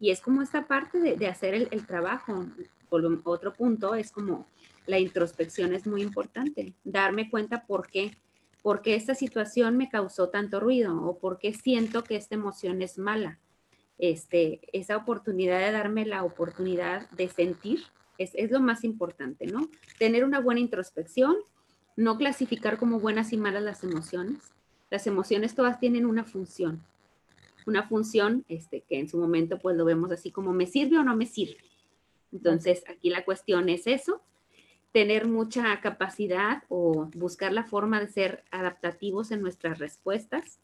Y 0.00 0.10
es 0.10 0.20
como 0.22 0.40
esta 0.40 0.66
parte 0.66 0.98
de, 0.98 1.26
hacer 1.28 1.54
el, 1.54 1.86
trabajo. 1.86 2.46
otro 2.88 3.52
punto 3.52 3.94
es 3.94 4.10
como 4.10 4.46
la 4.86 4.98
introspección 4.98 5.74
es 5.74 5.86
muy 5.86 6.00
importante, 6.00 6.72
darme 6.84 7.28
cuenta 7.28 7.66
por 7.66 7.86
qué, 7.86 8.16
por 8.62 8.80
qué 8.80 8.94
esta 8.94 9.14
situación 9.14 9.76
me 9.76 9.90
causó 9.90 10.30
tanto 10.30 10.58
ruido 10.58 11.00
o 11.04 11.18
por 11.18 11.38
qué 11.38 11.52
siento 11.52 12.02
que 12.02 12.16
esta 12.16 12.34
emoción 12.34 12.80
es 12.80 12.98
mala. 12.98 13.38
Este, 13.98 14.60
esa 14.72 14.96
oportunidad 14.96 15.60
de 15.60 15.72
darme 15.72 16.06
la 16.06 16.24
oportunidad 16.24 17.08
de 17.10 17.28
sentir 17.28 17.82
es 18.16 18.50
lo 18.50 18.60
más 18.60 18.84
importante, 18.84 19.46
¿no? 19.46 19.68
Tener 19.98 20.24
una 20.24 20.40
buena 20.40 20.60
introspección, 20.60 21.36
no 21.96 22.18
clasificar 22.18 22.78
como 22.78 23.00
buenas 23.00 23.32
y 23.32 23.36
malas 23.38 23.62
las 23.62 23.84
emociones. 23.84 24.38
Las 24.90 25.06
emociones 25.06 25.54
todas 25.54 25.78
tienen 25.78 26.04
una 26.04 26.24
función 26.24 26.82
una 27.66 27.88
función 27.88 28.44
este, 28.48 28.82
que 28.82 28.98
en 28.98 29.08
su 29.08 29.18
momento 29.18 29.58
pues 29.58 29.76
lo 29.76 29.84
vemos 29.84 30.10
así 30.10 30.30
como 30.30 30.52
me 30.52 30.66
sirve 30.66 30.98
o 30.98 31.04
no 31.04 31.16
me 31.16 31.26
sirve. 31.26 31.58
Entonces 32.32 32.84
aquí 32.88 33.10
la 33.10 33.24
cuestión 33.24 33.68
es 33.68 33.86
eso, 33.86 34.22
tener 34.92 35.26
mucha 35.26 35.80
capacidad 35.80 36.64
o 36.68 37.08
buscar 37.14 37.52
la 37.52 37.64
forma 37.64 38.00
de 38.00 38.08
ser 38.08 38.44
adaptativos 38.50 39.30
en 39.30 39.40
nuestras 39.42 39.78
respuestas, 39.78 40.60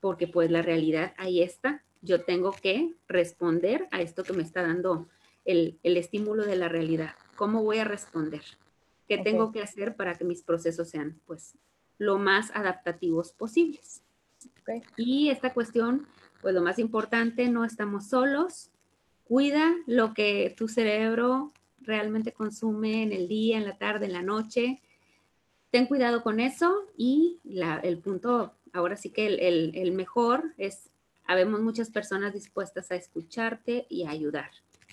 porque 0.00 0.26
pues 0.26 0.50
la 0.50 0.62
realidad 0.62 1.14
ahí 1.16 1.42
está. 1.42 1.82
Yo 2.02 2.24
tengo 2.24 2.52
que 2.52 2.94
responder 3.08 3.88
a 3.90 4.00
esto 4.00 4.22
que 4.22 4.32
me 4.32 4.42
está 4.42 4.62
dando 4.62 5.08
el, 5.44 5.78
estímulo 5.82 6.44
de 6.44 6.56
la 6.56 6.68
realidad. 6.68 7.14
¿Cómo 7.36 7.62
voy 7.62 7.78
a 7.78 7.84
responder? 7.84 8.42
¿Qué 9.08 9.18
tengo 9.18 9.52
que 9.52 9.62
hacer 9.62 9.96
para 9.96 10.14
que 10.16 10.24
mis 10.24 10.42
procesos 10.42 10.90
sean 10.90 11.20
pues 11.26 11.56
lo 11.98 12.18
más 12.18 12.50
adaptativos 12.54 13.32
posibles? 13.32 14.02
Y 14.96 15.30
esta 15.30 15.52
cuestión, 15.52 16.06
pues 16.40 16.54
lo 16.54 16.62
más 16.62 16.78
importante, 16.78 17.48
no 17.48 17.64
estamos 17.64 18.08
solos. 18.08 18.70
Cuida 19.24 19.74
lo 19.86 20.14
que 20.14 20.54
tu 20.56 20.68
cerebro 20.68 21.52
realmente 21.80 22.32
consume 22.32 23.02
en 23.02 23.12
el 23.12 23.28
día, 23.28 23.58
en 23.58 23.64
la 23.64 23.78
tarde, 23.78 24.06
en 24.06 24.12
la 24.12 24.22
noche. 24.22 24.80
Ten 25.70 25.86
cuidado 25.86 26.22
con 26.22 26.40
eso 26.40 26.86
y 26.96 27.40
el 27.82 27.98
punto, 27.98 28.54
ahora 28.72 28.96
sí 28.96 29.10
que 29.10 29.26
el, 29.26 29.92
mejor 29.92 30.54
es, 30.56 30.90
habemos 31.26 31.60
muchas 31.60 31.90
personas 31.90 32.34
dispuestas 32.34 32.90
a 32.90 32.96
escucharte 32.96 33.86
y 33.88 34.04
a 34.04 34.10
ayudar. 34.10 34.50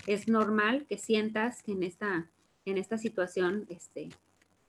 Es 0.08 0.28
normal 0.28 0.86
que 0.88 0.98
sientas 0.98 1.62
que 1.62 1.74
en 1.74 1.84
esta, 1.84 2.30
en 2.66 2.78
esta 2.78 2.98
situación 2.98 3.66
este, 3.70 4.10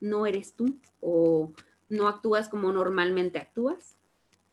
no 0.00 0.26
eres 0.26 0.54
tú 0.54 0.78
o 1.00 1.52
no 1.88 2.08
actúas 2.08 2.48
como 2.48 2.72
normalmente 2.72 3.38
actúas 3.38 3.96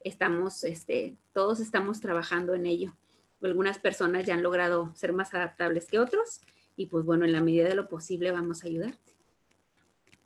estamos, 0.04 0.64
este, 0.64 1.18
todos 1.34 1.60
estamos 1.60 2.00
trabajando 2.00 2.54
en 2.54 2.66
ello. 2.66 2.94
Algunas 3.42 3.80
personas 3.80 4.26
ya 4.26 4.36
han 4.36 4.44
logrado 4.44 4.94
ser 4.96 5.14
más 5.14 5.34
adaptables 5.34 5.88
que 5.88 6.00
otros 6.00 6.42
y 6.76 6.88
pues 6.88 7.06
bueno, 7.06 7.26
en 7.26 7.32
la 7.32 7.42
medida 7.42 7.68
de 7.68 7.76
lo 7.76 7.88
posible 7.88 8.32
vamos 8.32 8.64
a 8.64 8.68
ayudarte. 8.68 9.14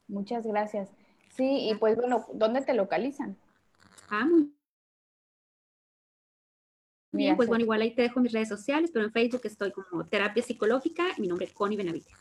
Muchas 0.07 0.45
gracias. 0.45 0.89
Sí, 1.35 1.69
y 1.69 1.75
pues 1.75 1.95
bueno, 1.95 2.25
¿dónde 2.33 2.61
te 2.61 2.73
localizan? 2.73 3.37
Ah, 4.09 4.25
muy 4.25 4.53
bien. 7.11 7.35
Pues 7.35 7.47
bueno, 7.47 7.63
igual 7.63 7.81
ahí 7.81 7.95
te 7.95 8.03
dejo 8.03 8.19
mis 8.19 8.31
redes 8.31 8.49
sociales, 8.49 8.91
pero 8.93 9.05
en 9.05 9.11
Facebook 9.11 9.41
estoy 9.45 9.71
como 9.71 10.05
Terapia 10.05 10.43
Psicológica, 10.43 11.05
mi 11.17 11.27
nombre 11.27 11.45
es 11.45 11.53
Connie 11.53 11.77
Benavides. 11.77 12.13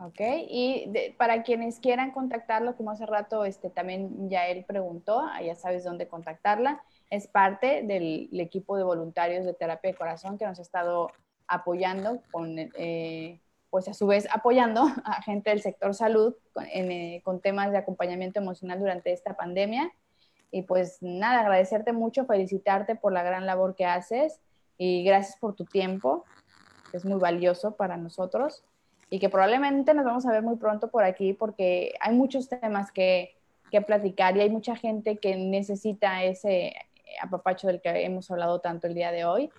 Ok, 0.00 0.20
y 0.20 0.92
para 1.16 1.42
quienes 1.42 1.80
quieran 1.80 2.12
contactarlo, 2.12 2.76
como 2.76 2.92
hace 2.92 3.04
rato 3.04 3.44
este, 3.44 3.68
también 3.68 4.30
ya 4.30 4.46
él 4.46 4.64
preguntó, 4.64 5.18
ah, 5.18 5.42
ya 5.42 5.56
sabes 5.56 5.82
dónde 5.82 6.06
contactarla, 6.06 6.80
es 7.10 7.26
parte 7.26 7.82
del, 7.82 8.28
equipo 8.38 8.76
de 8.76 8.84
voluntarios 8.84 9.44
de 9.44 9.54
terapia 9.54 9.90
de 9.90 9.96
corazón 9.96 10.38
que 10.38 10.46
nos 10.46 10.60
ha 10.60 10.62
estado 10.62 11.10
apoyando, 11.48 12.22
con, 12.30 12.56
eh, 12.56 13.40
pues 13.70 13.88
a 13.88 13.94
su 13.94 14.06
vez 14.06 14.28
apoyando 14.32 14.82
a 15.04 15.20
gente 15.22 15.50
del 15.50 15.62
sector 15.62 15.92
salud 15.96 16.36
con, 16.52 16.64
eh, 16.66 17.20
con 17.24 17.40
temas 17.40 17.72
de 17.72 17.78
acompañamiento 17.78 18.38
emocional 18.38 18.78
durante 18.78 19.12
esta 19.12 19.34
pandemia. 19.34 19.90
Y 20.52 20.62
pues 20.62 20.98
nada, 21.00 21.40
agradecerte 21.40 21.92
mucho, 21.92 22.24
felicitarte 22.24 22.94
por 22.94 23.12
la 23.12 23.24
gran 23.24 23.46
labor 23.46 23.74
que 23.74 23.84
haces 23.84 24.40
y 24.76 25.02
gracias 25.02 25.38
por 25.40 25.56
tu 25.56 25.64
tiempo, 25.64 26.24
que 26.92 26.98
es 26.98 27.04
muy 27.04 27.18
valioso 27.18 27.74
para 27.74 27.96
nosotros 27.96 28.64
y 29.10 29.18
que 29.18 29.28
probablemente 29.28 29.94
nos 29.94 30.04
vamos 30.04 30.26
a 30.26 30.32
ver 30.32 30.42
muy 30.42 30.56
pronto 30.56 30.88
por 30.88 31.04
aquí 31.04 31.32
porque 31.32 31.94
hay 32.00 32.14
muchos 32.14 32.48
temas 32.48 32.92
que, 32.92 33.34
que 33.70 33.80
platicar 33.80 34.36
y 34.36 34.40
hay 34.40 34.50
mucha 34.50 34.76
gente 34.76 35.16
que 35.16 35.36
necesita 35.36 36.24
ese 36.24 36.74
apapacho 37.22 37.66
del 37.66 37.80
que 37.80 38.04
hemos 38.04 38.30
hablado 38.30 38.60
tanto 38.60 38.86
el 38.86 38.94
día 38.94 39.12
de 39.12 39.24
hoy. 39.24 39.50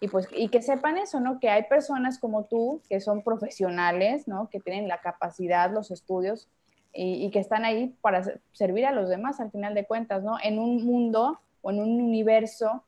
Y, 0.00 0.08
pues, 0.08 0.28
y 0.30 0.48
que 0.48 0.62
sepan 0.62 0.96
eso, 0.96 1.18
¿no? 1.18 1.40
Que 1.40 1.50
hay 1.50 1.64
personas 1.64 2.18
como 2.18 2.44
tú 2.44 2.82
que 2.88 3.00
son 3.00 3.22
profesionales, 3.22 4.28
¿no? 4.28 4.48
Que 4.48 4.60
tienen 4.60 4.86
la 4.86 5.00
capacidad, 5.00 5.72
los 5.72 5.90
estudios 5.90 6.48
y, 6.92 7.30
que 7.30 7.38
están 7.38 7.64
ahí 7.64 7.94
para 8.00 8.22
servir 8.52 8.86
a 8.86 8.92
los 8.92 9.08
demás 9.08 9.40
al 9.40 9.50
final 9.50 9.74
de 9.74 9.86
cuentas, 9.86 10.22
¿no? 10.22 10.36
En 10.42 10.58
un 10.58 10.84
mundo 10.84 11.40
o 11.62 11.70
en 11.70 11.80
un 11.80 12.00
universo 12.00 12.84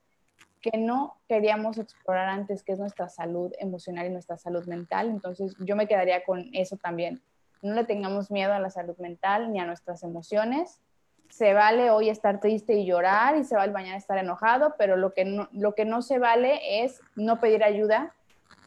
que 0.61 0.77
no 0.77 1.17
queríamos 1.29 1.79
explorar 1.79 2.29
antes, 2.29 2.63
que 2.63 2.73
es 2.73 2.79
nuestra 2.79 3.09
salud 3.09 3.53
emocional 3.59 4.07
y 4.07 4.11
nuestra 4.11 4.37
salud 4.37 4.67
mental. 4.67 5.09
Entonces 5.09 5.57
yo 5.59 5.77
me 5.77 5.87
quedaría 5.87 6.25
con 6.25 6.51
eso 6.53 6.77
también. 6.77 7.23
No 7.63 7.75
le 7.75 7.85
tengamos 7.85 8.31
miedo 8.31 8.53
a 8.53 8.59
la 8.59 8.71
salud 8.71 8.97
mental 8.99 9.53
ni 9.53 9.61
a 9.61 9.67
nuestras 9.67 10.03
emociones. 10.03 10.81
Se 11.29 11.55
vale 11.55 11.91
hoy 11.91 12.09
estar 12.09 12.41
triste 12.41 12.75
y 12.75 12.85
llorar 12.85 13.37
y 13.37 13.45
se 13.45 13.57
vale 13.57 13.73
mañana 13.73 13.97
estar 13.97 14.19
enojado, 14.19 14.75
pero 14.79 14.97
lo 14.97 15.15
que 15.15 15.25
no, 15.25 15.49
lo 15.53 15.75
que 15.75 15.85
no 15.85 16.03
se 16.03 16.19
vale 16.19 16.83
es 16.83 17.01
no 17.15 17.39
pedir 17.41 17.65
ayuda 17.65 18.15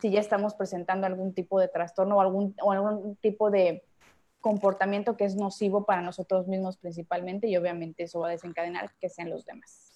si 0.02 0.12
ya 0.12 0.20
estamos 0.20 0.54
presentando 0.56 1.08
algún 1.08 1.34
tipo 1.34 1.60
de 1.60 1.68
trastorno 1.68 2.18
o 2.18 2.22
algún, 2.22 2.56
o 2.62 2.72
algún 2.72 3.16
tipo 3.18 3.52
de 3.52 3.84
comportamiento 4.42 5.16
que 5.16 5.24
es 5.24 5.36
nocivo 5.36 5.86
para 5.86 6.02
nosotros 6.02 6.48
mismos 6.48 6.78
principalmente 6.78 7.48
y 7.48 7.56
obviamente 7.56 8.04
eso 8.04 8.20
va 8.20 8.28
a 8.28 8.32
desencadenar 8.32 8.92
que 9.00 9.10
sean 9.10 9.30
los 9.30 9.46
demás. 9.46 9.93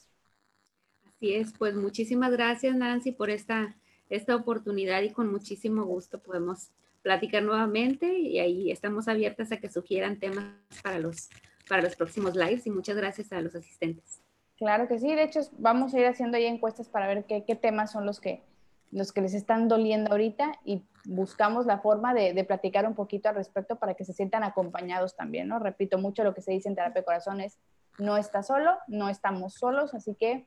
Así 1.17 1.33
es, 1.33 1.51
pues 1.57 1.75
muchísimas 1.75 2.31
gracias 2.31 2.75
Nancy 2.75 3.11
por 3.11 3.31
esta, 3.31 3.75
esta 4.07 4.35
oportunidad 4.35 5.01
y 5.01 5.09
con 5.09 5.31
muchísimo 5.31 5.83
gusto 5.83 6.19
podemos 6.19 6.69
platicar 7.01 7.41
nuevamente 7.41 8.19
y 8.19 8.37
ahí 8.37 8.69
estamos 8.69 9.07
abiertas 9.07 9.51
a 9.51 9.57
que 9.57 9.67
sugieran 9.67 10.19
temas 10.19 10.45
para 10.83 10.99
los, 10.99 11.29
para 11.67 11.81
los 11.81 11.95
próximos 11.95 12.35
lives 12.35 12.67
y 12.67 12.69
muchas 12.69 12.95
gracias 12.97 13.31
a 13.33 13.41
los 13.41 13.55
asistentes. 13.55 14.21
Claro 14.57 14.87
que 14.87 14.99
sí, 14.99 15.07
de 15.07 15.23
hecho 15.23 15.39
vamos 15.57 15.95
a 15.95 15.99
ir 15.99 16.05
haciendo 16.05 16.37
ahí 16.37 16.45
encuestas 16.45 16.87
para 16.87 17.07
ver 17.07 17.25
qué, 17.25 17.43
qué 17.45 17.55
temas 17.55 17.93
son 17.93 18.05
los 18.05 18.19
que, 18.19 18.43
los 18.91 19.11
que 19.11 19.21
les 19.21 19.33
están 19.33 19.67
doliendo 19.67 20.11
ahorita 20.11 20.51
y 20.65 20.83
buscamos 21.05 21.65
la 21.65 21.79
forma 21.79 22.13
de, 22.13 22.33
de, 22.33 22.43
platicar 22.43 22.85
un 22.85 22.93
poquito 22.93 23.27
al 23.27 23.35
respecto 23.35 23.77
para 23.77 23.95
que 23.95 24.05
se 24.05 24.13
sientan 24.13 24.43
acompañados 24.43 25.15
también, 25.15 25.47
¿no? 25.47 25.57
Repito 25.57 25.97
mucho 25.97 26.23
lo 26.23 26.35
que 26.35 26.43
se 26.43 26.51
dice 26.51 26.69
en 26.69 26.75
terapia 26.75 27.01
de 27.01 27.05
corazón 27.05 27.41
es, 27.41 27.57
no 27.97 28.17
está 28.17 28.43
solo, 28.43 28.77
no 28.87 29.09
estamos 29.09 29.55
solos, 29.55 29.95
así 29.95 30.13
que 30.13 30.45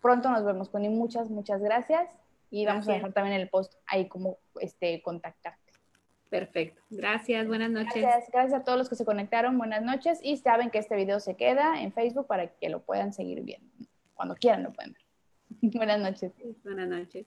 pronto 0.00 0.30
nos 0.30 0.44
vemos, 0.44 0.68
Connie. 0.68 0.88
Muchas, 0.88 1.30
muchas 1.30 1.60
gracias. 1.62 2.08
Y 2.50 2.64
vamos 2.64 2.88
a 2.88 2.92
dejar 2.92 3.12
también 3.12 3.40
el 3.40 3.48
post 3.48 3.74
ahí 3.86 4.08
como 4.08 4.38
este, 4.60 5.02
contactarte. 5.02 5.72
Perfecto. 6.28 6.82
Gracias. 6.90 7.46
Buenas 7.46 7.70
noches. 7.70 8.02
Gracias. 8.02 8.30
Gracias 8.32 8.60
a 8.60 8.64
todos 8.64 8.78
los 8.78 8.88
que 8.88 8.94
se 8.94 9.04
conectaron. 9.04 9.58
Buenas 9.58 9.82
noches. 9.82 10.18
Y 10.22 10.36
saben 10.36 10.70
que 10.70 10.78
este 10.78 10.96
video 10.96 11.20
se 11.20 11.36
queda 11.36 11.80
en 11.80 11.92
Facebook 11.92 12.26
para 12.26 12.48
que 12.48 12.68
lo 12.68 12.82
puedan 12.82 13.12
seguir 13.12 13.42
viendo. 13.42 13.68
Cuando 14.14 14.34
quieran 14.34 14.62
lo 14.62 14.72
pueden 14.72 14.94
ver. 14.94 15.02
Buenas 15.76 16.00
noches. 16.00 16.32
Buenas 16.64 16.88
noches. 16.88 17.26